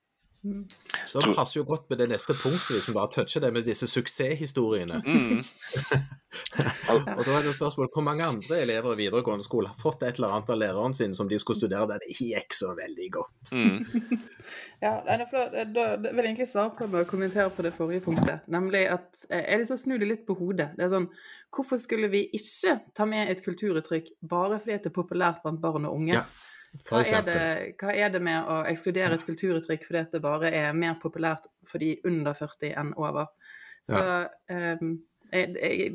Så 1.06 1.22
det 1.22 1.34
passer 1.38 1.60
jo 1.60 1.66
godt 1.68 1.90
med 1.90 2.00
det 2.02 2.10
neste 2.12 2.36
punktet, 2.38 2.76
hvis 2.76 2.90
vi 2.90 2.96
bare 2.96 3.12
toucher 3.14 3.42
det 3.44 3.52
med 3.56 3.66
disse 3.66 3.88
suksesshistoriene. 3.90 5.02
Mm. 5.06 5.42
Og 6.92 7.22
da 7.24 7.38
er 7.38 7.46
det 7.46 7.56
spørsmålet 7.56 7.96
hvor 7.96 8.06
mange 8.06 8.26
andre 8.28 8.60
elever 8.62 8.94
i 8.94 9.00
videregående 9.06 9.46
skole 9.46 9.72
har 9.72 9.80
fått 9.80 10.04
et 10.04 10.20
eller 10.20 10.36
annet 10.36 10.52
av 10.52 10.60
læreren 10.60 10.96
sin 10.98 11.16
som 11.18 11.30
de 11.32 11.40
skulle 11.42 11.60
studere 11.60 11.88
der 11.90 12.02
det 12.04 12.12
ikke 12.14 12.32
gikk 12.34 12.58
så 12.58 12.74
veldig 12.78 13.12
godt. 13.20 13.54
Mm. 13.56 13.80
Ja. 14.84 15.00
Da 15.08 15.16
da 15.26 15.84
vil 15.98 16.20
jeg 16.20 16.26
egentlig 16.28 16.46
svare 16.52 16.70
på 16.78 16.86
med 16.92 17.06
å 17.06 17.08
kommentere 17.10 17.50
på 17.50 17.64
det 17.66 17.72
forrige 17.74 18.04
punktet. 18.06 18.44
Nemlig 18.52 18.84
at 18.94 19.24
eh, 19.32 19.42
jeg 19.42 19.62
liksom 19.64 19.64
lyst 19.64 19.72
til 19.72 19.78
å 19.80 19.82
snu 19.82 19.94
det 19.98 20.10
litt 20.10 20.26
på 20.28 20.36
hodet. 20.38 20.68
Det 20.76 20.86
er 20.86 20.92
sånn, 20.92 21.08
Hvorfor 21.56 21.80
skulle 21.80 22.10
vi 22.12 22.26
ikke 22.36 22.76
ta 22.98 23.06
med 23.08 23.32
et 23.32 23.42
kulturuttrykk 23.46 24.12
bare 24.28 24.60
fordi 24.60 24.76
det 24.84 24.92
er 24.92 24.96
populært 24.98 25.42
blant 25.44 25.62
barn 25.64 25.88
og 25.88 25.96
unge? 26.02 26.18
Ja, 26.18 26.26
Hva 26.84 27.02
er, 27.06 27.24
det, 27.26 27.40
hva 27.80 27.94
er 27.96 28.12
det 28.14 28.22
med 28.24 28.50
å 28.52 28.60
ekskludere 28.70 29.16
et 29.16 29.26
kulturuttrykk 29.28 29.86
fordi 29.88 30.04
det 30.12 30.22
bare 30.24 30.52
er 30.52 30.76
mer 30.76 30.98
populært 31.02 31.48
for 31.70 31.84
de 31.84 31.96
under 32.08 32.36
40 32.36 32.76
enn 32.82 32.94
over? 33.00 33.32
Så 33.86 34.02
ehm, 34.52 34.96
jeg, 35.32 35.54
jeg, 35.62 35.92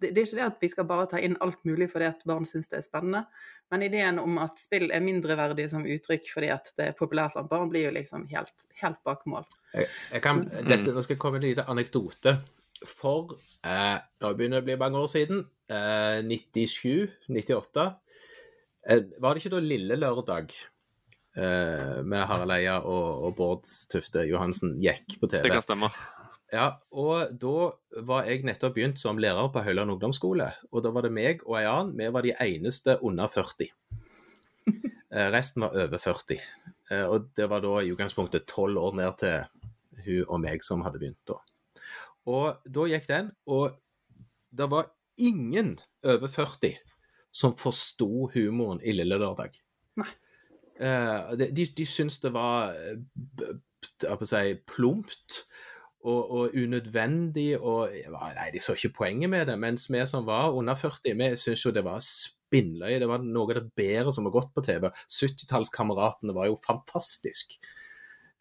det, 0.00 0.10
er 0.10 0.22
ikke 0.24 0.38
det 0.38 0.46
at 0.46 0.62
vi 0.62 0.70
skal 0.72 0.86
bare 0.88 1.08
ta 1.10 1.20
inn 1.20 1.36
alt 1.44 1.60
mulig 1.68 1.90
fordi 1.92 2.08
at 2.08 2.22
barn 2.28 2.46
syns 2.48 2.70
det 2.70 2.80
er 2.80 2.86
spennende, 2.86 3.24
men 3.72 3.84
ideen 3.86 4.20
om 4.22 4.38
at 4.42 4.60
spill 4.60 4.88
er 4.92 5.04
mindreverdig 5.04 5.68
som 5.72 5.86
uttrykk 5.88 6.30
fordi 6.34 6.52
at 6.54 6.72
det 6.78 6.90
er 6.90 6.96
populært 6.98 7.36
blant 7.36 7.50
barn, 7.52 7.72
blir 7.72 7.88
jo 7.88 7.94
liksom 7.96 8.26
helt, 8.32 8.68
helt 8.80 9.00
bak 9.06 9.26
mål. 9.30 9.48
Jeg, 9.74 9.90
jeg 10.14 10.24
kan, 10.24 10.46
dette, 10.68 10.94
nå 10.94 11.04
skal 11.04 11.16
jeg 11.16 11.22
komme 11.22 11.38
med 11.38 11.44
en 11.44 11.50
liten 11.50 11.72
anekdote. 11.74 12.38
For 12.80 13.34
eh, 13.66 13.96
nå 14.22 14.30
begynner 14.36 14.60
det 14.60 14.64
å 14.64 14.68
bli 14.70 14.78
mange 14.80 15.02
år 15.02 15.10
siden, 15.12 15.42
eh, 15.68 16.20
97-98, 16.24 17.82
eh, 17.84 18.09
var 19.20 19.34
det 19.34 19.42
ikke 19.42 19.52
da 19.52 19.60
lille 19.62 19.96
lørdag 20.00 20.54
eh, 21.36 21.98
med 22.06 22.24
Harald 22.30 22.54
Eia 22.56 22.78
og, 22.80 23.26
og 23.26 23.36
Bård 23.36 23.68
Tufte 23.92 24.24
Johansen 24.28 24.78
gikk 24.82 25.18
på 25.20 25.28
TV? 25.30 25.44
Det 25.44 25.52
kan 25.52 25.64
stemme. 25.66 25.90
Ja, 26.50 26.80
og 26.90 27.30
da 27.38 27.68
var 28.02 28.26
jeg 28.26 28.42
nettopp 28.46 28.74
begynt 28.74 28.98
som 28.98 29.20
lærer 29.22 29.52
på 29.54 29.62
Høyland 29.62 29.92
ungdomsskole. 29.94 30.48
Og 30.72 30.82
da 30.82 30.90
var 30.90 31.06
det 31.06 31.12
meg 31.14 31.44
og 31.46 31.60
ei 31.60 31.66
annen. 31.70 31.92
Vi 32.00 32.08
var 32.10 32.26
de 32.26 32.34
eneste 32.46 32.98
under 33.02 33.30
40. 33.32 33.70
Eh, 35.10 35.26
Resten 35.34 35.64
var 35.64 35.72
over 35.74 35.98
40. 35.98 36.36
Eh, 36.94 37.00
Og 37.10 37.32
det 37.34 37.48
var 37.50 37.58
da 37.64 37.80
i 37.82 37.88
utgangspunktet 37.90 38.44
tolv 38.46 38.78
år 38.78 38.92
ned 38.94 39.16
til 39.18 39.40
hun 40.04 40.28
og 40.28 40.38
meg 40.44 40.62
som 40.62 40.84
hadde 40.86 41.00
begynt 41.02 41.18
da. 41.26 41.34
Og 42.30 42.60
da 42.62 42.84
gikk 42.92 43.08
den, 43.10 43.32
og 43.50 43.74
det 44.54 44.68
var 44.70 44.86
ingen 45.18 45.72
over 46.06 46.30
40 46.30 46.78
som 47.32 47.56
forsto 47.56 48.28
humoren 48.34 48.82
i 48.82 48.94
Lille 48.94 49.18
Lørdag. 49.20 49.58
Nei. 50.00 50.10
Eh, 50.80 51.32
de, 51.38 51.50
de, 51.56 51.66
de 51.76 51.86
syntes 51.86 52.18
det 52.22 52.32
var 52.34 52.72
eh, 52.72 54.22
si, 54.24 54.54
plumpt 54.68 55.42
og, 56.00 56.30
og 56.30 56.56
unødvendig. 56.56 57.58
og 57.60 57.92
Nei, 58.14 58.50
de 58.54 58.62
så 58.62 58.76
ikke 58.76 58.96
poenget 59.02 59.30
med 59.30 59.46
det. 59.50 59.58
Mens 59.60 59.90
vi 59.92 60.02
som 60.08 60.26
var 60.26 60.54
under 60.56 60.74
40, 60.78 61.14
vi 61.16 61.32
syntes 61.36 61.66
jo 61.66 61.74
det 61.74 61.84
var 61.86 62.00
spinnløye. 62.04 63.00
Det 63.02 63.10
var 63.10 63.24
noe 63.24 63.50
av 63.50 63.60
det 63.60 63.68
bedre 63.78 64.14
som 64.14 64.26
har 64.28 64.34
gått 64.34 64.54
på 64.56 64.64
TV. 64.66 64.88
70-tallskameratene 65.06 66.36
var 66.36 66.50
jo 66.50 66.58
fantastisk. 66.64 67.58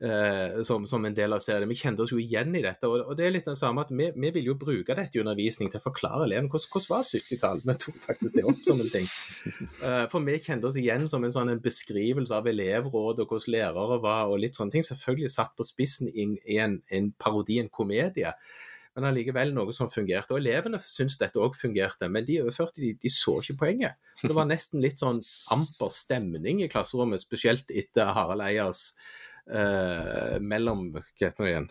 Eh, 0.03 0.61
som, 0.67 0.85
som 0.87 1.05
en 1.05 1.15
del 1.17 1.33
av 1.35 1.41
serien. 1.43 1.67
Vi 1.69 1.75
kjente 1.79 2.03
oss 2.05 2.13
jo 2.13 2.19
igjen 2.21 2.53
i 2.55 2.61
dette. 2.63 2.87
Og, 2.89 3.01
og 3.11 3.17
det 3.19 3.25
er 3.27 3.33
litt 3.35 3.49
den 3.49 3.57
samme 3.59 3.83
at 3.85 3.91
vi, 3.95 4.09
vi 4.15 4.31
vil 4.35 4.49
jo 4.51 4.55
bruke 4.59 4.95
dette 4.97 5.19
i 5.19 5.23
undervisning 5.23 5.71
til 5.73 5.81
å 5.81 5.85
forklare 5.87 6.27
elevene 6.27 6.51
hvordan, 6.51 6.69
hvordan 6.73 6.93
var 6.95 7.07
70-tallet. 7.09 7.67
Vi 7.69 7.77
tok 7.85 7.99
faktisk 8.05 8.37
det 8.39 8.45
opp 8.49 8.63
som 8.65 8.81
en 8.83 8.93
ting. 8.93 9.09
Eh, 9.83 10.05
for 10.13 10.25
vi 10.29 10.37
kjente 10.43 10.69
oss 10.71 10.79
igjen 10.79 11.07
som 11.11 11.25
en 11.27 11.35
sånn 11.35 11.53
en 11.53 11.61
beskrivelse 11.63 12.35
av 12.39 12.47
elevråd 12.51 13.23
og 13.25 13.35
hvordan 13.35 13.55
lærere 13.57 13.99
var, 14.05 14.25
og 14.31 14.41
litt 14.43 14.57
sånne 14.59 14.75
ting. 14.77 14.87
Selvfølgelig 14.87 15.33
satt 15.35 15.55
på 15.59 15.67
spissen 15.67 16.09
i, 16.13 16.29
en- 16.59 16.81
en, 16.89 17.11
parodi, 17.19 17.59
en 17.63 17.69
komedie. 17.73 18.31
Men 18.97 19.05
allikevel 19.11 19.51
noe 19.55 19.71
som 19.71 19.87
fungerte. 19.93 20.33
Og 20.33 20.41
elevene 20.41 20.79
syntes 20.81 21.19
dette 21.21 21.39
òg 21.39 21.53
fungerte, 21.55 22.09
men 22.11 22.25
de 22.27 22.39
overførte 22.41 22.81
de, 22.81 22.89
de 22.99 23.11
så 23.13 23.37
ikke 23.39 23.59
poenget. 23.61 23.99
Det 24.19 24.33
var 24.35 24.47
nesten 24.49 24.81
litt 24.83 24.99
sånn 24.99 25.21
amper 25.53 25.91
stemning 25.93 26.63
i 26.65 26.67
klasserommet, 26.71 27.21
spesielt 27.21 27.69
etter 27.71 28.09
Harald 28.17 28.43
Eias 28.43 28.81
eh, 29.49 30.37
mellom 30.41 30.89
Hva 30.93 31.03
heter 31.25 31.45
det 31.45 31.51
igjen? 31.53 31.67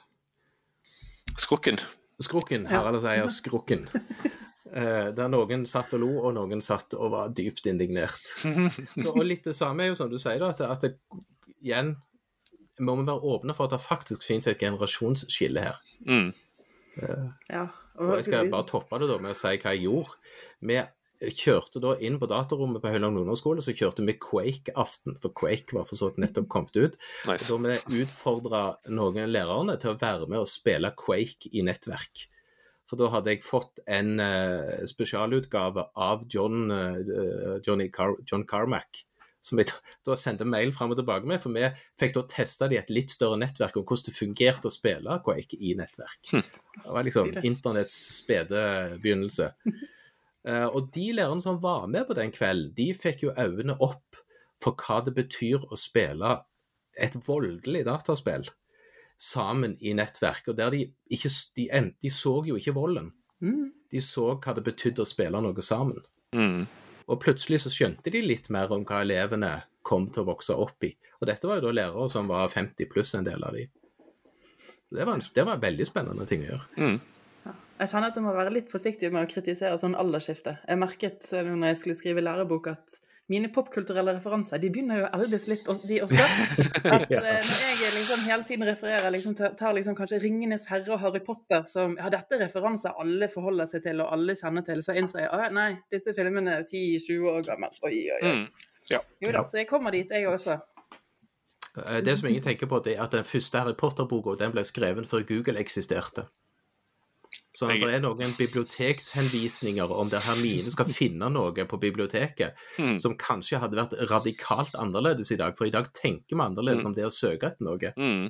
Skrukken. 1.38 1.80
Skrukken. 2.22 2.66
Harald 2.66 3.00
sier 3.04 3.30
skrukken. 3.30 3.86
Eh, 4.68 5.08
der 5.16 5.30
noen 5.32 5.64
satt 5.70 5.94
og 5.96 6.02
lo, 6.02 6.10
og 6.28 6.34
noen 6.36 6.60
satt 6.64 6.92
og 6.98 7.14
var 7.14 7.30
dypt 7.32 7.68
indignert. 7.70 8.20
Så, 8.92 9.12
og 9.14 9.24
litt 9.24 9.46
det 9.48 9.56
samme 9.56 9.86
er 9.86 9.92
jo 9.92 9.98
som 10.00 10.10
du 10.12 10.18
sier, 10.20 10.42
da, 10.42 10.50
at, 10.52 10.60
at 10.66 10.84
det, 10.84 10.92
igjen 11.62 11.94
må 12.84 12.94
vi 12.98 13.06
være 13.08 13.32
åpne 13.32 13.56
for 13.56 13.66
at 13.66 13.74
det 13.74 13.82
faktisk 13.82 14.26
finnes 14.26 14.46
et 14.50 14.60
generasjonsskille 14.60 15.64
her. 15.64 15.78
Mm. 16.06 16.28
Ja. 17.48 17.64
Og 17.98 18.12
jeg 18.18 18.28
skal 18.28 18.50
bare 18.52 18.66
toppe 18.68 19.00
det 19.00 19.08
da 19.10 19.18
med 19.22 19.34
å 19.34 19.38
si 19.38 19.54
hva 19.56 19.74
jeg 19.74 19.86
gjorde. 19.86 20.18
Vi 20.68 20.78
kjørte 21.18 21.80
da 21.82 21.94
inn 22.04 22.18
på 22.20 22.28
datarommet 22.30 22.82
på 22.82 22.92
Høyland 22.92 23.18
ungdomsskole, 23.18 23.62
så 23.64 23.74
kjørte 23.76 24.04
vi 24.06 24.14
Quake-aften, 24.22 25.16
for 25.22 25.34
Quake 25.36 25.74
var 25.74 25.88
for 25.88 25.98
så 25.98 26.10
vidt 26.10 26.20
nettopp 26.22 26.48
kommet 26.52 26.78
ut. 26.78 26.98
Nice. 27.26 27.48
Da 27.50 27.58
vi 27.58 28.04
utfordra 28.04 28.62
noen 28.94 29.32
lærerne 29.32 29.78
til 29.82 29.94
å 29.94 29.98
være 29.98 30.28
med 30.30 30.44
og 30.44 30.50
spille 30.50 30.92
Quake 30.98 31.50
i 31.50 31.64
nettverk. 31.66 32.28
For 32.88 33.00
da 33.00 33.10
hadde 33.12 33.34
jeg 33.34 33.44
fått 33.44 33.82
en 33.90 34.14
uh, 34.22 34.86
spesialutgave 34.88 35.90
av 35.98 36.24
John, 36.32 36.70
uh, 36.72 37.58
Johnny 37.66 37.90
Car 37.92 38.14
John 38.24 38.46
Carmack, 38.48 39.02
som 39.44 39.60
jeg 39.60 39.74
da 40.06 40.16
sendte 40.18 40.46
mail 40.48 40.72
fram 40.76 40.94
og 40.94 40.98
tilbake 41.00 41.28
med. 41.28 41.42
For 41.42 41.52
vi 41.52 41.66
fikk 42.00 42.16
da 42.16 42.24
testa 42.30 42.70
det 42.70 42.78
i 42.78 42.80
et 42.80 42.94
litt 42.94 43.12
større 43.12 43.36
nettverk 43.42 43.76
om 43.76 43.84
hvordan 43.84 44.08
det 44.08 44.16
fungerte 44.16 44.70
å 44.70 44.74
spille 44.74 45.20
Quake 45.26 45.60
i 45.60 45.74
nettverk. 45.78 46.32
Det 46.32 46.96
var 46.96 47.04
liksom 47.04 47.34
internetts 47.42 48.00
spede 48.22 48.64
begynnelse. 49.02 49.52
Eh, 50.46 50.66
og 50.66 50.90
de 50.94 51.10
lærerne 51.16 51.42
som 51.42 51.60
var 51.62 51.88
med 51.90 52.06
på 52.08 52.16
den 52.18 52.32
kvelden, 52.34 52.74
de 52.76 52.92
fikk 52.94 53.26
jo 53.26 53.34
øynene 53.34 53.78
opp 53.84 54.20
for 54.62 54.78
hva 54.78 55.00
det 55.06 55.14
betyr 55.16 55.64
å 55.68 55.78
spille 55.78 56.36
et 56.98 57.14
voldelig 57.26 57.84
dataspill 57.86 58.48
sammen 59.18 59.76
i 59.80 59.94
nettverk. 59.98 60.50
Og 60.50 60.58
der 60.58 60.74
de 60.74 60.84
ikke 61.14 61.30
de, 61.58 61.68
end, 61.74 61.94
de 62.02 62.10
så 62.12 62.38
jo 62.46 62.58
ikke 62.58 62.76
volden. 62.76 63.12
Mm. 63.42 63.70
De 63.90 64.02
så 64.04 64.32
hva 64.34 64.54
det 64.54 64.66
betydde 64.66 65.04
å 65.04 65.08
spille 65.08 65.42
noe 65.42 65.64
sammen. 65.64 66.00
Mm. 66.34 66.66
Og 67.08 67.20
plutselig 67.22 67.62
så 67.64 67.72
skjønte 67.72 68.12
de 68.12 68.22
litt 68.22 68.50
mer 68.52 68.72
om 68.74 68.84
hva 68.86 69.02
elevene 69.04 69.54
kom 69.86 70.08
til 70.12 70.24
å 70.24 70.30
vokse 70.34 70.54
opp 70.58 70.84
i. 70.84 70.92
Og 71.20 71.28
dette 71.30 71.48
var 71.48 71.60
jo 71.60 71.68
da 71.68 71.76
lærere 71.78 72.08
som 72.12 72.28
var 72.28 72.50
50 72.52 72.90
pluss, 72.92 73.14
en 73.16 73.26
del 73.26 73.44
av 73.44 73.56
de. 73.56 73.64
Det 74.88 75.04
var, 75.04 75.14
en, 75.14 75.22
det 75.34 75.44
var 75.44 75.56
en 75.56 75.62
veldig 75.62 75.86
spennende 75.88 76.26
ting 76.28 76.44
å 76.44 76.50
gjøre. 76.50 76.66
Mm. 76.80 76.98
Jeg 77.78 77.90
kjenner 77.92 78.10
at 78.10 78.16
jeg 78.18 78.24
må 78.24 78.32
være 78.34 78.52
litt 78.54 78.70
forsiktig 78.72 79.10
med 79.14 79.26
å 79.26 79.30
kritisere 79.30 79.76
sånn 79.78 79.94
aldersskifte. 79.98 80.56
Jeg 80.66 80.78
merket 80.80 81.28
eh, 81.32 81.46
når 81.46 81.72
jeg 81.72 81.78
skulle 81.82 81.98
skrive 81.98 82.24
lærebok 82.24 82.66
at 82.72 82.96
mine 83.28 83.50
popkulturelle 83.52 84.14
referanser 84.16 84.56
de 84.62 84.70
begynner 84.72 85.02
jo 85.02 85.04
å 85.04 85.10
eldes 85.18 85.42
litt, 85.50 85.66
de 85.86 85.98
også. 86.06 86.26
At 86.96 87.10
Ja. 87.12 87.20
eh, 87.20 87.42
Når 87.44 87.82
jeg 87.82 87.92
liksom 87.98 88.22
hele 88.24 88.46
tiden 88.48 88.64
refererer 88.66 89.12
liksom, 89.12 89.34
tar 89.36 89.74
liksom 89.76 89.94
kanskje 89.98 90.18
'Ringenes 90.22 90.64
herre' 90.70 90.94
og 90.96 91.02
'Harry 91.02 91.20
Potter' 91.26 91.66
som 91.68 91.96
ja, 92.00 92.08
dette 92.08 92.34
er 92.38 92.46
referanser 92.46 92.96
alle 92.98 93.28
forholder 93.28 93.68
seg 93.68 93.82
til 93.84 94.00
og 94.00 94.10
alle 94.16 94.32
kjenner 94.34 94.64
til, 94.64 94.80
så 94.82 94.96
innser 94.96 95.26
jeg 95.26 95.30
at 95.30 95.52
nei, 95.52 95.68
disse 95.92 96.14
filmene 96.16 96.56
er 96.56 96.64
10-20 96.64 97.28
år 97.34 97.44
gamle. 97.50 97.68
Oi, 97.84 97.94
oi, 98.16 98.18
oi. 98.22 98.32
Mm. 98.32 98.48
Jo 99.20 99.32
da, 99.36 99.44
så 99.44 99.60
jeg 99.60 99.68
kommer 99.68 99.92
dit, 99.92 100.08
jeg 100.10 100.26
også. 100.26 100.56
Eh, 101.84 102.00
Det 102.00 102.18
som 102.18 102.28
ingen 102.28 102.42
tenker 102.42 102.66
på, 102.66 102.80
det 102.82 102.96
er 102.96 103.04
at 103.04 103.12
den 103.12 103.24
første 103.28 103.58
Harry 103.60 103.74
Potter-boka 103.76 104.38
den 104.40 104.52
ble 104.56 104.64
skrevet 104.64 105.06
før 105.06 105.22
Google 105.28 105.60
eksisterte. 105.60 106.24
Så 107.58 107.66
at 107.66 107.80
det 107.82 107.90
er 107.96 108.02
noen 108.04 108.34
bibliotekshenvisninger 108.38 109.90
om 109.90 110.10
der 110.12 110.22
Hermine 110.22 110.70
skal 110.70 110.86
finne 110.94 111.26
noe 111.34 111.64
på 111.66 111.80
biblioteket 111.82 112.54
Mm. 112.78 112.98
som 113.02 113.16
kanskje 113.18 113.58
hadde 113.58 113.78
vært 113.78 113.94
radikalt 114.10 114.76
annerledes 114.78 115.32
i 115.34 115.38
dag, 115.40 115.56
for 115.58 115.66
i 115.66 115.72
dag 115.74 115.88
tenker 115.96 116.36
vi 116.36 116.44
annerledes 116.44 116.84
om 116.86 116.94
det 116.94 117.06
å 117.08 117.10
søke 117.12 117.50
etter 117.50 117.66
noe. 117.66 117.90
Mm. 117.96 118.28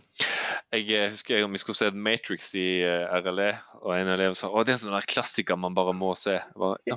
Jeg 0.72 0.86
eh, 0.94 1.10
husker 1.12 1.36
jeg, 1.36 1.44
om 1.44 1.52
vi 1.52 1.60
skulle 1.60 1.76
se 1.76 1.90
Matrix 1.92 2.54
i 2.56 2.66
uh, 2.86 3.18
RLE, 3.20 3.50
og 3.82 3.92
en 3.96 4.12
elev 4.14 4.38
sa 4.38 4.48
å, 4.48 4.64
det 4.64 4.74
er 4.74 4.78
en 4.78 4.84
sånn 4.86 4.96
der 4.96 5.08
klassiker 5.10 5.60
man 5.60 5.76
bare 5.76 5.92
må 5.96 6.14
se. 6.18 6.38
Bare, 6.56 6.80
ja. 6.88 6.96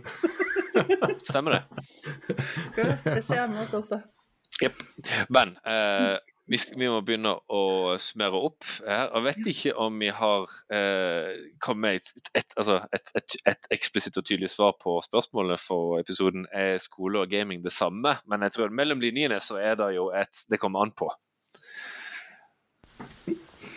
Stemmer 1.30 1.58
det. 1.58 1.64
Det 3.04 3.22
skjer 3.28 3.52
med 3.52 3.66
oss 3.66 3.76
også. 3.82 4.02
Jepp. 4.62 4.82
Men 5.34 5.56
eh, 5.66 6.16
vi, 6.52 6.60
vi 6.76 6.90
må 6.92 7.00
begynne 7.06 7.32
å 7.48 7.62
smøre 8.02 8.42
opp 8.50 8.66
her. 8.84 9.08
Jeg 9.08 9.26
vet 9.28 9.50
ikke 9.54 9.74
om 9.86 10.02
vi 10.02 10.10
har 10.16 10.52
eh, 10.74 11.30
kommet 11.64 11.82
med 11.86 12.00
et, 12.02 12.32
et, 12.42 12.56
altså 12.60 12.82
et, 12.92 13.14
et, 13.16 13.38
et 13.54 13.70
eksplisitt 13.78 14.20
og 14.20 14.28
tydelig 14.28 14.52
svar 14.52 14.76
på 14.82 14.98
spørsmålet 15.06 15.64
for 15.64 16.02
episoden. 16.02 16.46
Er 16.52 16.82
skole 16.84 17.24
og 17.24 17.32
gaming 17.32 17.64
det 17.64 17.74
samme? 17.76 18.18
Men 18.28 18.44
jeg 18.48 18.58
tror 18.58 18.76
mellom 18.76 19.00
linjene 19.04 19.40
så 19.44 19.62
er 19.62 19.80
det 19.80 19.94
jo 19.96 20.10
et 20.12 20.44
Det 20.52 20.60
kommer 20.60 20.84
an 20.84 20.92
på. 20.92 21.08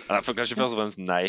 Eller 0.05 0.25
for 0.25 0.37
kanskje 0.37 0.59
først 0.59 0.75
og 0.75 0.81
fremst 0.83 1.01
nei. 1.01 1.29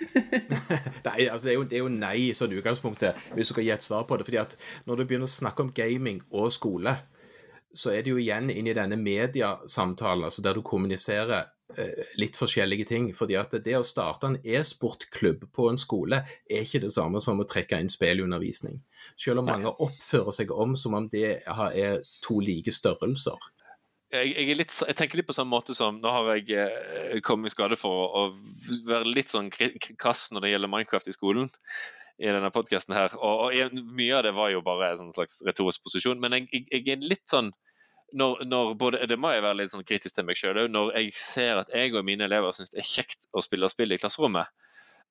Nei, 1.04 1.26
altså 1.28 1.44
det 1.44 1.50
er, 1.52 1.56
jo, 1.58 1.64
det 1.68 1.76
er 1.76 1.82
jo 1.82 1.90
nei 1.92 2.30
sånn 2.36 2.54
utgangspunktet, 2.56 3.18
hvis 3.36 3.50
du 3.50 3.52
skal 3.52 3.66
gi 3.66 3.72
et 3.74 3.84
svar 3.84 4.06
på 4.08 4.16
det. 4.16 4.24
fordi 4.24 4.38
at 4.40 4.54
når 4.88 4.96
du 4.96 5.02
begynner 5.04 5.28
å 5.28 5.32
snakke 5.32 5.66
om 5.66 5.72
gaming 5.76 6.22
og 6.32 6.48
skole, 6.54 6.94
så 7.74 7.92
er 7.94 8.02
det 8.02 8.12
jo 8.12 8.18
igjen 8.20 8.50
inn 8.50 8.68
i 8.70 8.74
denne 8.76 8.98
mediasamtalen, 8.98 10.26
altså 10.26 10.42
der 10.42 10.56
du 10.58 10.62
kommuniserer 10.66 11.50
eh, 11.76 12.10
litt 12.18 12.38
forskjellige 12.38 12.88
ting. 12.88 13.10
fordi 13.14 13.36
at 13.38 13.54
det 13.64 13.76
å 13.78 13.86
starte 13.86 14.26
en 14.26 14.38
e-sportklubb 14.42 15.46
på 15.54 15.68
en 15.70 15.78
skole 15.78 16.22
er 16.26 16.64
ikke 16.64 16.82
det 16.86 16.92
samme 16.94 17.22
som 17.22 17.40
å 17.40 17.46
trekke 17.48 17.78
inn 17.80 17.92
spillundervisning. 17.92 18.82
Selv 19.16 19.42
om 19.42 19.50
mange 19.50 19.70
oppfører 19.70 20.34
seg 20.40 20.50
om 20.50 20.76
som 20.76 20.98
om 20.98 21.08
det 21.12 21.40
er 21.46 22.02
to 22.24 22.40
like 22.40 22.72
størrelser. 22.74 23.38
Jeg, 24.10 24.30
jeg, 24.34 24.56
litt, 24.58 24.74
jeg 24.74 24.98
tenker 24.98 25.20
litt 25.20 25.28
på 25.28 25.36
samme 25.36 25.54
måte 25.54 25.74
som 25.76 26.00
Nå 26.02 26.12
har 26.12 26.28
jeg 26.34 26.50
eh, 26.58 27.16
kommet 27.26 27.50
i 27.50 27.54
skade 27.54 27.78
for 27.78 27.94
å, 27.94 28.26
å 28.30 28.82
være 28.88 29.10
litt 29.10 29.32
sånn 29.32 29.50
krass 29.52 30.28
når 30.34 30.44
det 30.44 30.52
gjelder 30.54 30.72
Minecraft 30.72 31.10
i 31.10 31.16
skolen. 31.16 31.50
i 32.20 32.28
denne 32.28 32.50
podcasten 32.52 32.92
her, 32.92 33.14
og, 33.16 33.46
og 33.46 33.54
jeg, 33.56 33.70
Mye 33.96 34.18
av 34.18 34.26
det 34.26 34.34
var 34.36 34.50
jo 34.52 34.62
bare 34.64 34.92
en 34.96 35.12
slags 35.14 35.40
retorisk 35.46 35.86
posisjon, 35.86 36.20
men 36.20 36.36
jeg, 36.36 36.66
er 36.82 37.04
litt 37.04 37.24
sånn 37.30 37.52
når, 38.12 38.42
når 38.50 38.74
både, 38.74 39.06
Det 39.06 39.18
må 39.20 39.30
jeg 39.30 39.44
være 39.44 39.60
litt 39.60 39.72
sånn 39.72 39.86
kritisk 39.86 40.16
til 40.16 40.26
meg 40.26 40.38
sjøl 40.38 40.64
Når 40.66 40.90
jeg 40.98 41.12
ser 41.14 41.60
at 41.60 41.70
jeg 41.70 41.94
og 41.94 42.02
mine 42.04 42.26
elever 42.26 42.52
syns 42.56 42.74
det 42.74 42.82
er 42.82 42.90
kjekt 42.90 43.30
å 43.30 43.44
spille 43.44 43.70
spill 43.70 43.94
i 43.94 44.00
klasserommet, 44.02 44.50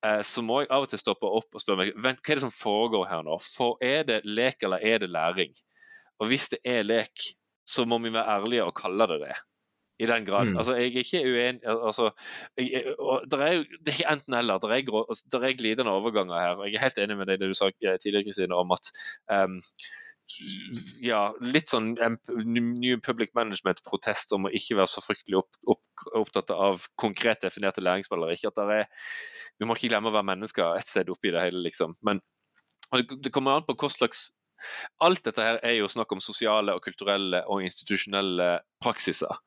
eh, 0.06 0.20
så 0.28 0.44
må 0.44 0.62
jeg 0.62 0.72
av 0.76 0.84
og 0.84 0.92
til 0.92 1.00
stoppe 1.00 1.32
opp 1.40 1.56
og 1.56 1.64
spørre 1.64 1.86
meg 1.86 1.96
vent, 1.96 2.20
hva 2.20 2.36
er 2.36 2.42
det 2.42 2.46
som 2.46 2.56
foregår 2.56 3.08
her 3.08 3.24
nå. 3.24 3.40
For 3.56 3.80
Er 3.80 4.04
det 4.04 4.22
lek 4.28 4.68
eller 4.68 4.84
er 4.84 5.00
det 5.00 5.14
læring? 5.16 5.56
Og 6.20 6.28
hvis 6.28 6.50
det 6.52 6.60
er 6.68 6.84
lek, 6.84 7.32
så 7.70 7.86
må 7.86 8.00
vi 8.02 8.12
være 8.14 8.40
ærlige 8.40 8.66
og 8.66 8.76
kalle 8.78 9.08
det 9.12 9.22
det. 9.28 9.38
I 10.00 10.08
den 10.08 10.26
grad. 10.26 10.48
Mm. 10.48 10.58
Altså, 10.58 10.76
jeg 10.80 10.94
er 10.94 11.02
ikke 11.04 11.22
uenig 11.28 11.60
altså, 11.68 12.06
jeg, 12.58 12.94
og 13.00 13.26
der 13.32 13.42
er 13.44 13.64
Det 13.86 13.92
er 13.92 13.98
ikke 13.98 14.12
enten-eller. 14.14 14.62
Det 14.64 14.72
er, 14.72 15.00
altså, 15.10 15.26
der 15.32 15.40
er 15.44 15.58
glidende 15.60 15.92
overganger 15.92 16.40
her. 16.40 16.56
og 16.56 16.68
Jeg 16.68 16.80
er 16.80 16.86
helt 16.88 17.02
enig 17.04 17.18
med 17.20 17.28
deg 17.28 17.42
det 17.42 17.50
du 17.52 17.58
sa 17.58 17.68
eh, 17.68 17.98
tidligere, 18.00 18.24
Kristine, 18.30 18.56
om 18.56 18.72
at 18.72 18.92
um, 19.28 19.58
ja, 21.04 21.22
litt 21.42 21.72
sånn 21.72 21.94
New 21.98 23.00
Public 23.04 23.34
Management-protest 23.38 24.34
om 24.38 24.48
å 24.48 24.54
ikke 24.56 24.78
være 24.80 24.92
så 24.92 25.04
fryktelig 25.04 25.42
opp, 25.42 25.60
opp, 25.74 26.04
opptatt 26.22 26.54
av 26.54 26.86
konkret 27.02 27.42
definerte 27.44 27.84
læringsmål. 27.84 28.30
Ikke 28.34 28.54
at 28.54 28.60
der 28.62 28.76
er, 28.82 28.90
Vi 29.60 29.68
må 29.68 29.76
ikke 29.76 29.92
glemme 29.92 30.12
å 30.12 30.16
være 30.16 30.30
mennesker 30.32 30.78
et 30.80 30.88
sted 30.88 31.10
oppi 31.12 31.34
det 31.36 31.44
hele, 31.44 31.64
liksom. 31.66 31.98
Men 32.08 32.22
det, 32.94 33.20
det 33.26 33.34
kommer 33.36 33.58
an 33.58 33.66
på 33.68 33.76
hva 33.76 33.90
slags 33.92 34.30
Alt 35.06 35.24
dette 35.28 35.46
her 35.46 35.60
er 35.66 35.78
jo 35.78 35.90
snakk 35.92 36.12
om 36.16 36.24
sosiale, 36.24 36.76
og 36.76 36.84
kulturelle 36.86 37.44
og 37.48 37.64
institusjonelle 37.66 38.52
praksiser. 38.84 39.40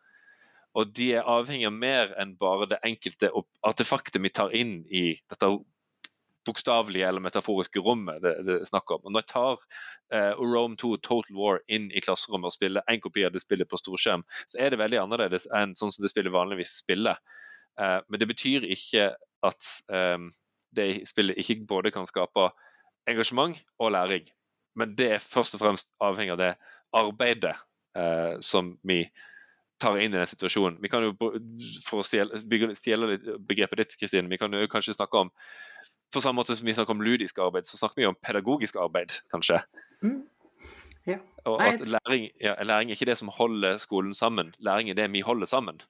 Og 0.78 0.93
de 0.97 1.10
er 1.18 1.28
avhengig 1.28 1.68
av 1.68 1.76
mer 1.76 2.14
enn 2.20 2.36
bare 2.40 2.70
det 2.70 2.80
enkelte 2.86 3.28
artefaktet 3.68 4.22
vi 4.24 4.32
tar 4.32 4.55
inn 4.56 4.80
i 4.89 5.12
dette 5.28 5.51
bokstavelige 6.47 7.06
eller 7.09 7.22
metaforiske 7.22 7.80
rommet 7.84 8.22
det, 8.22 8.32
det 8.47 8.56
er 8.60 8.68
snakk 8.68 8.90
om. 8.94 9.05
Og 9.05 9.14
når 9.14 9.24
jeg 9.24 9.30
tar 9.32 9.60
uh, 9.60 10.40
Rome 10.40 10.78
2 10.80 10.97
Total 11.05 11.39
War 11.39 11.60
inn 11.68 11.90
i 11.93 12.02
klasserommet 12.02 12.51
og 12.51 12.56
spiller 12.56 12.86
en 12.90 13.02
kopi 13.05 13.26
av 13.26 13.34
det 13.34 13.44
spillet 13.44 13.70
på 13.70 13.78
storskjerm, 13.80 14.24
så 14.51 14.59
er 14.59 14.72
det 14.72 14.80
veldig 14.82 15.02
annerledes 15.05 15.48
enn 15.55 15.76
sånn 15.78 15.93
som 15.94 16.05
det 16.05 16.12
spillet 16.12 16.34
vanligvis 16.34 16.74
spiller. 16.82 17.20
Uh, 17.78 18.01
men 18.09 18.22
det 18.22 18.30
betyr 18.32 18.66
ikke 18.74 19.12
at 19.47 19.70
um, 19.93 20.30
det 20.76 21.05
spillet 21.10 21.39
ikke 21.40 21.62
både 21.68 21.93
kan 21.94 22.09
skape 22.09 22.51
engasjement 23.10 23.59
og 23.82 23.94
læring. 23.94 24.28
Men 24.78 24.94
det 24.97 25.11
er 25.16 25.24
først 25.24 25.57
og 25.57 25.62
fremst 25.65 25.93
avhengig 26.03 26.35
av 26.35 26.40
det 26.40 26.53
arbeidet 26.97 27.55
eh, 27.99 28.40
som 28.44 28.74
vi 28.89 29.05
tar 29.82 29.99
inn 29.99 30.15
i 30.15 30.20
den 30.20 30.28
situasjonen. 30.31 30.78
Vi 30.82 30.90
kan 30.93 31.05
jo, 31.05 31.12
For 31.86 32.03
å 32.03 32.07
stjele, 32.07 33.19
begrepet 33.49 33.82
ditt, 33.82 33.97
Kristine, 34.01 34.31
vi 34.31 34.39
kan 34.40 34.53
jo 34.55 34.69
kanskje 34.70 34.97
snakke 34.97 35.27
om 35.27 35.32
på 36.12 36.20
samme 36.20 36.43
måte 36.43 36.55
som 36.57 36.69
vi 36.69 36.74
snakker 36.77 36.93
om 36.93 37.03
ludisk 37.05 37.40
arbeid, 37.40 37.66
så 37.66 37.78
snakker 37.81 38.03
vi 38.03 38.09
om 38.11 38.19
pedagogisk 38.20 38.77
arbeid, 38.81 39.15
kanskje. 39.32 39.62
Mm. 40.05 40.20
Ja. 41.09 41.16
Og 41.49 41.57
at 41.65 41.81
læring, 41.89 42.28
ja, 42.40 42.53
læring 42.62 42.90
er 42.90 42.99
ikke 42.99 43.09
det 43.09 43.16
som 43.19 43.32
holder 43.32 43.81
skolen 43.81 44.12
sammen, 44.15 44.53
læring 44.61 44.90
er 44.90 44.99
det 44.99 45.09
vi 45.15 45.24
holder 45.24 45.49
sammen. 45.49 45.81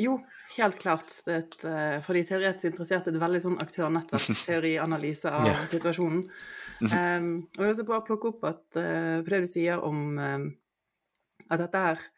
Jo, 0.00 0.14
helt 0.56 0.78
klart. 0.80 1.12
Det 1.26 1.34
er 1.34 1.42
et, 1.42 1.58
eh, 1.68 1.96
for 2.04 2.16
de 2.16 2.22
teoretisk 2.28 2.70
interesserte 2.70 3.12
et 3.12 3.20
veldig 3.20 3.40
sånn 3.44 3.58
aktør-nettverksteorianalyse 3.60 5.32
av 5.40 5.66
situasjonen. 5.70 6.22
Um, 6.80 7.28
og 7.58 7.60
jeg 7.60 7.66
vil 7.66 7.74
også 7.74 7.88
bare 7.90 8.06
plukke 8.06 8.32
opp 8.32 8.46
at, 8.48 8.64
uh, 8.78 9.20
det 9.26 9.42
du 9.44 9.50
sier 9.50 9.82
om 9.84 10.16
um, 10.16 10.48
at 11.50 11.60
dette 11.60 11.84
er 11.92 12.08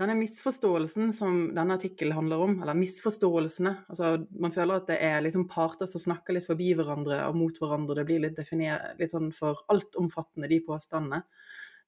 denne 0.00 0.16
misforståelsen 0.16 1.10
som 1.12 1.40
denne 1.52 1.76
artikkelen 1.76 2.16
handler 2.16 2.40
om, 2.40 2.54
eller 2.62 2.78
misforståelsene 2.78 3.74
altså 3.92 4.14
Man 4.40 4.54
føler 4.54 4.80
at 4.80 4.88
det 4.88 4.96
er 5.04 5.20
liksom 5.20 5.44
parter 5.50 5.90
som 5.90 6.00
snakker 6.00 6.38
litt 6.38 6.46
forbi 6.48 6.70
hverandre 6.78 7.18
og 7.26 7.36
mot 7.36 7.58
hverandre. 7.60 7.98
Det 7.98 8.06
blir 8.08 8.22
litt, 8.24 8.40
litt 8.40 9.12
sånn 9.12 9.28
for 9.36 9.60
altomfattende, 9.72 10.48
de 10.48 10.62
påstandene. 10.64 11.20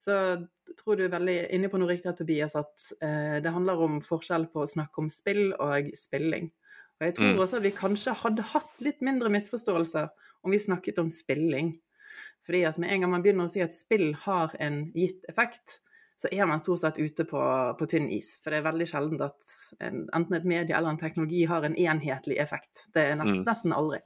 Så 0.03 0.15
tror 0.81 0.99
du 0.99 1.05
er 1.07 1.12
veldig 1.12 1.37
inne 1.55 1.69
på 1.70 1.79
noe 1.79 1.93
riktig, 1.93 2.11
her, 2.11 2.16
Tobias, 2.19 2.57
at 2.59 2.89
eh, 3.05 3.37
det 3.45 3.53
handler 3.55 3.85
om 3.85 4.01
forskjell 4.03 4.49
på 4.51 4.65
å 4.65 4.70
snakke 4.70 4.99
om 5.05 5.11
spill 5.12 5.53
og 5.62 5.93
spilling. 5.99 6.51
Og 6.99 7.07
jeg 7.07 7.15
tror 7.19 7.31
Mm. 7.33 7.39
også 7.45 7.57
at 7.61 7.66
vi 7.66 7.70
kanskje 7.77 8.15
hadde 8.19 8.43
hatt 8.53 8.83
litt 8.83 9.01
mindre 9.03 9.31
misforståelser 9.31 10.11
om 10.43 10.51
vi 10.51 10.59
snakket 10.59 10.99
om 10.99 11.11
spilling. 11.11 11.77
Fordi 12.47 12.65
at 12.66 12.79
med 12.83 12.91
en 12.91 13.01
gang 13.05 13.11
man 13.15 13.23
begynner 13.23 13.47
å 13.47 13.51
si 13.51 13.62
at 13.62 13.74
spill 13.74 14.12
har 14.24 14.55
en 14.59 14.93
gitt 14.95 15.23
effekt, 15.31 15.81
så 16.17 16.29
er 16.33 16.47
man 16.47 16.61
stort 16.61 16.81
sett 16.81 16.99
ute 16.99 17.25
på, 17.27 17.41
på 17.79 17.87
tynn 17.91 18.11
is. 18.15 18.37
For 18.43 18.51
det 18.51 18.61
er 18.61 18.67
veldig 18.71 18.87
sjelden 18.87 19.21
at 19.25 19.47
en, 19.81 20.05
enten 20.15 20.35
et 20.39 20.45
medie 20.45 20.77
eller 20.77 20.91
en 20.91 20.99
teknologi 21.01 21.45
har 21.51 21.65
en 21.67 21.75
enhetlig 21.75 22.37
effekt. 22.39 22.87
Det 22.95 23.03
er 23.09 23.17
nesten, 23.17 23.41
Mm. 23.43 23.47
nesten 23.49 23.73
aldri. 23.73 23.99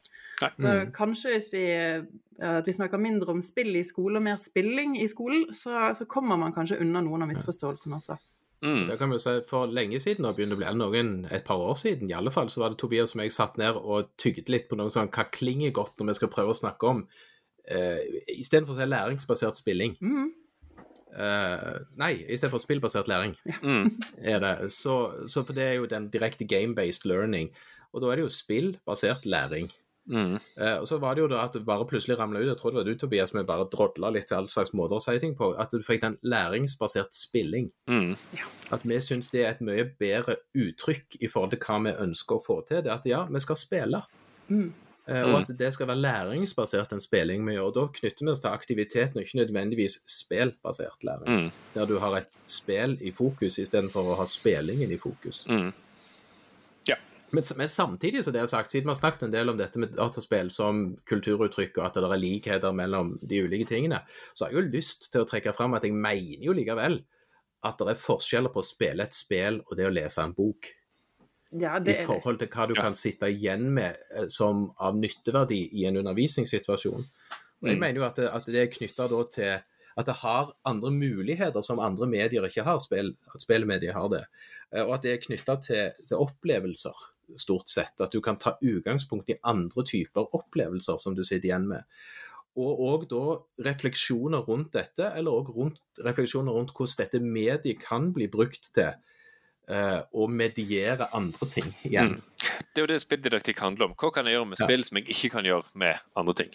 Nei. 0.42 0.50
Så 0.56 0.66
Mm. 0.86 0.92
kanskje 0.92 1.32
hvis 1.34 1.50
vi, 1.52 1.64
eh, 1.72 2.02
at 2.40 2.66
vi 2.66 2.72
snakker 2.72 2.98
mindre 3.00 3.28
om 3.28 3.42
spill 3.42 3.74
i 3.76 3.82
skole 3.82 4.16
og 4.16 4.22
mer 4.22 4.36
spilling 4.36 4.96
i 5.00 5.06
skolen, 5.08 5.46
så, 5.52 5.92
så 5.94 6.04
kommer 6.06 6.36
man 6.38 6.52
kanskje 6.52 6.80
unna 6.80 7.00
noen 7.00 7.22
av 7.22 7.28
misforståelsene 7.28 7.96
også. 8.00 8.16
Mm. 8.62 8.86
Det 8.88 8.98
kan 8.98 9.10
vi 9.10 9.14
jo 9.14 9.18
si, 9.18 9.40
For 9.48 9.66
lenge 9.66 10.00
siden, 10.00 10.24
og 10.24 10.36
begynner 10.36 10.56
å 10.56 10.58
bli 10.62 10.72
noen, 10.78 11.26
et 11.30 11.44
par 11.44 11.58
år 11.60 11.76
siden 11.76 12.08
i 12.08 12.14
alle 12.16 12.30
fall, 12.32 12.48
så 12.48 12.60
var 12.62 12.70
det 12.70 12.78
Tobias 12.78 13.10
som 13.12 13.20
jeg 13.20 13.30
satt 13.32 13.58
ned 13.58 13.76
og 13.76 14.16
tygde 14.16 14.48
litt 14.48 14.68
på 14.70 14.76
noe 14.80 14.88
sånn 14.88 15.10
hva 15.12 15.26
klinger 15.30 15.70
godt 15.76 15.98
når 16.00 16.06
vi 16.08 16.14
skal 16.14 16.28
prøve 16.32 16.54
å 16.54 16.56
snakke 16.56 16.88
om 16.88 17.06
eh, 17.68 17.98
Istedenfor 18.38 18.72
å 18.72 18.78
si 18.78 18.86
læringsbasert 18.86 19.56
spilling 19.56 19.96
Mm. 20.00 20.30
Eh, 21.16 21.78
Nei, 22.00 22.12
istedenfor 22.28 22.62
spillbasert 22.62 23.08
læring. 23.08 23.34
Mm. 23.62 23.90
er 24.18 24.42
det. 24.44 24.54
Så, 24.72 24.98
så 25.28 25.42
for 25.42 25.56
det 25.56 25.64
er 25.64 25.80
jo 25.80 25.90
den 25.90 26.10
direkte 26.12 26.46
game-based 26.48 27.08
learning. 27.08 27.50
Og 27.92 28.02
da 28.02 28.12
er 28.12 28.20
det 28.20 28.26
jo 28.28 28.36
spillbasert 28.36 29.26
læring. 29.26 29.70
Mm. 30.06 30.34
Uh, 30.34 30.76
og 30.80 30.88
så 30.88 30.98
var 31.02 31.14
det 31.14 31.24
jo 31.24 31.28
da 31.32 31.40
at 31.42 31.54
det 31.56 31.64
bare 31.66 31.86
plutselig 31.86 32.18
ramla 32.18 32.38
ut, 32.38 32.46
jeg 32.46 32.56
tror 32.60 32.70
det 32.70 32.78
var 32.78 32.86
du 32.86 32.94
Tobias, 32.94 33.32
som 33.32 33.40
bare 33.46 33.66
drodla 33.72 34.12
litt 34.14 34.28
til 34.30 34.38
alle 34.38 34.52
slags 34.54 34.70
måter 34.76 35.00
å 35.00 35.02
si 35.02 35.16
ting 35.18 35.34
på, 35.38 35.50
at 35.58 35.72
du 35.74 35.82
fikk 35.82 36.04
den 36.04 36.18
læringsbasert 36.22 37.14
spilling. 37.16 37.72
Mm. 37.90 38.14
At 38.74 38.86
vi 38.86 39.00
syns 39.02 39.32
det 39.34 39.42
er 39.42 39.54
et 39.56 39.64
mye 39.66 39.88
bedre 39.98 40.38
uttrykk 40.54 41.18
i 41.20 41.30
forhold 41.32 41.56
til 41.56 41.62
hva 41.66 41.80
vi 41.88 41.96
ønsker 42.06 42.38
å 42.38 42.44
få 42.44 42.60
til. 42.68 42.84
Det 42.84 42.92
er 42.92 43.00
at 43.00 43.08
ja, 43.10 43.24
vi 43.30 43.42
skal 43.42 43.58
spille. 43.58 44.02
Mm. 44.48 44.70
Eh, 45.06 45.22
og 45.22 45.40
at 45.40 45.52
det 45.58 45.68
skal 45.74 45.90
være 45.90 46.02
læringsbasert 46.02 46.90
den 46.90 47.02
spilling 47.02 47.46
vi 47.46 47.54
gjør. 47.54 47.70
Og 47.70 47.74
da 47.76 47.86
knytter 48.00 48.26
vi 48.26 48.32
oss 48.32 48.42
til 48.42 48.52
aktiviteten, 48.52 49.18
og 49.18 49.26
ikke 49.26 49.42
nødvendigvis 49.42 50.00
spillbasert 50.10 51.06
læring. 51.06 51.46
Mm. 51.46 51.50
Der 51.74 51.90
du 51.90 51.98
har 52.02 52.20
et 52.20 52.40
spill 52.50 52.98
i 53.00 53.14
fokus 53.14 53.58
istedenfor 53.62 54.12
å 54.12 54.20
ha 54.20 54.26
spillingen 54.30 54.92
i 54.92 55.00
fokus. 55.00 55.44
Mm. 55.50 55.72
Men, 57.30 57.42
men 57.56 57.68
samtidig, 57.68 58.24
så 58.24 58.30
det 58.30 58.40
er 58.40 58.46
sagt, 58.50 58.70
siden 58.70 58.86
vi 58.86 58.92
har 58.94 59.00
snakket 59.00 59.26
en 59.26 59.34
del 59.34 59.50
om 59.50 59.58
dette 59.58 59.80
med 59.82 59.96
dataspill 59.98 60.50
som 60.54 60.94
kulturuttrykk, 61.10 61.80
og 61.80 61.88
at 61.88 61.98
det 61.98 62.06
er 62.06 62.22
likheter 62.22 62.76
mellom 62.76 63.16
de 63.18 63.42
ulike 63.42 63.66
tingene, 63.68 63.98
så 64.32 64.46
har 64.46 64.54
jeg 64.54 64.60
jo 64.60 64.74
lyst 64.76 65.10
til 65.12 65.24
å 65.24 65.28
trekke 65.28 65.54
fram 65.56 65.74
at 65.76 65.84
jeg 65.86 65.96
mener 65.96 66.46
jo 66.46 66.54
likevel 66.56 67.00
at 67.66 67.80
det 67.80 67.92
er 67.92 67.98
forskjeller 67.98 68.52
på 68.54 68.62
å 68.62 68.66
spille 68.66 69.06
et 69.06 69.16
spill 69.16 69.58
og 69.64 69.74
det 69.78 69.88
å 69.88 69.94
lese 69.94 70.22
en 70.22 70.36
bok. 70.36 70.70
Ja, 71.52 71.76
I 71.78 71.84
det 71.84 72.06
forhold 72.06 72.38
til 72.38 72.48
hva 72.48 72.66
du 72.68 72.74
Ja. 72.74 72.82
kan 72.82 72.94
sitte 72.94 73.26
igjen 73.30 73.70
med 73.74 73.96
eh, 74.16 74.26
som 74.28 74.72
av 74.80 74.94
nytteverdi 74.96 75.68
i 75.72 75.84
en 75.86 75.96
undervisningssituasjon. 75.96 77.04
Og 77.62 77.68
jeg 77.68 77.76
Mm. 77.76 77.80
mener 77.80 77.94
jo 78.00 78.04
at 78.04 78.16
det, 78.16 78.28
at 78.32 78.46
det 78.46 78.56
er 78.56 78.66
knytta 78.74 79.08
til 79.30 79.62
at 79.98 80.04
det 80.06 80.14
har 80.14 80.52
andre 80.66 80.90
muligheter 80.90 81.62
som 81.64 81.78
andre 81.78 82.06
medier 82.06 82.42
ikke 82.44 82.62
har, 82.64 82.78
spill, 82.80 83.16
at 83.34 83.40
spillmedier 83.40 83.92
har 83.92 84.08
det. 84.08 84.24
Eh, 84.72 84.82
Og 84.84 84.94
at 84.94 85.02
det 85.02 85.12
er 85.12 85.24
knytta 85.26 85.56
til, 85.62 85.90
til 86.08 86.16
opplevelser, 86.16 86.92
stort 87.38 87.68
sett. 87.68 88.00
At 88.00 88.10
du 88.12 88.20
kan 88.20 88.36
ta 88.36 88.56
utgangspunkt 88.62 89.28
i 89.30 89.38
andre 89.44 89.82
typer 89.84 90.26
opplevelser 90.34 90.98
som 91.00 91.14
du 91.14 91.22
sitter 91.24 91.48
igjen 91.48 91.66
med. 91.68 91.82
Og 92.56 92.78
òg 92.80 93.08
da 93.08 93.70
refleksjoner 93.70 94.44
rundt 94.46 94.72
dette, 94.72 95.12
eller 95.16 95.30
òg 95.30 95.76
refleksjoner 96.04 96.52
rundt 96.52 96.72
hvordan 96.72 96.96
dette 96.98 97.20
mediet 97.20 97.80
kan 97.80 98.12
bli 98.12 98.26
brukt 98.28 98.72
til 98.74 98.92
eh, 99.68 100.00
å 100.14 100.28
mediere 100.30 101.06
andre 101.14 101.46
ting 101.50 101.68
igjen. 101.84 102.16
Mm. 102.16 102.22
Det 102.74 102.80
er 102.80 102.84
jo 102.86 102.90
det 102.92 103.00
spilldidaktikk 103.02 103.58
handler 103.64 103.86
om. 103.90 103.94
Hva 103.98 104.12
kan 104.14 104.26
jeg 104.26 104.36
gjøre 104.36 104.48
med 104.52 104.58
Ja. 104.60 104.66
spill 104.66 104.84
som 104.84 104.96
jeg 104.98 105.06
ikke 105.08 105.30
kan 105.36 105.44
gjøre 105.44 105.64
med 105.74 105.98
andre 106.16 106.34
ting? 106.34 106.50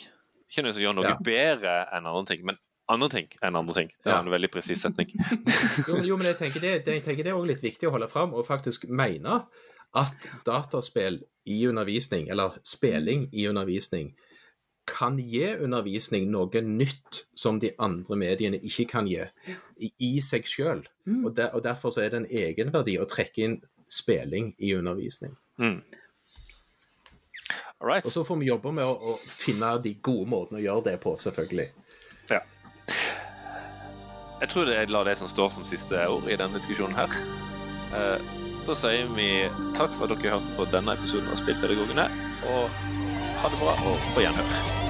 Ikke 0.51 0.63
noe 0.65 0.73
som 0.73 0.83
gjør 0.83 0.95
noe 0.95 1.07
Ja. 1.09 1.17
bedre 1.23 1.88
enn 1.93 2.05
andre 2.05 2.25
ting, 2.35 2.45
men 2.45 2.57
andre 2.89 3.09
ting 3.09 3.27
enn 3.41 3.55
andre 3.55 3.73
ting. 3.73 3.88
Det 4.03 4.11
Ja. 4.11 4.19
en 4.19 4.27
veldig 4.29 4.51
presis 4.51 4.81
setning. 4.81 5.07
Jo, 5.88 5.95
men- 5.95 6.05
jo, 6.05 6.17
men 6.17 6.25
jeg 6.27 6.38
tenker 6.38 6.59
det, 6.59 6.85
det, 6.85 6.93
jeg 6.93 7.03
tenker 7.03 7.23
det 7.23 7.31
er 7.31 7.35
også 7.39 7.47
litt 7.47 7.61
viktig 7.61 7.88
å 7.88 7.91
holde 7.91 8.07
fram, 8.09 8.33
og 8.33 8.45
faktisk 8.47 8.88
mene 8.89 9.45
at 9.95 10.29
dataspill 10.45 11.21
i 11.47 11.65
undervisning, 11.67 12.29
eller 12.29 12.51
spilling 12.63 13.29
i 13.33 13.47
undervisning, 13.47 14.13
kan 14.91 15.18
gi 15.19 15.45
undervisning 15.55 16.27
noe 16.31 16.61
nytt 16.65 17.23
som 17.38 17.59
de 17.63 17.72
andre 17.80 18.18
mediene 18.19 18.59
ikke 18.59 18.85
kan 18.91 19.07
gi, 19.07 19.23
i, 19.80 19.91
i 20.03 20.11
seg 20.22 20.47
sjøl. 20.49 20.84
Mm. 21.07 21.23
Og, 21.26 21.31
der, 21.38 21.53
og 21.55 21.63
derfor 21.65 21.93
så 21.95 22.03
er 22.03 22.11
det 22.13 22.22
en 22.22 22.30
egenverdi 22.43 22.97
å 22.99 23.07
trekke 23.09 23.45
inn 23.47 23.57
spilling 23.91 24.51
i 24.59 24.73
undervisning. 24.76 25.34
Mm. 25.61 25.80
Right. 27.81 28.05
Og 28.05 28.11
så 28.13 28.23
får 28.27 28.38
vi 28.43 28.51
jobbe 28.51 28.76
med 28.77 28.85
å, 28.85 28.93
å 28.93 29.15
finne 29.18 29.72
de 29.81 29.95
gode 30.05 30.30
måtene 30.30 30.59
å 30.59 30.65
gjøre 30.65 30.85
det 30.91 30.99
på, 31.01 31.15
selvfølgelig. 31.23 31.72
Ja. 32.30 32.43
Jeg 34.41 34.51
tror 34.53 34.69
det 34.69 34.77
jeg 34.77 34.91
lar 34.93 35.07
det 35.09 35.18
som 35.18 35.30
står 35.31 35.49
som 35.55 35.65
siste 35.65 35.97
ord 36.09 36.30
i 36.30 36.38
denne 36.38 36.57
diskusjonen 36.59 36.97
her. 36.97 37.18
Eh, 37.97 38.31
Da 38.61 38.76
sier 38.77 39.07
vi 39.18 39.30
takk 39.73 39.89
for 39.97 40.05
at 40.05 40.22
dere 40.22 40.35
hørte 40.35 40.53
på 40.53 40.68
denne 40.69 40.93
episoden 40.93 41.31
av 41.34 41.39
Spillpedagogene, 41.39 42.05
og 42.53 42.69
ha 43.41 43.49
det 43.49 43.57
bra 43.63 43.73
og 43.73 44.13
på 44.13 44.22
gjenhør. 44.22 44.80